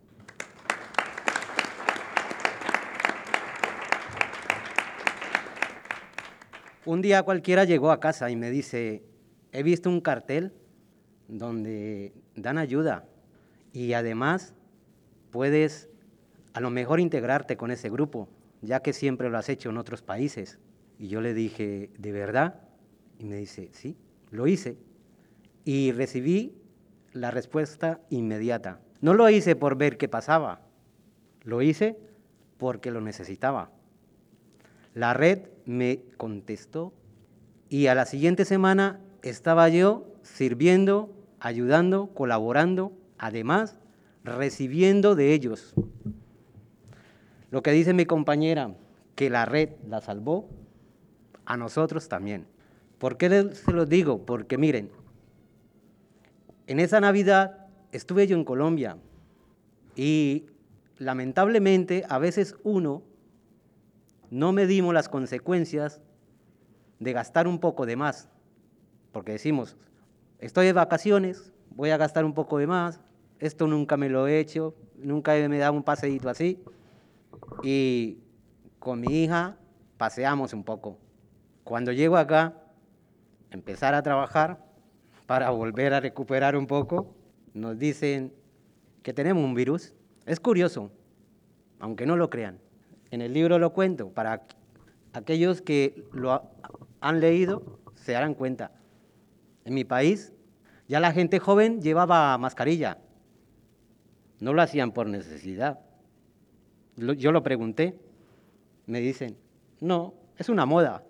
Un 6.88 7.02
día 7.02 7.24
cualquiera 7.24 7.66
llegó 7.66 7.92
a 7.92 8.00
casa 8.00 8.32
y 8.32 8.38
me 8.38 8.50
dice, 8.50 9.04
he 9.52 9.62
visto 9.62 9.90
un 9.90 10.00
cartel 10.00 10.54
donde 11.28 12.14
dan 12.38 12.58
ayuda 12.58 13.04
y 13.74 13.92
además 13.92 14.54
puedes 15.30 15.90
a 16.54 16.62
lo 16.62 16.70
mejor 16.70 17.02
integrarte 17.02 17.58
con 17.58 17.72
ese 17.72 17.90
grupo, 17.90 18.30
ya 18.62 18.80
que 18.80 18.94
siempre 18.94 19.30
lo 19.30 19.38
has 19.38 19.50
hecho 19.50 19.70
en 19.70 19.78
otros 19.78 20.02
países. 20.02 20.60
Y 20.98 21.10
yo 21.10 21.20
le 21.20 21.34
dije, 21.34 21.90
¿de 21.98 22.12
verdad? 22.14 22.62
Y 23.20 23.26
me 23.26 23.36
dice, 23.36 23.68
sí, 23.74 23.98
lo 24.32 24.48
hice. 24.48 24.78
Y 25.66 25.92
recibí 25.92 26.56
la 27.12 27.32
respuesta 27.32 28.00
inmediata. 28.10 28.80
No 29.02 29.14
lo 29.14 29.30
hice 29.30 29.58
por 29.58 29.76
ver 29.76 29.98
qué 29.98 30.08
pasaba, 30.08 30.62
lo 31.44 31.62
hice 31.62 31.98
porque 32.58 32.92
lo 32.92 33.02
necesitaba. 33.02 33.72
La 34.94 35.14
red 35.14 35.50
me 35.68 36.02
contestó 36.18 36.94
y 37.70 37.88
a 37.88 37.96
la 37.96 38.06
siguiente 38.06 38.46
semana 38.46 39.00
estaba 39.22 39.70
yo 39.70 40.08
sirviendo, 40.24 41.14
ayudando, 41.40 42.08
colaborando, 42.14 42.94
además 43.18 43.78
recibiendo 44.24 45.16
de 45.16 45.34
ellos. 45.34 45.76
Lo 47.52 47.62
que 47.62 47.72
dice 47.72 47.94
mi 47.94 48.06
compañera, 48.06 48.76
que 49.16 49.30
la 49.30 49.46
red 49.46 49.70
la 49.88 50.02
salvó, 50.02 50.50
a 51.46 51.58
nosotros 51.58 52.10
también. 52.10 52.46
¿Por 52.98 53.18
qué 53.18 53.30
se 53.54 53.72
los 53.72 53.88
digo? 53.88 54.26
Porque 54.26 54.58
miren, 54.58 54.90
en 56.68 56.80
esa 56.80 57.00
Navidad 57.00 57.68
estuve 57.92 58.28
yo 58.28 58.36
en 58.36 58.44
Colombia 58.44 58.98
y 59.96 60.46
lamentablemente 60.98 62.04
a 62.10 62.18
veces 62.20 62.56
uno 62.64 63.02
no 64.30 64.52
medimos 64.52 64.94
las 64.94 65.10
consecuencias 65.10 66.02
de 67.00 67.14
gastar 67.14 67.48
un 67.48 67.60
poco 67.60 67.86
de 67.86 67.96
más, 67.96 68.30
porque 69.12 69.34
decimos, 69.34 69.78
estoy 70.40 70.66
de 70.66 70.74
vacaciones, 70.74 71.54
voy 71.70 71.92
a 71.92 71.98
gastar 71.98 72.26
un 72.26 72.34
poco 72.34 72.58
de 72.58 72.68
más, 72.68 73.00
esto 73.40 73.68
nunca 73.68 73.98
me 73.98 74.10
lo 74.10 74.28
he 74.28 74.40
hecho, 74.40 74.76
nunca 74.98 75.34
me 75.34 75.56
he 75.56 75.60
dado 75.60 75.74
un 75.74 75.84
paseíto 75.84 76.30
así, 76.30 76.64
y 77.64 78.20
con 78.80 79.00
mi 79.00 79.24
hija 79.24 79.58
paseamos 79.98 80.54
un 80.54 80.64
poco. 80.64 80.98
Cuando 81.64 81.92
llego 81.92 82.18
acá, 82.18 82.54
empezar 83.52 83.94
a 83.94 84.04
trabajar 84.04 84.66
para 85.26 85.50
volver 85.50 85.94
a 85.94 86.00
recuperar 86.00 86.56
un 86.56 86.68
poco, 86.68 87.14
nos 87.54 87.78
dicen 87.78 88.34
que 89.04 89.14
tenemos 89.14 89.44
un 89.44 89.54
virus. 89.54 89.94
Es 90.26 90.40
curioso, 90.40 90.92
aunque 91.80 92.06
no 92.06 92.16
lo 92.16 92.30
crean. 92.30 92.60
En 93.12 93.22
el 93.22 93.34
libro 93.34 93.60
lo 93.60 93.74
cuento, 93.74 94.10
para 94.10 94.44
aquellos 95.14 95.62
que 95.62 96.04
lo 96.12 96.32
ha- 96.32 96.44
han 97.02 97.20
leído 97.20 97.80
se 97.96 98.12
darán 98.14 98.34
cuenta. 98.34 98.72
En 99.66 99.74
mi 99.74 99.84
país 99.84 100.34
ya 100.88 101.00
la 101.00 101.12
gente 101.12 101.40
joven 101.40 101.82
llevaba 101.82 102.38
mascarilla. 102.38 102.98
No 104.40 104.54
lo 104.54 104.62
hacían 104.62 104.92
por 104.92 105.08
necesidad. 105.08 105.80
Yo 106.96 107.32
lo 107.32 107.44
pregunté. 107.44 108.00
Me 108.86 109.00
dicen, 109.02 109.38
no, 109.82 110.14
es 110.38 110.50
una 110.50 110.66
moda. 110.66 111.04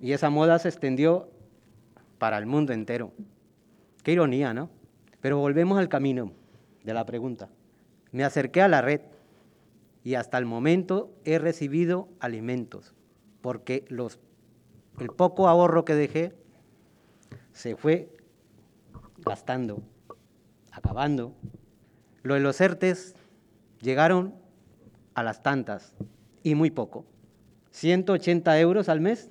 Y 0.00 0.12
esa 0.12 0.30
moda 0.30 0.58
se 0.58 0.68
extendió 0.68 1.28
para 2.18 2.38
el 2.38 2.46
mundo 2.46 2.72
entero. 2.72 3.12
Qué 4.02 4.12
ironía, 4.12 4.54
¿no? 4.54 4.70
Pero 5.20 5.38
volvemos 5.38 5.78
al 5.78 5.88
camino 5.88 6.32
de 6.84 6.94
la 6.94 7.04
pregunta. 7.04 7.48
Me 8.12 8.24
acerqué 8.24 8.62
a 8.62 8.68
la 8.68 8.80
red 8.80 9.00
y 10.04 10.14
hasta 10.14 10.38
el 10.38 10.46
momento 10.46 11.12
he 11.24 11.38
recibido 11.38 12.08
alimentos, 12.20 12.94
porque 13.40 13.84
los, 13.88 14.18
el 15.00 15.08
poco 15.08 15.48
ahorro 15.48 15.84
que 15.84 15.94
dejé 15.94 16.34
se 17.52 17.76
fue 17.76 18.08
gastando, 19.18 19.82
acabando. 20.72 21.34
Lo 22.22 22.34
de 22.34 22.40
los 22.40 22.60
ERTES 22.60 23.14
llegaron 23.80 24.34
a 25.14 25.22
las 25.22 25.42
tantas 25.42 25.94
y 26.42 26.54
muy 26.54 26.70
poco. 26.70 27.04
180 27.70 28.58
euros 28.60 28.88
al 28.88 29.00
mes 29.00 29.30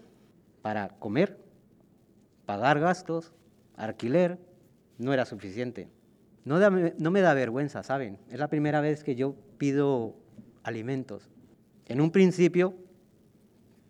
para 0.62 0.90
comer, 1.00 1.38
pagar 2.46 2.80
gastos, 2.80 3.34
alquiler, 3.76 4.38
no 4.98 5.14
era 5.14 5.26
suficiente. 5.26 5.90
No, 6.46 6.60
da- 6.60 6.70
no 6.70 7.12
me 7.12 7.22
da 7.22 7.34
vergüenza, 7.34 7.84
¿saben? 7.84 8.20
Es 8.30 8.40
la 8.40 8.48
primera 8.50 8.80
vez 8.82 9.04
que 9.04 9.16
yo 9.16 9.36
pido 9.58 10.16
alimentos. 10.68 11.30
En 11.86 12.02
un 12.02 12.12
principio 12.12 12.76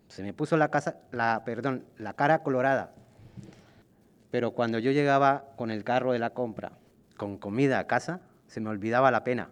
se 0.07 0.21
me 0.21 0.31
puso 0.31 0.57
la, 0.57 0.69
casa, 0.69 0.99
la, 1.11 1.43
perdón, 1.43 1.85
la 1.97 2.13
cara 2.13 2.43
colorada, 2.43 2.93
pero 4.29 4.51
cuando 4.51 4.77
yo 4.77 4.91
llegaba 4.91 5.45
con 5.55 5.71
el 5.71 5.83
carro 5.83 6.13
de 6.13 6.19
la 6.19 6.29
compra, 6.29 6.77
con 7.17 7.37
comida 7.37 7.79
a 7.79 7.87
casa, 7.87 8.21
se 8.45 8.61
me 8.61 8.69
olvidaba 8.69 9.09
la 9.09 9.23
pena. 9.23 9.49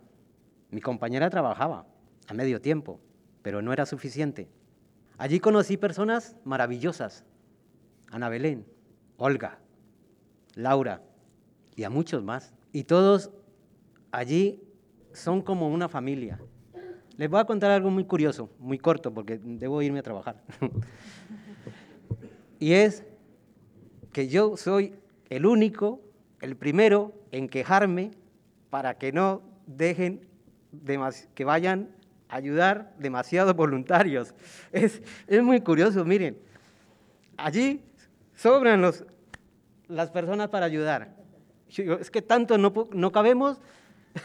Mi 0.69 0.81
compañera 0.81 1.29
trabajaba 1.31 1.87
a 2.27 2.33
medio 2.35 2.61
tiempo, 2.61 2.99
pero 3.41 3.63
no 3.63 3.73
era 3.73 3.87
suficiente. 3.87 4.47
Allí 5.17 5.39
conocí 5.39 5.77
personas 5.77 6.35
maravillosas. 6.43 7.25
Ana 8.11 8.29
Belén, 8.29 8.67
Olga, 9.17 9.57
Laura 10.53 11.01
y 11.75 11.85
a 11.85 11.89
muchos 11.89 12.23
más. 12.23 12.53
Y 12.71 12.83
todos 12.83 13.31
allí 14.11 14.61
son 15.11 15.41
como 15.41 15.69
una 15.69 15.89
familia. 15.89 16.39
Les 17.17 17.29
voy 17.29 17.39
a 17.39 17.45
contar 17.45 17.71
algo 17.71 17.89
muy 17.89 18.03
curioso, 18.03 18.49
muy 18.59 18.77
corto, 18.77 19.13
porque 19.13 19.39
debo 19.41 19.81
irme 19.81 19.99
a 19.99 20.03
trabajar. 20.03 20.41
y 22.59 22.73
es 22.73 23.05
que 24.11 24.27
yo 24.27 24.57
soy 24.57 24.95
el 25.29 25.45
único, 25.45 26.01
el 26.41 26.57
primero 26.57 27.13
en 27.31 27.47
quejarme 27.47 28.11
para 28.69 28.97
que 28.97 29.13
no 29.13 29.41
dejen 29.65 30.27
que 31.33 31.45
vayan 31.45 31.89
a 32.27 32.35
ayudar 32.35 32.93
demasiados 32.99 33.53
voluntarios. 33.55 34.35
Es, 34.73 35.01
es 35.27 35.41
muy 35.41 35.61
curioso, 35.61 36.03
miren. 36.03 36.37
Allí 37.37 37.81
sobran 38.35 38.81
los, 38.81 39.05
las 39.87 40.11
personas 40.11 40.49
para 40.49 40.65
ayudar. 40.65 41.15
Yo 41.69 41.93
es 41.93 42.11
que 42.11 42.21
tanto 42.21 42.57
no, 42.57 42.73
no 42.91 43.11
cabemos 43.13 43.61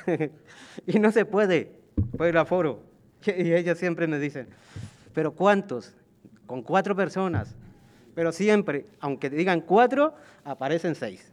y 0.86 0.98
no 0.98 1.12
se 1.12 1.24
puede 1.24 1.79
por 2.16 2.26
el 2.26 2.36
aforo. 2.36 2.82
Y 3.26 3.52
ellos 3.52 3.78
siempre 3.78 4.06
me 4.06 4.18
dicen, 4.18 4.48
pero 5.12 5.32
¿cuántos? 5.32 5.94
Con 6.46 6.62
cuatro 6.62 6.96
personas. 6.96 7.54
Pero 8.14 8.32
siempre, 8.32 8.86
aunque 9.00 9.30
digan 9.30 9.60
cuatro, 9.60 10.14
aparecen 10.44 10.94
seis. 10.94 11.32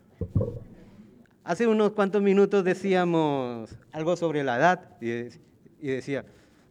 Hace 1.43 1.65
unos 1.65 1.91
cuantos 1.91 2.21
minutos 2.21 2.63
decíamos 2.63 3.77
algo 3.93 4.17
sobre 4.17 4.43
la 4.43 4.57
edad 4.57 4.81
y, 5.01 5.29
y 5.79 5.87
decía, 5.87 6.25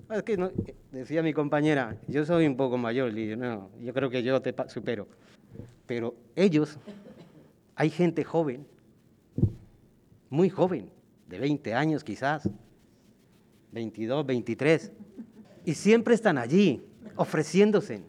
"Ah, 0.08 0.22
no", 0.36 0.50
decía 0.92 1.22
mi 1.22 1.32
compañera, 1.32 1.96
yo 2.08 2.24
soy 2.26 2.46
un 2.46 2.56
poco 2.56 2.76
mayor, 2.76 3.16
y 3.18 3.28
yo, 3.28 3.36
no, 3.36 3.70
yo 3.80 3.92
creo 3.94 4.10
que 4.10 4.22
yo 4.22 4.40
te 4.42 4.54
supero. 4.68 5.08
pero 5.86 6.14
ellos, 6.34 6.78
hay 7.74 7.90
gente 7.90 8.22
joven, 8.22 8.66
muy 10.28 10.50
joven, 10.50 10.90
de 11.26 11.38
20 11.38 11.74
años 11.74 12.04
quizás, 12.04 12.48
22, 13.76 14.24
23, 14.24 14.92
y 15.66 15.74
siempre 15.74 16.14
están 16.14 16.38
allí, 16.38 16.82
ofreciéndose. 17.14 18.02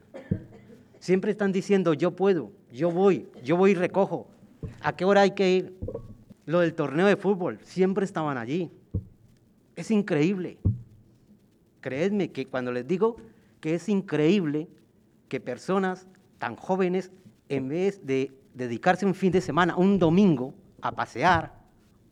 Siempre 1.00 1.32
están 1.32 1.52
diciendo, 1.52 1.94
yo 1.94 2.16
puedo, 2.16 2.54
yo 2.72 2.90
voy, 2.90 3.28
yo 3.44 3.58
voy 3.58 3.72
y 3.72 3.76
recojo. 3.76 4.30
¿A 4.82 4.96
qué 4.96 5.04
hora 5.04 5.22
hay 5.22 5.32
que 5.32 5.52
ir? 5.52 5.78
Lo 6.46 6.62
del 6.62 6.74
torneo 6.74 7.06
de 7.06 7.18
fútbol, 7.18 7.60
siempre 7.64 8.06
estaban 8.06 8.38
allí. 8.38 8.72
Es 9.76 9.92
increíble. 9.92 10.58
Creedme 11.82 12.32
que 12.32 12.46
cuando 12.46 12.72
les 12.72 12.88
digo 12.88 13.18
que 13.60 13.76
es 13.76 13.90
increíble 13.90 14.70
que 15.28 15.42
personas 15.42 16.08
tan 16.40 16.56
jóvenes, 16.56 17.12
en 17.50 17.68
vez 17.68 18.06
de 18.06 18.32
dedicarse 18.54 19.06
un 19.06 19.16
fin 19.16 19.34
de 19.34 19.42
semana, 19.42 19.76
un 19.76 20.00
domingo, 20.00 20.54
a 20.82 20.94
pasear, 20.94 21.58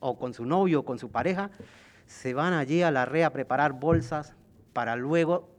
o 0.01 0.17
con 0.17 0.33
su 0.33 0.45
novio 0.45 0.81
o 0.81 0.85
con 0.85 0.99
su 0.99 1.09
pareja, 1.09 1.49
se 2.05 2.33
van 2.33 2.53
allí 2.53 2.81
a 2.81 2.91
la 2.91 3.05
red 3.05 3.23
a 3.23 3.31
preparar 3.31 3.73
bolsas 3.73 4.35
para 4.73 4.95
luego 4.95 5.49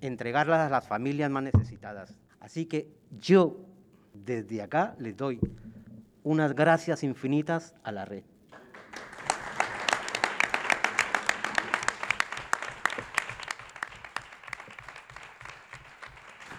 entregarlas 0.00 0.66
a 0.66 0.70
las 0.70 0.86
familias 0.86 1.30
más 1.30 1.42
necesitadas. 1.42 2.14
Así 2.40 2.66
que 2.66 2.88
yo 3.18 3.56
desde 4.12 4.62
acá 4.62 4.94
les 4.98 5.16
doy 5.16 5.40
unas 6.22 6.54
gracias 6.54 7.02
infinitas 7.02 7.74
a 7.82 7.92
la 7.92 8.04
red. 8.04 8.22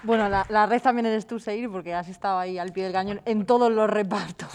Bueno, 0.02 0.30
la, 0.30 0.46
la 0.50 0.66
red 0.66 0.82
también 0.82 1.06
eres 1.06 1.28
tú, 1.28 1.40
Seir, 1.40 1.70
porque 1.70 1.94
has 1.94 2.08
estado 2.08 2.40
ahí 2.40 2.58
al 2.58 2.72
pie 2.72 2.86
del 2.86 2.94
cañón 2.94 3.22
en 3.26 3.46
todos 3.46 3.70
los 3.70 3.90
repartos, 3.90 4.50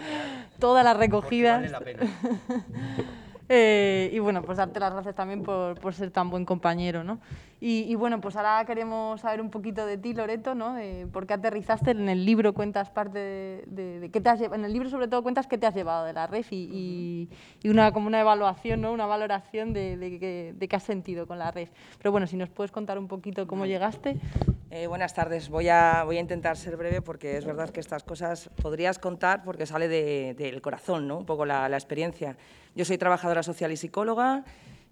todas 0.58 0.84
las 0.84 0.96
recogidas. 0.96 1.62
Vale 1.62 1.70
la 1.70 1.80
pena. 1.80 2.06
Eh, 3.54 4.08
y 4.14 4.18
bueno, 4.18 4.40
pues 4.42 4.56
darte 4.56 4.80
las 4.80 4.94
gracias 4.94 5.14
también 5.14 5.42
por, 5.42 5.78
por 5.78 5.92
ser 5.92 6.10
tan 6.10 6.30
buen 6.30 6.46
compañero, 6.46 7.04
¿no? 7.04 7.20
Y, 7.64 7.84
y 7.88 7.94
bueno, 7.94 8.20
pues 8.20 8.34
ahora 8.34 8.64
queremos 8.66 9.20
saber 9.20 9.40
un 9.40 9.48
poquito 9.48 9.86
de 9.86 9.96
ti, 9.96 10.14
Loreto, 10.14 10.56
¿no? 10.56 10.74
De 10.74 11.06
por 11.12 11.28
qué 11.28 11.34
aterrizaste 11.34 11.92
en 11.92 12.08
el 12.08 12.24
libro, 12.26 12.54
cuentas 12.54 12.90
parte 12.90 13.20
de, 13.20 13.64
de- 13.68 14.00
de 14.00 14.10
qué 14.10 14.20
te 14.20 14.30
has 14.30 14.40
llevado, 14.40 14.56
en 14.56 14.64
el 14.64 14.72
libro 14.72 14.90
sobre 14.90 15.06
todo 15.06 15.22
cuentas 15.22 15.46
qué 15.46 15.58
te 15.58 15.66
has 15.68 15.74
llevado 15.76 16.04
de 16.04 16.12
la 16.12 16.26
REF 16.26 16.52
y, 16.52 16.56
y- 16.72 17.28
y 17.62 17.68
una, 17.68 17.92
como 17.92 18.08
una 18.08 18.20
evaluación, 18.20 18.80
¿no? 18.80 18.92
Una 18.92 19.06
valoración 19.06 19.72
de, 19.72 19.96
qué- 20.18 20.54
has 20.74 20.82
sentido 20.82 21.28
con 21.28 21.38
la 21.38 21.52
REF. 21.52 21.70
Pero 21.98 22.10
bueno, 22.10 22.26
si 22.26 22.36
nos 22.36 22.48
puedes 22.48 22.72
contar 22.72 22.98
un 22.98 23.06
poquito 23.06 23.46
cómo 23.46 23.64
llegaste. 23.64 24.16
Eh, 24.72 24.88
buenas 24.88 25.14
tardes. 25.14 25.48
Voy 25.48 25.68
a, 25.68 26.02
voy 26.04 26.16
a 26.16 26.20
intentar 26.20 26.56
ser 26.56 26.76
breve 26.76 27.00
porque 27.00 27.36
es 27.36 27.44
verdad 27.44 27.70
que 27.70 27.78
estas 27.78 28.02
cosas 28.02 28.50
podrías 28.60 28.98
contar 28.98 29.44
porque 29.44 29.66
sale 29.66 29.86
de- 29.86 30.34
del 30.36 30.60
corazón, 30.62 31.06
¿no? 31.06 31.18
un 31.18 31.26
poco 31.26 31.46
la, 31.46 31.68
la 31.68 31.76
experiencia. 31.76 32.36
Yo 32.74 32.84
soy 32.84 32.98
trabajadora 32.98 33.44
social 33.44 33.70
y 33.70 33.76
psicóloga, 33.76 34.44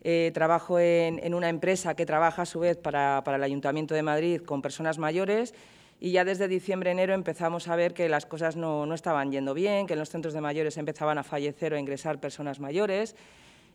eh, 0.03 0.31
trabajo 0.33 0.79
en, 0.79 1.35
una 1.35 1.49
empresa 1.49 1.95
que 1.95 2.07
trabaja 2.07 2.43
a 2.43 2.47
su 2.47 2.61
vez 2.61 2.77
para, 2.77 3.23
para 3.25 3.37
el 3.37 3.43
Ayuntamiento 3.43 3.95
de 3.95 4.03
Madrid 4.03 4.41
con 4.41 4.63
personas 4.63 4.99
mayores 4.99 5.55
y 6.01 6.13
ya 6.13 6.25
desde 6.25 6.49
diciembre-enero 6.49 7.13
empezamos 7.13 7.69
a 7.69 7.77
ver 7.77 7.93
que 7.93 8.09
las 8.09 8.25
cosas 8.25 8.57
no, 8.57 8.87
no 8.87 8.95
estaban 8.95 9.31
yendo 9.31 9.53
bien, 9.53 9.87
que 9.87 9.93
en 9.93 9.99
los 9.99 10.09
centros 10.09 10.33
de 10.33 10.41
mayores 10.41 10.79
empezaban 10.79 11.19
a 11.19 11.23
fallecer 11.23 11.75
o 11.75 11.77
a 11.77 11.81
ingresar 11.81 12.19
personas 12.19 12.59
mayores 12.59 13.15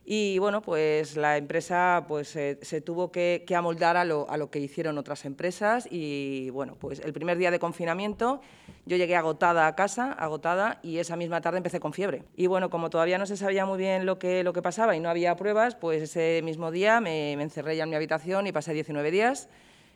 y 0.08 0.38
bueno, 0.38 0.62
pues 0.62 1.16
la 1.16 1.36
empresa 1.36 2.04
pues, 2.06 2.28
se- 2.28 2.58
se 2.62 2.80
tuvo 2.80 3.10
que, 3.10 3.44
amoldar 3.56 3.96
a 3.96 4.04
lo, 4.04 4.30
a 4.30 4.36
lo 4.36 4.50
que 4.50 4.60
hicieron 4.60 4.98
otras 4.98 5.24
empresas 5.24 5.88
y 5.90 6.48
bueno, 6.50 6.76
pues 6.78 7.00
el 7.00 7.12
primer 7.12 7.36
día 7.38 7.50
de 7.50 7.58
confinamiento 7.58 8.40
yo 8.86 8.96
llegué 8.96 9.16
agotada 9.16 9.66
a 9.66 9.74
casa, 9.74 10.12
agotada, 10.12 10.78
y 10.84 10.98
esa 10.98 11.16
misma 11.16 11.40
tarde 11.40 11.56
empecé 11.56 11.80
con 11.80 11.92
fiebre. 11.92 12.22
Y 12.36 12.46
bueno, 12.46 12.70
como 12.70 12.88
todavía 12.88 13.18
no 13.18 13.26
se 13.26 13.36
sabía 13.36 13.66
muy 13.66 13.78
bien 13.78 14.06
lo 14.06 14.16
que, 14.20 14.44
lo 14.44 14.52
que 14.52 14.62
pasaba 14.62 14.94
y 14.94 15.00
no 15.00 15.10
había 15.10 15.34
pruebas, 15.34 15.74
pues 15.74 16.00
ese 16.02 16.40
mismo 16.44 16.70
día 16.70 17.00
me, 17.00 17.34
me 17.36 17.42
encerré 17.42 17.76
ya 17.76 17.82
en 17.82 17.90
mi 17.90 17.96
habitación 17.96 18.46
y 18.46 18.52
pasé 18.52 18.72
19 18.74 19.10
días 19.10 19.48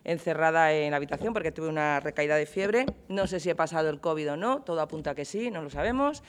encerrada 0.03 0.73
en 0.73 0.91
la 0.91 0.97
habitación 0.97 1.33
porque 1.35 1.53
tuve 1.53 1.69
una 1.69 2.01
recaída 2.01 2.35
de 2.37 2.47
fiebre. 2.47 2.87
No 3.09 3.27
sé 3.27 3.39
si 3.39 3.51
he 3.51 3.55
pasado 3.55 3.91
el 3.91 4.01
COVID 4.01 4.33
o 4.33 4.37
no, 4.37 4.63
todo 4.63 4.81
apunta 4.81 5.15
que 5.15 5.25
sí, 5.25 5.51
no 5.51 5.63
lo 5.63 5.71
sabemos. 5.71 6.23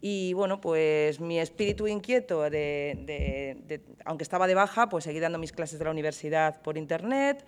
Y 0.00 0.32
bueno, 0.32 0.60
pues 0.60 1.18
mi 1.20 1.40
espíritu 1.40 1.86
inquieto, 1.86 2.42
aunque 2.44 4.22
estaba 4.22 4.46
de 4.46 4.54
baja, 4.54 4.88
pues 4.88 5.04
seguí 5.04 5.18
dando 5.18 5.38
mis 5.38 5.52
clases 5.52 5.78
de 5.78 5.84
la 5.84 5.90
universidad 5.90 6.62
por 6.62 6.78
internet, 6.78 7.44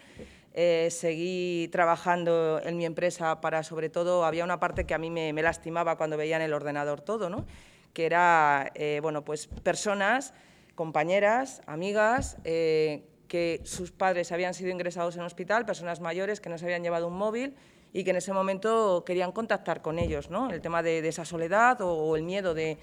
eh, 0.53 0.88
seguí 0.90 1.68
trabajando 1.70 2.61
en 2.64 2.76
mi 2.76 2.84
empresa 2.84 3.40
para, 3.40 3.62
sobre 3.62 3.88
todo, 3.88 4.24
había 4.24 4.42
una 4.42 4.59
parte 4.59 4.84
que 4.84 4.94
a 4.94 4.98
mí 4.98 5.11
me, 5.11 5.32
me 5.32 5.42
lastimaba 5.42 5.96
cuando 5.96 6.16
veía 6.16 6.36
en 6.36 6.42
el 6.42 6.53
ordenador 6.53 7.01
todo, 7.01 7.30
¿no? 7.30 7.46
que 7.92 8.07
era, 8.07 8.70
eh, 8.74 9.01
bueno, 9.03 9.24
pues 9.24 9.46
personas, 9.46 10.32
compañeras, 10.74 11.62
amigas, 11.66 12.36
eh, 12.44 13.05
que 13.28 13.61
sus 13.64 13.92
padres 13.92 14.32
habían 14.32 14.55
sido 14.55 14.70
ingresados 14.70 15.16
en 15.16 15.22
hospital, 15.22 15.66
personas 15.66 16.01
mayores 16.01 16.40
que 16.40 16.48
no 16.48 16.59
se 16.59 16.64
habían 16.64 16.82
llevado 16.82 17.09
un 17.09 17.14
móvil 17.14 17.55
y 17.93 18.05
que 18.05 18.11
en 18.11 18.16
ese 18.16 18.32
momento 18.32 19.05
querían 19.05 19.32
contactar 19.32 19.82
con 19.82 19.99
ellos, 19.99 20.30
¿no? 20.30 20.51
El 20.51 20.61
tema 20.61 20.82
de, 20.82 21.03
de 21.03 21.09
esa 21.09 21.24
soledad 21.24 21.80
o, 21.80 21.93
o 21.93 22.16
el 22.16 22.22
miedo 22.22 22.55
de 22.55 22.78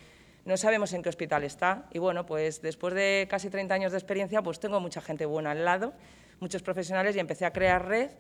no 0.46 0.56
sabemos 0.56 0.94
en 0.94 1.04
qué 1.04 1.10
hospital 1.10 1.44
está. 1.44 1.86
Y 1.92 2.00
bueno, 2.00 2.26
pues 2.26 2.62
después 2.62 2.94
de 2.94 3.28
casi 3.30 3.50
30 3.50 3.74
años 3.74 3.92
de 3.92 3.98
experiencia, 3.98 4.42
pues 4.42 4.60
tengo 4.60 4.80
mucha 4.80 5.02
gente 5.02 5.26
buena 5.26 5.52
al 5.52 5.66
lado, 5.66 5.94
muchos 6.40 6.62
profesionales 6.64 7.16
y 7.16 7.20
empecé 7.20 7.46
a 7.46 7.52
crear 7.52 7.86
red 7.86 8.12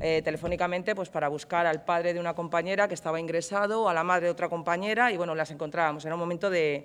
eh, 0.00 0.20
telefónicamente 0.22 0.94
pues 0.94 1.08
para 1.08 1.28
buscar 1.28 1.66
al 1.66 1.84
padre 1.84 2.12
de 2.12 2.20
una 2.20 2.34
compañera 2.34 2.88
que 2.88 2.94
estaba 2.94 3.18
ingresado 3.18 3.88
a 3.88 3.94
la 3.94 4.04
madre 4.04 4.26
de 4.26 4.32
otra 4.32 4.48
compañera 4.48 5.10
y 5.12 5.16
bueno, 5.16 5.34
las 5.34 5.50
encontrábamos. 5.50 6.04
Era 6.04 6.14
un 6.14 6.20
momento 6.20 6.50
de, 6.50 6.84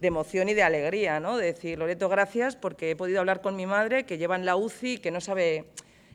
de 0.00 0.06
emoción 0.06 0.48
y 0.48 0.54
de 0.54 0.62
alegría, 0.62 1.18
¿no? 1.18 1.36
De 1.36 1.46
decir, 1.46 1.78
Loreto, 1.78 2.08
gracias 2.08 2.56
porque 2.56 2.90
he 2.90 2.96
podido 2.96 3.20
hablar 3.20 3.40
con 3.40 3.56
mi 3.56 3.66
madre 3.66 4.04
que 4.04 4.18
lleva 4.18 4.36
en 4.36 4.44
la 4.44 4.56
UCI 4.56 4.94
y 4.94 4.98
que 4.98 5.10
no 5.10 5.20
sabe 5.20 5.64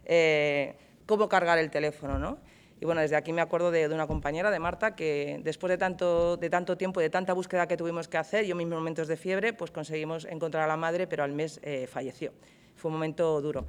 eh, 0.05 0.75
cómo 1.05 1.27
cargar 1.27 1.57
el 1.57 1.69
teléfono, 1.69 2.17
¿no? 2.17 2.37
Y 2.81 2.85
bueno, 2.85 2.99
desde 3.01 3.15
aquí 3.15 3.31
me 3.31 3.41
acuerdo 3.41 3.69
de, 3.69 3.87
una 3.87 4.07
compañera, 4.07 4.49
de 4.49 4.57
Marta, 4.57 4.95
que 4.95 5.39
después 5.43 5.69
de 5.69 5.77
tanto, 5.77 6.35
de 6.35 6.49
tanto 6.49 6.77
tiempo 6.77 6.99
y 6.99 7.03
de 7.03 7.11
tanta 7.11 7.31
búsqueda 7.33 7.67
que 7.67 7.77
tuvimos 7.77 8.07
que 8.07 8.17
hacer, 8.17 8.43
yo 8.45 8.55
mis 8.55 8.65
momentos 8.67 9.07
de 9.07 9.17
fiebre, 9.17 9.53
pues 9.53 9.69
conseguimos 9.69 10.25
encontrar 10.25 10.63
a 10.63 10.67
la 10.67 10.77
madre, 10.77 11.05
pero 11.05 11.23
al 11.23 11.31
mes 11.31 11.59
eh, 11.61 11.85
falleció. 11.87 12.33
Fue 12.75 12.89
un 12.89 12.93
momento 12.93 13.39
duro. 13.39 13.67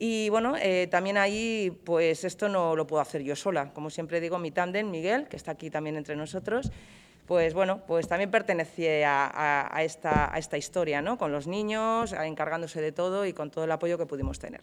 Y 0.00 0.30
bueno, 0.30 0.56
eh, 0.60 0.88
también 0.90 1.16
ahí, 1.16 1.70
pues 1.84 2.24
esto 2.24 2.48
no 2.48 2.74
lo 2.74 2.88
puedo 2.88 3.00
hacer 3.00 3.22
yo 3.22 3.36
sola. 3.36 3.72
Como 3.72 3.88
siempre 3.88 4.20
digo, 4.20 4.36
mi 4.40 4.50
tándem, 4.50 4.90
Miguel, 4.90 5.28
que 5.28 5.36
está 5.36 5.52
aquí 5.52 5.70
también 5.70 5.96
entre 5.96 6.16
nosotros, 6.16 6.72
pues 7.26 7.54
bueno, 7.54 7.82
pues 7.86 8.08
también 8.08 8.32
pertenecía 8.32 9.26
a, 9.28 9.76
a- 9.76 9.84
esta, 9.84 10.34
a 10.34 10.38
esta 10.38 10.58
historia, 10.58 11.02
¿no? 11.02 11.18
Con 11.18 11.30
los 11.30 11.46
niños, 11.46 12.12
encargándose 12.14 12.80
de 12.80 12.90
todo 12.90 13.26
y 13.26 13.32
con 13.32 13.52
todo 13.52 13.62
el 13.62 13.70
apoyo 13.70 13.96
que 13.96 14.06
pudimos 14.06 14.40
tener. 14.40 14.62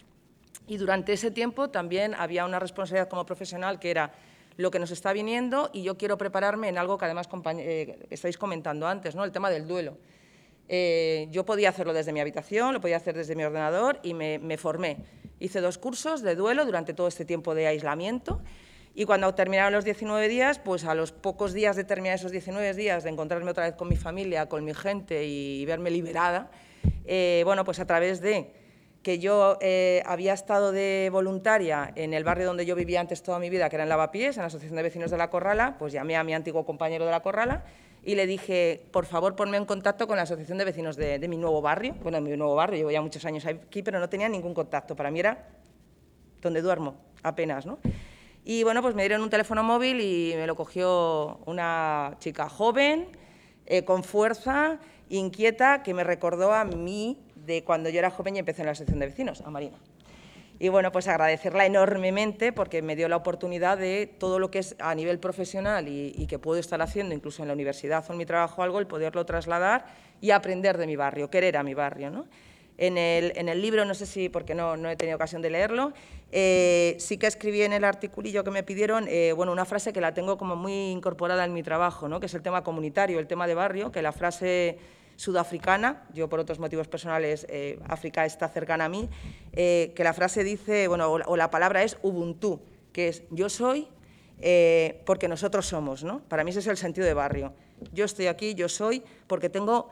Y 0.68 0.78
durante 0.78 1.14
ese 1.14 1.32
tiempo 1.32 1.70
también 1.70 2.14
había 2.14 2.46
una 2.46 2.60
responsabilidad 2.60 3.10
como 3.10 3.26
profesional 3.26 3.80
que 3.80 3.90
era 3.90 4.12
lo 4.58 4.72
que 4.72 4.80
nos 4.80 4.92
está 4.92 5.14
viniendo 5.14 5.70
y 5.72 5.84
yo 5.84 5.98
quiero 5.98 6.18
prepararme 6.18 6.68
en 6.68 6.78
algo 6.78 6.98
que 6.98 7.06
además 7.06 7.30
eh, 7.58 8.06
estáis 8.10 8.38
comentando 8.38 8.88
antes, 8.88 9.16
¿no? 9.16 9.24
el 9.24 9.32
tema 9.32 9.50
del 9.50 9.68
duelo. 9.68 9.98
Eh, 10.68 11.28
yo 11.32 11.46
podía 11.46 11.70
hacerlo 11.70 11.94
desde 11.94 12.12
mi 12.12 12.20
habitación, 12.20 12.74
lo 12.74 12.82
podía 12.82 12.98
hacer 12.98 13.16
desde 13.16 13.36
mi 13.36 13.44
ordenador 13.44 14.00
y 14.04 14.14
me, 14.14 14.40
me 14.40 14.58
formé. 14.58 14.98
Hice 15.40 15.62
dos 15.62 15.78
cursos 15.78 16.22
de 16.22 16.36
duelo 16.36 16.66
durante 16.66 16.94
todo 16.94 17.08
este 17.08 17.24
tiempo 17.24 17.56
de 17.56 17.68
aislamiento 17.68 18.42
y 18.96 19.06
cuando 19.06 19.34
terminaron 19.36 19.74
los 19.74 19.86
19 19.86 20.28
días, 20.28 20.58
pues 20.58 20.84
a 20.84 20.96
los 20.96 21.12
pocos 21.12 21.54
días 21.54 21.76
de 21.76 21.84
terminar 21.84 22.16
esos 22.16 22.32
19 22.32 22.74
días, 22.74 23.04
de 23.04 23.12
encontrarme 23.12 23.52
otra 23.52 23.66
vez 23.66 23.76
con 23.76 23.88
mi 23.88 23.96
familia, 23.96 24.50
con 24.50 24.66
mi 24.66 24.74
gente 24.74 25.24
y 25.24 25.64
verme 25.66 25.92
liberada, 25.92 26.50
eh, 27.06 27.44
bueno, 27.46 27.64
pues 27.64 27.80
a 27.80 27.86
través 27.86 28.22
de 28.22 28.52
que 29.04 29.20
yo 29.20 29.58
eh, 29.62 30.04
había 30.06 30.34
estado 30.34 30.72
de 30.72 31.10
voluntaria 31.12 31.92
en 31.96 32.14
el 32.14 32.24
barrio 32.24 32.48
donde 32.48 32.66
yo 32.66 32.76
vivía 32.76 33.00
antes 33.00 33.24
toda 33.24 33.40
mi 33.40 33.50
vida, 33.50 33.70
que 33.70 33.76
era 33.78 33.84
en 33.84 33.90
Lavapiés, 33.90 34.38
en 34.38 34.42
la 34.42 34.48
Asociación 34.48 34.76
de 34.76 34.84
Vecinos 34.84 35.12
de 35.12 35.18
la 35.18 35.30
Corrala, 35.30 35.78
pues 35.80 35.94
llamé 35.94 36.18
a 36.18 36.24
mi 36.24 36.34
antiguo 36.34 36.66
compañero 36.66 37.06
de 37.06 37.12
la 37.12 37.22
Corrala 37.22 37.64
y 38.04 38.16
le 38.16 38.26
dije, 38.26 38.86
por 38.92 39.06
favor, 39.06 39.36
ponme 39.36 39.58
en 39.58 39.66
contacto 39.66 40.08
con 40.08 40.16
la 40.16 40.24
Asociación 40.24 40.58
de 40.58 40.66
Vecinos 40.66 40.96
de, 40.96 41.26
mi 41.28 41.38
nuevo 41.38 41.62
barrio. 41.62 41.96
Bueno, 42.02 42.22
mi 42.22 42.36
nuevo 42.38 42.56
barrio, 42.56 42.78
llevo 42.78 42.92
ya 42.92 43.02
muchos 43.02 43.26
años 43.26 43.46
aquí, 43.46 43.84
pero 43.84 44.00
no 44.00 44.08
tenía 44.08 44.30
ningún 44.30 44.54
contacto. 44.54 44.96
Para 44.96 45.12
mí 45.12 45.20
era 45.20 45.46
donde 46.42 46.62
duermo, 46.62 46.96
apenas, 47.24 47.66
¿no? 47.66 47.80
Y 48.46 48.64
bueno, 48.64 48.82
pues 48.82 48.96
me 48.96 49.02
dieron 49.02 49.22
un 49.22 49.30
teléfono 49.30 49.62
móvil 49.62 50.00
y 50.00 50.34
me 50.38 50.48
lo 50.48 50.56
cogió 50.56 51.40
una 51.46 52.16
chica 52.20 52.48
joven, 52.48 53.08
eh, 53.66 53.84
con 53.84 54.06
fuerza, 54.06 54.80
inquieta, 55.10 55.84
que 55.84 55.94
me 55.94 56.06
recordó 56.06 56.54
a 56.54 56.64
mí 56.64 57.27
de 57.48 57.64
cuando 57.64 57.90
yo 57.90 57.98
era 57.98 58.12
joven 58.12 58.36
y 58.36 58.40
empecé 58.40 58.62
en 58.62 58.68
la 58.68 58.74
asociación 58.74 59.00
de 59.00 59.08
vecinos, 59.08 59.42
a 59.42 59.50
Marina. 59.50 59.78
Y 60.60 60.70
bueno, 60.70 60.92
pues 60.92 61.08
agradecerla 61.08 61.66
enormemente 61.66 62.52
porque 62.52 62.82
me 62.82 62.96
dio 62.96 63.08
la 63.08 63.16
oportunidad 63.16 63.78
de 63.78 64.08
todo 64.08 64.40
lo 64.40 64.50
que 64.52 64.60
es 64.60 64.76
a 64.80 64.94
nivel 64.96 65.20
profesional 65.20 65.88
y, 65.88 66.26
que 66.28 66.40
puedo 66.40 66.60
estar 66.60 66.82
haciendo, 66.82 67.14
incluso 67.16 67.44
en 67.44 67.48
la 67.48 67.54
universidad 67.54 68.04
o 68.08 68.12
en 68.12 68.18
mi 68.18 68.26
trabajo 68.26 68.64
algo, 68.64 68.80
el 68.80 68.88
poderlo 68.88 69.26
trasladar 69.26 69.86
y 70.20 70.32
aprender 70.32 70.78
de 70.78 70.88
mi 70.88 70.96
barrio, 70.96 71.30
querer 71.30 71.58
a 71.58 71.64
mi 71.64 71.74
barrio, 71.74 72.10
¿no? 72.10 72.26
En 72.80 72.98
el, 72.98 73.34
en 73.36 73.50
el 73.50 73.62
libro, 73.62 73.86
no 73.86 73.96
sé 73.96 74.06
si, 74.06 74.30
porque 74.30 74.54
no, 74.54 74.78
no 74.78 74.90
he 74.90 74.96
tenido 74.96 75.16
ocasión 75.16 75.42
de 75.42 75.50
leerlo, 75.50 75.94
eh, 76.32 76.96
sí 77.00 77.18
que 77.18 77.26
escribí 77.26 77.64
en 77.64 77.74
el 77.74 77.84
articulillo 77.84 78.44
que 78.44 78.52
me 78.52 78.62
pidieron 78.62 79.08
eh, 79.08 79.34
bueno, 79.36 79.52
una 79.52 79.66
frase 79.66 79.94
que 79.94 80.02
la 80.02 80.14
tengo 80.14 80.38
como 80.38 80.56
muy 80.56 80.92
incorporada 80.92 81.44
en 81.46 81.54
mi 81.54 81.64
trabajo, 81.64 82.08
¿no? 82.08 82.20
que 82.20 82.28
es 82.28 82.34
el 82.36 82.44
tema 82.44 82.64
comunitario, 82.64 83.20
el 83.20 83.28
tema 83.28 83.48
de 83.48 83.56
barrio, 83.56 83.92
que 83.92 84.04
la 84.04 84.12
frase 84.12 84.78
sudafricana, 85.18 86.06
yo 86.14 86.30
por 86.30 86.40
otros 86.40 86.60
motivos 86.60 86.88
personales, 86.88 87.46
eh, 87.50 87.78
África 87.90 88.26
está 88.26 88.48
cercana 88.48 88.86
a 88.86 88.90
mí, 88.90 89.10
que 89.52 90.02
la 90.04 90.14
frase 90.14 90.46
dice, 90.46 90.88
bueno, 90.88 91.12
o 91.12 91.36
la 91.36 91.52
palabra 91.52 91.84
es 91.84 91.98
Ubuntu, 92.02 92.62
que 92.94 93.10
es 93.10 93.24
yo 93.32 93.50
soy 93.50 93.90
porque 95.06 95.28
nosotros 95.28 95.66
somos, 95.66 96.04
¿no? 96.04 96.20
Para 96.30 96.44
mí 96.44 96.52
ese 96.52 96.60
es 96.60 96.68
el 96.68 96.78
sentido 96.78 97.08
de 97.08 97.16
barrio. 97.16 97.54
Yo 97.92 98.06
estoy 98.06 98.28
aquí, 98.28 98.54
yo 98.54 98.70
soy, 98.70 99.04
porque 99.26 99.50
tengo 99.50 99.90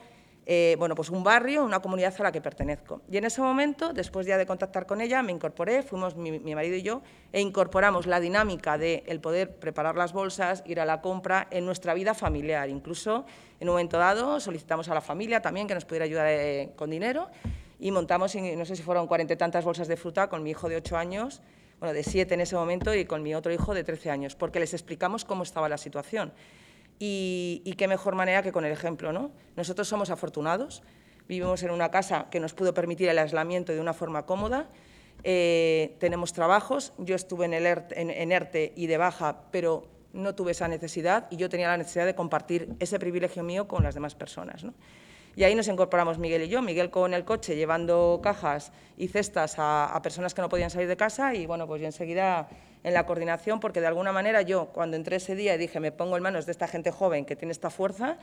eh, 0.47 0.75
bueno, 0.77 0.93
pues 0.93 1.09
un 1.09 1.23
barrio, 1.23 1.63
una 1.63 1.79
comunidad 1.79 2.13
a 2.19 2.23
la 2.23 2.31
que 2.31 2.39
pertenezco. 2.39 3.01
Y 3.09 3.17
en 3.17 3.25
ese 3.25 3.41
momento, 3.41 3.93
después 3.93 4.27
ya 4.27 4.37
de 4.37 4.45
contactar 4.45 4.85
con 4.85 5.01
ella, 5.01 5.23
me 5.23 5.31
incorporé, 5.31 5.81
fuimos 5.81 6.15
mi, 6.15 6.39
marido 6.53 6.75
y 6.75 6.83
yo, 6.83 7.01
e 7.31 7.41
incorporamos 7.41 8.05
la 8.05 8.19
dinámica 8.19 8.77
de 8.77 9.03
el 9.07 9.19
poder 9.19 9.55
preparar 9.55 9.95
las 9.95 10.13
bolsas, 10.13 10.63
ir 10.67 10.79
a 10.79 10.85
la 10.85 11.01
compra 11.01 11.47
en 11.49 11.65
nuestra 11.65 11.95
vida 11.95 12.13
familiar. 12.13 12.69
Incluso, 12.69 13.25
en 13.59 13.69
un 13.69 13.73
momento 13.73 13.97
dado, 13.97 14.39
solicitamos 14.39 14.87
a 14.89 14.93
la 14.93 15.01
familia 15.01 15.41
también 15.41 15.67
que 15.67 15.73
nos 15.73 15.85
pudiera 15.85 16.05
ayudar 16.05 16.27
eh, 16.29 16.71
con 16.75 16.91
dinero 16.91 17.27
y 17.79 17.91
montamos, 17.91 18.35
no 18.35 18.65
sé 18.65 18.75
si 18.75 18.83
fueron 18.83 19.07
cuarenta 19.07 19.33
y 19.33 19.37
tantas 19.37 19.65
bolsas 19.65 19.87
de 19.87 19.97
fruta 19.97 20.29
con 20.29 20.43
mi 20.43 20.51
hijo 20.51 20.69
de 20.69 20.77
ocho 20.77 20.95
años, 20.95 21.41
bueno, 21.79 21.93
de 21.93 22.03
siete 22.03 22.35
en 22.35 22.41
ese 22.41 22.55
momento, 22.55 22.93
y 22.93 23.05
con 23.05 23.21
mi 23.21 23.35
otro 23.35 23.51
hijo 23.51 23.73
de 23.73 23.83
trece 23.83 24.09
años, 24.09 24.35
porque 24.35 24.59
les 24.59 24.73
explicamos 24.73 25.25
cómo 25.25 25.43
estaba 25.43 25.67
la 25.67 25.77
situación. 25.77 26.31
Y, 26.99 27.75
qué 27.77 27.87
mejor 27.87 28.15
manera 28.15 28.41
que 28.41 28.51
con 28.51 28.65
el 28.65 28.71
ejemplo. 28.71 29.11
¿no? 29.11 29.31
Nosotros 29.55 29.87
somos 29.87 30.09
afortunados, 30.09 30.81
vivimos 31.27 31.61
en 31.63 31.71
una 31.71 31.91
casa 31.91 32.27
que 32.31 32.39
nos 32.39 32.53
pudo 32.53 32.73
permitir 32.73 33.09
el 33.09 33.19
aislamiento 33.19 33.73
de 33.73 33.79
una 33.79 33.93
forma 33.93 34.25
cómoda, 34.25 34.69
eh, 35.23 35.95
tenemos 35.99 36.33
trabajos, 36.33 36.93
yo 36.99 37.15
estuve 37.15 37.45
en, 37.45 37.53
el 37.53 38.31
ERTE, 38.31 38.73
y 38.75 38.87
de 38.87 38.97
baja, 38.97 39.41
pero 39.51 39.87
no 40.13 40.35
tuve 40.35 40.51
esa 40.51 40.67
necesidad 40.67 41.27
y 41.31 41.37
yo 41.37 41.49
tenía 41.49 41.67
la 41.67 41.77
necesidad 41.77 42.05
de 42.05 42.15
compartir 42.15 42.69
ese 42.79 42.99
privilegio 42.99 43.43
mío 43.43 43.67
con 43.67 43.83
las 43.83 43.95
demás 43.95 44.13
personas. 44.13 44.63
¿no? 44.63 44.73
Y 45.35 45.43
ahí 45.43 45.55
nos 45.55 45.67
incorporamos 45.67 46.19
Miguel 46.19 46.43
y 46.43 46.47
yo, 46.47 46.61
Miguel 46.61 46.89
con 46.89 47.13
el 47.13 47.25
coche 47.25 47.55
llevando 47.55 48.19
cajas 48.23 48.71
y 48.97 49.07
cestas 49.07 49.57
a, 49.57 49.87
a 49.87 50.01
personas 50.01 50.33
que 50.33 50.41
no 50.41 50.47
podían 50.47 50.69
salir 50.69 50.87
de 50.87 50.95
casa 50.95 51.33
y 51.33 51.45
bueno, 51.45 51.67
pues 51.67 51.81
yo 51.81 51.87
enseguida 51.87 52.47
en 52.85 52.93
la 52.93 53.07
coordinación, 53.07 53.59
porque 53.59 53.81
de 53.81 53.87
alguna 53.87 54.11
manera 54.11 54.43
yo 54.43 54.67
cuando 54.67 54.95
entré 54.95 55.15
ese 55.15 55.33
día 55.33 55.57
dije, 55.57 55.79
me 55.79 55.91
pongo 55.91 56.17
en 56.17 56.23
manos 56.23 56.45
de 56.45 56.51
esta 56.51 56.67
gente 56.67 56.91
joven 56.91 57.25
que 57.25 57.35
tiene 57.35 57.51
esta 57.51 57.71
fuerza, 57.71 58.19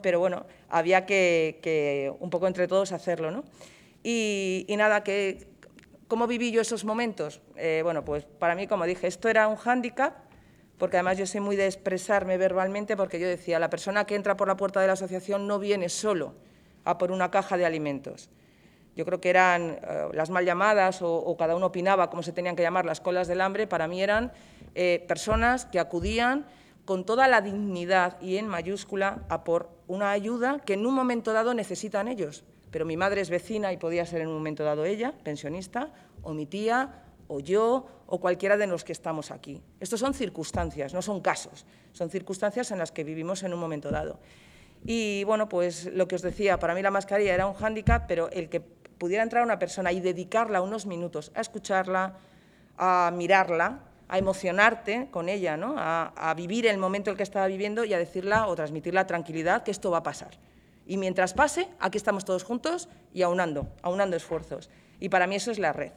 pero 0.00 0.18
bueno, 0.18 0.46
había 0.70 1.04
que, 1.04 2.10
un 2.18 2.30
poco 2.30 2.46
entre 2.46 2.66
todos 2.66 2.92
hacerlo. 2.92 3.30
¿no? 3.30 3.44
Y, 4.02 4.64
nada, 4.78 5.04
que, 5.04 5.46
¿cómo 6.08 6.26
viví 6.26 6.50
yo 6.50 6.62
esos 6.62 6.86
momentos? 6.86 7.42
Eh, 7.56 7.82
bueno, 7.84 8.06
pues 8.06 8.24
para 8.24 8.54
mí, 8.54 8.66
como 8.66 8.86
dije, 8.86 9.06
esto 9.06 9.28
era 9.28 9.48
un 9.48 9.56
hándicap, 9.56 10.14
porque 10.78 10.96
además 10.96 11.18
yo 11.18 11.26
soy 11.26 11.42
muy 11.42 11.54
de 11.54 11.66
expresarme 11.66 12.38
verbalmente, 12.38 12.96
porque 12.96 13.20
yo 13.20 13.28
decía, 13.28 13.58
la 13.58 13.68
persona 13.68 14.06
que 14.06 14.14
entra 14.14 14.34
por 14.34 14.48
la 14.48 14.56
puerta 14.56 14.80
de 14.80 14.86
la 14.86 14.94
asociación 14.94 15.46
no 15.46 15.58
viene 15.58 15.90
solo 15.90 16.32
a 16.84 16.96
por 16.96 17.12
una 17.12 17.30
caja 17.30 17.58
de 17.58 17.66
alimentos, 17.66 18.30
yo 18.96 19.04
creo 19.04 19.20
que 19.20 19.30
eran 19.30 19.78
eh, 19.82 20.08
las 20.14 20.30
mal 20.30 20.44
llamadas 20.44 21.00
o, 21.02 21.36
cada 21.38 21.54
uno 21.54 21.66
opinaba 21.66 22.08
cómo 22.08 22.22
se 22.22 22.32
tenían 22.32 22.56
que 22.56 22.62
llamar 22.62 22.86
las 22.86 23.00
colas 23.00 23.28
del 23.28 23.42
hambre, 23.42 23.66
para 23.66 23.86
mí 23.86 24.02
eran 24.02 24.32
eh, 24.74 25.04
personas 25.06 25.66
que 25.66 25.78
acudían 25.78 26.46
con 26.86 27.04
toda 27.04 27.28
la 27.28 27.42
dignidad 27.42 28.20
y 28.22 28.38
en 28.38 28.48
mayúscula 28.48 29.22
a 29.28 29.44
por 29.44 29.68
una 29.86 30.12
ayuda 30.12 30.60
que 30.64 30.74
en 30.74 30.86
un 30.86 30.94
momento 30.94 31.32
dado 31.32 31.52
necesitan 31.52 32.08
ellos. 32.08 32.44
Pero 32.70 32.84
mi 32.84 32.96
madre 32.96 33.20
es 33.20 33.30
vecina 33.30 33.72
y 33.72 33.76
podía 33.76 34.06
ser 34.06 34.22
en 34.22 34.28
un 34.28 34.34
momento 34.34 34.64
dado 34.64 34.84
ella, 34.84 35.12
pensionista, 35.22 35.92
o 36.22 36.32
mi 36.32 36.46
tía, 36.46 37.02
o 37.28 37.40
yo, 37.40 37.86
o 38.06 38.20
cualquiera 38.20 38.56
de 38.56 38.66
los 38.66 38.84
que 38.84 38.92
estamos 38.92 39.30
aquí. 39.30 39.62
Estos 39.80 40.00
son 40.00 40.14
circunstancias, 40.14 40.94
no 40.94 41.02
son 41.02 41.20
casos, 41.20 41.66
son 41.92 42.08
circunstancias 42.08 42.70
en 42.70 42.78
las 42.78 42.92
que 42.92 43.04
vivimos 43.04 43.42
en 43.42 43.52
un 43.52 43.60
momento 43.60 43.90
dado. 43.90 44.18
Y 44.84 45.24
bueno, 45.24 45.48
pues 45.48 45.86
lo 45.86 46.06
que 46.06 46.14
os 46.14 46.22
decía, 46.22 46.58
para 46.58 46.74
mí 46.74 46.82
la 46.82 46.90
mascarilla 46.90 47.34
era 47.34 47.46
un 47.46 47.54
hándicap, 47.54 48.06
pero 48.06 48.30
el 48.30 48.48
que 48.48 48.60
pudiera 48.98 49.22
entrar 49.22 49.42
una 49.42 49.58
persona 49.58 49.92
y 49.92 50.00
dedicarla 50.00 50.62
unos 50.62 50.86
minutos 50.86 51.32
a 51.34 51.40
escucharla, 51.40 52.14
a 52.78 53.12
mirarla, 53.14 53.80
a 54.08 54.18
emocionarte 54.18 55.08
con 55.10 55.28
ella, 55.28 55.56
¿no? 55.56 55.74
a, 55.78 56.34
vivir 56.36 56.66
el 56.66 56.78
momento 56.78 57.10
el 57.10 57.16
que 57.16 57.22
estaba 57.22 57.46
viviendo 57.46 57.84
y 57.84 57.94
a 57.94 57.98
decirla 57.98 58.46
o 58.46 58.54
transmitirla 58.54 59.06
tranquilidad 59.06 59.62
que 59.62 59.70
esto 59.70 59.90
va 59.90 59.98
a 59.98 60.02
pasar. 60.02 60.38
Y 60.86 60.96
mientras 60.96 61.34
pase, 61.34 61.68
aquí 61.80 61.98
estamos 61.98 62.24
todos 62.24 62.44
juntos 62.44 62.88
y 63.12 63.22
aunando, 63.22 63.66
aunando 63.82 64.16
esfuerzos. 64.16 64.70
Y 65.00 65.08
para 65.08 65.26
mí 65.26 65.34
eso 65.34 65.50
es 65.50 65.58
la 65.58 65.72
red. 65.72 65.90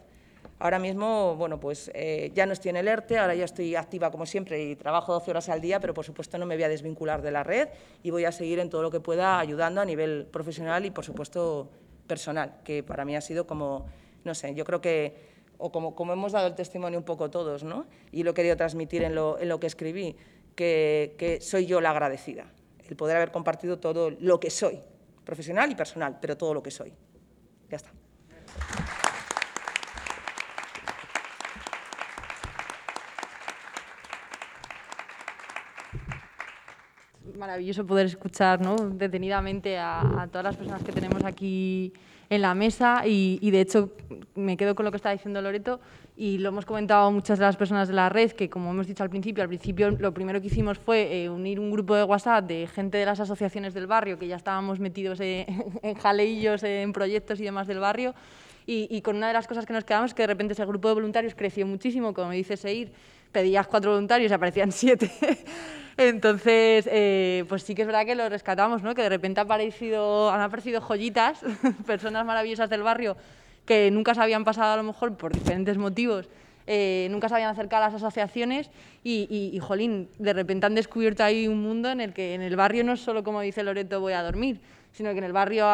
Ahora 0.57 0.79
mismo, 0.79 1.35
bueno, 1.35 1.59
pues 1.59 1.89
eh, 1.93 2.31
ya 2.33 2.45
no 2.45 2.51
estoy 2.51 2.69
en 2.69 2.77
el 2.77 2.87
ERTE, 2.87 3.17
ahora 3.17 3.33
ya 3.33 3.45
estoy 3.45 3.75
activa 3.75 4.11
como 4.11 4.25
siempre 4.25 4.61
y 4.61 4.75
trabajo 4.75 5.13
12 5.13 5.31
horas 5.31 5.47
al 5.47 5.61
día, 5.61 5.79
pero 5.79 5.93
por 5.93 6.03
supuesto 6.03 6.37
no 6.37 6.45
me 6.45 6.55
voy 6.55 6.63
a 6.63 6.69
desvincular 6.69 7.21
de 7.21 7.31
la 7.31 7.43
red 7.43 7.69
y 8.03 8.09
voy 8.09 8.25
a 8.25 8.31
seguir 8.33 8.59
en 8.59 8.69
todo 8.69 8.81
lo 8.81 8.91
que 8.91 8.99
pueda 8.99 9.39
ayudando 9.39 9.79
a 9.79 9.85
nivel 9.85 10.27
profesional 10.29 10.85
y, 10.85 10.91
por 10.91 11.05
supuesto, 11.05 11.69
personal, 12.09 12.59
que 12.65 12.83
para 12.83 13.05
mí 13.05 13.15
ha 13.15 13.21
sido 13.21 13.47
como, 13.47 13.85
no 14.25 14.35
sé, 14.35 14.53
yo 14.53 14.65
creo 14.65 14.81
que, 14.81 15.15
o 15.57 15.71
como, 15.71 15.95
como 15.95 16.11
hemos 16.11 16.33
dado 16.33 16.47
el 16.47 16.55
testimonio 16.55 16.99
un 16.99 17.05
poco 17.05 17.29
todos, 17.29 17.63
¿no? 17.63 17.85
y 18.11 18.23
lo 18.23 18.31
he 18.31 18.33
querido 18.33 18.57
transmitir 18.57 19.03
en 19.03 19.15
lo, 19.15 19.39
en 19.39 19.47
lo 19.47 19.61
que 19.61 19.67
escribí, 19.67 20.17
que, 20.55 21.15
que 21.17 21.39
soy 21.39 21.65
yo 21.65 21.79
la 21.79 21.91
agradecida, 21.91 22.51
el 22.89 22.97
poder 22.97 23.15
haber 23.15 23.31
compartido 23.31 23.79
todo 23.79 24.09
lo 24.09 24.41
que 24.41 24.49
soy, 24.49 24.81
profesional 25.23 25.71
y 25.71 25.75
personal, 25.75 26.17
pero 26.19 26.35
todo 26.35 26.53
lo 26.53 26.61
que 26.61 26.71
soy. 26.71 26.91
Ya 27.69 27.77
está. 27.77 27.91
Maravilloso 37.39 37.87
poder 37.87 38.05
escuchar 38.05 38.61
¿no? 38.61 38.75
detenidamente 38.75 39.77
a, 39.79 40.27
todas 40.31 40.43
las 40.43 40.57
personas 40.57 40.83
que 40.83 40.91
tenemos 40.91 41.23
aquí 41.23 41.93
en 42.29 42.41
la 42.43 42.53
mesa 42.53 43.03
y, 43.07 43.49
de 43.49 43.61
hecho 43.61 43.91
me 44.35 44.55
quedo 44.55 44.75
con 44.75 44.85
lo 44.85 44.91
que 44.91 44.97
está 44.97 45.09
diciendo 45.09 45.41
Loreto 45.41 45.79
y 46.15 46.37
lo 46.37 46.49
hemos 46.49 46.65
comentado 46.65 47.09
muchas 47.11 47.39
de 47.39 47.45
las 47.45 47.55
personas 47.55 47.87
de 47.87 47.95
la 47.95 48.09
red 48.09 48.31
que 48.33 48.49
como 48.49 48.69
hemos 48.69 48.85
dicho 48.85 49.01
al 49.01 49.09
principio, 49.09 49.41
al 49.41 49.47
principio 49.47 49.89
lo 49.89 50.13
primero 50.13 50.39
que 50.39 50.47
hicimos 50.47 50.77
fue 50.77 51.23
eh, 51.23 51.29
unir 51.29 51.59
un 51.59 51.71
grupo 51.71 51.95
de 51.95 52.03
WhatsApp 52.03 52.45
de 52.45 52.67
gente 52.67 52.99
de 52.99 53.05
las 53.05 53.19
asociaciones 53.19 53.73
del 53.73 53.87
barrio 53.87 54.19
que 54.19 54.27
ya 54.27 54.35
estábamos 54.35 54.79
metidos 54.79 55.19
en, 55.21 55.45
en 55.81 55.95
jaleillos, 55.95 56.61
en 56.63 56.93
proyectos 56.93 57.39
y 57.39 57.45
demás 57.45 57.65
del 57.65 57.79
barrio 57.79 58.13
y, 58.69 58.87
y, 58.95 59.01
con 59.01 59.15
una 59.15 59.29
de 59.29 59.33
las 59.33 59.47
cosas 59.47 59.65
que 59.65 59.73
nos 59.73 59.83
quedamos 59.83 60.13
que 60.13 60.21
de 60.21 60.27
repente 60.27 60.53
ese 60.53 60.63
grupo 60.63 60.89
de 60.89 60.93
voluntarios 60.93 61.33
creció 61.33 61.65
muchísimo, 61.65 62.13
como 62.13 62.29
dice 62.29 62.55
Seir, 62.55 62.91
pedías 63.31 63.65
cuatro 63.65 63.89
voluntarios 63.89 64.29
y 64.29 64.33
aparecían 64.35 64.71
siete. 64.71 65.09
Entonces, 65.97 66.87
eh, 66.91 67.45
pues 67.49 67.63
sí 67.63 67.73
que 67.73 67.81
es 67.81 67.87
verdad 67.87 68.05
que 68.05 68.13
lo 68.13 68.29
rescatamos, 68.29 68.83
¿no? 68.83 68.93
que 68.93 69.01
de 69.01 69.09
repente 69.09 69.39
ha 69.39 69.43
aparecido, 69.43 70.29
han 70.29 70.41
aparecido 70.41 70.81
joyitas, 70.81 71.41
personas 71.87 72.27
maravillosas 72.27 72.69
del 72.69 72.83
barrio 72.83 73.17
que 73.65 73.89
nunca 73.89 74.13
se 74.13 74.21
habían 74.21 74.43
pasado 74.43 74.73
a 74.73 74.77
lo 74.77 74.83
mejor 74.83 75.17
por 75.17 75.33
diferentes 75.33 75.75
motivos, 75.79 76.29
eh, 76.67 77.07
nunca 77.09 77.27
se 77.27 77.33
habían 77.33 77.49
acercado 77.49 77.83
a 77.83 77.87
las 77.87 77.95
asociaciones 77.95 78.69
y, 79.03 79.27
y, 79.51 79.57
jolín, 79.57 80.09
de 80.19 80.33
repente 80.33 80.67
han 80.67 80.75
descubierto 80.75 81.23
ahí 81.23 81.47
un 81.47 81.63
mundo 81.63 81.89
en 81.89 82.01
el 82.01 82.13
que 82.13 82.35
en 82.35 82.43
el 82.43 82.55
barrio 82.55 82.83
no 82.83 82.93
es 82.93 82.99
solo 82.99 83.23
como 83.23 83.41
dice 83.41 83.63
Loreto 83.63 83.99
voy 83.99 84.13
a 84.13 84.21
dormir, 84.21 84.59
sino 84.91 85.11
que 85.11 85.19
en 85.19 85.23
el 85.23 85.33
barrio 85.33 85.65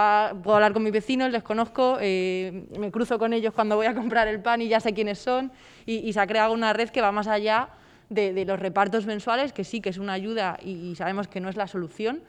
puedo 0.43 0.55
hablar 0.55 0.73
con 0.73 0.83
mis 0.83 0.91
vecinos, 0.91 1.31
les 1.31 1.43
conozco, 1.43 1.97
eh, 2.01 2.67
me 2.77 2.91
cruzo 2.91 3.17
con 3.17 3.33
ellos 3.33 3.53
cuando 3.53 3.75
voy 3.75 3.85
a 3.85 3.95
comprar 3.95 4.27
el 4.27 4.41
pan 4.41 4.61
y 4.61 4.67
ya 4.67 4.79
sé 4.79 4.93
quiénes 4.93 5.19
son 5.19 5.51
y, 5.85 6.11
se 6.11 6.19
ha 6.19 6.27
creado 6.27 6.53
una 6.53 6.73
red 6.73 6.89
que 6.89 7.01
va 7.01 7.11
más 7.11 7.27
allá 7.27 7.69
de, 8.09 8.45
los 8.45 8.59
repartos 8.59 9.05
mensuales, 9.05 9.53
que 9.53 9.63
sí 9.63 9.81
que 9.81 9.89
es 9.89 9.97
una 9.97 10.13
ayuda 10.13 10.57
y, 10.61 10.95
sabemos 10.95 11.27
que 11.27 11.39
no 11.39 11.49
es 11.49 11.55
la 11.55 11.67
solución, 11.67 12.21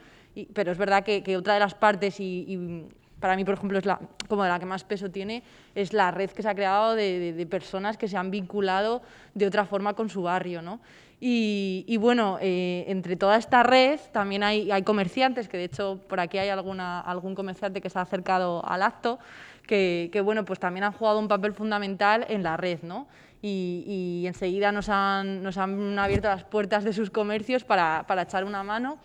pero 0.53 0.73
es 0.73 0.79
verdad 0.79 1.05
que, 1.05 1.37
otra 1.37 1.55
de 1.55 1.61
las 1.61 1.75
partes, 1.75 2.21
y, 2.21 2.87
para 3.21 3.35
mí, 3.37 3.45
por 3.45 3.55
ejemplo, 3.55 3.79
es 3.79 3.87
la, 3.87 3.99
como 4.29 4.45
la 4.45 4.59
que 4.59 4.67
más 4.67 4.85
peso 4.85 5.11
tiene, 5.11 5.43
es 5.75 5.93
la 5.93 6.11
red 6.11 6.31
que 6.31 6.43
se 6.43 6.49
ha 6.49 6.55
creado 6.55 6.95
de, 6.95 7.47
personas 7.51 7.97
que 7.97 8.09
se 8.09 8.17
han 8.17 8.31
vinculado 8.31 9.03
de 9.35 9.47
otra 9.47 9.65
forma 9.65 9.95
con 9.95 10.11
su 10.11 10.23
barrio. 10.23 10.61
¿no? 10.61 10.81
Y, 11.29 11.97
bueno, 11.97 12.39
eh, 12.41 12.85
entre 12.87 13.17
toda 13.17 13.37
esta 13.37 13.65
red 13.65 13.99
también 14.13 14.45
hay, 14.45 14.71
hay, 14.71 14.85
comerciantes, 14.85 15.49
que 15.49 15.57
de 15.57 15.65
hecho 15.65 15.99
por 16.09 16.21
aquí 16.21 16.39
hay 16.39 16.51
alguna, 16.51 17.01
algún 17.01 17.35
comerciante 17.35 17.81
que 17.81 17.91
se 17.91 17.99
ha 17.99 18.03
acercado 18.03 18.65
al 18.65 18.81
acto, 18.81 19.19
que, 19.67 20.23
bueno, 20.25 20.45
pues 20.45 20.61
también 20.61 20.85
han 20.85 20.93
jugado 20.93 21.19
un 21.19 21.27
papel 21.27 21.53
fundamental 21.53 22.25
en 22.29 22.45
la 22.45 22.57
red. 22.57 22.79
¿no? 22.83 23.09
y, 23.43 24.23
enseguida 24.25 24.71
nos 24.71 24.89
han, 24.89 25.43
nos 25.43 25.59
han, 25.59 25.99
abierto 25.99 26.29
las 26.29 26.45
puertas 26.45 26.85
de 26.85 26.93
sus 26.93 27.11
comercios 27.11 27.65
para, 27.65 28.05
para, 28.07 28.23
echar 28.23 28.45
una 28.45 28.63
mano 28.63 28.99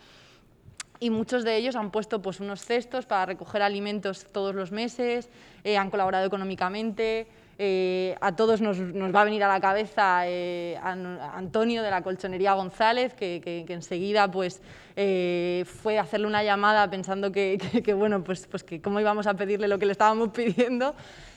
y 1.02 1.10
muchos 1.10 1.44
de 1.44 1.58
ellos 1.58 1.76
han 1.76 1.90
puesto 1.90 2.22
pues, 2.22 2.40
unos 2.40 2.64
cestos 2.64 3.08
para 3.08 3.26
recoger 3.26 3.64
alimentos 3.64 4.28
todos 4.32 4.54
los 4.54 4.72
meses, 4.72 5.32
eh, 5.64 5.76
han 5.76 5.90
colaborado 5.90 6.28
económicamente, 6.28 7.28
eh, 7.64 8.16
a 8.22 8.36
todos 8.36 8.60
nos, 8.60 8.80
va 8.80 9.22
a 9.22 9.24
venir 9.24 9.44
a 9.44 9.48
la 9.48 9.62
cabeza 9.62 10.24
eh, 10.26 10.80
Antonio 10.82 11.84
de 11.84 11.92
la 11.92 12.02
colchonería 12.02 12.54
González, 12.54 13.14
que, 13.14 13.66
enseguida 13.70 14.32
pues, 14.32 14.64
eh, 14.96 15.64
fue 15.68 16.00
a 16.00 16.02
hacerle 16.02 16.26
una 16.26 16.44
llamada 16.44 16.90
pensando 16.90 17.32
que, 17.32 17.94
bueno, 17.96 18.24
pues, 18.24 18.48
pues 18.48 18.64
que 18.64 18.82
cómo 18.82 19.00
íbamos 19.00 19.28
a 19.28 19.36
pedirle 19.36 19.68
lo 19.68 19.78
que 19.78 19.86
le 19.86 19.92
estábamos 19.92 20.30
pidiendo. 20.34 20.96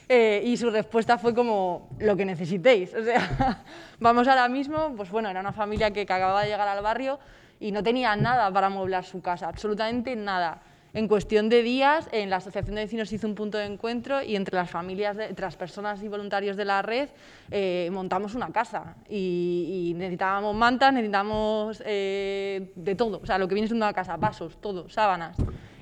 y 0.09 0.57
su 0.57 0.71
respuesta 0.71 1.19
fue 1.19 1.35
como 1.35 1.91
lo 1.99 2.17
que 2.17 2.25
necesitéis. 2.25 2.95
O 2.95 3.05
sea, 3.05 3.63
vamos 4.01 4.27
ahora 4.27 4.49
mismo, 4.49 4.95
pues 4.97 5.11
bueno, 5.11 5.29
era 5.29 5.41
una 5.41 5.53
familia 5.53 5.91
que, 5.91 6.07
que 6.07 6.13
acababa 6.15 6.41
de 6.41 6.49
llegar 6.49 6.69
al 6.69 6.83
barrio 6.83 7.19
y 7.61 7.71
no 7.71 7.83
tenía 7.83 8.17
nada 8.17 8.51
para 8.51 8.69
amueblar 8.69 9.05
su 9.05 9.21
casa, 9.21 9.47
absolutamente 9.47 10.17
nada 10.17 10.63
en 10.95 11.09
cuestión 11.09 11.49
de 11.49 11.63
días, 11.63 12.09
en 12.13 12.31
la 12.31 12.37
Asociación 12.37 12.77
de 12.77 12.83
Vecinos 12.83 13.13
hizo 13.13 13.27
un 13.27 13.35
punto 13.35 13.59
de 13.59 13.65
encuentro 13.65 14.23
y 14.23 14.37
entre 14.37 14.55
las 14.55 14.71
familias, 14.71 15.19
entre 15.19 15.45
las 15.45 15.57
personas 15.57 16.01
y 16.05 16.09
voluntarios 16.09 16.57
de 16.57 16.65
la 16.65 16.83
red, 16.83 17.09
eh, 17.51 17.91
montamos 17.93 18.37
una 18.37 18.53
casa 18.53 18.95
y, 19.09 19.93
necesitábamos 19.97 20.55
mantas, 20.55 20.93
necesitábamos 20.93 21.83
eh, 21.85 22.73
de 22.77 22.95
todo, 22.95 23.21
o 23.21 23.27
sea, 23.27 23.39
lo 23.39 23.49
que 23.49 23.55
viene 23.55 23.67
siendo 23.67 23.85
una 23.85 23.93
casa, 23.93 24.17
vasos, 24.17 24.61
todo, 24.61 24.89
sábanas. 24.89 25.37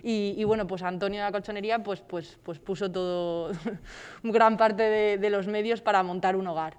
Y, 0.05 0.43
bueno, 0.43 0.67
pues 0.67 0.83
Antonio 0.83 1.21
de 1.21 1.27
la 1.27 1.31
Colchonería 1.31 1.81
pues, 1.81 2.01
pues, 2.01 2.37
pues 2.43 2.59
puso 2.59 2.91
todo, 2.91 3.53
gran 4.25 4.57
parte 4.57 5.17
de 5.17 5.31
los 5.31 5.47
medios 5.47 5.81
para 5.81 6.03
montar 6.03 6.35
un 6.35 6.49
hogar. 6.49 6.75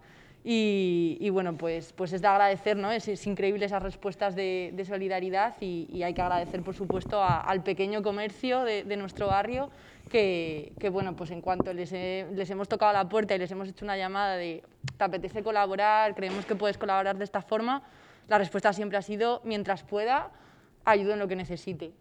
Y, 0.45 1.29
bueno, 1.29 1.55
pues, 1.55 1.93
pues 1.93 2.11
es 2.11 2.21
de 2.21 2.27
agradecer, 2.27 2.75
¿no? 2.75 2.91
es, 2.91 3.27
increíble 3.27 3.65
esas 3.65 3.81
respuestas 3.81 4.35
de, 4.35 4.83
solidaridad 4.85 5.55
y, 5.61 6.03
hay 6.03 6.13
que 6.13 6.21
agradecer, 6.21 6.61
por 6.63 6.75
supuesto, 6.75 7.23
al 7.23 7.63
pequeño 7.63 8.03
comercio 8.03 8.63
de, 8.63 8.97
nuestro 8.97 9.27
barrio 9.27 9.69
que, 10.11 10.73
que, 10.79 10.89
bueno, 10.89 11.15
pues 11.15 11.31
en 11.31 11.39
cuanto 11.39 11.73
les, 11.73 11.93
les, 11.93 12.49
hemos 12.49 12.67
tocado 12.67 12.91
la 12.91 13.07
puerta 13.07 13.33
y 13.35 13.39
les 13.39 13.49
hemos 13.51 13.69
hecho 13.69 13.85
una 13.85 13.95
llamada 13.95 14.35
de 14.35 14.63
¿te 14.97 15.03
apetece 15.05 15.43
colaborar? 15.43 16.13
Creemos 16.13 16.45
que 16.45 16.55
puedes 16.55 16.77
colaborar 16.77 17.17
de 17.17 17.23
esta 17.23 17.41
forma, 17.41 17.81
la 18.27 18.37
respuesta 18.37 18.73
siempre 18.73 18.97
ha 18.97 19.01
sido, 19.01 19.39
mientras 19.45 19.83
pueda, 19.83 20.29
ayudo 20.83 21.13
en 21.13 21.19
lo 21.19 21.29
que 21.29 21.37
necesite. 21.37 21.91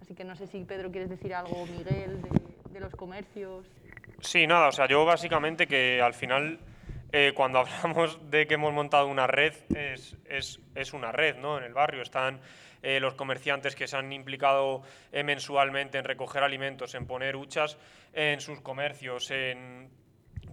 Así 0.00 0.14
que 0.14 0.22
no 0.22 0.36
sé 0.36 0.46
si 0.46 0.62
Pedro 0.62 0.92
quieres 0.92 1.10
decir 1.10 1.34
algo, 1.34 1.66
Miguel, 1.66 2.22
de, 2.22 2.72
de 2.72 2.80
los 2.80 2.94
comercios. 2.94 3.66
Sí, 4.20 4.46
nada, 4.46 4.68
o 4.68 4.72
sea, 4.72 4.86
yo 4.86 5.04
básicamente 5.04 5.66
que 5.66 6.00
al 6.00 6.14
final 6.14 6.60
eh, 7.12 7.32
cuando 7.34 7.58
hablamos 7.60 8.18
de 8.30 8.46
que 8.46 8.54
hemos 8.54 8.72
montado 8.72 9.06
una 9.06 9.26
red, 9.26 9.54
es, 9.74 10.16
es, 10.26 10.60
es 10.74 10.92
una 10.92 11.12
red 11.12 11.36
¿no? 11.36 11.58
en 11.58 11.64
el 11.64 11.72
barrio. 11.72 12.02
Están 12.02 12.40
eh, 12.82 13.00
los 13.00 13.14
comerciantes 13.14 13.74
que 13.74 13.86
se 13.86 13.96
han 13.96 14.12
implicado 14.12 14.82
eh, 15.12 15.22
mensualmente 15.22 15.98
en 15.98 16.04
recoger 16.04 16.42
alimentos, 16.42 16.94
en 16.94 17.06
poner 17.06 17.36
huchas 17.36 17.78
en 18.12 18.40
sus 18.40 18.60
comercios, 18.60 19.30
en 19.30 19.90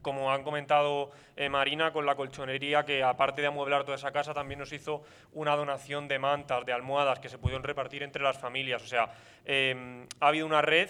como 0.01 0.31
han 0.31 0.43
comentado 0.43 1.09
Marina, 1.49 1.91
con 1.91 2.05
la 2.05 2.13
colchonería, 2.13 2.85
que 2.85 3.01
aparte 3.01 3.41
de 3.41 3.47
amueblar 3.47 3.85
toda 3.85 3.97
esa 3.97 4.11
casa, 4.11 4.35
también 4.35 4.59
nos 4.59 4.71
hizo 4.71 5.01
una 5.33 5.55
donación 5.55 6.07
de 6.07 6.19
mantas, 6.19 6.63
de 6.63 6.73
almohadas, 6.73 7.19
que 7.19 7.27
se 7.27 7.39
pudieron 7.39 7.63
repartir 7.63 8.03
entre 8.03 8.21
las 8.21 8.37
familias. 8.37 8.83
O 8.83 8.85
sea, 8.85 9.05
ha 9.05 10.27
habido 10.27 10.45
una 10.45 10.61
red 10.61 10.89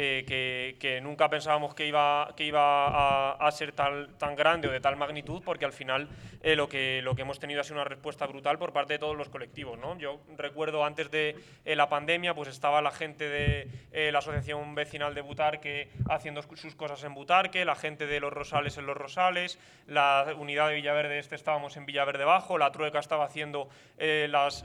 eh, 0.00 0.76
que, 0.78 1.00
nunca 1.00 1.28
pensábamos 1.28 1.74
que 1.74 1.84
iba, 1.84 2.32
que 2.36 2.44
iba 2.44 3.32
a, 3.32 3.50
ser 3.50 3.72
tal, 3.72 4.14
tan 4.16 4.36
grande 4.36 4.68
o 4.68 4.70
de 4.70 4.78
tal 4.78 4.94
magnitud, 4.94 5.42
porque 5.44 5.64
al 5.64 5.72
final 5.72 6.08
eh, 6.40 6.54
lo, 6.54 6.68
que, 6.68 7.02
lo 7.02 7.16
que 7.16 7.22
hemos 7.22 7.40
tenido 7.40 7.60
ha 7.60 7.64
sido 7.64 7.80
una 7.80 7.84
respuesta 7.84 8.24
brutal 8.26 8.58
por 8.58 8.72
parte 8.72 8.92
de 8.92 9.00
todos 9.00 9.16
los 9.16 9.28
colectivos. 9.28 9.76
¿no? 9.76 9.98
Yo 9.98 10.20
recuerdo 10.36 10.84
antes 10.84 11.10
de 11.10 11.34
eh, 11.64 11.74
la 11.74 11.88
pandemia, 11.88 12.32
pues 12.32 12.48
estaba 12.48 12.80
la 12.80 12.92
gente 12.92 13.28
de 13.28 14.12
la 14.12 14.20
Asociación 14.20 14.76
Vecinal 14.76 15.16
de 15.16 15.20
Butarque 15.20 15.88
haciendo 16.08 16.42
sus 16.42 16.76
cosas 16.76 17.02
en 17.02 17.14
Butarque, 17.14 17.64
la 17.64 17.74
gente 17.74 18.06
de 18.06 18.20
Los 18.20 18.32
Rosales 18.32 18.78
en 18.78 18.86
Los 18.86 18.96
Rosales, 18.96 19.58
la 19.88 20.26
unidad 20.38 20.68
de 20.68 20.76
Villaverde 20.76 21.18
Este 21.18 21.34
estábamos 21.34 21.76
en 21.76 21.86
Villaverde 21.86 22.24
Bajo, 22.24 22.56
la 22.56 22.70
Trueca 22.70 23.00
estaba 23.00 23.24
haciendo 23.24 23.68
las, 23.98 24.64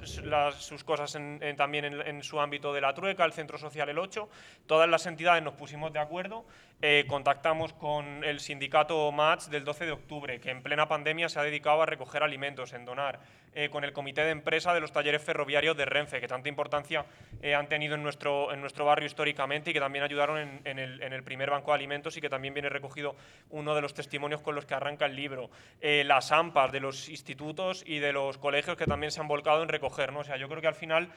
sus 0.60 0.84
cosas 0.84 1.18
también 1.58 1.86
en, 1.86 2.02
en, 2.02 2.22
su 2.22 2.40
ámbito 2.40 2.72
de 2.72 2.82
la 2.82 2.94
Trueca, 2.94 3.26
el 3.26 3.34
Centro 3.34 3.58
Social 3.58 3.90
El 3.90 3.98
8, 3.98 4.30
todas 4.68 4.88
las 4.88 5.08
entidades 5.08 5.23
nos 5.24 5.54
pusimos 5.54 5.94
de 5.94 6.00
acuerdo, 6.00 6.46
eh, 6.82 7.06
contactamos 7.08 7.72
con 7.72 8.26
el 8.26 8.42
sindicato 8.42 9.10
MATS 9.14 9.50
del 9.50 9.64
12 9.64 9.86
de 9.86 9.92
octubre, 9.94 10.42
que 10.42 10.52
en 10.52 10.62
plena 10.62 10.90
pandemia 10.90 11.30
se 11.30 11.40
ha 11.40 11.44
dedicado 11.44 11.82
a 11.82 11.86
recoger 11.86 12.24
alimentos, 12.24 12.74
en 12.74 12.84
donar, 12.84 13.22
eh, 13.56 13.70
con 13.70 13.86
el 13.86 13.94
comité 13.94 14.26
de 14.26 14.32
empresa 14.32 14.74
de 14.74 14.82
los 14.82 14.92
talleres 14.92 15.24
ferroviarios 15.24 15.78
de 15.78 15.86
Renfe, 15.86 16.20
que 16.20 16.28
tanta 16.28 16.50
importancia 16.50 17.06
eh, 17.42 17.56
han 17.56 17.70
tenido 17.70 17.96
en 17.96 18.04
nuestro, 18.04 18.52
en 18.52 18.60
nuestro 18.60 18.84
barrio 18.84 19.06
históricamente 19.06 19.70
y 19.70 19.74
que 19.74 19.80
también 19.80 20.04
ayudaron 20.04 20.60
en, 20.66 20.78
el, 20.78 21.02
en, 21.02 21.14
el, 21.14 21.24
primer 21.24 21.52
banco 21.52 21.72
de 21.72 21.76
alimentos 21.76 22.18
y 22.18 22.22
que 22.22 22.30
también 22.30 22.54
viene 22.54 22.68
recogido 22.68 23.16
uno 23.50 23.76
de 23.76 23.82
los 23.82 23.94
testimonios 23.94 24.42
con 24.42 24.54
los 24.54 24.66
que 24.66 24.74
arranca 24.74 25.06
el 25.06 25.16
libro. 25.16 25.50
las 25.82 26.34
AMPAs 26.34 26.74
de 26.74 26.82
los 26.82 27.08
institutos 27.08 27.84
y 27.88 28.00
de 28.00 28.12
los 28.12 28.38
colegios 28.38 28.76
que 28.76 28.86
también 28.86 29.12
se 29.12 29.22
han 29.22 29.30
volcado 29.30 29.64
en 29.64 29.70
recoger. 29.70 30.12
¿no? 30.12 30.20
O 30.20 30.24
sea, 30.26 30.36
yo 30.36 30.50
creo 30.50 30.60
que 30.60 30.68
al 30.68 30.76
final 30.76 31.10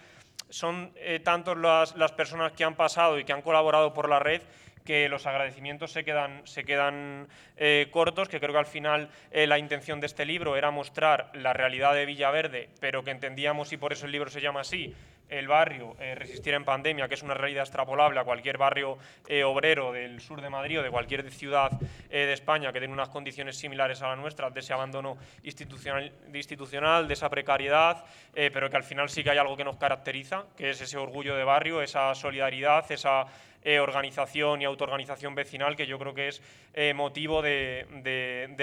son 0.48 0.92
eh, 0.96 1.20
tantos 1.22 1.56
las, 1.56 1.96
las, 1.96 2.12
personas 2.12 2.52
que 2.52 2.64
han 2.64 2.74
pasado 2.74 3.18
y 3.18 3.24
que 3.24 3.32
han 3.32 3.42
colaborado 3.42 3.92
por 3.92 4.08
la 4.08 4.18
red 4.18 4.42
que 4.86 5.10
los 5.10 5.26
agradecimientos 5.26 5.92
se 5.92 6.04
quedan, 6.04 6.46
se 6.46 6.64
quedan 6.64 7.28
eh, 7.58 7.88
cortos, 7.90 8.28
que 8.28 8.40
creo 8.40 8.52
que 8.52 8.58
al 8.58 8.66
final 8.66 9.10
eh, 9.32 9.46
la 9.46 9.58
intención 9.58 10.00
de 10.00 10.06
este 10.06 10.24
libro 10.24 10.56
era 10.56 10.70
mostrar 10.70 11.30
la 11.34 11.52
realidad 11.52 11.92
de 11.92 12.06
Villaverde, 12.06 12.70
pero 12.80 13.04
que 13.04 13.10
entendíamos, 13.10 13.72
y 13.72 13.76
por 13.76 13.92
eso 13.92 14.06
el 14.06 14.12
libro 14.12 14.30
se 14.30 14.40
llama 14.40 14.60
así, 14.60 14.94
el 15.28 15.48
barrio 15.48 15.96
eh, 15.98 16.14
resistir 16.14 16.54
en 16.54 16.64
pandemia, 16.64 17.08
que 17.08 17.14
es 17.14 17.22
una 17.22 17.34
realidad 17.34 17.64
extrapolable 17.64 18.20
a 18.20 18.24
cualquier 18.24 18.58
barrio 18.58 18.98
eh, 19.26 19.44
obrero 19.44 19.92
del 19.92 20.20
sur 20.20 20.40
de 20.40 20.50
Madrid 20.50 20.80
o 20.80 20.82
de 20.82 20.90
cualquier 20.90 21.30
ciudad 21.30 21.70
eh, 22.10 22.26
de 22.26 22.32
España 22.32 22.72
que 22.72 22.78
tiene 22.78 22.94
unas 22.94 23.08
condiciones 23.08 23.56
similares 23.56 24.02
a 24.02 24.08
la 24.08 24.16
nuestra, 24.16 24.50
de 24.50 24.60
ese 24.60 24.72
abandono 24.72 25.16
institucional, 25.42 26.12
de, 26.28 26.38
institucional, 26.38 27.08
de 27.08 27.14
esa 27.14 27.28
precariedad, 27.28 28.04
pero 28.34 28.68
que 28.68 28.76
al 28.76 28.84
final 28.84 29.08
sí 29.08 29.24
que 29.24 29.30
hay 29.30 29.38
algo 29.38 29.56
que 29.56 29.64
nos 29.64 29.76
caracteriza, 29.76 30.44
que 30.56 30.70
es 30.70 30.80
ese 30.80 30.98
orgullo 30.98 31.34
de 31.36 31.44
barrio, 31.44 31.80
esa 31.80 32.14
solidaridad, 32.14 32.90
esa 32.90 33.26
organización 33.80 34.62
y 34.62 34.64
autoorganización 34.64 35.34
vecinal 35.34 35.76
que 35.76 35.86
yo 35.86 35.98
creo 35.98 36.14
que 36.14 36.28
es 36.28 36.42
motivo 36.94 37.42
de, 37.42 37.86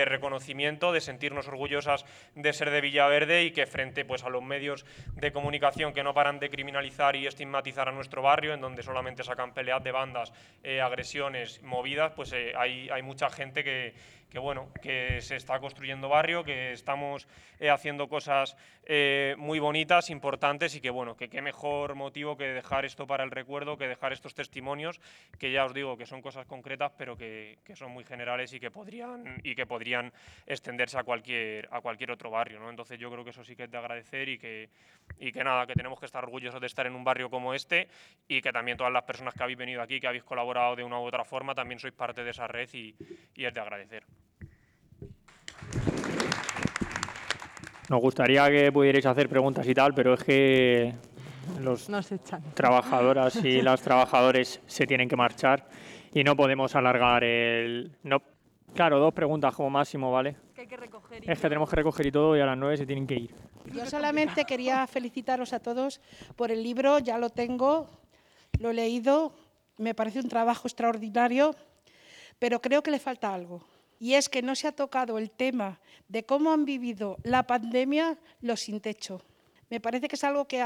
reconocimiento, 0.07 0.91
de 0.91 1.01
sentirnos 1.01 1.47
orgullosas 1.47 2.05
de 2.35 2.53
ser 2.53 2.69
de 2.69 2.81
Villaverde 2.81 3.43
y 3.43 3.51
que 3.51 3.65
frente 3.65 4.05
pues, 4.05 4.23
a 4.23 4.29
los 4.29 4.43
medios 4.43 4.85
de 5.15 5.31
comunicación 5.31 5.93
que 5.93 6.03
no 6.03 6.13
paran 6.13 6.39
de 6.39 6.49
criminalizar 6.49 7.15
y 7.15 7.27
estigmatizar 7.27 7.89
a 7.89 7.91
nuestro 7.91 8.21
barrio, 8.21 8.53
en 8.53 8.61
donde 8.61 8.83
solamente 8.83 9.23
sacan 9.23 9.53
peleas 9.53 9.83
de 9.83 9.91
bandas, 9.91 10.33
eh, 10.63 10.81
agresiones, 10.81 11.61
movidas, 11.63 12.13
pues 12.15 12.31
eh, 12.33 12.53
hay 12.55 13.01
mucha 13.01 13.29
gente 13.29 13.63
que, 13.63 13.93
que 14.33 14.39
bueno, 14.39 14.69
que 14.81 15.21
se 15.21 15.35
está 15.35 15.59
construyendo 15.59 16.09
barrio, 16.09 16.43
que 16.43 16.73
estamos 16.73 17.27
eh, 17.59 17.69
haciendo 17.69 18.09
cosas 18.09 18.57
eh, 18.83 19.35
muy 19.37 19.59
bonitas, 19.59 20.09
importantes 20.09 20.73
y 20.73 20.81
que 20.81 20.89
bueno, 20.89 21.15
que 21.15 21.29
qué 21.29 21.43
mejor 21.43 21.93
motivo 21.93 22.35
que 22.35 22.45
dejar 22.45 22.83
esto 22.83 23.05
para 23.05 23.23
el 23.23 23.29
recuerdo, 23.29 23.77
que 23.77 23.87
dejar 23.87 24.11
estos 24.11 24.33
testimonios, 24.33 24.99
que 25.37 25.51
ya 25.51 25.65
os 25.65 25.73
digo 25.75 25.97
que 25.97 26.07
son 26.07 26.23
cosas 26.23 26.47
concretas, 26.47 26.91
pero 26.97 27.15
que, 27.15 27.59
que 27.63 27.75
son 27.75 27.91
muy 27.91 28.05
generales 28.05 28.51
y 28.53 28.59
que 28.59 28.71
podrían 28.71 29.39
y 29.43 29.53
que 29.53 29.67
podrían 29.67 30.11
extenderse 30.47 30.97
a 30.97 31.03
cualquier 31.03 31.69
a 31.69 31.81
cualquier 31.81 32.09
otro 32.09 32.31
barrio, 32.31 32.59
¿no? 32.59 32.71
Entonces 32.71 32.97
yo 32.97 33.11
creo 33.11 33.23
que 33.23 33.29
eso 33.29 33.43
sí 33.43 33.55
que 33.55 33.65
es 33.65 33.71
de 33.71 33.77
agradecer 33.77 34.29
y 34.29 34.39
que 34.39 34.69
y 35.19 35.31
que 35.31 35.43
nada, 35.43 35.67
que 35.67 35.75
tenemos 35.75 35.99
que 35.99 36.07
estar 36.07 36.23
orgullosos 36.23 36.59
de 36.59 36.65
estar 36.65 36.87
en 36.87 36.95
un 36.95 37.03
barrio 37.03 37.29
como 37.29 37.53
este 37.53 37.87
y 38.27 38.41
que 38.41 38.51
también 38.51 38.77
todas 38.77 38.91
las 38.91 39.03
personas 39.03 39.35
que 39.35 39.43
habéis 39.43 39.59
venido 39.59 39.79
aquí, 39.83 39.99
que 39.99 40.07
habéis 40.07 40.23
colaborado 40.23 40.75
de 40.75 40.83
una 40.83 40.99
u 40.99 41.03
otra 41.03 41.23
forma, 41.23 41.53
también 41.53 41.77
sois 41.77 41.93
parte 41.93 42.23
de 42.23 42.31
esa 42.31 42.47
red 42.47 42.69
y, 42.73 42.95
y 43.35 43.45
es 43.45 43.53
de 43.53 43.59
agradecer. 43.59 44.03
Nos 47.89 47.99
gustaría 47.99 48.49
que 48.49 48.71
pudierais 48.71 49.05
hacer 49.05 49.27
preguntas 49.27 49.67
y 49.67 49.73
tal, 49.73 49.93
pero 49.93 50.13
es 50.13 50.23
que 50.23 50.93
los 51.59 51.89
trabajadoras 52.53 53.35
y 53.43 53.61
los 53.61 53.81
trabajadores 53.81 54.61
se 54.65 54.87
tienen 54.87 55.09
que 55.09 55.15
marchar 55.15 55.67
y 56.13 56.23
no 56.23 56.35
podemos 56.35 56.75
alargar 56.75 57.23
el... 57.23 57.97
No, 58.03 58.21
claro, 58.73 58.99
dos 58.99 59.13
preguntas 59.13 59.53
como 59.53 59.69
máximo, 59.69 60.11
¿vale? 60.11 60.37
Es 61.21 61.39
que 61.39 61.49
tenemos 61.49 61.69
que 61.69 61.75
recoger 61.75 62.05
y 62.05 62.11
todo 62.11 62.37
y 62.37 62.39
a 62.39 62.45
las 62.45 62.57
nueve 62.57 62.77
se 62.77 62.85
tienen 62.85 63.05
que 63.05 63.15
ir. 63.15 63.35
Yo 63.73 63.85
solamente 63.85 64.45
quería 64.45 64.87
felicitaros 64.87 65.51
a 65.51 65.59
todos 65.59 65.99
por 66.35 66.51
el 66.51 66.63
libro, 66.63 66.99
ya 66.99 67.17
lo 67.17 67.29
tengo, 67.29 67.89
lo 68.59 68.69
he 68.69 68.73
leído, 68.73 69.33
me 69.77 69.93
parece 69.93 70.19
un 70.19 70.29
trabajo 70.29 70.67
extraordinario, 70.67 71.55
pero 72.39 72.61
creo 72.61 72.81
que 72.81 72.91
le 72.91 72.99
falta 72.99 73.33
algo 73.33 73.63
y 74.03 74.15
es 74.15 74.27
que 74.27 74.41
no 74.41 74.53
se 74.53 74.67
ha 74.67 74.73
tocado 74.73 75.17
el 75.17 75.31
tema 75.31 75.79
de 76.09 76.25
cómo 76.25 76.51
han 76.51 76.65
vivido 76.65 77.15
la 77.23 77.47
pandemia 77.47 78.17
los 78.41 78.59
sin 78.59 78.81
techo. 78.81 79.21
Me 79.69 79.79
parece 79.79 80.09
que 80.09 80.17
es 80.17 80.23
algo 80.25 80.45
que, 80.45 80.61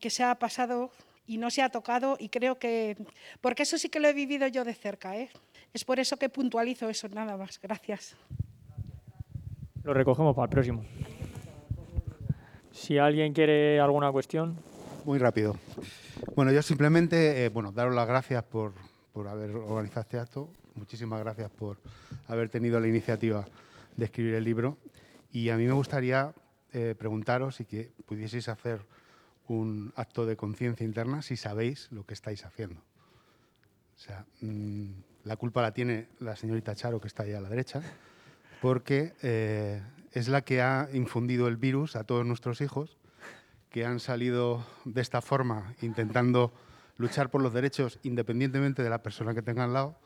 que 0.00 0.08
se 0.08 0.22
ha 0.22 0.32
pasado 0.36 0.92
y 1.26 1.36
no 1.38 1.50
se 1.50 1.62
ha 1.62 1.68
tocado 1.68 2.16
y 2.20 2.28
creo 2.28 2.60
que, 2.60 2.96
porque 3.40 3.64
eso 3.64 3.76
sí 3.76 3.88
que 3.88 3.98
lo 3.98 4.06
he 4.06 4.12
vivido 4.12 4.46
yo 4.46 4.62
de 4.62 4.72
cerca, 4.72 5.16
¿eh? 5.16 5.30
es 5.74 5.84
por 5.84 5.98
eso 5.98 6.16
que 6.16 6.28
puntualizo 6.28 6.88
eso, 6.88 7.08
nada 7.08 7.36
más. 7.36 7.58
Gracias. 7.60 8.16
Lo 9.82 9.92
recogemos 9.92 10.36
para 10.36 10.44
el 10.44 10.50
próximo. 10.50 10.84
Si 12.70 12.98
alguien 12.98 13.32
quiere 13.32 13.80
alguna 13.80 14.12
cuestión. 14.12 14.58
Muy 15.04 15.18
rápido. 15.18 15.56
Bueno, 16.36 16.52
yo 16.52 16.62
simplemente, 16.62 17.46
eh, 17.46 17.48
bueno, 17.48 17.72
daros 17.72 17.96
las 17.96 18.06
gracias 18.06 18.44
por, 18.44 18.74
por 19.12 19.26
haber 19.26 19.56
organizado 19.56 20.02
este 20.02 20.20
acto 20.20 20.50
muchísimas 20.76 21.20
gracias 21.20 21.50
por 21.50 21.78
haber 22.28 22.48
tenido 22.48 22.78
la 22.80 22.88
iniciativa 22.88 23.46
de 23.96 24.04
escribir 24.04 24.34
el 24.34 24.44
libro. 24.44 24.78
Y 25.32 25.50
a 25.50 25.56
mí 25.56 25.66
me 25.66 25.72
gustaría 25.72 26.34
eh, 26.72 26.94
preguntaros 26.98 27.56
si 27.56 27.64
que 27.64 27.92
pudieseis 28.06 28.48
hacer 28.48 28.80
un 29.48 29.92
acto 29.96 30.26
de 30.26 30.36
conciencia 30.36 30.84
interna 30.84 31.22
si 31.22 31.36
sabéis 31.36 31.88
lo 31.90 32.04
que 32.04 32.14
estáis 32.14 32.44
haciendo. 32.44 32.80
O 32.80 33.98
sea, 33.98 34.26
mm, 34.40 34.90
la 35.24 35.36
culpa 35.36 35.62
la 35.62 35.72
tiene 35.72 36.08
la 36.20 36.36
señorita 36.36 36.74
Charo, 36.74 37.00
que 37.00 37.08
está 37.08 37.22
ahí 37.22 37.32
a 37.32 37.40
la 37.40 37.48
derecha, 37.48 37.80
porque 38.60 39.14
eh, 39.22 39.82
es 40.12 40.28
la 40.28 40.42
que 40.42 40.60
ha 40.60 40.88
infundido 40.92 41.48
el 41.48 41.56
virus 41.56 41.96
a 41.96 42.04
todos 42.04 42.26
nuestros 42.26 42.60
hijos, 42.60 42.96
que 43.70 43.84
han 43.84 44.00
salido 44.00 44.64
de 44.84 45.00
esta 45.00 45.20
forma 45.20 45.74
intentando 45.82 46.52
luchar 46.96 47.30
por 47.30 47.42
los 47.42 47.52
derechos 47.52 47.98
independientemente 48.02 48.82
de 48.82 48.90
la 48.90 49.02
persona 49.02 49.34
que 49.34 49.42
tenga 49.42 49.64
al 49.64 49.72
lado. 49.72 49.98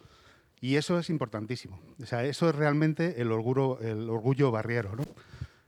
Y 0.61 0.77
eso 0.77 0.99
es 0.99 1.09
importantísimo. 1.09 1.81
O 2.03 2.07
sea, 2.07 2.25
eso 2.25 2.49
es 2.49 2.55
realmente 2.55 3.21
el 3.23 3.33
orgullo, 3.33 3.81
el 3.81 4.11
orgullo 4.11 4.51
barriero. 4.51 4.95
¿no? 4.95 5.05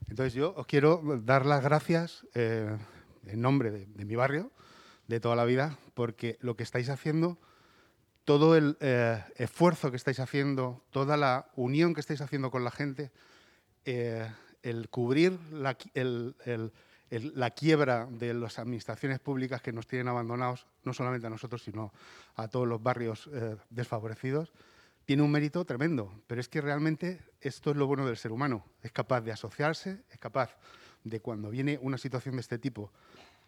Entonces 0.07 0.33
yo 0.33 0.53
os 0.55 0.67
quiero 0.67 1.01
dar 1.23 1.45
las 1.45 1.63
gracias 1.63 2.27
eh, 2.35 2.77
en 3.25 3.41
nombre 3.41 3.71
de, 3.71 4.05
mi 4.05 4.15
barrio, 4.15 4.51
de 5.07 5.19
toda 5.19 5.35
la 5.35 5.45
vida, 5.45 5.77
porque 5.95 6.37
lo 6.41 6.55
que 6.55 6.61
estáis 6.61 6.89
haciendo, 6.89 7.39
todo 8.23 8.55
el 8.55 8.77
eh, 8.79 9.23
esfuerzo 9.37 9.89
que 9.89 9.97
estáis 9.97 10.19
haciendo, 10.19 10.83
toda 10.91 11.17
la 11.17 11.47
unión 11.55 11.95
que 11.95 12.01
estáis 12.01 12.21
haciendo 12.21 12.51
con 12.51 12.63
la 12.63 12.69
gente, 12.69 13.11
eh, 13.85 14.29
el 14.61 14.89
cubrir 14.89 15.37
la, 15.51 15.75
la, 17.09 17.49
quiebra 17.51 18.05
de 18.05 18.33
las 18.35 18.59
administraciones 18.59 19.19
públicas 19.19 19.63
que 19.63 19.73
nos 19.73 19.87
tienen 19.87 20.09
abandonados, 20.09 20.67
no 20.83 20.93
solamente 20.93 21.25
a 21.25 21.31
nosotros, 21.31 21.63
sino 21.63 21.91
a 22.35 22.47
todos 22.47 22.67
los 22.67 22.81
barrios 22.81 23.29
desfavorecidos, 23.69 24.53
tiene 25.05 25.23
un 25.23 25.31
mérito 25.31 25.65
tremendo. 25.65 26.21
Pero 26.27 26.41
es 26.41 26.47
que 26.47 26.61
realmente 26.61 27.19
esto 27.41 27.71
es 27.71 27.77
lo 27.77 27.87
bueno 27.87 28.05
del 28.05 28.17
ser 28.17 28.31
humano. 28.31 28.65
Es 28.81 28.91
capaz 28.91 29.21
de 29.21 29.31
asociarse, 29.31 30.03
es 30.09 30.17
capaz 30.19 30.55
de 31.03 31.19
cuando 31.19 31.49
viene 31.49 31.77
una 31.81 31.97
situación 31.97 32.35
de 32.35 32.41
este 32.41 32.57
tipo 32.57 32.91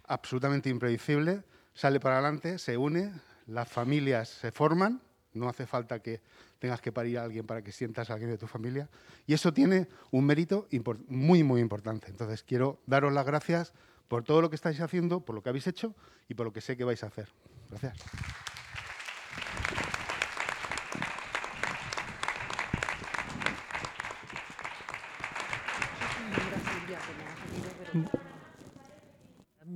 absolutamente 0.07 0.69
impredecible, 0.69 1.43
sale 1.73 1.99
para 1.99 2.19
adelante, 2.19 2.57
se 2.57 2.77
une, 2.77 3.11
las 3.47 3.69
familias 3.69 4.29
se 4.29 4.51
forman, 4.51 5.01
no 5.33 5.49
hace 5.49 5.65
falta 5.65 5.99
que 5.99 6.21
tengas 6.59 6.81
que 6.81 6.91
parir 6.91 7.19
a 7.19 7.23
alguien 7.23 7.45
para 7.45 7.61
que 7.61 7.71
sientas 7.71 8.09
a 8.09 8.13
alguien 8.13 8.31
de 8.31 8.37
tu 8.37 8.47
familia, 8.47 8.89
y 9.25 9.33
eso 9.33 9.53
tiene 9.53 9.87
un 10.11 10.25
mérito 10.25 10.67
muy, 11.07 11.43
muy 11.43 11.61
importante. 11.61 12.07
Entonces, 12.09 12.43
quiero 12.43 12.79
daros 12.85 13.13
las 13.13 13.25
gracias 13.25 13.73
por 14.07 14.23
todo 14.23 14.41
lo 14.41 14.49
que 14.49 14.55
estáis 14.55 14.79
haciendo, 14.81 15.21
por 15.21 15.35
lo 15.35 15.41
que 15.41 15.49
habéis 15.49 15.67
hecho 15.67 15.95
y 16.27 16.35
por 16.35 16.45
lo 16.45 16.53
que 16.53 16.61
sé 16.61 16.77
que 16.77 16.83
vais 16.83 17.03
a 17.03 17.07
hacer. 17.07 17.27
Gracias. 17.69 17.97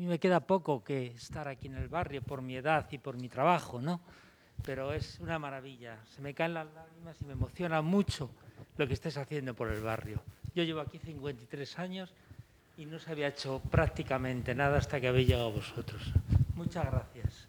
Me 0.06 0.20
queda 0.20 0.40
poco 0.40 0.84
que 0.84 1.08
estar 1.08 1.48
aquí 1.48 1.68
en 1.68 1.76
el 1.76 1.88
barrio 1.88 2.22
por 2.22 2.42
mi 2.42 2.56
edad 2.56 2.88
y 2.92 2.98
por 2.98 3.18
mi 3.18 3.30
trabajo, 3.30 3.82
¿no? 3.82 4.02
Pero 4.64 4.94
es 4.94 5.20
una 5.20 5.40
maravilla. 5.40 5.98
Se 6.16 6.22
me 6.22 6.34
caen 6.34 6.54
las 6.54 6.68
lágrimas 6.74 7.22
y 7.22 7.26
me 7.26 7.34
emociona 7.34 7.82
mucho 7.82 8.30
lo 8.78 8.88
que 8.88 8.94
estáis 8.94 9.18
haciendo 9.18 9.54
por 9.54 9.70
el 9.70 9.82
barrio. 9.82 10.22
Yo 10.54 10.64
llevo 10.64 10.82
aquí 10.82 11.00
53 11.00 11.80
años 11.80 12.14
y 12.78 12.86
no 12.86 13.00
se 13.00 13.12
había 13.12 13.28
hecho 13.28 13.62
prácticamente 13.70 14.56
nada 14.56 14.78
hasta 14.78 15.00
que 15.00 15.08
habéis 15.08 15.28
llegado 15.28 15.52
vosotros. 15.52 16.14
Muchas 16.56 16.86
gracias. 16.86 17.48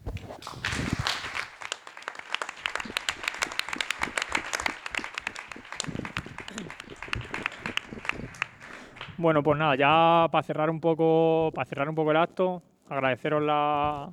Bueno, 9.21 9.43
pues 9.43 9.55
nada, 9.59 9.75
ya 9.75 10.29
para 10.31 10.41
cerrar 10.41 10.71
un 10.71 10.79
poco, 10.79 11.51
para 11.53 11.65
cerrar 11.65 11.87
un 11.87 11.93
poco 11.93 12.09
el 12.09 12.17
acto, 12.17 12.63
agradeceros 12.89 13.43
la, 13.43 14.11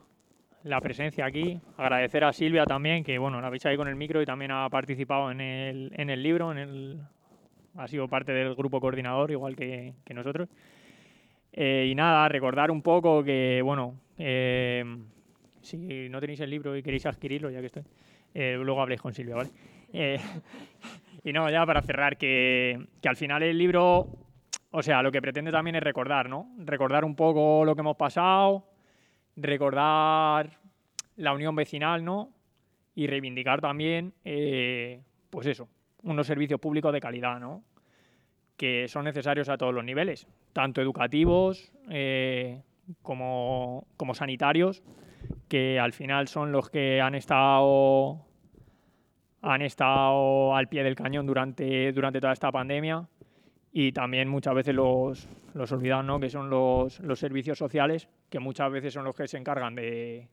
presencia 0.83 1.25
aquí, 1.25 1.59
agradecer 1.79 2.25
a 2.25 2.33
Silvia 2.35 2.67
también, 2.67 3.03
que 3.03 3.17
bueno, 3.17 3.41
la 3.41 3.49
veis 3.49 3.65
ahí 3.65 3.75
con 3.79 3.89
el 3.89 3.97
micro 3.97 4.21
y 4.21 4.27
también 4.27 4.51
ha 4.51 4.69
participado 4.69 5.31
en 5.31 5.41
el, 5.41 5.93
en 5.97 6.11
el 6.11 6.23
libro, 6.23 6.53
en 6.53 6.59
el, 6.59 7.01
ha 7.79 7.89
sido 7.89 8.07
parte 8.07 8.33
del 8.33 8.55
grupo 8.55 8.83
coordinador, 8.83 9.31
igual 9.31 9.57
que, 9.57 9.95
nosotros. 10.15 10.51
Eh, 11.55 11.89
y 11.91 11.95
nada, 11.95 12.29
recordar 12.29 12.71
un 12.71 12.83
poco 12.83 13.25
que, 13.25 13.63
bueno, 13.65 13.95
eh, 14.19 14.85
si 15.63 16.11
no 16.11 16.21
tenéis 16.21 16.41
el 16.41 16.51
libro 16.51 16.77
y 16.77 16.83
queréis 16.83 17.07
adquirirlo, 17.07 17.49
ya 17.49 17.61
que 17.61 17.67
estoy, 17.67 17.85
eh, 18.35 18.59
luego 18.63 18.83
habléis 18.83 19.01
con 19.01 19.15
Silvia, 19.15 19.37
¿vale? 19.37 19.51
y 21.25 21.33
no, 21.33 21.49
ya 21.49 21.65
para 21.65 21.81
cerrar, 21.81 22.19
que, 22.19 22.79
que 23.01 23.09
al 23.09 23.17
final 23.17 23.43
el 23.43 23.57
libro 23.57 24.28
o 24.71 24.83
sea, 24.83 25.03
lo 25.03 25.11
que 25.11 25.23
pretende 25.23 25.51
también 25.51 25.77
es 25.77 25.83
recordar, 25.83 26.29
¿no? 26.29 26.51
Recordar 26.59 27.05
un 27.05 27.15
poco 27.15 27.65
lo 27.65 27.75
que 27.75 27.81
hemos 27.81 27.97
pasado, 27.97 28.67
recordar 29.37 30.59
la 31.17 31.33
unión 31.33 31.57
vecinal, 31.57 32.05
¿no? 32.05 32.31
Y 32.95 33.07
reivindicar 33.07 33.61
también, 33.61 34.13
eh, 34.25 35.01
pues 35.31 35.47
eso, 35.47 35.69
unos 36.03 36.27
servicios 36.27 36.61
públicos 36.61 36.93
de 36.93 37.01
calidad, 37.01 37.41
¿no? 37.41 37.63
Que 38.57 38.89
son 38.89 39.05
necesarios 39.05 39.49
a 39.49 39.57
todos 39.57 39.73
los 39.73 39.85
niveles, 39.85 40.27
tanto 40.53 40.83
educativos 40.83 41.73
eh, 41.89 42.61
como, 43.03 43.87
como 43.97 44.15
sanitarios, 44.15 44.83
que 45.49 45.81
al 45.81 45.93
final 45.93 46.29
son 46.29 46.53
los 46.53 46.69
que 46.69 47.01
han 47.01 47.15
estado 47.15 48.25
han 49.41 49.63
estado 49.63 50.57
al 50.57 50.69
pie 50.69 50.83
del 50.83 50.97
cañón 50.97 51.25
durante, 51.25 51.93
durante 51.93 52.21
toda 52.21 52.33
esta 52.33 52.51
pandemia 52.51 53.07
y 53.73 53.93
también 53.93 54.29
muchas 54.29 54.55
veces 54.55 54.75
los, 54.75 55.29
los 55.55 55.73
olvidados, 55.73 56.05
¿no? 56.05 56.21
que 56.21 56.31
son 56.31 56.49
los, 56.51 57.01
los, 57.01 57.19
servicios 57.19 57.59
sociales, 57.59 58.09
que 58.31 58.41
muchas 58.41 58.71
veces 58.71 58.95
son 58.95 59.05
los 59.05 59.15
que 59.15 59.29
se 59.29 59.37
encargan 59.37 59.75
de, 59.75 60.29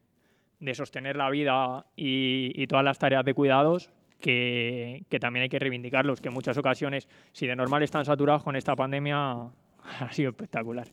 de 0.59 0.75
sostener 0.75 1.17
la 1.17 1.29
vida 1.29 1.85
y, 1.95 2.51
y, 2.55 2.67
todas 2.67 2.85
las 2.85 2.97
tareas 2.97 3.25
de 3.25 3.33
cuidados, 3.33 3.91
que, 4.19 5.03
que, 5.09 5.19
también 5.19 5.43
hay 5.43 5.49
que 5.49 5.59
reivindicarlos, 5.59 6.21
que 6.21 6.29
en 6.29 6.33
muchas 6.33 6.57
ocasiones, 6.57 7.09
si 7.33 7.45
de 7.45 7.55
normal 7.55 7.83
están 7.83 8.05
saturados 8.05 8.43
con 8.43 8.55
esta 8.55 8.75
pandemia, 8.75 9.31
ha 9.99 10.11
sido 10.11 10.29
espectacular. 10.29 10.87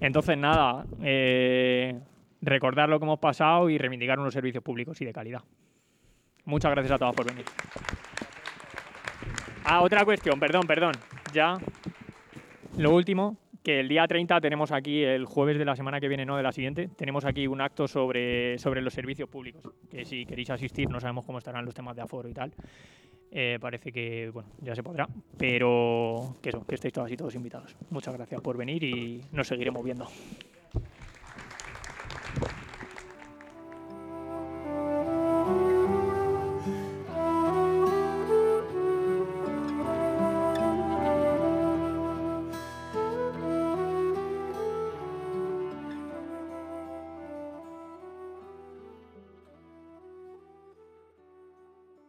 Entonces, 0.00 0.38
nada, 0.38 0.86
eh, 1.02 2.00
recordar 2.40 2.88
lo 2.88 2.98
que 2.98 3.04
hemos 3.04 3.18
pasado 3.18 3.68
y 3.68 3.76
reivindicar 3.76 4.18
unos 4.18 4.32
servicios 4.32 4.64
públicos 4.64 5.00
y 5.02 5.04
de 5.04 5.12
calidad. 5.12 5.42
Muchas 6.46 6.70
gracias 6.70 6.92
a 6.92 6.98
todos 6.98 7.14
por 7.14 7.26
venir. 7.26 7.44
Ah, 9.64 9.82
otra 9.82 10.04
cuestión, 10.04 10.38
perdón, 10.38 10.66
perdón 10.66 10.92
ya 11.34 11.56
lo 12.78 12.94
último, 12.94 13.36
que 13.62 13.80
el 13.80 13.88
día 13.88 14.06
30 14.06 14.40
tenemos 14.40 14.72
aquí, 14.72 15.02
el 15.02 15.24
jueves 15.26 15.58
de 15.58 15.64
la 15.64 15.76
semana 15.76 16.00
que 16.00 16.08
viene, 16.08 16.24
no 16.24 16.36
de 16.36 16.42
la 16.42 16.52
siguiente, 16.52 16.88
tenemos 16.96 17.24
aquí 17.24 17.46
un 17.46 17.60
acto 17.60 17.88
sobre, 17.88 18.58
sobre 18.58 18.80
los 18.82 18.94
servicios 18.94 19.28
públicos, 19.28 19.62
que 19.90 20.04
si 20.04 20.24
queréis 20.24 20.50
asistir, 20.50 20.88
no 20.88 21.00
sabemos 21.00 21.24
cómo 21.24 21.38
estarán 21.38 21.64
los 21.64 21.74
temas 21.74 21.96
de 21.96 22.02
aforo 22.02 22.28
y 22.28 22.34
tal. 22.34 22.52
Eh, 23.30 23.58
parece 23.60 23.90
que, 23.90 24.30
bueno, 24.32 24.48
ya 24.60 24.76
se 24.76 24.82
podrá, 24.82 25.08
pero 25.36 26.36
que 26.40 26.50
eso, 26.50 26.64
que 26.64 26.76
estéis 26.76 26.94
todas 26.94 27.10
y 27.10 27.16
todos 27.16 27.34
invitados. 27.34 27.76
Muchas 27.90 28.14
gracias 28.14 28.40
por 28.40 28.56
venir 28.56 28.84
y 28.84 29.22
nos 29.32 29.48
seguiremos 29.48 29.82
viendo. 29.82 30.06